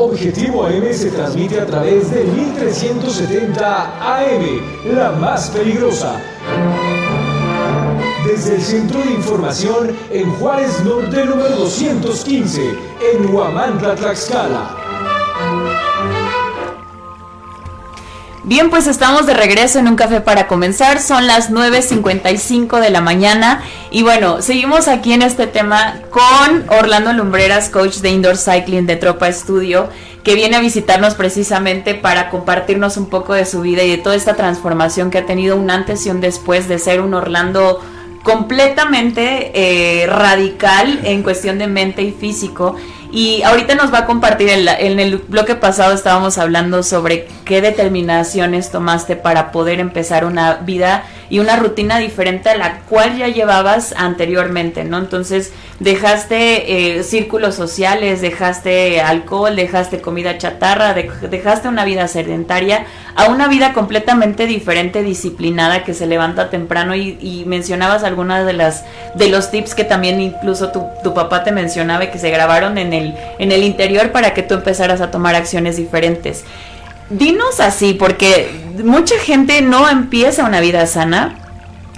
Objetivo 0.00 0.64
AM 0.64 0.92
se 0.92 1.10
transmite 1.10 1.60
a 1.60 1.66
través 1.66 2.08
de 2.12 2.22
1370 2.22 4.16
AM, 4.16 4.94
la 4.94 5.10
más 5.10 5.50
peligrosa. 5.50 6.20
Desde 8.24 8.54
el 8.54 8.62
Centro 8.62 9.00
de 9.00 9.10
Información 9.10 9.90
en 10.12 10.30
Juárez 10.36 10.84
Norte 10.84 11.24
número 11.24 11.56
215, 11.56 12.62
en 13.12 13.34
Huamantla, 13.34 13.96
Tlaxcala. 13.96 15.87
Bien, 18.48 18.70
pues 18.70 18.86
estamos 18.86 19.26
de 19.26 19.34
regreso 19.34 19.78
en 19.78 19.88
un 19.88 19.96
café 19.96 20.22
para 20.22 20.46
comenzar. 20.46 21.02
Son 21.02 21.26
las 21.26 21.52
9.55 21.52 22.80
de 22.80 22.88
la 22.88 23.02
mañana. 23.02 23.62
Y 23.90 24.02
bueno, 24.02 24.40
seguimos 24.40 24.88
aquí 24.88 25.12
en 25.12 25.20
este 25.20 25.46
tema 25.46 26.00
con 26.08 26.64
Orlando 26.70 27.12
Lumbreras, 27.12 27.68
coach 27.68 27.96
de 27.96 28.08
Indoor 28.08 28.38
Cycling 28.38 28.86
de 28.86 28.96
Tropa 28.96 29.30
Studio, 29.30 29.90
que 30.24 30.34
viene 30.34 30.56
a 30.56 30.60
visitarnos 30.60 31.14
precisamente 31.14 31.94
para 31.94 32.30
compartirnos 32.30 32.96
un 32.96 33.10
poco 33.10 33.34
de 33.34 33.44
su 33.44 33.60
vida 33.60 33.82
y 33.82 33.90
de 33.90 33.98
toda 33.98 34.16
esta 34.16 34.34
transformación 34.34 35.10
que 35.10 35.18
ha 35.18 35.26
tenido 35.26 35.54
un 35.54 35.70
antes 35.70 36.06
y 36.06 36.10
un 36.10 36.22
después 36.22 36.68
de 36.68 36.78
ser 36.78 37.02
un 37.02 37.12
Orlando 37.12 37.82
completamente 38.22 39.52
eh, 39.54 40.06
radical 40.06 41.00
en 41.04 41.22
cuestión 41.22 41.58
de 41.58 41.66
mente 41.66 42.02
y 42.02 42.12
físico. 42.12 42.76
Y 43.10 43.42
ahorita 43.42 43.74
nos 43.74 43.92
va 43.92 44.00
a 44.00 44.06
compartir, 44.06 44.50
en, 44.50 44.66
la, 44.66 44.78
en, 44.78 45.00
el 45.00 45.16
bloque 45.16 45.54
pasado 45.54 45.94
estábamos 45.94 46.36
hablando 46.36 46.82
sobre 46.82 47.26
qué 47.44 47.62
determinaciones 47.62 48.70
tomaste 48.70 49.16
para 49.16 49.50
poder 49.50 49.80
empezar 49.80 50.26
una 50.26 50.54
vida 50.56 51.04
y 51.30 51.38
una 51.38 51.56
rutina 51.56 51.98
diferente 51.98 52.48
a 52.48 52.56
la 52.56 52.80
cual 52.80 53.16
ya 53.16 53.28
llevabas 53.28 53.94
anteriormente, 53.96 54.84
¿no? 54.84 54.98
Entonces 54.98 55.52
dejaste 55.80 56.96
eh, 56.98 57.02
círculos 57.02 57.54
sociales, 57.54 58.20
dejaste 58.20 59.00
alcohol, 59.00 59.54
dejaste 59.54 60.00
comida 60.00 60.38
chatarra, 60.38 60.94
dejaste 60.94 61.68
una 61.68 61.84
vida 61.84 62.08
sedentaria 62.08 62.86
a 63.14 63.26
una 63.26 63.48
vida 63.48 63.72
completamente 63.72 64.46
diferente, 64.46 65.02
disciplinada, 65.02 65.84
que 65.84 65.94
se 65.94 66.06
levanta 66.06 66.50
temprano 66.50 66.94
y, 66.94 67.44
mencionabas 67.46 68.04
algunas 68.04 68.44
de 68.44 68.52
las 68.52 68.84
de 69.14 69.28
los 69.28 69.50
tips 69.50 69.74
que 69.74 69.84
también 69.84 70.20
incluso 70.20 70.70
tu, 70.70 70.84
tu 71.02 71.14
papá 71.14 71.44
te 71.44 71.52
mencionaba 71.52 72.04
y 72.04 72.10
que 72.10 72.18
se 72.18 72.30
grabaron 72.30 72.78
en 72.78 72.92
el, 72.92 73.14
en 73.38 73.52
el 73.52 73.62
interior 73.62 74.12
para 74.12 74.34
que 74.34 74.42
tú 74.42 74.54
empezaras 74.54 75.00
a 75.00 75.10
tomar 75.10 75.34
acciones 75.34 75.76
diferentes. 75.76 76.44
Dinos 77.10 77.60
así, 77.60 77.94
porque 77.94 78.50
mucha 78.84 79.18
gente 79.18 79.62
no 79.62 79.88
empieza 79.88 80.44
una 80.44 80.60
vida 80.60 80.86
sana 80.86 81.36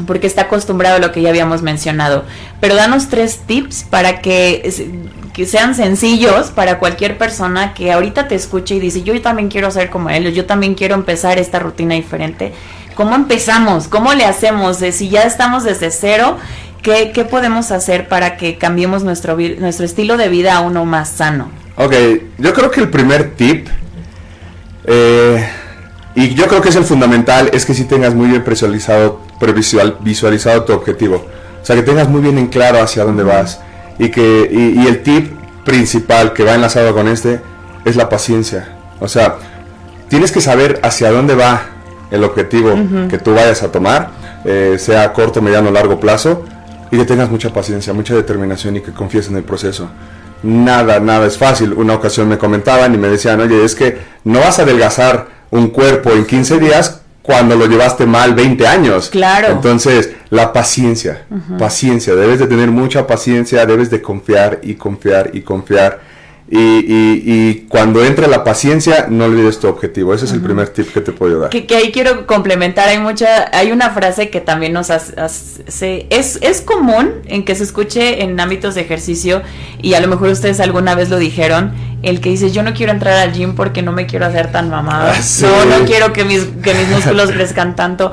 porque 0.07 0.27
está 0.27 0.43
acostumbrado 0.43 0.97
a 0.97 0.99
lo 0.99 1.12
que 1.12 1.23
ya 1.23 1.31
habíamos 1.31 1.62
mencionado. 1.62 2.24
Pero 2.61 2.74
danos 2.74 3.09
tres 3.09 3.41
tips 3.47 3.85
para 3.85 4.20
que, 4.20 4.73
que, 5.32 5.47
sean 5.47 5.74
sencillos 5.74 6.51
para 6.51 6.78
cualquier 6.78 7.19
persona 7.19 7.74
que 7.74 7.93
ahorita 7.93 8.28
te 8.28 8.35
escuche 8.35 8.77
y 8.77 8.81
dice, 8.81 9.03
yo 9.03 9.20
también 9.20 9.49
quiero 9.49 9.70
ser 9.70 9.91
como 9.91 10.11
él, 10.11 10.32
yo 10.32 10.47
también 10.47 10.74
quiero 10.74 10.95
empezar 10.95 11.39
esta 11.39 11.59
rutina 11.59 11.95
diferente. 11.95 12.53
¿Cómo 12.95 13.15
empezamos? 13.15 13.89
¿Cómo 13.89 14.15
le 14.15 14.24
hacemos? 14.24 14.78
si 14.78 15.09
ya 15.09 15.23
estamos 15.23 15.65
desde 15.65 15.91
cero, 15.91 16.37
¿qué, 16.82 17.12
¿qué, 17.12 17.24
podemos 17.24 17.70
hacer 17.70 18.09
para 18.09 18.37
que 18.37 18.59
cambiemos 18.59 19.05
nuestro, 19.05 19.37
nuestro 19.37 19.87
estilo 19.87 20.16
de 20.16 20.28
vida 20.28 20.57
a 20.57 20.61
uno 20.61 20.85
más 20.85 21.09
sano? 21.09 21.51
Ok, 21.77 21.95
yo 22.39 22.53
creo 22.53 22.70
que 22.70 22.81
el 22.81 22.91
primer 22.91 23.35
tip 23.37 23.69
eh, 24.93 25.49
y 26.17 26.35
yo 26.35 26.49
creo 26.49 26.61
que 26.61 26.71
es 26.71 26.77
el 26.77 26.85
fundamental, 26.85 27.51
es 27.53 27.65
que 27.65 27.75
si 27.75 27.85
tengas 27.85 28.15
muy 28.15 28.29
bien 28.29 28.45
visualizado, 28.45 29.21
previsual, 29.39 29.97
visualizado 30.01 30.65
tu 30.65 30.73
objetivo. 30.73 31.27
O 31.62 31.65
sea, 31.65 31.77
que 31.77 31.83
tengas 31.83 32.09
muy 32.09 32.21
bien 32.21 32.39
en 32.39 32.49
claro 32.49 32.83
hacia 32.83 33.05
dónde 33.05 33.23
vas. 33.23 33.61
Y, 33.99 34.11
que, 34.11 34.49
y, 34.51 34.87
el 34.87 35.03
tip 35.03 35.33
principal 35.65 36.33
que 36.33 36.43
va 36.43 36.55
enlazado 36.55 36.93
con 36.95 37.07
este 37.07 37.41
es 37.85 37.95
la 37.95 38.09
paciencia. 38.09 38.77
O 38.99 39.07
sea, 39.07 39.37
tienes 40.09 40.33
que 40.33 40.41
saber 40.41 40.81
hacia 40.83 41.12
dónde 41.12 41.35
va 41.35 41.67
el 42.11 42.25
objetivo 42.25 42.75
que 43.09 43.19
tú 43.19 43.35
vayas 43.35 43.62
a 43.62 43.71
tomar, 43.71 44.11
eh, 44.45 44.77
sea 44.79 45.12
corto, 45.12 45.41
mediano 45.41 45.69
o 45.69 45.73
largo 45.73 46.01
plazo, 46.01 46.45
y 46.91 46.97
que 46.97 47.05
tengas 47.05 47.31
mucha 47.31 47.53
paciencia, 47.53 47.93
mucha 47.93 48.15
determinación 48.15 48.77
y 48.77 48.81
que 48.81 48.93
confíes 48.93 49.29
en 49.29 49.37
el 49.37 49.45
proceso 49.45 49.89
nada, 50.43 51.01
nada 51.01 51.27
es 51.27 51.39
fácil. 51.39 51.73
Una 51.73 51.95
ocasión 51.95 52.29
me 52.29 52.39
comentaban 52.39 52.95
y 52.95 52.99
me 52.99 53.09
decían, 53.09 53.41
oye, 53.41 53.65
es 53.65 53.75
que 53.75 53.99
no 54.25 54.41
vas 54.41 54.59
a 54.59 54.62
adelgazar 54.62 55.29
un 55.51 55.69
cuerpo 55.69 56.11
en 56.12 56.27
15 56.27 56.59
días 56.59 57.01
cuando 57.23 57.55
lo 57.55 57.67
llevaste 57.67 58.07
mal 58.07 58.35
20 58.35 58.67
años. 58.67 59.11
Claro. 59.11 59.49
Entonces, 59.49 60.11
la 60.31 60.53
paciencia, 60.53 61.27
paciencia, 61.59 62.15
debes 62.15 62.39
de 62.39 62.47
tener 62.47 62.71
mucha 62.71 63.07
paciencia, 63.07 63.67
debes 63.67 63.91
de 63.91 64.01
confiar 64.01 64.61
y 64.62 64.75
confiar 64.75 65.31
y 65.33 65.43
confiar 65.43 66.01
y, 66.52 66.59
y, 66.59 67.66
cuando 67.68 68.05
entre 68.05 68.27
la 68.27 68.43
paciencia, 68.43 69.06
no 69.09 69.27
olvides 69.27 69.60
tu 69.60 69.68
objetivo. 69.68 70.12
Ese 70.12 70.24
es 70.24 70.32
el 70.32 70.40
primer 70.40 70.68
tip 70.70 70.93
que 70.93 71.01
te 71.01 71.12
puedo 71.12 71.39
dar. 71.39 71.51
Que, 71.51 71.64
ahí 71.77 71.93
quiero 71.93 72.27
complementar, 72.27 72.89
hay 72.89 72.98
mucha, 72.98 73.56
hay 73.56 73.70
una 73.70 73.90
frase 73.90 74.31
que 74.31 74.40
también 74.40 74.72
nos 74.72 74.90
hace, 74.90 76.06
es, 76.10 76.39
es 76.43 76.60
común 76.60 77.12
en 77.27 77.44
que 77.44 77.55
se 77.55 77.62
escuche 77.62 78.24
en 78.24 78.40
ámbitos 78.40 78.74
de 78.74 78.81
ejercicio 78.81 79.43
y 79.81 79.94
a 79.94 80.01
lo 80.01 80.09
mejor 80.09 80.31
ustedes 80.31 80.59
alguna 80.59 80.97
vez 80.97 81.09
lo 81.09 81.18
dijeron, 81.18 81.72
el 82.02 82.20
que 82.20 82.31
dice 82.31 82.51
yo 82.51 82.64
no 82.64 82.74
quiero 82.74 82.90
entrar 82.90 83.16
al 83.16 83.32
gym 83.32 83.55
porque 83.55 83.82
no 83.82 83.93
me 83.93 84.06
quiero 84.06 84.27
hacer 84.27 84.51
tan 84.51 84.70
mamada, 84.70 85.14
ah, 85.14 85.22
no, 85.43 85.78
no 85.78 85.85
quiero 85.85 86.12
que 86.12 86.24
mis, 86.24 86.47
que 86.64 86.74
mis 86.74 86.89
músculos 86.89 87.31
crezcan 87.32 87.77
tanto. 87.77 88.12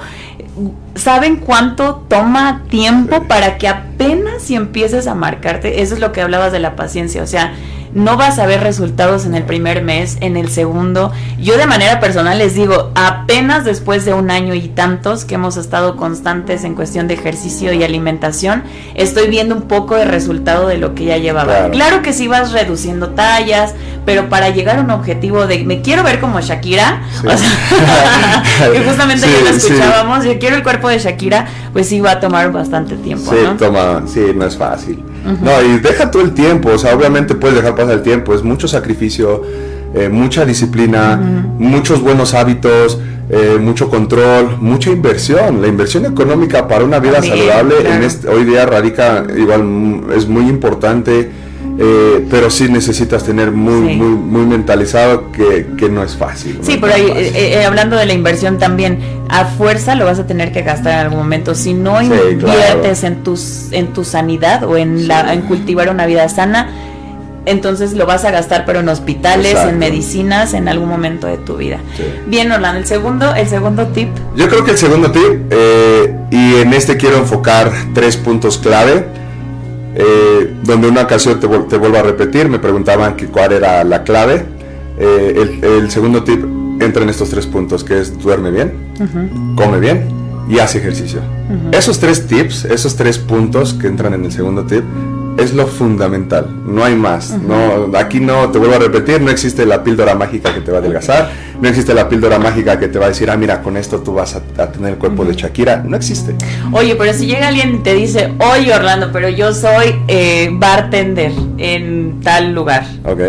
¿Saben 0.94 1.38
cuánto 1.38 2.06
toma 2.08 2.64
tiempo 2.70 3.24
para 3.24 3.58
que 3.58 3.68
apenas 3.68 4.44
si 4.44 4.56
empieces 4.56 5.08
a 5.08 5.16
marcarte? 5.16 5.82
Eso 5.82 5.96
es 5.96 6.00
lo 6.00 6.12
que 6.12 6.22
hablabas 6.22 6.52
de 6.52 6.60
la 6.60 6.76
paciencia, 6.76 7.22
o 7.22 7.28
sea, 7.28 7.54
no 7.98 8.16
vas 8.16 8.38
a 8.38 8.46
ver 8.46 8.62
resultados 8.62 9.26
en 9.26 9.34
el 9.34 9.44
primer 9.44 9.84
mes, 9.84 10.18
en 10.22 10.38
el 10.38 10.50
segundo. 10.50 11.12
Yo 11.40 11.58
de 11.58 11.66
manera 11.66 12.00
personal 12.00 12.38
les 12.38 12.54
digo, 12.54 12.92
apenas 12.94 13.66
después 13.66 14.06
de 14.06 14.14
un 14.14 14.30
año 14.30 14.54
y 14.54 14.68
tantos 14.68 15.26
que 15.26 15.36
hemos 15.36 15.58
estado 15.58 15.98
constantes 15.98 16.64
en 16.64 16.76
cuestión 16.76 17.08
de 17.08 17.16
ejercicio 17.16 17.74
y 17.74 17.84
alimentación, 17.84 18.64
estoy 18.94 19.28
viendo 19.30 19.56
un 19.56 19.64
poco 19.64 19.96
de 19.96 20.06
resultado 20.06 20.68
de 20.68 20.78
lo 20.78 20.94
que 20.94 21.06
ya 21.06 21.18
llevaba. 21.18 21.72
Claro, 21.72 22.04
que 22.04 22.14
sí 22.14 22.28
vas 22.28 22.52
reduciendo 22.52 23.10
tallas, 23.10 23.74
pero 24.06 24.30
para 24.30 24.52
llegar 24.52 24.78
a 24.78 24.82
un 24.82 24.92
objetivo 24.92 25.48
de 25.48 25.64
me 25.64 25.82
quiero 25.82 26.04
ver 26.04 26.20
como 26.20 26.40
Shakira, 26.40 27.02
que 28.74 28.80
justamente 28.84 29.28
ya 29.28 29.42
lo 29.42 29.58
escuchábamos, 29.58 30.24
yo 30.24 30.38
quiero 30.38 30.56
el 30.56 30.62
cuerpo 30.62 30.88
de 30.88 31.00
Shakira, 31.00 31.48
pues 31.74 31.90
sí 31.90 32.00
va 32.00 32.12
a 32.12 32.20
tomar 32.20 32.52
bastante 32.52 32.96
tiempo. 32.96 33.32
Sí, 33.32 33.40
toma, 33.58 34.04
sí, 34.06 34.22
no 34.36 34.46
es 34.46 34.56
fácil. 34.56 35.04
No, 35.42 35.62
y 35.62 35.80
deja 35.80 36.10
todo 36.10 36.22
el 36.22 36.34
tiempo, 36.34 36.70
o 36.70 36.78
sea, 36.78 36.96
obviamente 36.96 37.36
puedes 37.36 37.58
dejar 37.58 37.76
pasar 37.76 37.96
el 37.96 38.02
tiempo, 38.02 38.34
es 38.34 38.44
mucho 38.44 38.68
sacrificio, 38.68 39.44
eh, 39.94 40.10
mucha 40.10 40.46
disciplina, 40.46 41.18
muchos 41.58 42.02
buenos 42.02 42.34
hábitos, 42.34 43.00
eh, 43.30 43.58
mucho 43.60 43.90
control, 43.90 44.58
mucha 44.62 44.90
inversión. 44.90 45.62
La 45.62 45.68
inversión 45.68 46.06
económica 46.06 46.68
para 46.68 46.86
una 46.86 47.00
vida 47.00 47.22
saludable 47.22 47.76
en 47.86 48.04
este, 48.04 48.30
hoy 48.30 48.46
día 48.46 48.66
radica 48.66 49.26
igual, 49.36 50.04
es 50.16 50.28
muy 50.28 50.48
importante 50.50 51.30
eh, 51.80 52.26
pero 52.32 52.50
sí 52.50 52.68
necesitas 52.70 53.24
tener 53.24 53.52
muy, 53.52 53.96
muy, 53.96 54.10
muy 54.10 54.46
mentalizado 54.46 55.32
que, 55.32 55.68
que, 55.78 55.90
no 55.90 56.04
es 56.04 56.16
fácil. 56.16 56.58
Sí, 56.64 56.78
pero 56.82 56.96
ahí, 56.96 57.06
eh, 57.16 57.60
eh, 57.60 57.66
hablando 57.66 57.96
de 57.96 58.08
la 58.08 58.14
inversión 58.14 58.58
también, 58.58 59.00
a 59.30 59.46
fuerza 59.46 59.94
lo 59.94 60.06
vas 60.06 60.18
a 60.18 60.26
tener 60.26 60.52
que 60.52 60.64
gastar 60.64 60.94
en 60.94 61.00
algún 61.00 61.20
momento. 61.20 61.54
Si 61.54 61.76
no 61.76 62.02
inviertes 62.02 63.04
en, 63.04 63.24
tus, 63.24 63.68
en 63.72 63.94
tu 63.94 64.04
sanidad 64.04 64.64
o 64.64 64.76
en, 64.76 65.08
la, 65.08 65.34
en 65.34 65.42
cultivar 65.42 65.90
una 65.90 66.08
vida 66.08 66.28
sana, 66.30 66.72
entonces 67.46 67.94
lo 67.94 68.08
vas 68.08 68.26
a 68.26 68.32
gastar 68.32 68.66
pero 68.66 68.80
en 68.80 68.90
hospitales, 68.90 69.56
en 69.56 69.78
medicinas, 69.78 70.56
en 70.56 70.68
algún 70.68 70.90
momento 70.90 71.28
de 71.28 71.38
tu 71.38 71.58
vida. 71.58 71.78
Bien, 72.26 72.52
Orlando, 72.52 72.80
el 72.80 72.88
segundo, 72.88 73.36
el 73.36 73.48
segundo 73.48 73.86
tip. 73.88 74.10
Yo 74.36 74.50
creo 74.50 74.66
que 74.66 74.72
el 74.72 74.78
segundo 74.80 75.12
tip, 75.12 75.54
y 76.32 76.56
en 76.56 76.74
este 76.74 76.98
quiero 76.98 77.18
enfocar 77.18 77.72
tres 77.94 78.18
puntos 78.18 78.58
clave 78.58 79.27
eh, 80.00 80.54
donde 80.64 80.88
una 80.88 81.02
ocasión 81.02 81.40
te, 81.40 81.48
vuelvo 81.48 81.98
a 81.98 82.04
repetir, 82.04 82.50
me 82.50 82.60
preguntaban 82.60 83.16
que 83.16 83.26
cuál 83.26 83.54
era 83.54 83.84
la 83.84 84.04
clave. 84.04 84.46
Eh, 85.00 85.60
el, 85.64 85.90
segundo 85.90 86.24
tip 86.24 86.44
entra 86.80 87.02
en 87.02 87.10
estos 87.10 87.32
tres 87.32 87.48
puntos, 87.48 87.84
que 87.84 88.00
es 88.00 88.16
duerme 88.20 88.52
bien, 88.52 88.74
come 89.56 89.80
bien 89.80 90.08
y 90.48 90.60
hace 90.60 90.78
ejercicio. 90.78 91.22
Esos 91.72 91.98
tres 91.98 92.28
tips, 92.28 92.66
esos 92.66 92.96
tres 92.96 93.18
puntos 93.18 93.74
que 93.74 93.88
entran 93.88 94.14
en 94.14 94.26
el 94.26 94.32
segundo 94.32 94.66
tip, 94.66 94.84
es 95.38 95.54
lo 95.54 95.68
fundamental, 95.68 96.48
no 96.66 96.84
hay 96.84 96.96
más. 96.96 97.32
no, 97.32 97.96
aquí 97.98 98.20
no, 98.20 98.50
te 98.50 98.58
vuelvo 98.58 98.76
a 98.76 98.80
repetir, 98.80 99.22
no 99.22 99.30
existe 99.30 99.66
la 99.66 99.84
píldora 99.84 100.16
mágica 100.16 100.54
que 100.54 100.62
te 100.62 100.72
va 100.72 100.78
a 100.78 100.82
adelgazar, 100.82 101.30
no 101.62 101.68
existe 101.68 101.94
la 101.94 102.10
píldora 102.10 102.40
mágica 102.40 102.80
que 102.80 102.88
te 102.88 102.98
va 102.98 103.06
a 103.06 103.10
decir, 103.10 103.30
ah, 103.30 103.38
mira, 103.38 103.62
con 103.62 103.78
esto 103.78 104.00
tú 104.00 104.14
vas 104.14 104.36
a, 104.36 104.42
tener 104.72 104.94
el 104.94 104.98
cuerpo 104.98 105.26
de 105.26 105.36
Shakira, 105.36 105.84
no 105.86 105.96
existe. 105.96 106.36
Oye, 106.72 106.96
pero 106.96 107.14
si 107.14 107.28
llega 107.28 107.48
alguien 107.48 107.76
y 107.76 107.78
te 107.80 107.94
dice, 107.94 108.34
oye 108.40 108.74
Orlando, 108.74 109.12
pero 109.12 109.30
yo 109.30 109.54
soy 109.54 109.96
eh, 110.08 110.50
bartender 110.52 111.32
en 111.58 112.20
tal 112.22 112.54
lugar. 112.54 112.86
Ok. 113.06 113.22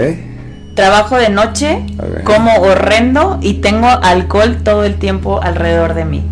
Trabajo 0.74 1.16
de 1.16 1.28
noche, 1.28 1.84
como 2.22 2.54
horrendo 2.60 3.38
y 3.42 3.54
tengo 3.54 3.88
alcohol 3.88 4.58
todo 4.62 4.84
el 4.84 4.94
tiempo 4.94 5.40
alrededor 5.42 5.94
de 5.94 6.04
mí. 6.04 6.24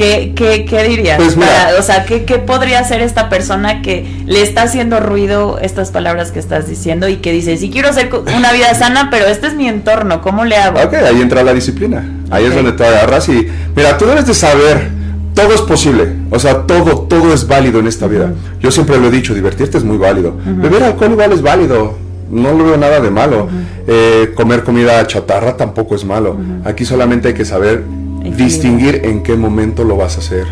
¿Qué, 0.00 0.32
qué, 0.34 0.64
qué 0.64 0.84
dirías? 0.84 1.18
Pues 1.18 1.36
o 1.78 1.82
sea, 1.82 2.06
¿qué, 2.06 2.24
¿qué, 2.24 2.38
podría 2.38 2.78
hacer 2.78 3.02
esta 3.02 3.28
persona 3.28 3.82
que 3.82 4.06
le 4.24 4.40
está 4.40 4.62
haciendo 4.62 4.98
ruido 4.98 5.58
estas 5.60 5.90
palabras 5.90 6.32
que 6.32 6.38
estás 6.38 6.66
diciendo 6.66 7.06
y 7.06 7.16
que 7.16 7.32
dice, 7.32 7.58
sí 7.58 7.68
quiero 7.68 7.90
hacer 7.90 8.08
una 8.34 8.50
vida 8.50 8.72
sana, 8.78 9.08
pero 9.10 9.26
este 9.26 9.48
es 9.48 9.54
mi 9.54 9.68
entorno, 9.68 10.22
¿cómo 10.22 10.46
le 10.46 10.56
hago? 10.56 10.80
Ok, 10.80 10.94
ahí 10.94 11.20
entra 11.20 11.42
la 11.42 11.52
disciplina. 11.52 12.02
Ahí 12.30 12.46
es 12.46 12.54
donde 12.54 12.72
te 12.72 12.82
agarras 12.82 13.28
y, 13.28 13.46
mira, 13.76 13.98
tú 13.98 14.06
debes 14.06 14.26
de 14.26 14.32
saber, 14.32 14.88
todo 15.34 15.52
es 15.52 15.60
posible. 15.60 16.14
O 16.30 16.38
sea, 16.38 16.62
todo, 16.62 17.00
todo 17.02 17.34
es 17.34 17.46
válido 17.46 17.80
en 17.80 17.86
esta 17.86 18.06
vida. 18.06 18.32
Yo 18.58 18.70
siempre 18.70 18.98
lo 18.98 19.08
he 19.08 19.10
dicho, 19.10 19.34
divertirte 19.34 19.76
es 19.76 19.84
muy 19.84 19.98
válido. 19.98 20.34
Beber 20.46 20.82
alcohol 20.82 21.12
igual 21.12 21.32
es 21.32 21.42
válido. 21.42 21.98
No 22.30 22.54
lo 22.54 22.64
veo 22.64 22.78
nada 22.78 23.00
de 23.00 23.10
malo. 23.10 23.48
Eh, 23.86 24.32
comer 24.34 24.64
comida 24.64 25.06
chatarra 25.06 25.58
tampoco 25.58 25.94
es 25.94 26.06
malo. 26.06 26.38
Aquí 26.64 26.86
solamente 26.86 27.28
hay 27.28 27.34
que 27.34 27.44
saber 27.44 27.84
distinguir 28.22 29.02
en 29.04 29.22
qué 29.22 29.36
momento 29.36 29.84
lo 29.84 29.96
vas 29.96 30.16
a 30.16 30.20
hacer. 30.20 30.46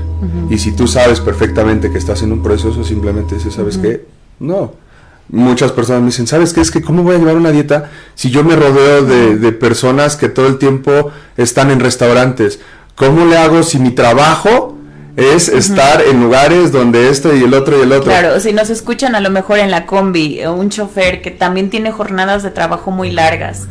Y 0.51 0.59
si 0.59 0.73
tú 0.73 0.87
sabes 0.87 1.21
perfectamente 1.21 1.91
que 1.91 1.99
estás 1.99 2.23
en 2.23 2.33
un 2.33 2.43
proceso, 2.43 2.83
simplemente 2.85 3.35
dices, 3.37 3.55
¿sabes 3.55 3.79
qué? 3.79 4.07
No. 4.41 4.73
Muchas 5.31 5.73
personas 5.73 6.01
me 6.01 6.07
dicen, 6.07 6.27
¿sabes 6.27 6.55
qué? 6.55 6.63
Es 6.63 6.71
que 6.71 6.81
¿cómo 6.81 7.03
voy 7.03 7.17
a 7.17 7.19
llevar 7.19 7.37
una 7.37 7.51
dieta 7.51 7.91
si 8.15 8.31
yo 8.31 8.45
me 8.45 8.57
rodeo 8.57 9.05
de, 9.05 9.53
personas 9.53 10.17
que 10.17 10.29
todo 10.29 10.47
el 10.47 10.59
tiempo 10.59 11.11
están 11.37 11.71
en 11.71 11.81
restaurantes? 11.81 12.61
¿Cómo 12.95 13.27
le 13.27 13.37
hago 13.37 13.63
si 13.63 13.79
mi 13.79 13.91
trabajo 13.91 14.79
es 15.19 15.49
estar 15.49 16.01
en 16.01 16.23
lugares 16.23 16.71
donde 16.71 17.11
esto 17.11 17.35
y 17.35 17.43
el 17.43 17.53
otro 17.53 17.77
y 17.77 17.83
el 17.83 17.91
otro. 17.91 18.05
Claro, 18.05 18.39
si 18.39 18.53
nos 18.53 18.71
escuchan 18.71 19.17
a 19.17 19.21
lo 19.21 19.31
mejor 19.31 19.59
en 19.59 19.73
la 19.73 19.85
combi, 19.85 20.47
un 20.47 20.71
chofer 20.71 21.23
que 21.23 21.33
también 21.33 21.71
tiene 21.71 21.91
jornadas 21.91 22.45
de 22.45 22.53
trabajo 22.53 22.93
muy 22.93 23.11
largas, 23.11 23.67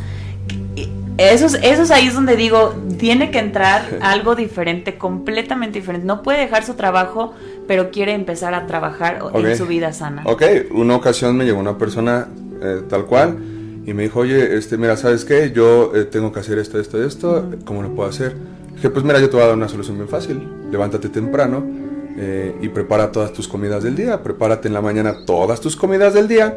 Eso 1.18 1.46
es, 1.46 1.54
eso 1.62 1.82
es 1.82 1.90
ahí 1.90 2.06
es 2.06 2.14
donde 2.14 2.36
digo, 2.36 2.74
tiene 2.98 3.30
que 3.30 3.38
entrar 3.38 3.98
algo 4.00 4.34
diferente, 4.34 4.96
completamente 4.96 5.80
diferente. 5.80 6.06
No 6.06 6.22
puede 6.22 6.38
dejar 6.38 6.64
su 6.64 6.74
trabajo, 6.74 7.34
pero 7.66 7.90
quiere 7.90 8.12
empezar 8.14 8.54
a 8.54 8.66
trabajar 8.66 9.18
en 9.34 9.56
su 9.56 9.66
vida 9.66 9.92
sana. 9.92 10.22
Ok, 10.24 10.42
una 10.70 10.96
ocasión 10.96 11.36
me 11.36 11.44
llegó 11.44 11.58
una 11.58 11.76
persona 11.76 12.28
eh, 12.62 12.82
tal 12.88 13.06
cual 13.06 13.36
y 13.84 13.94
me 13.94 14.04
dijo, 14.04 14.20
oye, 14.20 14.56
este, 14.56 14.76
mira, 14.76 14.96
¿sabes 14.96 15.24
qué? 15.24 15.50
Yo 15.50 15.92
eh, 15.94 16.04
tengo 16.04 16.30
que 16.30 16.40
hacer 16.40 16.58
esto, 16.58 16.78
esto, 16.78 17.02
esto, 17.02 17.50
¿cómo 17.64 17.82
lo 17.82 17.94
puedo 17.94 18.08
hacer? 18.08 18.36
Dije, 18.74 18.90
pues 18.90 19.04
mira, 19.04 19.18
yo 19.18 19.28
te 19.28 19.36
voy 19.36 19.44
a 19.44 19.48
dar 19.48 19.56
una 19.56 19.68
solución 19.68 19.96
bien 19.96 20.08
fácil. 20.08 20.46
Levántate 20.70 21.08
temprano 21.08 21.64
eh, 22.16 22.54
y 22.60 22.68
prepara 22.68 23.10
todas 23.10 23.32
tus 23.32 23.48
comidas 23.48 23.82
del 23.82 23.96
día. 23.96 24.22
Prepárate 24.22 24.68
en 24.68 24.74
la 24.74 24.80
mañana 24.80 25.24
todas 25.26 25.60
tus 25.60 25.74
comidas 25.74 26.14
del 26.14 26.28
día. 26.28 26.56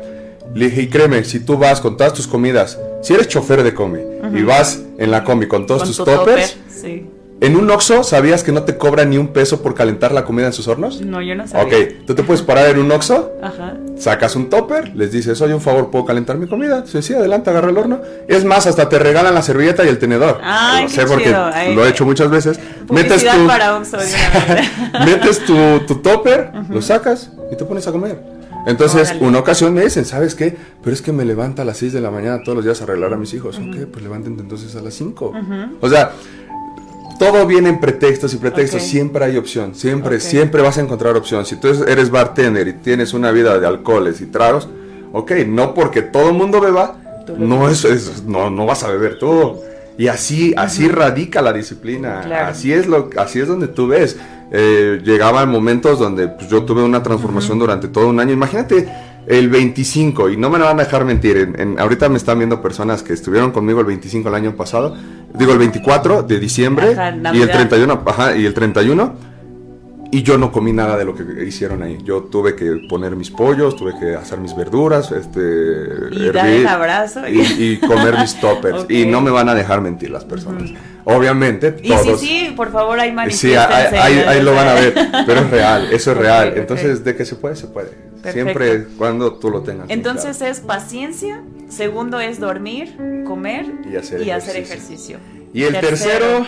Le 0.53 0.65
dije, 0.69 0.81
y 0.83 0.87
créeme, 0.89 1.23
si 1.23 1.39
tú 1.39 1.57
vas 1.57 1.79
con 1.81 1.97
todas 1.97 2.13
tus 2.13 2.27
comidas, 2.27 2.77
si 3.01 3.13
eres 3.13 3.27
chofer 3.27 3.63
de 3.63 3.73
combi 3.73 3.99
y 4.33 4.43
vas 4.43 4.81
en 4.97 5.11
la 5.11 5.23
combi 5.23 5.47
con 5.47 5.65
todos 5.65 5.81
Con 5.81 5.87
tus 5.89 5.97
tu 5.97 6.05
toppers, 6.05 6.51
topper, 6.53 6.73
sí. 6.73 7.05
en 7.41 7.55
un 7.55 7.69
Oxxo, 7.71 8.03
¿sabías 8.03 8.43
que 8.43 8.51
no 8.51 8.63
te 8.63 8.77
cobran 8.77 9.09
ni 9.09 9.17
un 9.17 9.29
peso 9.29 9.61
por 9.61 9.73
calentar 9.75 10.11
la 10.11 10.23
comida 10.25 10.47
en 10.47 10.53
sus 10.53 10.67
hornos? 10.67 11.01
No, 11.01 11.21
yo 11.21 11.35
no 11.35 11.47
sabía. 11.47 11.65
Ok, 11.65 12.05
tú 12.05 12.15
te 12.15 12.23
puedes 12.23 12.41
parar 12.43 12.69
en 12.69 12.79
un 12.79 12.91
Oxxo, 12.91 13.31
Ajá. 13.41 13.77
sacas 13.97 14.35
un 14.35 14.49
topper, 14.49 14.95
les 14.95 15.11
dices, 15.11 15.39
oye, 15.41 15.53
un 15.53 15.61
favor, 15.61 15.89
¿puedo 15.89 16.05
calentar 16.05 16.37
mi 16.37 16.47
comida? 16.47 16.83
Sí, 16.85 17.01
sí, 17.01 17.13
adelante, 17.13 17.49
agarra 17.49 17.69
el 17.69 17.77
horno. 17.77 18.01
Es 18.27 18.43
más, 18.45 18.67
hasta 18.67 18.89
te 18.89 18.99
regalan 18.99 19.33
la 19.33 19.41
servilleta 19.41 19.85
y 19.85 19.87
el 19.87 19.97
tenedor. 19.99 20.39
Ay, 20.43 20.83
Lo 20.83 20.89
qué 20.89 20.95
sé 20.95 21.05
porque 21.05 21.23
chido. 21.25 21.45
Ay, 21.53 21.73
lo 21.75 21.85
he 21.85 21.89
hecho 21.89 22.05
muchas 22.05 22.29
veces. 22.29 22.59
Metes 22.91 23.23
tu, 23.25 23.47
para 23.47 23.77
Oxxo 23.77 23.97
metes 25.05 25.39
tu, 25.45 25.79
tu 25.87 25.95
topper, 26.01 26.51
lo 26.69 26.81
sacas 26.81 27.29
y 27.51 27.55
te 27.55 27.65
pones 27.65 27.87
a 27.87 27.91
comer. 27.91 28.40
Entonces, 28.67 29.09
Órale. 29.09 29.25
una 29.27 29.39
ocasión 29.39 29.73
me 29.73 29.81
dicen, 29.83 30.05
¿sabes 30.05 30.35
qué? 30.35 30.55
Pero 30.83 30.93
es 30.93 31.01
que 31.01 31.11
me 31.11 31.25
levanta 31.25 31.63
a 31.63 31.65
las 31.65 31.77
6 31.77 31.93
de 31.93 32.01
la 32.01 32.11
mañana 32.11 32.41
todos 32.43 32.55
los 32.57 32.65
días 32.65 32.79
a 32.81 32.83
arreglar 32.83 33.13
a 33.13 33.17
mis 33.17 33.33
hijos. 33.33 33.57
Ok, 33.57 33.87
pues 33.91 34.03
levántense 34.03 34.41
entonces 34.41 34.75
a 34.75 34.81
las 34.81 34.93
5. 34.93 35.29
Ujú. 35.29 35.77
O 35.81 35.89
sea, 35.89 36.11
todo 37.19 37.45
viene 37.45 37.69
en 37.69 37.79
pretextos 37.79 38.33
y 38.33 38.37
pretextos. 38.37 38.81
Siempre 38.83 39.25
hay 39.25 39.37
opción. 39.37 39.75
Siempre, 39.75 40.19
siempre 40.19 40.61
vas 40.61 40.77
a 40.77 40.81
encontrar 40.81 41.15
opción. 41.17 41.45
Si 41.45 41.55
tú 41.55 41.67
eres 41.87 42.09
bartender 42.09 42.67
y 42.67 42.73
tienes 42.73 43.13
una 43.13 43.31
vida 43.31 43.59
de 43.59 43.67
alcoholes 43.67 44.21
y 44.21 44.25
tragos, 44.27 44.67
ok, 45.13 45.31
no 45.47 45.73
porque 45.73 46.01
todo 46.01 46.29
el 46.29 46.35
mundo 46.35 46.59
beba, 46.61 46.97
no, 47.37 47.69
es, 47.69 47.85
es- 47.85 48.23
no, 48.25 48.49
no 48.49 48.65
vas 48.65 48.83
a 48.83 48.89
beber 48.89 49.17
tú. 49.19 49.55
Y 50.01 50.07
así, 50.07 50.51
así 50.57 50.87
radica 50.87 51.43
la 51.43 51.53
disciplina. 51.53 52.21
Claro. 52.21 52.47
Así 52.47 52.73
es 52.73 52.87
lo, 52.87 53.11
así 53.17 53.39
es 53.39 53.47
donde 53.47 53.67
tú 53.67 53.87
ves. 53.87 54.17
Eh, 54.51 54.99
llegaban 55.05 55.47
momentos 55.49 55.99
donde 55.99 56.27
pues, 56.27 56.49
yo 56.49 56.63
tuve 56.63 56.81
una 56.81 57.03
transformación 57.03 57.59
durante 57.59 57.87
todo 57.87 58.07
un 58.07 58.19
año. 58.19 58.33
Imagínate 58.33 58.89
el 59.27 59.47
25, 59.49 60.31
y 60.31 60.37
no 60.37 60.49
me 60.49 60.57
van 60.57 60.79
a 60.79 60.83
dejar 60.85 61.05
mentir. 61.05 61.37
en- 61.37 61.59
en- 61.61 61.79
ahorita 61.79 62.09
me 62.09 62.17
están 62.17 62.39
viendo 62.39 62.63
personas 62.63 63.03
que 63.03 63.13
estuvieron 63.13 63.51
conmigo 63.51 63.79
el 63.79 63.85
25 63.85 64.27
el 64.29 64.33
año 64.33 64.55
pasado. 64.55 64.95
Digo, 65.37 65.51
el 65.51 65.59
24 65.59 66.23
de 66.23 66.39
diciembre 66.39 66.93
Ajá, 66.93 67.11
y 67.11 67.13
el 67.17 67.21
Navidad. 67.21 67.51
31, 67.51 68.01
ajá, 68.03 68.35
y 68.35 68.45
el 68.47 68.53
31. 68.55 69.13
Y 70.13 70.23
yo 70.23 70.37
no 70.37 70.51
comí 70.51 70.73
nada 70.73 70.97
de 70.97 71.05
lo 71.05 71.15
que 71.15 71.23
hicieron 71.45 71.81
ahí. 71.83 71.97
Yo 72.03 72.23
tuve 72.23 72.53
que 72.55 72.85
poner 72.89 73.15
mis 73.15 73.31
pollos, 73.31 73.77
tuve 73.77 73.93
que 73.97 74.13
hacer 74.15 74.39
mis 74.39 74.53
verduras, 74.55 75.11
este, 75.13 75.39
Y 76.11 76.29
dar 76.31 76.47
el 76.47 76.67
abrazo. 76.67 77.27
y, 77.29 77.39
y 77.41 77.77
comer 77.77 78.17
mis 78.19 78.35
toppers. 78.41 78.79
Ok. 78.83 78.91
Y 78.91 79.05
no 79.05 79.21
me 79.21 79.31
van 79.31 79.47
a 79.47 79.55
dejar 79.55 79.79
mentir 79.79 80.09
las 80.11 80.25
personas. 80.25 80.69
Obviamente, 81.05 81.77
Y 81.81 81.87
sí, 81.87 81.93
todos. 82.05 82.19
sí, 82.19 82.53
por 82.55 82.71
favor, 82.71 82.99
ahí 82.99 83.13
Sí, 83.31 83.55
ahí, 83.55 83.95
ahí- 83.97 84.19
ahí 84.27 84.41
lo 84.43 84.53
van 84.53 84.67
a 84.67 84.73
ver, 84.75 84.93
pero 85.25 85.39
es 85.41 85.49
real, 85.49 85.85
eso 85.91 86.11
es 86.11 86.17
Ok, 86.17 86.23
real. 86.23 86.53
Entonces, 86.57 87.03
de 87.03 87.15
que 87.15 87.25
se 87.25 87.35
puede, 87.35 87.55
se 87.55 87.67
puede. 87.67 87.89
Perfecto. 88.21 88.31
Siempre 88.33 88.87
cuando 88.97 89.33
tú 89.39 89.49
lo 89.49 89.61
tengas. 89.61 89.89
Entonces 89.89 90.41
es 90.41 90.59
paciencia, 90.59 91.41
segundo 91.69 92.19
es 92.19 92.39
dormir, 92.39 92.95
comer 93.25 93.65
Y 93.91 93.95
hacer 93.95 94.21
hacer 94.31 94.57
ejercicio. 94.57 95.17
ejercicio. 95.17 95.17
Y 95.53 95.63
el 95.63 95.79
tercero, 95.79 96.45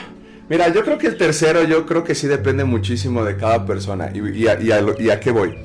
mira, 0.53 0.69
yo 0.69 0.83
creo 0.83 0.97
que 0.97 1.07
el 1.07 1.17
tercero, 1.17 1.63
yo 1.63 1.85
creo 1.85 2.03
que 2.03 2.15
sí 2.15 2.27
depende 2.27 2.63
muchísimo 2.63 3.23
de 3.25 3.35
cada 3.37 3.65
persona. 3.65 4.09
¿Y, 4.13 4.19
y 4.43 4.47
a, 4.47 4.61
y 4.61 4.71
a 4.71 4.81
lo- 4.81 4.99
y 4.99 5.09
a 5.09 5.19
qué 5.19 5.31
voy? 5.31 5.55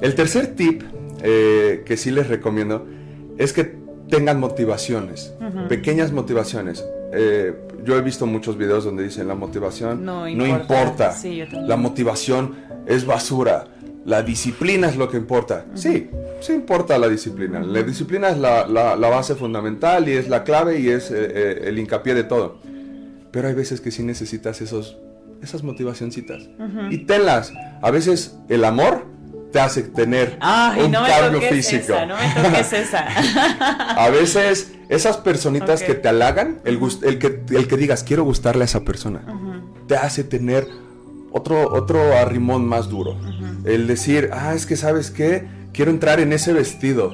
El 0.00 0.14
tercer 0.14 0.54
tip 0.56 0.82
eh, 1.22 1.82
que 1.84 1.96
sí 1.96 2.10
les 2.10 2.28
recomiendo 2.28 2.86
es 3.36 3.52
que 3.52 3.64
tengan 4.08 4.40
motivaciones, 4.40 5.32
pequeñas 5.68 6.12
motivaciones. 6.12 6.84
Eh, 7.12 7.54
yo 7.84 7.96
he 7.96 8.00
visto 8.02 8.26
muchos 8.26 8.56
videos 8.58 8.84
donde 8.84 9.02
dicen 9.04 9.28
la 9.28 9.34
motivación 9.34 10.04
No 10.04 10.26
no 10.36 10.46
importa. 10.46 11.12
Sí, 11.12 11.42
la 11.66 11.76
motivación 11.76 12.54
es 12.86 13.04
basura. 13.06 13.66
La 14.04 14.22
disciplina 14.22 14.88
es 14.88 14.96
lo 14.96 15.08
que 15.10 15.16
importa. 15.18 15.66
Sí, 15.74 16.08
sí 16.40 16.52
importa 16.54 16.96
la 16.98 17.08
disciplina. 17.08 17.60
La 17.60 17.82
disciplina 17.82 18.30
es 18.30 18.38
la, 18.38 18.66
la- 18.66 18.96
la 18.96 19.08
base 19.08 19.34
fundamental 19.34 20.08
y 20.08 20.12
es 20.12 20.28
la 20.28 20.42
clave 20.44 20.78
y 20.80 20.88
es 20.88 21.10
eh, 21.10 21.62
el 21.68 21.78
hincapié 21.78 22.14
de 22.14 22.24
todo. 22.24 22.58
Pero 23.38 23.46
hay 23.46 23.54
veces 23.54 23.80
que 23.80 23.92
sí 23.92 24.02
necesitas 24.02 24.60
esos, 24.60 24.98
esas 25.40 25.62
motivacioncitas. 25.62 26.48
Y 26.90 26.98
tenlas. 27.04 27.52
A 27.80 27.92
veces 27.92 28.36
el 28.48 28.64
amor 28.64 29.06
te 29.52 29.60
hace 29.60 29.84
tener 29.84 30.36
Ay, 30.40 30.82
un 30.82 30.90
no 30.90 31.04
cambio 31.06 31.40
físico. 31.42 31.94
esa, 31.94 32.04
no 32.04 32.16
me 32.16 32.50
toques 32.50 32.72
esa. 32.72 33.06
A 34.04 34.10
veces 34.10 34.72
esas 34.88 35.18
personitas 35.18 35.84
que 35.84 35.94
te 35.94 36.08
halagan, 36.08 36.58
el, 36.64 36.80
el, 37.04 37.18
que, 37.20 37.44
el 37.50 37.68
que 37.68 37.76
digas 37.76 38.02
quiero 38.02 38.24
gustarle 38.24 38.62
a 38.62 38.64
esa 38.64 38.80
persona, 38.80 39.22
te 39.86 39.94
hace 39.94 40.24
tener 40.24 40.66
otro, 41.30 41.72
otro 41.72 42.16
arrimón 42.16 42.66
más 42.66 42.88
duro. 42.88 43.20
El 43.64 43.86
decir, 43.86 44.30
ah, 44.32 44.52
es 44.52 44.66
que 44.66 44.76
sabes 44.76 45.12
qué, 45.12 45.46
quiero 45.72 45.92
entrar 45.92 46.18
en 46.18 46.32
ese 46.32 46.52
vestido. 46.52 47.12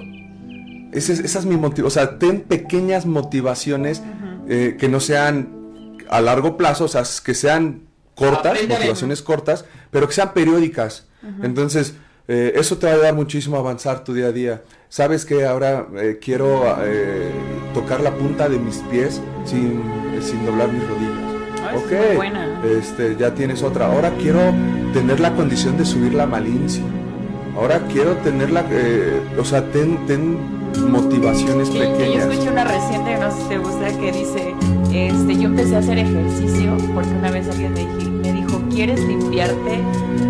Ese 0.91 1.13
esa 1.13 1.39
es 1.39 1.45
mi 1.45 1.59
motivo. 1.59 1.89
O 1.89 1.91
sea, 1.91 2.19
ten 2.19 2.41
pequeñas 2.41 3.05
motivaciones 3.05 4.03
eh, 4.49 4.79
que 4.81 4.89
no 4.89 5.01
sean 5.01 5.64
a 6.09 6.21
largo 6.21 6.57
plazo, 6.57 6.85
o 6.85 6.89
sea, 6.89 7.03
que 7.25 7.35
sean 7.35 7.83
cortas, 8.15 8.53
Aprende 8.53 8.75
motivaciones 8.75 9.23
cortas, 9.23 9.65
pero 9.91 10.07
que 10.07 10.15
sean 10.15 10.33
periódicas. 10.33 11.07
Entonces, 11.43 11.95
eh, 12.29 12.53
eso 12.57 12.77
te 12.77 12.87
va 12.87 12.93
a 12.93 12.95
ayudar 12.97 13.15
muchísimo 13.15 13.57
a 13.57 13.61
avanzar 13.61 14.05
tu 14.05 14.13
día 14.13 14.27
a 14.27 14.33
día. 14.33 14.63
Sabes 14.89 15.25
que 15.25 15.45
ahora 15.45 15.89
eh, 15.97 16.19
quiero 16.23 16.77
eh, 16.85 17.33
tocar 17.73 18.01
la 18.01 18.15
punta 18.15 18.49
de 18.49 18.59
mis 18.59 18.77
pies 18.91 19.21
sin, 19.45 19.83
sin 20.23 20.45
doblar 20.45 20.71
mis 20.71 20.87
rodillas. 20.87 21.25
Ah, 21.63 21.75
es 21.75 21.83
ok, 21.83 22.17
buena. 22.17 22.63
Este, 22.65 23.17
ya 23.17 23.35
tienes 23.35 23.63
otra. 23.63 23.87
Ahora 23.87 24.13
quiero 24.21 24.41
tener 24.93 25.21
la 25.21 25.35
condición 25.35 25.77
de 25.77 25.85
subir 25.85 26.15
la 26.15 26.27
malincia. 26.27 26.85
Ahora 27.57 27.81
quiero 27.93 28.17
tener 28.19 28.51
la, 28.51 28.65
eh, 28.71 29.21
o 29.39 29.45
sea, 29.45 29.71
ten, 29.71 30.07
ten 30.07 30.54
motivaciones 30.79 31.69
y 31.71 31.75
yo 31.75 31.81
pequeñas. 31.81 32.27
escuché 32.27 32.51
una 32.51 32.65
reciente, 32.65 33.17
no 33.19 33.31
sé 33.31 33.43
si 33.43 33.49
te 33.49 33.59
gusta, 33.59 33.89
que 33.99 34.13
dice, 34.13 34.55
este, 34.93 35.37
yo 35.37 35.45
empecé 35.49 35.77
a 35.77 35.79
hacer 35.79 35.99
ejercicio 35.99 36.77
porque 36.95 37.11
una 37.11 37.31
vez 37.31 37.49
alguien 37.49 37.73
me, 37.75 37.81
dije- 37.81 38.11
me 38.11 38.33
dijo, 38.33 38.61
¿quieres 38.71 39.01
limpiarte 39.01 39.81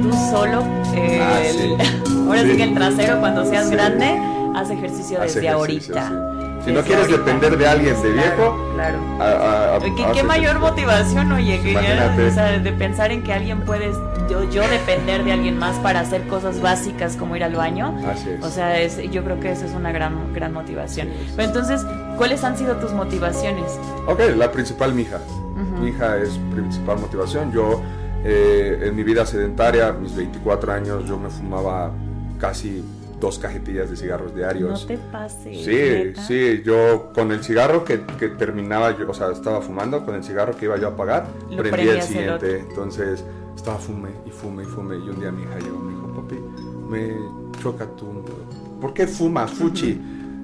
tú 0.03 0.13
solo? 0.31 0.63
eh, 0.95 1.21
Ah, 1.23 1.41
el- 1.43 1.77
ahora 2.29 2.43
sí. 2.43 2.51
Sí. 2.51 2.57
que 2.57 2.63
el 2.65 2.75
trasero 2.75 3.21
cuando 3.21 3.45
seas 3.45 3.71
grande, 3.71 4.19
haz 4.55 4.71
ejercicio 4.71 5.21
Haz 5.21 5.35
desde 5.35 5.49
ejercicio, 5.49 5.95
ahorita. 5.97 6.31
Si 6.65 6.73
no 6.73 6.81
quieres 6.81 7.05
ahorita. 7.05 7.19
depender 7.25 7.59
de 7.59 7.67
alguien 7.67 8.03
de 8.03 8.13
viejo, 8.13 8.71
Claro. 8.75 8.99
a- 9.21 9.25
a- 9.25 9.77
a- 9.77 10.13
¿Qué, 10.15 10.23
mayor 10.23 10.59
motivación, 10.61 11.31
oye, 11.33 11.61
que 11.61 11.73
ya, 11.75 11.81
Imagínate. 11.81 12.27
o 12.27 12.31
sea, 12.33 12.59
de 12.59 12.73
pensar 12.73 13.11
en 13.13 13.23
que 13.23 13.33
alguien 13.35 13.61
puede, 13.63 13.91
yo, 14.29 14.49
yo 14.51 14.63
depender 14.69 15.25
de 15.25 15.33
alguien 15.33 15.59
más 15.59 15.77
para 15.79 16.01
hacer 16.01 16.27
cosas 16.29 16.61
básicas 16.61 17.17
como 17.17 17.37
ir 17.37 17.45
al 17.45 17.55
baño. 17.55 17.97
Así 18.07 18.31
es. 18.31 18.45
O 18.45 18.51
sea, 18.51 18.81
es, 18.81 18.99
yo 19.11 19.25
creo 19.25 19.41
que 19.41 19.51
esa 19.53 19.67
es 19.67 19.73
una 19.73 19.93
gran, 19.93 20.33
gran 20.33 20.53
motivación. 20.53 21.09
Pero 21.37 21.49
entonces, 21.49 21.85
¿cuáles 22.17 22.43
han 22.45 22.57
sido 22.57 22.77
tus 22.77 22.93
motivaciones? 22.93 23.79
Ok, 24.07 24.21
la 24.37 24.51
principal, 24.51 24.95
mi 24.95 25.03
hija. 25.03 25.19
Ujú. 25.19 25.83
Mi 25.83 25.91
hija 25.91 26.17
es 26.19 26.39
principal 26.53 26.99
motivación. 26.99 27.53
Yo, 27.53 27.83
eh, 28.25 28.81
en 28.85 28.97
mi 28.97 29.03
vida 29.03 29.27
sedentaria, 29.27 29.93
mis 29.93 30.15
24 30.17 30.73
años, 30.73 31.05
yo 31.07 31.19
me 31.19 31.29
fumaba 31.31 31.91
casi 32.39 32.83
dos 33.21 33.39
cajetillas 33.39 33.89
de 33.91 33.97
cigarros 33.97 34.35
diarios. 34.35 34.83
No 34.83 34.87
te 34.87 34.99
pases. 34.99 35.65
Sí, 35.65 36.13
sí, 36.27 36.63
yo 36.65 37.11
con 37.15 37.33
el 37.33 37.43
cigarro 37.45 37.85
que, 37.85 38.03
que 38.19 38.29
terminaba, 38.29 38.97
yo, 38.99 39.09
o 39.09 39.15
sea, 39.15 39.31
estaba 39.31 39.61
fumando, 39.63 40.05
con 40.05 40.15
el 40.15 40.25
cigarro 40.25 40.57
que 40.57 40.67
iba 40.67 40.77
yo 40.77 40.89
a 40.89 40.91
apagar, 40.91 41.27
Lo 41.51 41.57
prendía 41.57 41.93
el 41.93 41.97
el 41.99 42.03
siguiente. 42.03 42.33
otro. 42.35 42.49
Entonces 42.71 43.25
estaba 43.55 43.79
fume 43.79 44.11
y 44.27 44.31
fume 44.31 44.63
y 44.63 44.67
fume. 44.67 44.97
Y 44.97 45.09
un 45.09 45.21
día 45.21 45.33
mi 45.33 45.43
hija 45.43 45.59
llegó 45.59 45.77
y 45.77 45.83
me 45.83 45.93
dijo, 45.95 46.07
papi, 46.15 46.37
me 46.89 47.61
choca 47.61 47.87
tu... 47.97 48.25
¿Por 48.81 48.93
qué 48.93 49.07
fumas, 49.07 49.51
Fuchi? 49.51 50.01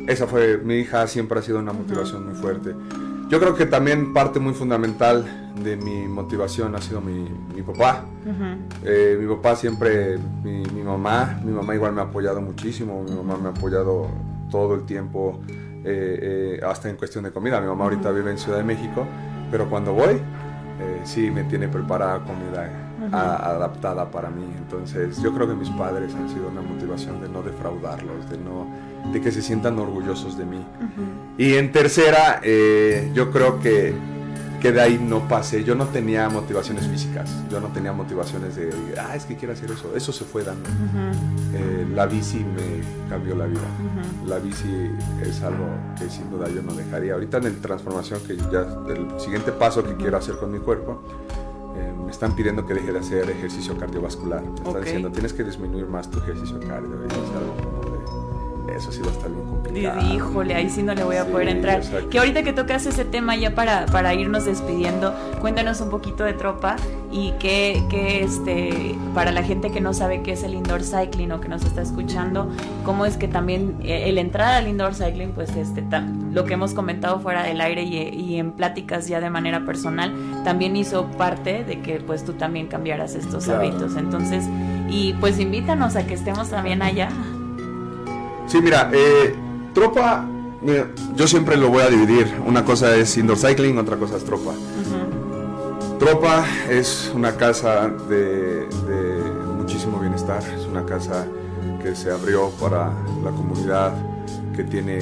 Esa 0.06 0.26
fue, 0.26 0.58
mi 0.58 0.76
hija 0.76 1.06
siempre 1.06 1.38
ha 1.38 1.42
sido 1.42 1.58
una 1.58 1.72
motivación 1.72 2.26
muy 2.26 2.34
fuerte. 2.34 2.74
Yo 3.28 3.38
creo 3.38 3.54
que 3.54 3.66
también 3.66 4.12
parte 4.12 4.40
muy 4.40 4.54
fundamental 4.54 5.52
de 5.62 5.76
mi 5.76 6.08
motivación 6.08 6.74
ha 6.74 6.80
sido 6.80 7.00
mi, 7.00 7.28
mi 7.54 7.62
papá. 7.62 8.04
Ujú. 8.24 8.78
Eh, 8.84 9.18
mi 9.20 9.28
papá 9.36 9.54
siempre, 9.54 10.18
mi, 10.42 10.62
mi 10.74 10.82
mamá, 10.82 11.40
mi 11.44 11.52
mamá 11.52 11.74
igual 11.74 11.92
me 11.92 12.00
ha 12.00 12.04
apoyado 12.04 12.40
muchísimo, 12.40 13.04
mi 13.04 13.14
mamá 13.14 13.36
me 13.36 13.48
ha 13.48 13.50
apoyado 13.52 14.08
todo 14.50 14.74
el 14.74 14.84
tiempo, 14.84 15.40
eh, 15.48 16.58
eh, 16.58 16.60
hasta 16.66 16.90
en 16.90 16.96
cuestión 16.96 17.22
de 17.22 17.30
comida. 17.30 17.60
Mi 17.60 17.68
mamá 17.68 17.84
ahorita 17.84 18.10
vive 18.10 18.32
en 18.32 18.38
Ciudad 18.38 18.58
de 18.58 18.64
México, 18.64 19.06
pero 19.50 19.70
cuando 19.70 19.92
voy, 19.92 20.14
eh, 20.80 21.00
sí 21.04 21.30
me 21.30 21.44
tiene 21.44 21.68
preparada 21.68 22.24
comida 22.24 22.89
a- 23.12 23.50
adaptada 23.50 24.10
para 24.10 24.30
mí. 24.30 24.44
Entonces 24.58 25.20
yo 25.22 25.32
creo 25.34 25.48
que 25.48 25.54
mis 25.54 25.70
padres 25.70 26.14
han 26.14 26.28
sido 26.28 26.48
una 26.48 26.60
motivación 26.62 27.20
de 27.20 27.28
no 27.28 27.42
defraudarlos, 27.42 28.28
de 28.30 28.38
no 28.38 28.66
de 29.12 29.20
que 29.20 29.32
se 29.32 29.40
sientan 29.42 29.78
orgullosos 29.78 30.36
de 30.36 30.44
mí. 30.44 30.64
Y 31.38 31.54
en 31.54 31.72
tercera, 31.72 32.40
eh, 32.42 33.10
yo 33.14 33.30
creo 33.30 33.58
que, 33.60 33.94
que 34.60 34.72
de 34.72 34.80
ahí 34.82 35.02
no 35.02 35.26
pasé. 35.26 35.64
Yo 35.64 35.74
no 35.74 35.86
tenía 35.86 36.28
motivaciones 36.28 36.86
físicas. 36.86 37.30
Yo 37.50 37.60
no 37.60 37.68
tenía 37.68 37.94
motivaciones 37.94 38.56
de, 38.56 38.70
ah, 39.00 39.16
es 39.16 39.24
que 39.24 39.36
quiero 39.36 39.54
hacer 39.54 39.70
eso. 39.70 39.90
Eso 39.96 40.12
se 40.12 40.24
fue 40.26 40.44
dando. 40.44 40.68
Eh, 41.54 41.86
la 41.94 42.04
bici 42.06 42.38
me 42.40 42.82
cambió 43.08 43.34
la 43.34 43.46
vida. 43.46 43.60
La 44.26 44.38
bici 44.38 44.68
es 45.22 45.40
algo 45.42 45.66
que 45.98 46.08
sin 46.10 46.30
duda 46.30 46.46
yo 46.50 46.60
no 46.62 46.74
dejaría. 46.74 47.14
Ahorita 47.14 47.38
en 47.38 47.44
la 47.44 47.50
transformación 47.62 48.20
que 48.26 48.36
ya, 48.36 48.66
el 48.88 49.18
siguiente 49.18 49.50
paso 49.52 49.82
que 49.82 49.94
quiero 49.96 50.18
hacer 50.18 50.36
con 50.36 50.52
mi 50.52 50.58
cuerpo, 50.58 51.02
me 52.04 52.10
están 52.10 52.34
pidiendo 52.34 52.66
que 52.66 52.74
deje 52.74 52.92
de 52.92 52.98
hacer 52.98 53.30
ejercicio 53.30 53.76
cardiovascular. 53.76 54.42
Me 54.42 54.54
están 54.54 54.82
diciendo, 54.82 55.10
tienes 55.10 55.32
que 55.32 55.44
disminuir 55.44 55.86
más 55.86 56.10
tu 56.10 56.18
ejercicio 56.18 56.58
cardio. 56.60 57.02
Y 57.02 57.06
es 57.06 57.14
algo 57.14 57.54
como 57.62 58.66
de, 58.66 58.76
eso 58.76 58.92
sí 58.92 59.00
va 59.02 59.08
a 59.08 59.12
estar 59.12 59.30
bien 59.30 59.46
complicado. 59.70 60.14
Híjole, 60.14 60.54
ahí 60.54 60.70
sí 60.70 60.82
no 60.82 60.94
le 60.94 61.04
voy 61.04 61.16
a 61.16 61.24
Sí, 61.24 61.30
poder 61.30 61.48
entrar. 61.48 61.76
exacto. 61.78 62.08
Que 62.10 62.18
ahorita 62.18 62.42
que 62.42 62.52
tocas 62.52 62.86
ese 62.86 63.04
tema 63.04 63.36
ya 63.36 63.54
para, 63.54 63.86
para 63.86 64.14
irnos 64.14 64.44
despidiendo, 64.44 65.14
cuéntanos 65.40 65.80
un 65.80 65.90
poquito 65.90 66.24
de 66.24 66.32
tropa 66.32 66.76
y 67.10 67.32
que, 67.40 67.82
que 67.90 68.22
este, 68.24 68.94
para 69.14 69.32
la 69.32 69.42
gente 69.42 69.70
que 69.70 69.80
no 69.80 69.92
sabe 69.92 70.22
qué 70.22 70.32
es 70.32 70.42
el 70.42 70.54
indoor 70.54 70.82
cycling 70.82 71.32
o 71.32 71.40
que 71.40 71.48
nos 71.48 71.64
está 71.64 71.82
escuchando, 71.82 72.48
cómo 72.84 73.06
es 73.06 73.16
que 73.16 73.28
también 73.28 73.76
eh, 73.82 74.08
el 74.08 74.18
entrar 74.18 74.54
al 74.54 74.68
indoor 74.68 74.94
cycling, 74.94 75.32
pues 75.32 75.54
este, 75.56 75.84
lo 76.32 76.44
que 76.44 76.54
hemos 76.54 76.74
comentado 76.74 77.20
fuera 77.20 77.42
del 77.42 77.60
aire 77.60 77.82
y, 77.82 77.96
y 77.96 78.38
en 78.38 78.52
pláticas 78.52 79.08
ya 79.08 79.20
de 79.20 79.30
manera 79.30 79.64
personal, 79.64 80.12
también 80.44 80.76
hizo 80.76 81.06
parte 81.12 81.64
de 81.64 81.80
que 81.80 82.00
pues 82.00 82.24
tú 82.24 82.34
también 82.34 82.66
cambiaras 82.68 83.14
estos 83.14 83.44
Claro. 83.44 83.60
hábitos. 83.60 83.96
Entonces, 83.96 84.44
y 84.88 85.14
pues 85.14 85.38
invítanos 85.40 85.96
a 85.96 86.06
que 86.06 86.14
estemos 86.14 86.50
también 86.50 86.82
allá. 86.82 87.08
Sí, 88.46 88.60
mira, 88.60 88.90
eh, 88.92 89.34
tropa, 89.72 90.26
mira, 90.60 90.88
yo 91.14 91.26
siempre 91.26 91.56
lo 91.56 91.68
voy 91.68 91.82
a 91.82 91.88
dividir. 91.88 92.34
Una 92.46 92.64
cosa 92.64 92.94
es 92.96 93.16
indoor 93.16 93.38
cycling, 93.38 93.78
otra 93.78 93.96
cosa 93.96 94.16
es 94.16 94.24
tropa. 94.24 94.52
Tropa 95.98 96.44
es 96.68 97.12
una 97.14 97.36
casa 97.36 97.88
de, 98.08 98.66
de 98.66 99.22
muchísimo 99.58 99.98
bienestar, 99.98 100.42
es 100.58 100.66
una 100.66 100.84
casa 100.86 101.26
que 101.82 101.94
se 101.94 102.10
abrió 102.10 102.50
para 102.60 102.92
la 103.22 103.30
comunidad, 103.30 103.92
que 104.54 104.64
tiene 104.64 105.00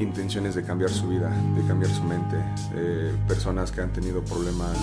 intenciones 0.00 0.54
de 0.54 0.62
cambiar 0.62 0.90
su 0.90 1.08
vida, 1.08 1.30
de 1.56 1.66
cambiar 1.66 1.92
su 1.92 2.02
mente. 2.02 2.36
Eh, 2.74 3.12
personas 3.28 3.70
que 3.70 3.80
han 3.80 3.92
tenido 3.92 4.20
problemas 4.22 4.76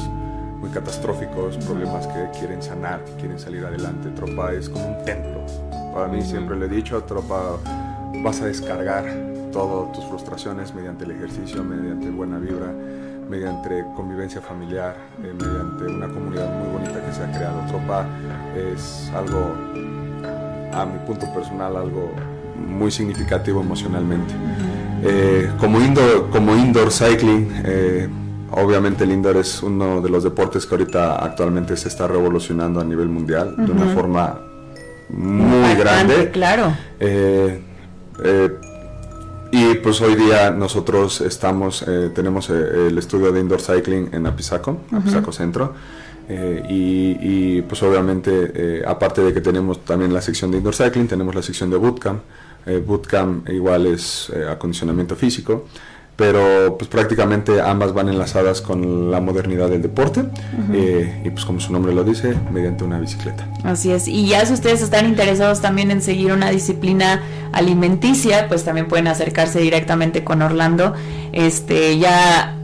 muy 0.59 0.69
catastróficos, 0.69 1.57
problemas 1.57 2.07
que 2.07 2.29
quieren 2.37 2.61
sanar, 2.61 3.03
que 3.05 3.13
quieren 3.13 3.39
salir 3.39 3.65
adelante. 3.65 4.09
Tropa 4.09 4.53
es 4.53 4.69
como 4.69 4.97
un 4.97 5.05
templo. 5.05 5.45
Para 5.93 6.07
mí 6.07 6.21
siempre 6.21 6.57
le 6.57 6.65
he 6.65 6.69
dicho, 6.69 7.01
Tropa 7.03 7.57
vas 8.23 8.41
a 8.41 8.45
descargar 8.45 9.05
todas 9.51 9.91
tus 9.93 10.05
frustraciones 10.05 10.73
mediante 10.73 11.05
el 11.05 11.11
ejercicio, 11.11 11.63
mediante 11.63 12.09
buena 12.09 12.37
vibra, 12.37 12.73
mediante 13.29 13.83
convivencia 13.95 14.41
familiar, 14.41 14.95
eh, 15.23 15.33
mediante 15.33 15.85
una 15.85 16.07
comunidad 16.07 16.49
muy 16.59 16.79
bonita 16.79 17.05
que 17.05 17.13
se 17.13 17.23
ha 17.23 17.31
creado. 17.31 17.61
Tropa 17.67 18.05
es 18.55 19.11
algo, 19.15 19.53
a 20.73 20.85
mi 20.85 20.99
punto 21.05 21.31
personal, 21.33 21.75
algo 21.75 22.11
muy 22.67 22.91
significativo 22.91 23.61
emocionalmente. 23.61 24.33
Eh, 25.03 25.49
como, 25.59 25.79
indoor, 25.79 26.29
como 26.29 26.55
indoor 26.55 26.91
cycling, 26.91 27.61
eh, 27.63 28.09
obviamente 28.51 29.03
el 29.05 29.11
indoor 29.11 29.37
es 29.37 29.63
uno 29.63 30.01
de 30.01 30.09
los 30.09 30.23
deportes 30.23 30.65
que 30.65 30.75
ahorita 30.75 31.23
actualmente 31.23 31.77
se 31.77 31.87
está 31.87 32.07
revolucionando 32.07 32.81
a 32.81 32.83
nivel 32.83 33.07
mundial 33.07 33.55
de 33.57 33.71
una 33.71 33.85
forma 33.93 34.41
muy 35.09 35.75
grande. 35.75 36.31
Claro. 36.31 36.73
Eh, 36.99 37.61
eh, 38.23 38.49
y 39.51 39.75
pues 39.75 39.99
hoy 40.01 40.15
día 40.15 40.51
nosotros 40.51 41.21
estamos, 41.21 41.83
eh, 41.87 42.11
tenemos 42.13 42.49
eh, 42.49 42.87
el 42.87 42.97
estudio 42.97 43.31
de 43.31 43.39
indoor 43.39 43.61
cycling 43.61 44.09
en 44.13 44.27
Apizaco, 44.27 44.77
Ujú. 44.87 44.97
Apizaco 44.97 45.31
Centro. 45.31 45.73
eh, 46.29 46.63
y, 46.69 47.17
y, 47.57 47.61
pues 47.63 47.81
obviamente, 47.81 48.51
eh, 48.53 48.83
aparte 48.85 49.21
de 49.23 49.33
que 49.33 49.41
tenemos 49.41 49.83
también 49.83 50.13
la 50.13 50.21
sección 50.21 50.51
de 50.51 50.57
indoor 50.59 50.75
cycling, 50.75 51.07
tenemos 51.07 51.33
la 51.33 51.41
sección 51.41 51.71
de 51.71 51.77
bootcamp. 51.77 52.21
Eh, 52.67 52.83
bootcamp 52.85 53.49
igual 53.49 53.87
es 53.87 54.31
acondicionamiento 54.51 55.15
físico, 55.15 55.65
pero 56.19 56.75
pues 56.77 56.89
prácticamente 56.89 57.61
ambas 57.61 57.93
van 57.93 58.09
enlazadas 58.09 58.59
con 58.59 59.09
la 59.09 59.21
modernidad 59.21 59.69
del 59.69 59.81
deporte 59.81 60.25
eh, 60.73 61.21
y 61.23 61.29
pues 61.29 61.45
como 61.45 61.61
su 61.61 61.71
nombre 61.71 61.93
lo 61.93 62.03
dice, 62.03 62.35
mediante 62.51 62.83
una 62.83 62.99
bicicleta. 62.99 63.47
Así 63.63 63.89
es. 63.93 64.05
Y 64.09 64.27
ya 64.27 64.45
si 64.45 64.51
ustedes 64.51 64.81
están 64.81 65.05
interesados 65.05 65.61
también 65.61 65.91
en 65.91 66.01
seguir 66.01 66.33
una 66.33 66.49
disciplina 66.49 67.23
alimenticia, 67.53 68.49
pues 68.49 68.65
también 68.65 68.89
pueden 68.89 69.07
acercarse 69.07 69.61
directamente 69.61 70.25
con 70.25 70.41
Orlando. 70.41 70.93
Este, 71.31 71.97
ya 71.97 72.57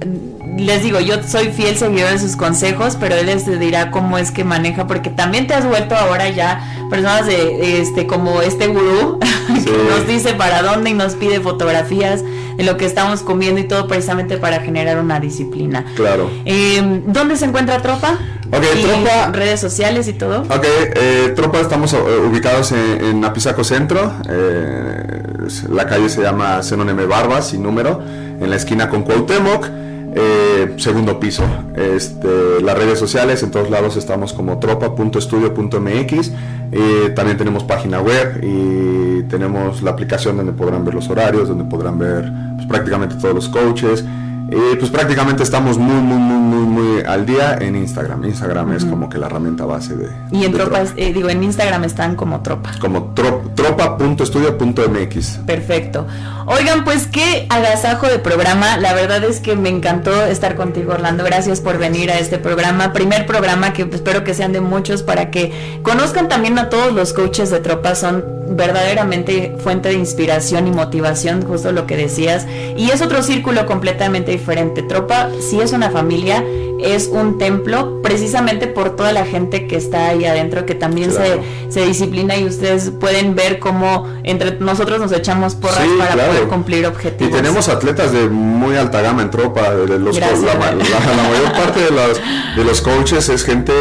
les 0.57 0.84
digo, 0.84 0.99
yo 0.99 1.23
soy 1.23 1.48
fiel 1.53 1.77
seguidor 1.77 2.11
de 2.11 2.19
sus 2.19 2.36
consejos, 2.36 2.98
pero 2.99 3.15
él 3.15 3.27
les 3.27 3.45
dirá 3.57 3.90
cómo 3.90 4.18
es 4.18 4.32
que 4.32 4.44
maneja, 4.44 4.86
porque 4.86 5.10
también 5.10 5.48
te 5.48 5.53
has 5.53 5.65
vuelto 5.65 5.95
ahora 5.95 6.27
ya 6.27 6.85
personas 6.90 7.26
de 7.26 7.82
este 7.82 8.07
como 8.07 8.41
este 8.41 8.68
gurú 8.68 9.20
que 9.64 9.72
nos 9.90 10.07
dice 10.07 10.34
para 10.34 10.62
dónde 10.62 10.90
y 10.91 10.94
nos 10.94 11.16
pide 11.16 11.40
fotografías 11.40 12.24
de 12.57 12.64
lo 12.64 12.78
que 12.78 12.86
estamos 12.86 13.22
comiendo 13.22 13.60
y 13.60 13.66
todo 13.68 13.88
precisamente 13.88 14.38
para 14.38 14.62
generar 14.62 14.98
una 14.99 15.20
disciplina. 15.20 15.86
Claro. 15.95 16.30
Eh, 16.45 17.02
¿Dónde 17.07 17.36
se 17.36 17.45
encuentra 17.45 17.82
Tropa? 17.82 18.18
Ok, 18.52 18.64
Y 18.78 18.84
Tropa- 18.84 19.32
redes 19.34 19.60
sociales 19.60 20.07
y 20.07 20.14
todo. 20.14 20.41
Ok, 20.44 20.64
eh, 20.95 21.34
Tropa 21.36 21.60
estamos 21.60 21.91
eh, 21.94 21.98
ubicados 22.30 22.72
en, 22.72 23.03
en 23.03 23.26
Apizaco 23.26 23.64
Centro, 23.64 24.14
eh, 24.30 25.24
la 25.70 25.86
calle 25.88 26.10
se 26.10 26.22
llama 26.22 26.62
Zenón 26.64 26.90
M. 26.90 27.06
Barbas, 27.06 27.49
sin 27.49 27.64
número, 27.64 28.02
en 28.40 28.49
la 28.49 28.56
esquina 28.56 28.90
con 28.90 29.03
Cuauhtémoc, 29.03 29.68
eh, 30.16 30.74
segundo 30.78 31.20
piso. 31.20 31.44
Este, 31.76 32.62
las 32.62 32.78
redes 32.78 32.98
sociales, 32.98 33.44
en 33.44 33.52
todos 33.52 33.70
lados 33.70 33.98
estamos 33.98 34.34
como 34.34 34.60
tropa.estudio.mx, 34.60 36.32
eh, 36.72 37.12
también 37.16 37.38
tenemos 37.38 37.64
página 37.64 38.02
web 38.02 38.40
y 38.42 39.24
tenemos 39.24 39.82
la 39.82 39.92
aplicación 39.92 40.38
donde 40.38 40.54
podrán 40.54 40.86
ver 40.86 40.96
los 40.96 41.10
horarios, 41.10 41.50
donde 41.50 41.66
podrán 41.66 42.00
ver 42.00 42.32
pues, 42.56 42.68
prácticamente 42.68 43.16
todos 43.16 43.36
los 43.36 43.50
coaches. 43.50 44.06
Y 44.48 44.76
pues 44.76 44.92
prácticamente 44.92 45.42
estamos 45.44 45.78
muy, 45.78 45.96
muy, 46.02 46.18
muy, 46.18 46.38
muy, 46.38 46.66
muy 46.66 47.04
al 47.04 47.26
día 47.26 47.58
en 47.60 47.76
Instagram. 47.76 48.24
Instagram 48.26 48.74
es 48.74 48.86
como 48.86 49.10
que 49.10 49.18
la 49.18 49.26
herramienta 49.26 49.66
base 49.66 49.96
de, 49.96 50.10
Y 50.32 50.46
en 50.46 50.52
de 50.52 50.58
tropa, 50.60 50.84
eh, 50.98 51.14
digo, 51.14 51.30
en 51.30 51.44
Instagram 51.44 51.84
están 51.84 52.16
como 52.16 52.42
tropa. 52.42 52.72
como 52.80 53.14
tro- 53.16 53.42
tropa.estudio.mx. 53.56 55.40
Perfecto. 55.46 56.06
Oigan, 56.48 56.84
pues 56.84 57.08
qué 57.08 57.48
agasajo 57.50 58.08
de 58.08 58.20
programa. 58.20 58.78
La 58.78 58.94
verdad 58.94 59.24
es 59.24 59.40
que 59.40 59.56
me 59.56 59.70
encantó 59.70 60.26
estar 60.26 60.56
contigo, 60.56 60.94
Orlando. 60.94 61.24
Gracias 61.24 61.60
por 61.62 61.78
venir 61.80 62.12
a 62.12 62.20
este 62.20 62.38
programa. 62.38 62.94
Primer 62.94 63.26
programa 63.26 63.74
que 63.74 63.82
espero 63.92 64.24
que 64.24 64.34
sean 64.36 64.52
de 64.54 64.62
muchos 64.62 65.02
para 65.02 65.32
que 65.32 65.80
conozcan 65.82 66.28
también 66.30 66.60
a 66.60 66.70
todos 66.70 66.94
los 66.94 67.14
coaches 67.14 67.50
de 67.50 67.60
tropa. 67.62 67.96
Son 67.96 68.24
verdaderamente 68.48 69.56
fuente 69.60 69.90
de 69.90 69.96
inspiración 69.96 70.68
y 70.68 70.72
motivación, 70.72 71.42
justo 71.44 71.72
lo 71.72 71.88
que 71.88 71.98
decías. 71.98 72.46
Y 72.78 72.92
es 72.92 73.02
otro 73.02 73.24
círculo 73.24 73.66
completamente 73.66 74.35
diferente. 74.40 74.82
Tropa, 74.84 75.30
si 75.40 75.60
es 75.60 75.72
una 75.74 75.90
familia, 75.90 76.44
es 76.80 77.07
un 77.12 77.38
templo 77.38 78.02
precisamente 78.02 78.68
por 78.68 78.95
toda 78.95 79.14
la 79.14 79.26
gente 79.26 79.66
que 79.68 79.76
está 79.78 80.10
ahí 80.10 80.26
adentro, 80.26 80.66
que 80.66 80.76
también 80.76 81.10
Claro. 81.12 81.41
se, 81.70 81.72
se 81.80 81.86
disciplina 81.88 82.36
y 82.38 82.45
ustedes 82.45 82.91
pueden 82.99 83.34
ver 83.36 83.60
cómo 83.60 84.07
entre 84.24 84.60
nosotros 84.60 84.99
nos 84.99 85.12
echamos 85.14 85.56
porras 85.56 85.80
Sí, 85.84 85.90
para 85.98 86.12
claro. 86.14 86.32
poder 86.34 86.48
cumplir 86.48 86.82
Y 86.82 86.86
objetivos. 86.86 87.34
tenemos 87.36 87.70
atletas 87.70 88.12
de 88.12 88.28
muy 88.30 88.76
alta 88.76 89.02
gama 89.02 89.22
en 89.22 89.32
tropa. 89.32 89.74
De 89.74 89.98
los, 89.99 90.16
Gracias, 90.18 90.41
la, 90.44 90.56
mayor 90.56 91.52
parte 91.53 91.80
de 91.82 91.91
los, 91.91 92.22
de 92.57 92.64
los 92.64 92.82
coaches 92.82 93.30
es 93.30 93.44
gente 93.44 93.74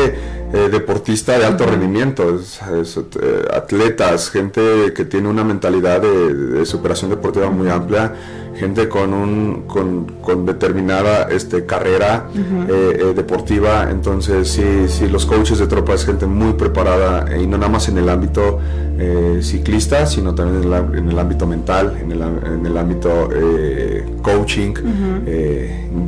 eh, 0.55 0.68
deportista 0.70 1.36
de 1.36 1.44
alto 1.47 1.66
rendimiento, 1.66 2.39
es- 2.39 2.60
es, 2.81 2.97
eh, 2.97 3.44
atletas, 3.52 4.31
gente 4.31 4.93
que 4.94 5.05
tiene 5.05 5.28
una 5.28 5.43
mentalidad 5.43 6.01
de, 6.01 6.32
de 6.32 6.64
superación 6.64 7.10
deportiva 7.10 7.51
muy 7.51 7.68
amplia, 7.68 8.12
gente 8.56 8.89
con, 8.89 9.12
un, 9.12 9.64
con, 9.66 10.06
con 10.22 10.47
determinada 10.47 11.28
este, 11.31 11.66
carrera 11.66 12.28
eh, 12.35 12.98
eh, 13.01 13.12
deportiva. 13.14 13.89
Entonces, 13.90 14.48
sí, 14.48 14.62
sí, 14.89 15.09
los 15.09 15.26
coaches 15.26 15.59
de 15.59 15.66
tropa 15.66 15.94
es 15.94 16.05
gente 16.06 16.26
muy 16.26 16.52
preparada 16.55 17.26
eh, 17.32 17.43
y 17.43 17.47
no 17.47 17.56
nada 17.59 17.70
más 17.72 17.89
en 17.89 17.98
el 17.98 18.09
ámbito 18.09 18.60
eh, 18.98 19.40
ciclista, 19.43 20.06
sino 20.06 20.35
también 20.35 20.62
en 20.62 20.68
el, 20.68 20.74
á- 20.74 20.98
en 20.98 21.09
el 21.10 21.18
ámbito 21.18 21.47
mental, 21.47 21.97
en 22.01 22.12
el, 22.12 22.22
en 22.22 22.64
el 22.66 22.76
ámbito 22.78 23.28
coaching, 24.22 24.72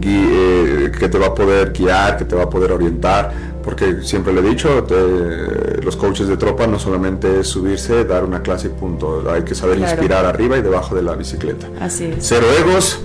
gui- 0.01 0.91
que 0.99 1.09
te 1.09 1.19
va 1.19 1.27
a 1.27 1.35
poder 1.35 1.73
guiar, 1.73 2.17
que 2.17 2.25
te 2.25 2.35
va 2.37 2.45
a 2.45 2.51
poder 2.51 2.73
orientar. 2.73 3.56
Porque 3.67 4.01
siempre 4.03 4.33
le 4.33 4.41
he 4.41 4.51
dicho, 4.51 4.85
te- 4.85 5.83
los 5.83 5.97
coaches 5.97 6.29
de 6.29 6.37
tropa 6.37 6.67
no 6.69 6.79
solamente 6.79 7.41
es 7.41 7.49
subirse, 7.49 8.05
dar 8.05 8.25
una 8.25 8.41
clase 8.41 8.69
y 8.69 8.71
punto. 8.71 9.29
Hay 9.29 9.43
que 9.43 9.55
saber 9.57 9.77
Claro. 9.79 9.93
inspirar 9.93 10.25
arriba 10.25 10.57
y 10.57 10.63
debajo 10.63 10.95
de 10.95 11.03
la 11.03 11.15
bicicleta. 11.17 11.67
Así 11.81 12.05
es. 12.05 12.17
Cero 12.21 12.47
egos, 12.61 13.01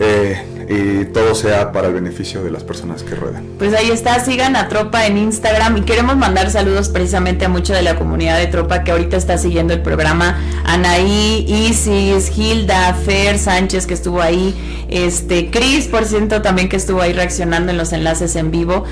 eh, 0.00 0.57
y 0.68 1.06
todo 1.06 1.34
sea 1.34 1.72
para 1.72 1.88
el 1.88 1.94
beneficio 1.94 2.44
de 2.44 2.50
las 2.50 2.62
personas 2.62 3.02
que 3.02 3.14
ruedan. 3.14 3.44
Pues 3.58 3.72
ahí 3.74 3.90
está, 3.90 4.20
sigan 4.20 4.54
a 4.54 4.68
Tropa 4.68 5.06
en 5.06 5.16
Instagram 5.16 5.78
y 5.78 5.80
queremos 5.82 6.16
mandar 6.16 6.50
saludos 6.50 6.90
precisamente 6.90 7.46
a 7.46 7.48
mucha 7.48 7.74
de 7.74 7.82
la 7.82 7.96
comunidad 7.96 8.38
de 8.38 8.48
Tropa 8.48 8.84
que 8.84 8.90
ahorita 8.90 9.16
está 9.16 9.38
siguiendo 9.38 9.72
el 9.72 9.80
programa. 9.80 10.38
Anaí, 10.64 11.46
Isis, 11.48 12.36
Hilda, 12.36 12.92
Fer 12.94 13.38
Sánchez 13.38 13.86
que 13.86 13.94
estuvo 13.94 14.20
ahí, 14.20 14.54
este, 14.90 15.50
Cris, 15.50 15.86
por 15.86 16.04
cierto, 16.04 16.42
también 16.42 16.68
que 16.68 16.76
estuvo 16.76 17.00
ahí 17.00 17.14
reaccionando 17.14 17.72
en 17.72 17.78
los 17.78 17.92
enlaces 17.92 18.36
en 18.36 18.50
vivo. 18.50 18.84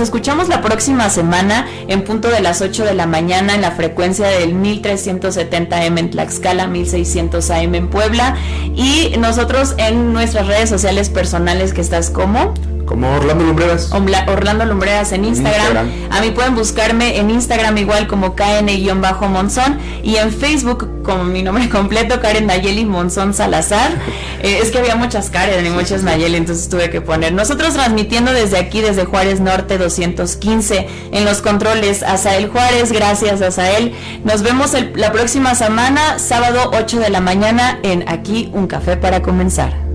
escuchamos 0.00 0.48
la 0.48 0.60
próxima 0.60 1.08
semana 1.08 1.66
en 1.86 2.02
punto 2.02 2.28
de 2.28 2.40
las 2.40 2.60
8 2.60 2.84
de 2.84 2.94
la 2.94 3.06
mañana 3.06 3.54
en 3.54 3.62
la 3.62 3.70
frecuencia 3.70 4.26
del 4.26 4.54
1370M 4.54 5.98
en 5.98 6.10
Tlaxcala, 6.10 6.66
1600 6.66 7.50
AM 7.50 7.74
en 7.76 7.88
Puebla 7.88 8.36
y 8.74 9.14
nosotros 9.18 9.74
en 9.78 10.12
nuestras 10.12 10.48
redes 10.48 10.68
sociales 10.68 11.08
personales 11.08 11.72
que 11.72 11.80
estás 11.80 12.10
como 12.10 12.54
como 12.88 13.14
Orlando 13.14 13.44
Lumbreras. 13.44 13.90
Orlando 13.92 14.64
Lumbreras 14.64 15.12
en 15.12 15.26
Instagram. 15.26 15.90
A 16.10 16.20
mí 16.22 16.30
pueden 16.30 16.54
buscarme 16.54 17.18
en 17.18 17.30
Instagram 17.30 17.76
igual 17.76 18.06
como 18.06 18.34
KN-Monzón 18.34 19.78
y 20.02 20.16
en 20.16 20.32
Facebook 20.32 21.02
como 21.02 21.24
mi 21.24 21.42
nombre 21.42 21.68
completo, 21.70 22.20
Karen 22.20 22.46
Nayeli 22.46 22.86
Monzón 22.86 23.34
Salazar. 23.34 23.92
Eh, 24.40 24.60
es 24.62 24.70
que 24.70 24.78
había 24.78 24.94
muchas 24.94 25.30
Karen 25.30 25.66
y 25.66 25.70
muchas 25.70 26.04
Nayeli, 26.04 26.36
entonces 26.36 26.68
tuve 26.68 26.90
que 26.90 27.00
poner. 27.00 27.32
Nosotros 27.32 27.74
transmitiendo 27.74 28.32
desde 28.32 28.56
aquí, 28.56 28.80
desde 28.80 29.04
Juárez 29.04 29.40
Norte 29.40 29.78
215, 29.78 30.86
en 31.10 31.24
los 31.24 31.42
controles, 31.42 32.04
Asael 32.04 32.48
Juárez, 32.48 32.92
gracias 32.92 33.42
Asael. 33.42 33.94
Nos 34.22 34.42
vemos 34.42 34.76
la 34.94 35.10
próxima 35.10 35.56
semana, 35.56 36.20
sábado 36.20 36.70
8 36.72 37.00
de 37.00 37.10
la 37.10 37.20
mañana, 37.20 37.80
en 37.82 38.08
Aquí 38.08 38.48
un 38.54 38.68
café 38.68 38.96
para 38.96 39.22
comenzar. 39.22 39.87